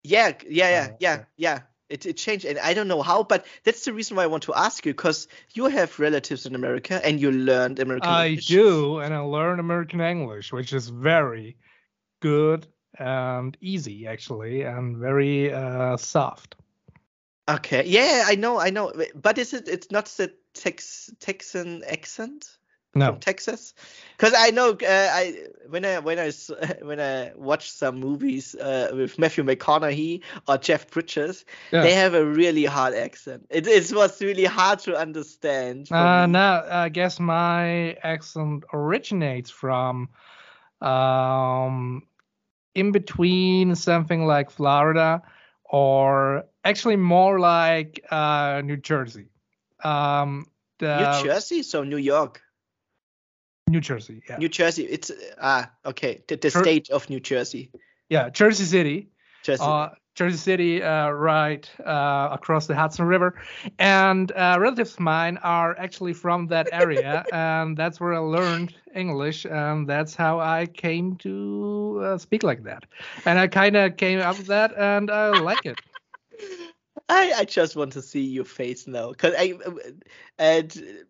yeah, 0.03 0.33
yeah, 0.49 0.71
yeah, 0.71 0.89
Oh, 0.91 0.97
yeah, 1.01 1.15
okay. 1.15 1.25
yeah. 1.37 1.61
It, 1.89 2.07
it 2.07 2.17
changed, 2.17 2.45
and 2.45 2.57
I 2.61 2.73
don't 2.73 2.87
know 2.87 3.03
how, 3.03 3.25
but 3.25 3.45
that's 3.65 3.85
the 3.85 3.93
reason 3.93 4.17
why 4.17 4.23
I 4.23 4.29
want 4.29 4.45
to 4.45 4.55
ask 4.55 4.87
you, 4.87 4.93
because 4.95 5.27
you 5.55 5.67
have 5.67 5.99
relatives 5.99 6.47
in 6.47 6.55
America 6.55 7.01
and 7.05 7.21
you 7.21 7.33
learned 7.33 7.81
American 7.81 8.15
I 8.15 8.29
English. 8.29 8.47
do, 8.47 9.01
and 9.01 9.13
I 9.13 9.19
learn 9.19 9.59
American 9.59 10.01
English, 10.01 10.53
which 10.53 10.73
is 10.73 10.89
very 10.89 11.57
good 12.21 12.69
and 12.97 13.57
easy, 13.61 14.07
actually, 14.07 14.63
and 14.63 14.97
very 14.97 15.53
uh, 15.53 15.97
soft. 15.97 16.55
Okay, 17.51 17.85
yeah, 17.87 18.25
I 18.27 18.37
know, 18.37 18.61
I 18.61 18.71
know, 18.71 18.93
but 19.15 19.39
is 19.39 19.55
it? 19.55 19.67
It's 19.69 19.91
not 19.91 20.07
the 20.07 20.33
Tex 20.55 21.11
Texan 21.19 21.83
accent 21.85 22.59
No, 22.95 23.07
from 23.07 23.19
Texas, 23.19 23.75
because 24.17 24.35
I 24.37 24.51
know 24.51 24.71
uh, 24.71 24.77
I 25.13 25.47
when 25.69 25.85
I 25.85 25.99
when 25.99 26.19
I 26.19 26.31
when 26.83 27.01
I 27.01 27.33
watch 27.35 27.71
some 27.73 27.99
movies 27.99 28.55
uh, 28.55 28.91
with 28.95 29.19
Matthew 29.19 29.43
McConaughey 29.45 30.23
or 30.47 30.59
Jeff 30.59 30.91
Bridges, 30.91 31.45
Yeah. 31.73 31.83
they 31.83 31.93
have 31.95 32.15
a 32.15 32.25
really 32.25 32.65
hard 32.67 32.95
accent. 32.95 33.47
It, 33.51 33.67
it 33.67 33.93
was 33.93 34.21
really 34.21 34.45
hard 34.45 34.79
to 34.81 34.97
understand. 34.97 35.91
Uh, 35.91 36.27
me. 36.27 36.33
no, 36.33 36.63
I 36.71 36.89
guess 36.89 37.19
my 37.19 37.95
accent 38.03 38.65
originates 38.73 39.51
from 39.51 40.09
um, 40.81 42.03
in 42.75 42.93
between 42.93 43.75
something 43.75 44.25
like 44.27 44.51
Florida 44.51 45.23
or 45.71 46.45
actually 46.65 46.97
more 46.97 47.39
like 47.39 48.05
uh, 48.11 48.61
New 48.65 48.77
Jersey. 48.77 49.27
Um, 49.83 50.47
the, 50.79 51.23
New 51.23 51.29
Jersey, 51.29 51.63
so 51.63 51.85
New 51.85 51.97
York, 51.97 52.43
New 53.69 53.81
Jersey, 53.81 54.23
yeah. 54.29 54.37
New 54.37 54.49
Jersey. 54.49 54.85
It's 54.85 55.11
ah 55.41 55.71
okay, 55.87 56.23
the, 56.29 56.37
the 56.37 56.51
Jer- 56.51 56.63
state 56.63 56.91
of 56.91 57.09
New 57.09 57.21
Jersey. 57.21 57.71
yeah, 58.09 58.29
Jersey 58.29 58.65
City. 58.65 59.09
Jersey. 59.43 59.63
uh, 59.65 59.91
Jersey 60.21 60.37
City, 60.37 60.83
uh, 60.83 61.09
right 61.09 61.71
uh, 61.87 62.29
across 62.31 62.67
the 62.67 62.75
Hudson 62.75 63.07
River, 63.07 63.41
and 63.79 64.31
uh, 64.33 64.59
relatives 64.61 64.93
of 64.93 65.01
mine 65.01 65.39
are 65.39 65.75
actually 65.79 66.13
from 66.13 66.47
that 66.49 66.69
area, 66.73 67.27
and 67.33 67.75
that's 67.75 67.99
where 68.03 68.13
I 68.13 68.19
learned 68.19 68.75
English, 68.95 69.47
and 69.47 69.89
that's 69.89 70.15
how 70.15 70.39
I 70.39 70.67
came 70.67 71.17
to 71.25 72.03
uh, 72.05 72.19
speak 72.19 72.43
like 72.43 72.65
that, 72.65 72.85
and 73.25 73.39
I 73.39 73.47
kind 73.47 73.77
of 73.77 73.97
came 73.97 74.21
up 74.21 74.37
with 74.37 74.49
that, 74.49 74.77
and 74.77 75.11
I 75.11 75.31
like 75.31 75.65
it. 75.65 75.79
I, 77.09 77.33
I 77.39 77.45
just 77.47 77.75
want 77.75 77.93
to 77.95 78.03
see 78.03 78.21
your 78.21 78.45
face 78.45 78.87
now, 78.87 79.15
cause 79.15 79.33
I 79.39 79.55
and 80.39 81.07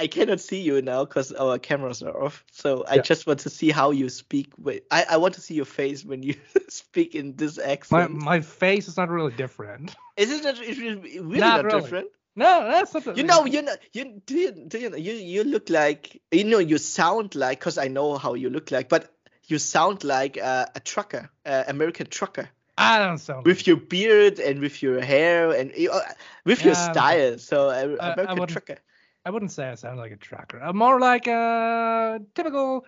I 0.00 0.06
cannot 0.08 0.40
see 0.40 0.60
you 0.62 0.80
now 0.82 1.04
because 1.04 1.32
our 1.32 1.58
cameras 1.58 2.02
are 2.02 2.22
off. 2.24 2.44
So 2.52 2.84
I 2.88 2.96
Yeah. 2.96 3.02
just 3.02 3.26
want 3.26 3.40
to 3.40 3.50
see 3.50 3.70
how 3.70 3.90
you 3.92 4.08
speak. 4.08 4.48
With, 4.58 4.82
I 4.90 5.04
I 5.10 5.16
want 5.18 5.34
to 5.34 5.40
see 5.40 5.54
your 5.54 5.66
face 5.66 6.04
when 6.04 6.22
you 6.22 6.34
speak 6.68 7.14
in 7.14 7.36
this 7.36 7.58
accent. 7.58 8.12
my 8.12 8.36
my 8.36 8.40
face 8.40 8.88
is 8.88 8.96
not 8.96 9.08
really 9.10 9.32
different. 9.36 9.94
Is 10.16 10.30
it 10.30 10.42
not, 10.44 10.60
is 10.62 10.78
it 10.78 10.82
really 11.22 11.40
Not 11.40 11.62
not, 11.62 11.64
really. 11.64 11.80
different? 11.82 12.08
No, 12.36 12.50
that's 12.70 12.94
not. 12.94 13.16
You 13.16 13.24
know, 13.24 13.44
you 13.44 13.62
know, 13.62 13.74
you 13.92 14.22
do 14.26 14.34
you, 14.38 14.50
do 14.52 14.78
you 14.78 14.90
know 14.90 14.96
you 14.96 15.12
you 15.12 15.44
look 15.44 15.68
like 15.68 16.22
you 16.32 16.44
know 16.44 16.58
you 16.60 16.78
sound 16.78 17.34
like 17.34 17.58
because 17.60 17.76
I 17.86 17.88
know 17.88 18.18
how 18.18 18.34
you 18.34 18.50
look 18.50 18.70
like, 18.70 18.88
but 18.88 19.02
you 19.50 19.58
sound 19.58 20.04
like 20.04 20.38
uh, 20.38 20.66
a 20.74 20.80
trucker, 20.80 21.28
uh, 21.44 21.64
American 21.66 22.06
trucker, 22.06 22.48
I 22.78 22.98
don't 23.00 23.18
sound. 23.18 23.44
with 23.46 23.66
your 23.66 23.76
beard 23.76 24.38
and 24.38 24.60
with 24.60 24.80
your 24.82 25.00
hair 25.02 25.50
and 25.50 25.72
uh, 25.72 26.00
with 26.44 26.64
your 26.64 26.74
Yeah, 26.74 26.92
style. 26.92 27.38
So 27.38 27.68
uh, 27.68 27.72
I 28.00 28.12
American 28.12 28.38
wouldn't- 28.38 28.50
trucker. 28.50 28.78
I 29.24 29.30
wouldn't 29.30 29.52
say 29.52 29.68
I 29.68 29.74
sound 29.74 29.98
like 29.98 30.12
a 30.12 30.16
trucker. 30.16 30.58
I'm 30.58 30.76
more 30.76 30.98
like 30.98 31.26
a 31.26 32.20
typical 32.34 32.86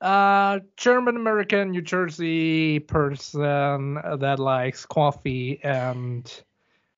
uh, 0.00 0.60
German 0.76 1.16
American 1.16 1.70
New 1.70 1.82
Jersey 1.82 2.78
person 2.80 3.94
that 3.94 4.38
likes 4.38 4.86
coffee 4.86 5.60
and 5.62 6.42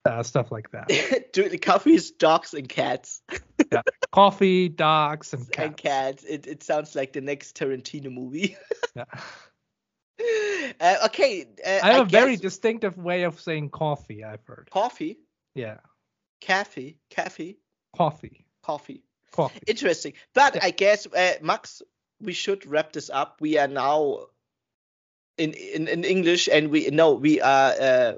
uh, 0.05 0.23
stuff 0.23 0.52
like 0.52 0.70
that. 0.73 0.89
Do 1.32 1.48
the 1.48 1.59
coffees, 1.59 2.11
dogs, 2.11 2.55
and 2.55 2.69
cats. 2.69 3.23
yeah. 3.73 3.82
coffee, 4.12 4.69
dogs, 4.69 5.32
and 5.32 5.51
cats. 5.51 5.66
And 5.66 5.77
cats. 5.77 6.24
It 6.24 6.47
it 6.47 6.62
sounds 6.62 6.94
like 6.94 7.12
the 7.12 7.20
next 7.20 7.56
Tarantino 7.56 8.12
movie. 8.12 8.56
Yeah. 8.97 9.06
uh, 10.81 11.06
okay. 11.06 11.44
Uh, 11.66 11.81
I 11.82 11.94
have 11.94 12.06
a 12.06 12.09
very 12.09 12.36
distinctive 12.36 12.97
way 12.97 13.24
of 13.24 13.40
saying 13.40 13.70
coffee. 13.70 14.23
I've 14.23 14.44
heard. 14.47 14.69
coffee, 14.70 15.19
Yeah, 15.56 15.78
coffee, 16.40 16.98
coffee, 17.12 17.59
coffee, 17.97 18.43
coffee. 18.64 19.02
coffee. 19.32 19.60
Interesting. 19.66 20.14
But 20.32 20.56
Yeah. 20.56 20.64
I 20.64 20.70
guess, 20.70 21.06
uh, 21.06 21.34
Max, 21.42 21.82
we 22.20 22.32
should 22.32 22.66
wrap 22.66 22.92
this 22.92 23.10
up. 23.10 23.40
We 23.40 23.58
are 23.58 23.68
now 23.68 24.26
in 25.36 25.52
in, 25.52 25.88
in 25.88 26.04
English, 26.04 26.48
and 26.48 26.70
we 26.70 26.88
no, 26.90 27.14
we 27.14 27.40
are 27.40 27.72
uh, 27.88 28.12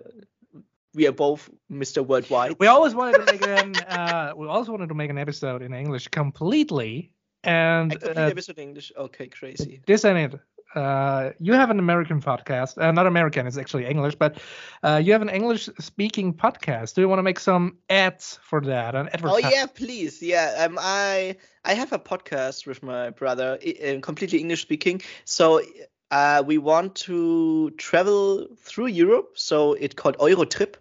we 0.95 1.07
are 1.07 1.13
both 1.13 1.51
Mr. 1.71 2.05
Worldwide. 2.07 2.57
We 2.59 2.67
always 2.67 2.95
wanted 2.95 3.27
to 3.27 3.33
make 3.33 3.47
an 3.47 3.77
uh, 3.99 4.33
we 4.37 4.47
always 4.47 4.69
wanted 4.69 4.89
to 4.89 4.95
make 4.95 5.11
an 5.11 5.19
episode 5.19 5.63
in 5.63 5.73
English 5.75 6.09
completely, 6.09 7.13
and 7.45 7.93
I 7.93 7.97
complete 7.97 8.19
uh, 8.19 8.37
episode 8.37 8.59
English. 8.59 8.93
Okay, 8.97 9.29
crazy. 9.29 9.81
this 9.87 10.05
ain't 10.05 10.35
it. 10.35 10.41
Uh, 10.77 11.33
you 11.41 11.55
have 11.55 11.71
an 11.71 11.79
American 11.79 12.21
podcast, 12.21 12.77
uh, 12.77 12.93
not 12.93 13.07
American, 13.07 13.47
it's 13.47 13.57
actually 13.57 13.87
English, 13.87 14.15
but 14.15 14.39
uh, 14.83 15.01
you 15.03 15.13
have 15.13 15.23
an 15.23 15.31
English-speaking 15.31 16.35
podcast. 16.35 16.95
Do 16.95 17.01
you 17.01 17.09
want 17.09 17.19
to 17.19 17.23
make 17.23 17.41
some 17.41 17.79
ads 17.89 18.39
for 18.43 18.61
that? 18.61 18.95
An 18.95 19.09
Oh 19.25 19.39
yeah, 19.39 19.65
please. 19.67 20.21
Yeah, 20.21 20.67
um, 20.67 20.79
I 20.79 21.37
I 21.65 21.75
have 21.75 21.93
a 21.95 21.99
podcast 21.99 22.67
with 22.67 22.83
my 22.83 23.11
brother, 23.11 23.59
uh, 23.59 24.01
completely 24.03 24.39
English 24.41 24.61
speaking. 24.61 25.01
So 25.25 25.63
uh, 26.11 26.43
we 26.47 26.59
want 26.59 26.95
to 27.07 27.71
travel 27.79 28.47
through 28.59 28.89
Europe. 28.89 29.33
So 29.37 29.73
it's 29.73 29.95
called 29.95 30.19
Eurotrip, 30.19 30.75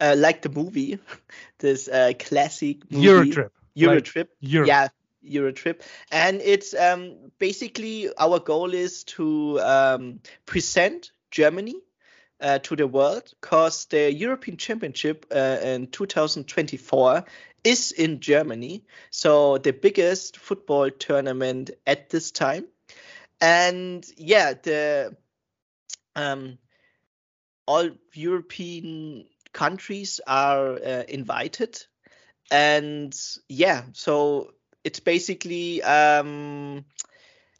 uh, 0.00 0.14
like 0.18 0.42
the 0.42 0.48
movie, 0.48 0.98
this 1.58 1.88
uh, 1.88 2.12
classic 2.18 2.90
movie, 2.90 3.06
Eurotrip. 3.06 3.50
Eurotrip. 3.76 4.28
Europe. 4.40 4.68
Yeah, 4.68 4.88
Eurotrip, 5.24 5.82
and 6.10 6.40
it's 6.40 6.74
um 6.74 7.30
basically 7.38 8.08
our 8.16 8.38
goal 8.38 8.74
is 8.74 9.04
to 9.04 9.60
um, 9.60 10.20
present 10.46 11.10
Germany 11.30 11.74
uh, 12.40 12.58
to 12.60 12.76
the 12.76 12.86
world 12.86 13.32
because 13.40 13.86
the 13.86 14.12
European 14.12 14.56
Championship 14.56 15.26
uh, 15.34 15.58
in 15.62 15.86
2024 15.88 17.24
is 17.64 17.92
in 17.92 18.20
Germany, 18.20 18.84
so 19.10 19.58
the 19.58 19.72
biggest 19.72 20.36
football 20.36 20.90
tournament 20.90 21.70
at 21.86 22.10
this 22.10 22.30
time, 22.30 22.66
and 23.40 24.06
yeah, 24.16 24.54
the 24.62 25.16
um 26.14 26.58
all 27.66 27.90
European 28.12 29.26
countries 29.52 30.20
are 30.26 30.74
uh, 30.74 31.02
invited, 31.08 31.84
and 32.50 33.18
yeah, 33.48 33.82
so 33.92 34.52
it's 34.86 35.00
basically 35.00 35.82
um 35.82 36.84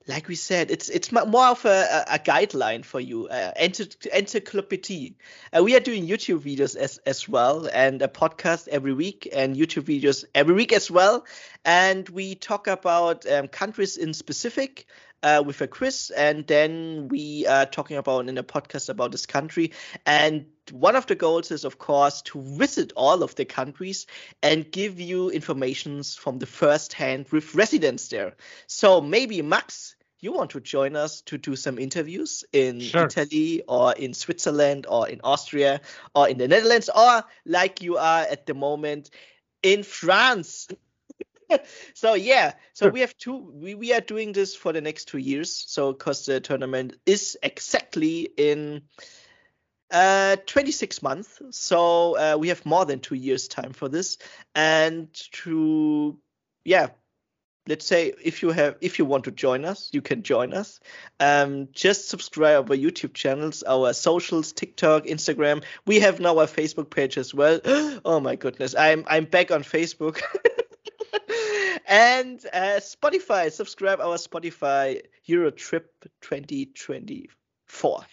like 0.08 0.28
we 0.28 0.36
said 0.36 0.70
it's 0.70 0.88
it's 0.88 1.10
more 1.12 1.46
of 1.46 1.64
a, 1.64 2.04
a 2.12 2.18
guideline 2.18 2.84
for 2.84 3.00
you 3.00 3.26
uh, 3.28 3.52
ency- 3.56 3.90
encyclopedia 4.12 5.10
uh, 5.56 5.62
we 5.62 5.74
are 5.76 5.80
doing 5.80 6.06
youtube 6.06 6.38
videos 6.40 6.76
as 6.76 6.98
as 6.98 7.28
well 7.28 7.68
and 7.72 8.00
a 8.02 8.08
podcast 8.08 8.68
every 8.68 8.92
week 8.94 9.28
and 9.32 9.56
youtube 9.56 9.82
videos 9.82 10.24
every 10.34 10.54
week 10.54 10.72
as 10.72 10.90
well. 10.90 11.24
And 11.64 12.08
we 12.08 12.34
talk 12.36 12.68
about 12.68 13.26
um, 13.30 13.48
countries 13.48 13.96
in 13.96 14.14
specific 14.14 14.86
uh, 15.22 15.42
with 15.44 15.60
a 15.60 15.66
quiz. 15.66 16.10
And 16.16 16.46
then 16.46 17.08
we 17.08 17.46
are 17.46 17.66
talking 17.66 17.96
about 17.96 18.28
in 18.28 18.38
a 18.38 18.44
podcast 18.44 18.88
about 18.88 19.12
this 19.12 19.26
country. 19.26 19.72
And 20.06 20.46
one 20.72 20.96
of 20.96 21.06
the 21.06 21.14
goals 21.14 21.50
is 21.50 21.64
of 21.64 21.78
course 21.78 22.22
to 22.22 22.40
visit 22.42 22.92
all 22.96 23.22
of 23.22 23.34
the 23.34 23.44
countries 23.44 24.06
and 24.42 24.70
give 24.70 25.00
you 25.00 25.30
informations 25.30 26.14
from 26.16 26.38
the 26.38 26.46
first 26.46 26.92
hand 26.92 27.26
with 27.30 27.54
residents 27.54 28.08
there 28.08 28.34
so 28.66 29.00
maybe 29.00 29.42
max 29.42 29.94
you 30.20 30.32
want 30.32 30.50
to 30.50 30.60
join 30.60 30.96
us 30.96 31.20
to 31.22 31.38
do 31.38 31.54
some 31.56 31.78
interviews 31.78 32.44
in 32.52 32.80
Sure. 32.80 33.04
italy 33.04 33.62
or 33.68 33.92
in 33.94 34.14
switzerland 34.14 34.86
or 34.88 35.08
in 35.08 35.20
austria 35.22 35.80
or 36.14 36.28
in 36.28 36.38
the 36.38 36.48
netherlands 36.48 36.88
or 36.94 37.22
like 37.44 37.82
you 37.82 37.96
are 37.98 38.22
at 38.22 38.46
the 38.46 38.54
moment 38.54 39.10
in 39.62 39.82
france 39.82 40.68
so 41.94 42.14
yeah 42.14 42.52
so 42.72 42.86
Sure. 42.86 42.92
we 42.92 43.00
have 43.00 43.16
two 43.16 43.36
we, 43.54 43.74
we 43.74 43.92
are 43.92 44.00
doing 44.00 44.32
this 44.32 44.56
for 44.56 44.72
the 44.72 44.80
next 44.80 45.06
two 45.06 45.18
years 45.18 45.64
so 45.68 45.92
because 45.92 46.26
the 46.26 46.40
tournament 46.40 46.96
is 47.06 47.38
exactly 47.42 48.28
in 48.36 48.82
uh 49.90 50.36
26 50.46 51.02
months. 51.02 51.40
So 51.50 52.16
uh, 52.16 52.36
we 52.38 52.48
have 52.48 52.64
more 52.66 52.84
than 52.84 53.00
two 53.00 53.14
years 53.14 53.48
time 53.48 53.72
for 53.72 53.88
this. 53.88 54.18
And 54.54 55.12
to 55.44 56.18
yeah 56.64 56.88
let's 57.68 57.84
say 57.84 58.12
if 58.22 58.42
you 58.42 58.50
have 58.50 58.76
if 58.80 58.98
you 58.98 59.04
want 59.04 59.24
to 59.24 59.30
join 59.30 59.64
us 59.64 59.90
you 59.92 60.02
can 60.02 60.22
join 60.22 60.52
us. 60.52 60.80
Um 61.20 61.68
just 61.72 62.08
subscribe 62.08 62.70
our 62.70 62.76
youtube 62.76 63.14
channels 63.14 63.62
our 63.62 63.92
socials 63.92 64.52
tiktok 64.52 65.04
instagram. 65.04 65.64
We 65.86 66.00
have 66.00 66.20
now 66.20 66.38
a 66.40 66.46
facebook 66.46 66.90
page 66.90 67.18
as 67.18 67.34
well. 67.34 67.60
Oh 68.04 68.20
my 68.20 68.36
goodness. 68.36 68.74
I'm 68.74 69.04
i'm 69.06 69.24
back 69.24 69.50
on 69.50 69.62
facebook. 69.62 70.22
And 71.88 72.44
uh, 72.52 72.80
spotify. 72.80 73.52
Subscribe 73.52 74.00
our 74.00 74.16
spotify 74.16 75.02
eurotrip 75.28 75.84
2024 76.20 77.45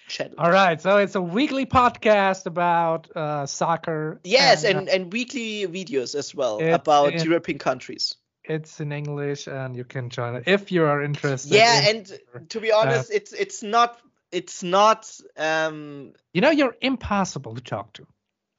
channel 0.08 0.36
All 0.38 0.52
right, 0.52 0.82
so 0.82 0.98
it's 0.98 1.16
a 1.16 1.22
weekly 1.22 1.66
podcast 1.66 2.46
about 2.46 3.10
uh, 3.16 3.46
soccer. 3.46 4.20
yes 4.24 4.64
uh, 4.66 4.70
and 4.70 4.90
and 4.90 5.14
weekly 5.14 5.66
videos 5.68 6.16
as 6.16 6.36
well 6.36 6.60
It- 6.60 6.72
about 6.72 7.14
it- 7.14 7.24
european 7.26 7.58
countries 7.60 8.16
it's 8.46 8.82
in 8.82 8.92
English, 8.92 9.48
and 9.48 9.74
you 9.74 9.86
can 9.86 10.10
join 10.10 10.36
it 10.36 10.44
if 10.48 10.70
you 10.72 10.84
are 10.84 11.02
interested. 11.02 11.54
yeah 11.56 11.90
in- 11.90 12.06
and 12.34 12.50
to 12.50 12.60
be 12.60 12.72
honest 12.74 13.10
it's 13.12 13.32
it's 13.32 13.64
not 13.64 13.98
it's 14.32 14.64
not 14.64 15.10
um 15.38 16.12
you 16.34 16.42
know 16.42 16.52
you're 16.52 16.76
impossible 16.82 17.56
to 17.56 17.62
talk 17.62 17.94
to. 17.94 18.06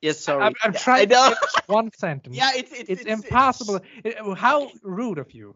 yes 0.01 0.21
sorry 0.21 0.43
I'm, 0.45 0.55
I'm 0.63 0.73
trying 0.73 1.09
to 1.11 1.37
one 1.67 1.91
sentence. 1.93 2.37
yeah 2.41 2.53
it's 2.57 2.73
it's, 2.73 2.89
it's, 2.91 3.05
impossible. 3.05 3.81
It- 4.05 4.17
how 4.39 4.71
rude 4.83 5.19
of 5.19 5.33
you. 5.35 5.55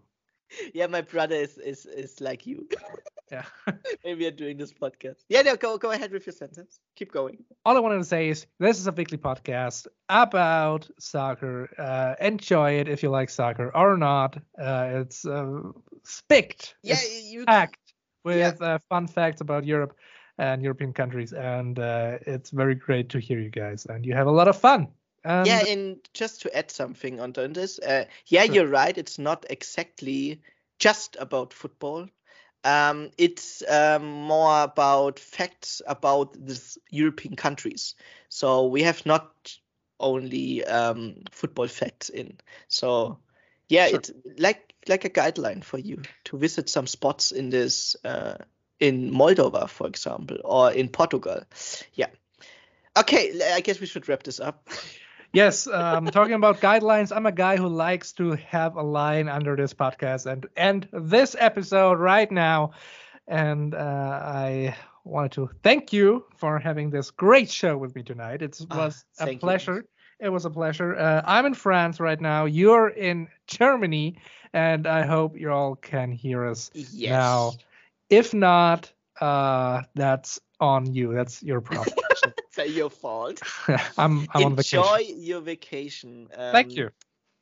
yeah 0.74 0.86
my 0.86 1.00
brother 1.00 1.36
is 1.36 1.58
is 1.58 1.86
is 1.86 2.20
like 2.20 2.46
you 2.46 2.66
Yeah. 3.30 3.44
maybe 4.04 4.22
you're 4.22 4.30
doing 4.30 4.56
this 4.56 4.72
podcast 4.72 5.24
yeah 5.28 5.42
no 5.42 5.54
go 5.54 5.76
go 5.76 5.90
ahead 5.90 6.12
with 6.12 6.24
your 6.26 6.32
sentence 6.32 6.80
keep 6.96 7.12
going 7.12 7.44
All 7.66 7.76
I 7.76 7.80
wanted 7.80 7.98
to 7.98 8.04
say 8.04 8.30
is 8.30 8.46
this 8.58 8.78
is 8.78 8.86
a 8.86 8.92
weekly 8.92 9.18
podcast 9.18 9.86
about 10.08 10.88
soccer. 10.98 11.68
Uh, 11.78 12.14
enjoy 12.24 12.78
it 12.80 12.88
if 12.88 13.02
you 13.02 13.10
like 13.10 13.28
soccer 13.28 13.70
or 13.76 13.98
not. 13.98 14.36
Uh, 14.58 14.88
it's 15.02 15.26
uh, 15.26 15.60
spicked. 16.04 16.74
yeah 16.82 16.94
It's 16.94 17.24
you 17.24 17.44
packed 17.44 17.92
with 18.24 18.62
uh, 18.62 18.78
fun 18.88 19.06
facts 19.06 19.40
about 19.42 19.64
Europe 19.64 19.94
and 20.38 20.62
European 20.62 20.92
countries, 20.94 21.32
and 21.32 21.78
uh, 21.78 22.18
it's 22.26 22.50
very 22.50 22.74
great 22.74 23.10
to 23.10 23.18
hear 23.18 23.38
you 23.40 23.50
guys. 23.50 23.86
And 23.86 24.06
you 24.06 24.14
have 24.14 24.26
a 24.26 24.32
lot 24.32 24.48
of 24.48 24.56
fun. 24.56 24.88
And 25.28 25.46
yeah 25.46 25.64
and 25.68 25.98
just 26.14 26.42
to 26.42 26.56
add 26.56 26.70
something 26.70 27.20
onto 27.20 27.46
this 27.48 27.78
uh, 27.78 28.04
yeah 28.26 28.44
Sure. 28.44 28.54
you're 28.54 28.66
right 28.66 28.96
it's 28.98 29.18
not 29.18 29.46
exactly 29.50 30.40
just 30.78 31.16
about 31.18 31.52
football. 31.52 32.08
Um, 32.64 33.10
it's 33.18 33.62
um, 33.68 34.04
more 34.04 34.62
about 34.62 35.18
facts 35.18 35.80
about 35.86 36.32
the 36.32 36.60
european 36.90 37.36
countries. 37.36 37.94
So 38.28 38.66
we 38.66 38.82
have 38.82 39.06
not 39.06 39.56
only 40.00 40.64
um, 40.64 41.22
football 41.30 41.68
facts 41.68 42.08
in. 42.08 42.38
So 42.68 43.18
yeah 43.68 43.86
Sure. 43.88 43.98
it's 43.98 44.10
like 44.38 44.74
like 44.88 45.04
a 45.04 45.10
guideline 45.10 45.62
for 45.62 45.78
you 45.78 46.02
to 46.24 46.38
visit 46.38 46.68
some 46.68 46.86
spots 46.86 47.32
in 47.32 47.50
this 47.50 47.96
uh, 48.04 48.36
in 48.80 49.10
moldova 49.12 49.68
for 49.68 49.86
example 49.86 50.38
or 50.44 50.72
in 50.72 50.88
portugal. 50.88 51.42
Yeah. 51.94 52.08
Okay 52.96 53.40
i 53.54 53.60
guess 53.60 53.80
we 53.80 53.86
should 53.86 54.08
wrap 54.08 54.22
this 54.24 54.40
up 54.40 54.68
Yes, 55.32 55.66
um, 55.66 56.06
talking 56.06 56.34
about 56.34 56.60
guidelines, 56.60 57.14
I'm 57.14 57.26
a 57.26 57.32
guy 57.32 57.56
who 57.56 57.68
likes 57.68 58.12
to 58.12 58.32
have 58.32 58.76
a 58.76 58.82
line 58.82 59.28
under 59.28 59.56
this 59.56 59.74
podcast 59.74 60.26
and 60.26 60.46
end 60.56 60.88
this 60.92 61.36
episode 61.38 61.98
right 61.98 62.30
now. 62.32 62.72
And 63.26 63.74
uh, 63.74 63.78
I 64.24 64.74
wanted 65.04 65.32
to 65.32 65.50
thank 65.62 65.92
you 65.92 66.24
for 66.36 66.58
having 66.58 66.88
this 66.90 67.10
great 67.10 67.50
show 67.50 67.76
with 67.76 67.94
me 67.94 68.02
tonight. 68.02 68.40
It 68.40 68.58
Ah, 68.70 68.76
was 68.84 69.04
a 69.18 69.26
thank 69.26 69.34
you. 69.34 69.40
pleasure. 69.40 69.84
It 70.18 70.30
was 70.30 70.46
a 70.46 70.50
pleasure. 70.50 70.96
Uh, 70.98 71.22
I'm 71.24 71.44
in 71.46 71.54
France 71.54 72.00
right 72.00 72.20
now. 72.20 72.46
You're 72.46 72.88
in 72.88 73.28
Germany, 73.46 74.16
and 74.54 74.86
I 74.86 75.04
hope 75.04 75.38
you 75.38 75.52
all 75.52 75.76
can 75.76 76.10
hear 76.10 76.46
us 76.46 76.70
Yes. 76.74 77.10
now. 77.10 77.52
If 78.08 78.32
not, 78.32 78.90
uh, 79.20 79.82
that's 79.94 80.40
on 80.58 80.92
you. 80.94 81.12
That's 81.14 81.42
your 81.42 81.60
problem. 81.60 81.94
Your 82.66 82.90
fault. 82.90 83.40
I'm, 83.98 84.26
I'm 84.34 84.52
Enjoy 84.52 84.98
your 85.16 85.40
vacation. 85.40 86.28
Thank 86.52 86.72
Um, 86.72 86.76
you. 86.76 86.90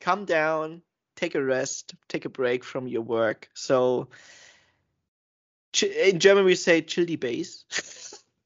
Come 0.00 0.24
down, 0.24 0.82
take 1.14 1.34
a 1.34 1.42
rest, 1.42 1.94
take 2.08 2.24
a 2.24 2.28
break 2.28 2.64
from 2.64 2.86
your 2.86 3.02
work. 3.02 3.48
So, 3.54 4.08
ch- 5.72 5.84
in 5.84 6.18
German 6.18 6.44
we 6.44 6.54
say 6.54 6.82
chill 6.82 7.06
die 7.06 7.16
base. 7.16 7.64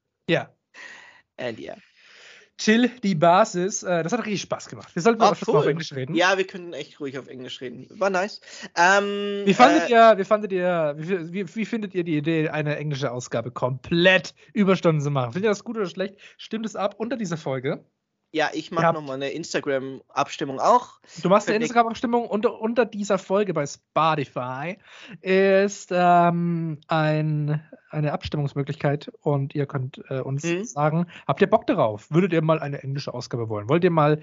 yeah. 0.29 0.47
And 1.39 1.59
yeah. 1.59 1.77
Chill 2.61 2.91
die 3.03 3.15
Basis. 3.15 3.83
Äh, 3.83 4.03
das 4.03 4.13
hat 4.13 4.21
richtig 4.21 4.43
Spaß 4.43 4.69
gemacht. 4.69 4.95
Wir 4.95 5.01
sollten 5.01 5.23
öfters 5.23 5.49
mal 5.49 5.57
auf 5.57 5.65
cool. 5.65 5.71
Englisch 5.71 5.95
reden. 5.95 6.15
Ja, 6.15 6.37
wir 6.37 6.47
können 6.47 6.75
echt 6.75 7.01
ruhig 7.01 7.19
auf 7.19 7.27
Englisch 7.27 7.59
reden. 7.63 7.87
War 7.99 8.11
nice. 8.11 8.43
Ähm, 8.77 9.43
Wie 9.47 9.55
fandet 9.55 9.89
äh, 9.89 9.93
ihr, 9.93 10.19
wie 10.19 10.25
fandet 10.25 10.53
ihr, 10.53 10.95
wie, 10.99 11.33
wie, 11.33 11.57
wie 11.57 11.65
findet 11.65 11.95
ihr 11.95 12.05
die 12.05 12.19
Idee, 12.19 12.51
eine 12.51 12.77
englische 12.77 13.11
Ausgabe 13.13 13.51
komplett 13.51 14.35
Überstunden 14.53 15.01
zu 15.01 15.11
machen? 15.11 15.33
Findet 15.33 15.49
ihr 15.49 15.53
das 15.53 15.65
gut 15.65 15.79
oder 15.79 15.87
schlecht? 15.87 16.17
Stimmt 16.37 16.67
es 16.67 16.77
ab 16.77 16.97
unter 16.99 17.17
dieser 17.17 17.39
Folge? 17.39 17.83
Ja, 18.33 18.51
ich 18.53 18.71
mache 18.71 18.93
nochmal 18.93 19.17
eine 19.17 19.31
Instagram-Abstimmung 19.31 20.61
auch. 20.61 21.01
Du 21.23 21.29
machst 21.29 21.49
eine 21.49 21.57
Instagram-Abstimmung 21.57 22.27
unter, 22.29 22.61
unter 22.61 22.87
dieser 22.87 23.19
Folge 23.19 23.53
bei 23.55 23.67
Spotify 23.67 24.79
ist 25.21 25.89
ähm, 25.93 26.79
ein, 26.87 27.61
eine 27.91 28.13
Abstimmungsmöglichkeit 28.13 29.11
und 29.23 29.55
ihr 29.57 29.67
könnt 29.67 30.01
äh, 30.11 30.21
uns 30.21 30.45
Mhm. 30.45 30.63
sagen, 30.65 31.07
habt 31.27 31.41
ihr 31.41 31.49
Bock 31.51 31.67
darauf? 31.67 32.09
Würdet 32.11 32.33
ihr 32.33 32.41
mal 32.43 32.61
eine 32.61 32.83
englische 32.85 33.13
Ausgabe 33.13 33.49
wollen? 33.49 33.69
Wollt 33.69 33.83
ihr 33.83 33.91
mal 33.91 34.23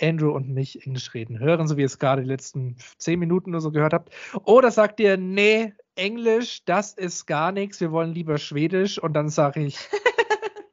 Andrew 0.00 0.30
und 0.30 0.48
mich 0.50 0.86
Englisch 0.86 1.12
reden 1.14 1.40
hören, 1.40 1.66
so 1.66 1.76
wie 1.76 1.80
ihr 1.80 1.86
es 1.86 1.98
gerade 1.98 2.22
die 2.22 2.28
letzten 2.28 2.76
zehn 2.98 3.18
Minuten 3.18 3.50
oder 3.50 3.60
so 3.60 3.72
gehört 3.72 3.92
habt? 3.92 4.10
Oder 4.44 4.70
sagt 4.70 5.00
ihr, 5.00 5.16
nee, 5.16 5.72
Englisch, 5.96 6.64
das 6.64 6.92
ist 6.92 7.26
gar 7.26 7.50
nichts, 7.50 7.80
wir 7.80 7.90
wollen 7.90 8.14
lieber 8.14 8.38
Schwedisch 8.38 9.00
und 9.02 9.14
dann 9.14 9.28
sage 9.30 9.64
ich, 9.64 9.76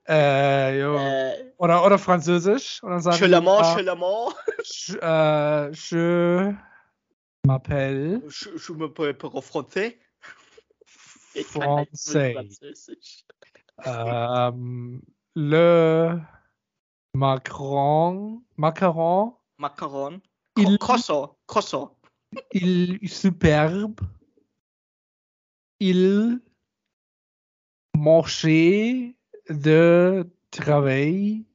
äh. 0.07 0.80
Äh, 0.82 1.53
oder, 1.57 1.86
oder 1.86 1.98
Französisch 1.98 2.84
und 2.84 2.91
dann 2.91 3.02
sage 3.02 3.15
ich, 3.15 3.22
Chelamont, 3.22 3.65
ah. 3.65 3.76
Je, 4.64 4.98
euh, 5.02 5.73
je 5.73 6.53
m'appelle 7.45 8.22
Je, 8.27 8.49
je 8.56 8.73
m'appelle 8.73 9.15
français. 9.41 9.98
Ich. 11.34 11.48
Französisch. 11.48 13.26
Ähm, 13.84 15.02
le 15.34 16.22
Macron, 17.14 18.44
Macaron, 18.56 19.38
Macaron. 19.57 20.22
Il- 20.57 20.77
Croissant. 20.77 21.38
Croissant. 21.48 21.98
il 22.52 22.99
superbe, 23.10 23.99
il 25.80 26.41
marché 27.98 29.15
de 29.49 30.26
travail, 30.51 31.45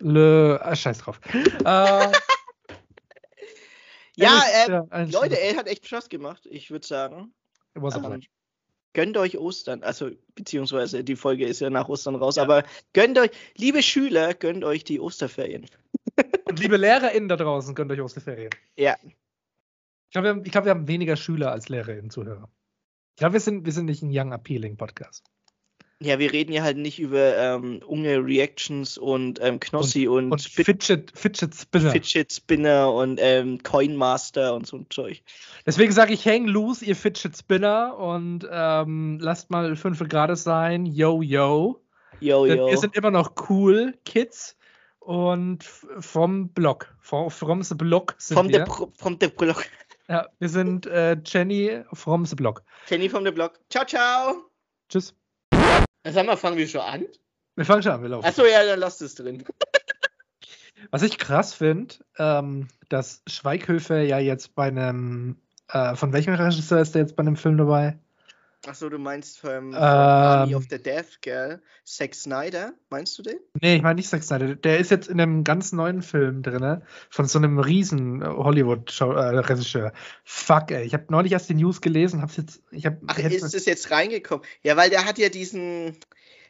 le, 0.00 0.58
ah, 0.62 0.76
scheiß 0.76 0.98
drauf. 0.98 1.20
Äh, 1.64 2.12
Ja, 4.18 4.42
ähm, 4.66 4.86
ein 4.90 5.10
Leute, 5.12 5.40
er 5.40 5.56
hat 5.56 5.68
echt 5.68 5.86
Spaß 5.86 6.08
gemacht. 6.08 6.44
Ich 6.50 6.72
würde 6.72 6.84
sagen, 6.84 7.32
ähm, 7.76 8.22
gönnt 8.92 9.16
euch 9.16 9.38
Ostern. 9.38 9.84
Also, 9.84 10.10
beziehungsweise 10.34 11.04
die 11.04 11.14
Folge 11.14 11.46
ist 11.46 11.60
ja 11.60 11.70
nach 11.70 11.88
Ostern 11.88 12.16
raus. 12.16 12.34
Ja. 12.34 12.42
Aber 12.42 12.64
gönnt 12.94 13.16
euch, 13.16 13.30
liebe 13.56 13.80
Schüler, 13.80 14.34
gönnt 14.34 14.64
euch 14.64 14.82
die 14.82 14.98
Osterferien. 14.98 15.66
Und 16.46 16.58
liebe 16.58 16.76
LehrerInnen 16.76 17.28
da 17.28 17.36
draußen, 17.36 17.76
gönnt 17.76 17.92
euch 17.92 18.00
Osterferien. 18.00 18.50
Ja. 18.76 18.96
Ich 19.04 20.12
glaube, 20.12 20.34
wir, 20.34 20.42
glaub, 20.42 20.64
wir 20.64 20.70
haben 20.70 20.88
weniger 20.88 21.14
Schüler 21.14 21.52
als 21.52 21.68
LehrerInnen 21.68 22.10
Zuhörer. 22.10 22.50
Ich 23.14 23.20
glaube, 23.20 23.34
wir 23.34 23.40
sind, 23.40 23.66
wir 23.66 23.72
sind 23.72 23.84
nicht 23.84 24.02
ein 24.02 24.10
Young 24.10 24.32
Appealing 24.32 24.76
Podcast. 24.76 25.30
Ja, 26.00 26.20
wir 26.20 26.32
reden 26.32 26.52
ja 26.52 26.62
halt 26.62 26.76
nicht 26.76 27.00
über 27.00 27.36
ähm, 27.36 27.80
Unge 27.84 28.24
Reactions 28.24 28.98
und 28.98 29.40
ähm, 29.42 29.58
Knossi 29.58 30.06
und, 30.06 30.30
Und 30.30 30.40
Spit- 30.40 30.66
Fidget, 30.66 31.12
Fidget 31.18 31.52
Spinner. 31.56 31.90
Fidget 31.90 32.32
Spinner 32.32 32.92
und 32.92 33.18
ähm, 33.20 33.60
Coin 33.64 33.96
Master 33.96 34.54
und 34.54 34.64
so 34.66 34.76
ein 34.76 34.86
Zeug. 34.90 35.20
Deswegen 35.66 35.90
sage 35.90 36.12
ich, 36.14 36.24
hang 36.24 36.46
loose, 36.46 36.84
ihr 36.84 36.94
Fidget 36.94 37.36
Spinner 37.36 37.96
und 37.98 38.46
ähm, 38.48 39.18
lasst 39.20 39.50
mal 39.50 39.74
5 39.74 40.08
Grad 40.08 40.38
sein. 40.38 40.86
Yo, 40.86 41.20
yo. 41.20 41.82
Yo, 42.20 42.46
Denn 42.46 42.58
yo. 42.58 42.68
wir 42.68 42.78
sind 42.78 42.94
immer 42.94 43.10
noch 43.10 43.32
cool, 43.48 43.94
Kids. 44.04 44.56
Und 45.00 45.64
vom 45.64 46.50
Block. 46.50 46.94
From, 47.00 47.28
from 47.30 47.62
the 47.62 47.74
Block 47.74 48.14
sind 48.18 48.36
Vom 48.36 48.48
wir. 48.50 48.64
Pro- 48.64 48.92
vom 48.94 49.18
der 49.18 49.28
Block. 49.30 49.64
ja, 50.08 50.28
wir 50.38 50.48
sind 50.48 50.86
äh, 50.86 51.16
Jenny 51.24 51.82
from 51.92 52.24
the 52.24 52.36
Block. 52.36 52.62
Kenny 52.86 53.08
vom 53.08 53.24
der 53.24 53.32
Block. 53.32 53.58
Ciao, 53.68 53.84
ciao. 53.84 54.44
Tschüss. 54.88 55.12
Sag 56.12 56.26
mal, 56.26 56.36
fangen 56.36 56.56
wir 56.56 56.68
schon 56.68 56.80
an? 56.80 57.06
Wir 57.56 57.64
fangen 57.64 57.82
schon 57.82 57.92
an, 57.92 58.02
wir 58.02 58.08
laufen. 58.08 58.26
Achso, 58.26 58.44
ja, 58.44 58.64
dann 58.64 58.78
lasst 58.78 59.02
es 59.02 59.14
drin. 59.14 59.44
Was 60.90 61.02
ich 61.02 61.18
krass 61.18 61.54
finde, 61.54 61.96
ähm, 62.18 62.68
dass 62.88 63.22
Schweighöfer 63.26 64.00
ja 64.02 64.18
jetzt 64.18 64.54
bei 64.54 64.68
einem, 64.68 65.36
äh, 65.68 65.96
von 65.96 66.12
welchem 66.12 66.34
Regisseur 66.34 66.80
ist 66.80 66.94
der 66.94 67.02
jetzt 67.02 67.16
bei 67.16 67.22
einem 67.22 67.36
Film 67.36 67.58
dabei? 67.58 67.98
Achso, 68.66 68.88
du 68.88 68.98
meinst 68.98 69.38
vom, 69.38 69.68
Ähm. 69.68 69.74
Army 69.74 70.54
of 70.56 70.64
the 70.68 70.82
Death, 70.82 71.20
gell? 71.20 71.62
Zack 71.84 72.14
Snyder, 72.14 72.72
meinst 72.90 73.16
du 73.16 73.22
den? 73.22 73.38
Nee, 73.62 73.76
ich 73.76 73.82
meine 73.82 73.94
nicht 73.94 74.08
Zack 74.08 74.22
Snyder. 74.24 74.56
Der 74.56 74.78
ist 74.78 74.90
jetzt 74.90 75.08
in 75.08 75.20
einem 75.20 75.44
ganz 75.44 75.72
neuen 75.72 76.02
Film 76.02 76.42
drin, 76.42 76.82
von 77.08 77.26
so 77.26 77.38
einem 77.38 77.60
riesen 77.60 78.22
Hollywood-Regisseur. 78.26 79.92
Fuck, 80.24 80.70
ey. 80.72 80.84
Ich 80.84 80.92
habe 80.92 81.04
neulich 81.08 81.32
erst 81.32 81.48
die 81.48 81.54
News 81.54 81.80
gelesen, 81.80 82.20
hab's 82.20 82.36
jetzt, 82.36 82.60
ich 82.72 82.84
hab, 82.84 82.96
Ach, 83.06 83.16
hätte- 83.16 83.34
ist 83.34 83.54
es 83.54 83.64
jetzt 83.64 83.90
reingekommen? 83.90 84.44
Ja, 84.62 84.76
weil 84.76 84.90
der 84.90 85.04
hat 85.04 85.18
ja 85.18 85.28
diesen, 85.28 85.96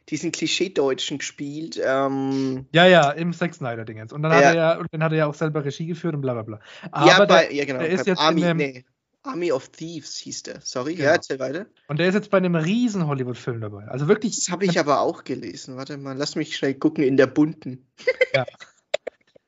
diesen 0.08 0.32
Klischee-Deutschen 0.32 1.18
gespielt. 1.18 1.78
Ähm, 1.84 2.66
ja, 2.72 2.86
ja, 2.86 3.10
im 3.10 3.34
Zack 3.34 3.54
Snyder-Ding 3.54 3.98
jetzt. 3.98 4.14
Und 4.14 4.22
dann 4.22 4.32
Ja. 4.32 4.38
hat 4.38 4.44
er 4.44 4.54
ja, 4.54 4.78
und 4.78 4.88
dann 4.92 5.02
hat 5.04 5.12
er 5.12 5.18
ja 5.18 5.26
auch 5.26 5.34
selber 5.34 5.62
Regie 5.64 5.86
geführt 5.86 6.14
und 6.14 6.22
bla 6.22 6.32
bla 6.32 6.42
bla. 6.42 6.60
Aber 6.90 7.06
ja, 7.06 7.18
der, 7.18 7.26
bei, 7.26 7.50
ja, 7.52 7.64
genau. 7.66 7.80
der 7.80 7.90
ist 7.90 8.06
jetzt 8.06 8.18
Army, 8.18 8.40
in 8.40 8.46
dem, 8.48 8.56
nee, 8.56 8.84
Army 9.22 9.52
of 9.52 9.68
Thieves 9.70 10.16
hieß 10.18 10.44
der. 10.44 10.60
Sorry, 10.62 10.94
Genau. 10.94 11.08
ja, 11.08 11.14
erzähl 11.14 11.38
weiter. 11.38 11.66
und 11.88 11.98
der 11.98 12.08
ist 12.08 12.14
jetzt 12.14 12.30
bei 12.30 12.38
einem 12.38 12.54
riesen 12.54 13.06
Hollywood-Film 13.06 13.60
dabei. 13.60 13.84
Also 13.88 14.08
wirklich, 14.08 14.36
Das 14.36 14.48
habe 14.50 14.64
ich 14.64 14.78
aber 14.78 15.00
auch 15.00 15.24
gelesen. 15.24 15.76
Warte 15.76 15.96
mal, 15.98 16.16
lass 16.16 16.34
mich 16.36 16.56
schnell 16.56 16.74
gucken 16.74 17.04
in 17.04 17.16
der 17.16 17.26
bunten. 17.26 17.86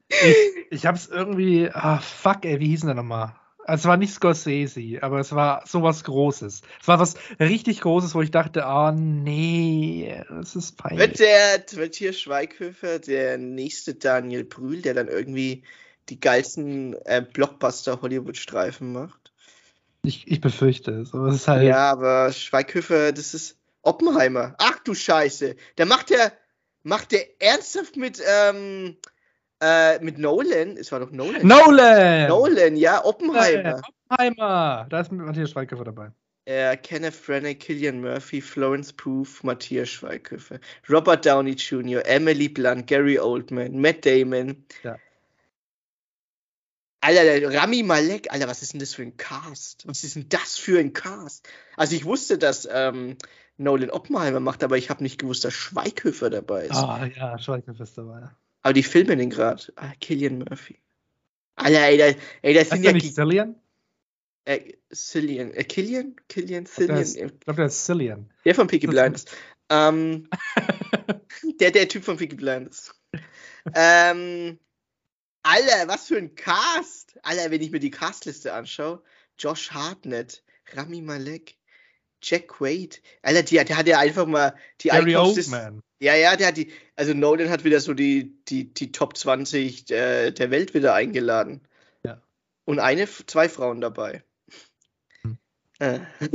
ich, 0.09 0.37
ich 0.71 0.87
hab's 0.87 1.07
irgendwie, 1.07 1.71
ah, 1.73 1.99
fuck, 1.99 2.45
ey, 2.45 2.59
wie 2.61 2.69
hieß 2.69 2.81
denn 2.81 2.89
der 2.89 2.97
nochmal? 2.97 3.35
Also, 3.65 3.83
Es 3.83 3.87
war 3.89 3.97
nicht 3.97 4.13
Scorsese, 4.13 4.99
aber 5.03 5.21
es 5.21 5.33
war 5.33 5.65
sowas 5.67 6.03
Großes. 6.03 6.63
Es 6.81 6.89
war 6.89 6.99
was 6.99 7.15
richtig 7.39 7.81
Großes, 7.83 8.15
wo 8.15 8.23
ich 8.23 8.31
dachte, 8.33 8.67
ah, 8.67 8.91
nee, 8.93 10.21
das 10.29 10.57
ist 10.57 10.77
peinlich. 10.77 11.09
Wird 11.11 11.21
der, 11.21 11.65
wird 11.79 11.95
hier 11.95 12.13
Schweighöfer 12.13 12.99
der 12.99 13.39
nächste 13.39 13.95
Daniel 13.95 14.45
Brühl, 14.45 14.83
der 14.83 14.95
dann 14.95 15.09
irgendwie 15.09 15.63
die 16.09 16.19
geilsten 16.19 16.95
äh, 17.05 17.23
Blockbuster-Hollywood-Streifen 17.33 18.93
macht? 18.93 19.20
Ich, 20.02 20.27
ich 20.27 20.40
befürchte 20.40 20.93
es, 20.93 21.12
aber 21.12 21.28
es 21.28 21.36
ist 21.36 21.48
halt. 21.48 21.64
Ja, 21.64 21.90
aber 21.90 22.32
Schweighöfer, 22.32 23.12
das 23.12 23.35
ist 23.35 23.59
Oppenheimer. 23.82 24.55
Ach 24.59 24.78
du 24.81 24.94
Scheiße. 24.94 25.56
Der 25.78 25.86
macht 25.86 26.10
der, 26.10 26.32
macht 26.82 27.12
der 27.12 27.40
ernsthaft 27.40 27.97
mit, 27.97 28.20
ähm, 28.27 28.97
äh, 29.60 29.98
mit 30.02 30.18
Nolan? 30.18 30.77
Es 30.77 30.90
war 30.93 31.01
doch 31.01 31.10
Nolan. 31.10 31.47
Nolan! 31.47 32.28
Nolan, 32.28 32.77
ja, 32.77 33.05
Oppenheimer. 33.05 33.82
Oppenheimer! 34.09 34.86
Da 34.89 35.01
ist 35.01 35.12
Matthias 35.12 35.51
Schweighöfer 35.51 35.85
dabei. 35.85 36.12
Äh, 36.47 36.77
Kenneth 36.78 37.22
Branagh, 37.24 37.55
Killian 37.55 38.01
Murphy, 38.01 38.40
Florence 38.40 38.93
Pugh, 38.93 39.28
Matthias 39.43 39.90
Schweighöfer, 39.90 40.59
Robert 40.89 41.24
Downey 41.27 41.52
Jr., 41.52 42.05
Emily 42.06 42.48
Blunt, 42.48 42.86
Gary 42.86 43.18
Oldman, 43.18 43.78
Matt 43.81 44.06
Damon. 44.06 44.64
Ja. 44.82 44.97
Alter, 47.01 47.55
Rami 47.55 47.82
Malek, 47.82 48.31
Alter, 48.31 48.47
was 48.48 48.62
ist 48.62 48.72
denn 48.74 48.81
das 48.81 48.94
für 48.94 49.02
ein 49.02 49.16
Cast? 49.16 49.86
Was 49.86 50.05
ist 50.05 50.16
denn 50.16 50.28
das 50.28 50.59
für 50.59 50.78
ein 50.78 50.93
Cast? 50.93 51.48
Also 51.77 51.97
ich 51.97 52.05
wusste, 52.05 52.36
dass 52.36 52.68
ähm, 52.70 53.16
Nolan 53.56 53.90
Oppenheimer 53.90 54.40
macht, 54.40 54.62
aber 54.62 54.77
ich 54.77 54.90
habe 54.90 55.02
nicht 55.02 55.18
gewusst, 55.18 55.44
dass 55.44 55.55
Schweighöfer 55.55 56.28
dabei 56.28 56.64
ist. 56.66 56.77
Ah, 56.77 57.06
ja, 57.06 57.39
Schweighöfer 57.39 57.85
ist 57.85 57.97
dabei. 57.97 58.28
Aber 58.62 58.74
die 58.74 58.82
filmen 58.82 59.18
den 59.18 59.31
gerade. 59.31 59.62
Ah, 59.77 59.93
Killian 60.01 60.39
Murphy. 60.39 60.78
Alter, 61.56 61.82
ey, 61.82 61.98
da, 61.98 62.20
ey, 62.43 62.55
das 62.55 62.68
sind 62.70 62.82
ja 62.85 62.93
nicht 62.93 63.14
Cillian? 63.14 63.55
äh, 64.44 64.74
Cillian. 64.93 65.52
Äh, 65.52 65.64
Killian? 65.64 66.16
Killian? 66.28 66.64
Glaube, 66.64 67.05
Cillian? 67.05 67.31
ich 67.31 67.40
glaub, 67.40 67.56
der 67.56 67.66
ist 67.66 67.85
Cillian. 67.85 68.31
Der 68.44 68.55
von 68.55 68.66
Peaky 68.66 68.86
Blinders. 68.89 69.24
Ähm, 69.68 70.28
der, 71.60 71.70
der 71.70 71.89
Typ 71.89 72.05
von 72.05 72.16
Peaky 72.16 72.36
Blinders. 72.36 72.94
ähm, 73.74 74.59
Alter, 75.43 75.89
was 75.89 76.07
für 76.07 76.19
ein 76.19 76.35
Cast. 76.35 77.19
Alter, 77.23 77.51
wenn 77.51 77.62
ich 77.62 77.71
mir 77.71 77.81
die 77.81 77.91
Castliste 77.91 78.53
anschaue. 78.53 79.03
Josh 79.39 79.71
Hartnett, 79.71 80.43
Rami 80.75 81.01
Malek, 81.01 81.57
Jack 82.23 82.49
Quaid. 82.49 83.03
Alter, 83.23 83.43
die, 83.43 83.65
der 83.65 83.77
hat 83.77 83.87
ja 83.87 83.99
einfach 83.99 84.27
mal 84.27 84.55
die 84.81 84.89
Gary 84.89 85.17
Oldman. 85.17 85.83
Ja, 85.99 86.15
ja, 86.15 86.37
der 86.37 86.49
hat 86.49 86.57
die, 86.57 86.73
also 86.97 87.12
Nolan 87.12 87.51
hat 87.51 87.65
wieder 87.65 87.81
so 87.81 87.93
die, 87.95 88.35
die, 88.47 88.73
die 88.73 88.93
Top 88.93 89.17
20 89.17 89.85
der, 89.87 90.31
der 90.31 90.51
Welt 90.51 90.73
wieder 90.75 90.95
eingeladen. 90.95 91.61
Ja. 92.05 92.23
Und 92.65 92.79
eine, 92.79 93.07
zwei 93.07 93.49
Frauen 93.49 93.81
dabei. 93.81 94.23
Hm. 95.23 95.39
Äh. 95.79 96.01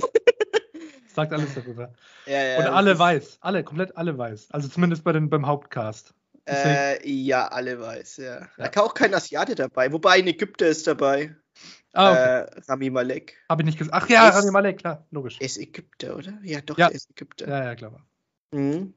Sagt 1.16 1.32
alles 1.32 1.54
darüber. 1.56 1.94
Ja, 2.26 2.44
ja, 2.44 2.60
Und 2.60 2.66
alle 2.66 3.00
weiß. 3.00 3.38
Alle, 3.40 3.64
komplett 3.64 3.96
alle 3.96 4.18
weiß. 4.18 4.52
Also 4.52 4.68
zumindest 4.68 5.04
bei 5.04 5.14
den, 5.14 5.30
beim 5.30 5.48
Hauptcast. 5.48 6.14
Äh, 6.48 7.10
ja, 7.10 7.48
alle 7.48 7.80
weiß, 7.80 8.18
ja. 8.18 8.48
Da 8.58 8.68
kann 8.68 8.84
auch 8.84 8.94
kein 8.94 9.14
Asiate 9.14 9.56
dabei, 9.56 9.92
wobei 9.92 10.12
ein 10.20 10.28
Ägypter 10.28 10.68
ist 10.68 10.86
dabei. 10.86 11.36
Ah, 11.94 12.12
okay. 12.12 12.58
äh, 12.58 12.62
Rami 12.68 12.90
Malek. 12.90 13.38
Habe 13.50 13.62
ich 13.62 13.66
nicht 13.66 13.78
gesagt. 13.80 13.96
Ach 13.96 14.10
ja, 14.10 14.30
ist- 14.30 14.36
Rami 14.36 14.52
Malek, 14.52 14.78
klar, 14.80 15.08
logisch. 15.12 15.38
Er 15.40 15.46
ist 15.46 15.58
Ägypter, 15.58 16.16
oder? 16.18 16.34
Ja, 16.44 16.62
doch, 16.62 16.78
Ja. 16.78 16.88
er 16.88 16.94
ist 16.96 17.10
Ägypter. 17.10 17.48
Ja, 17.48 17.64
ja, 17.64 17.76
klar. 17.76 18.06
Mhm. 18.52 18.94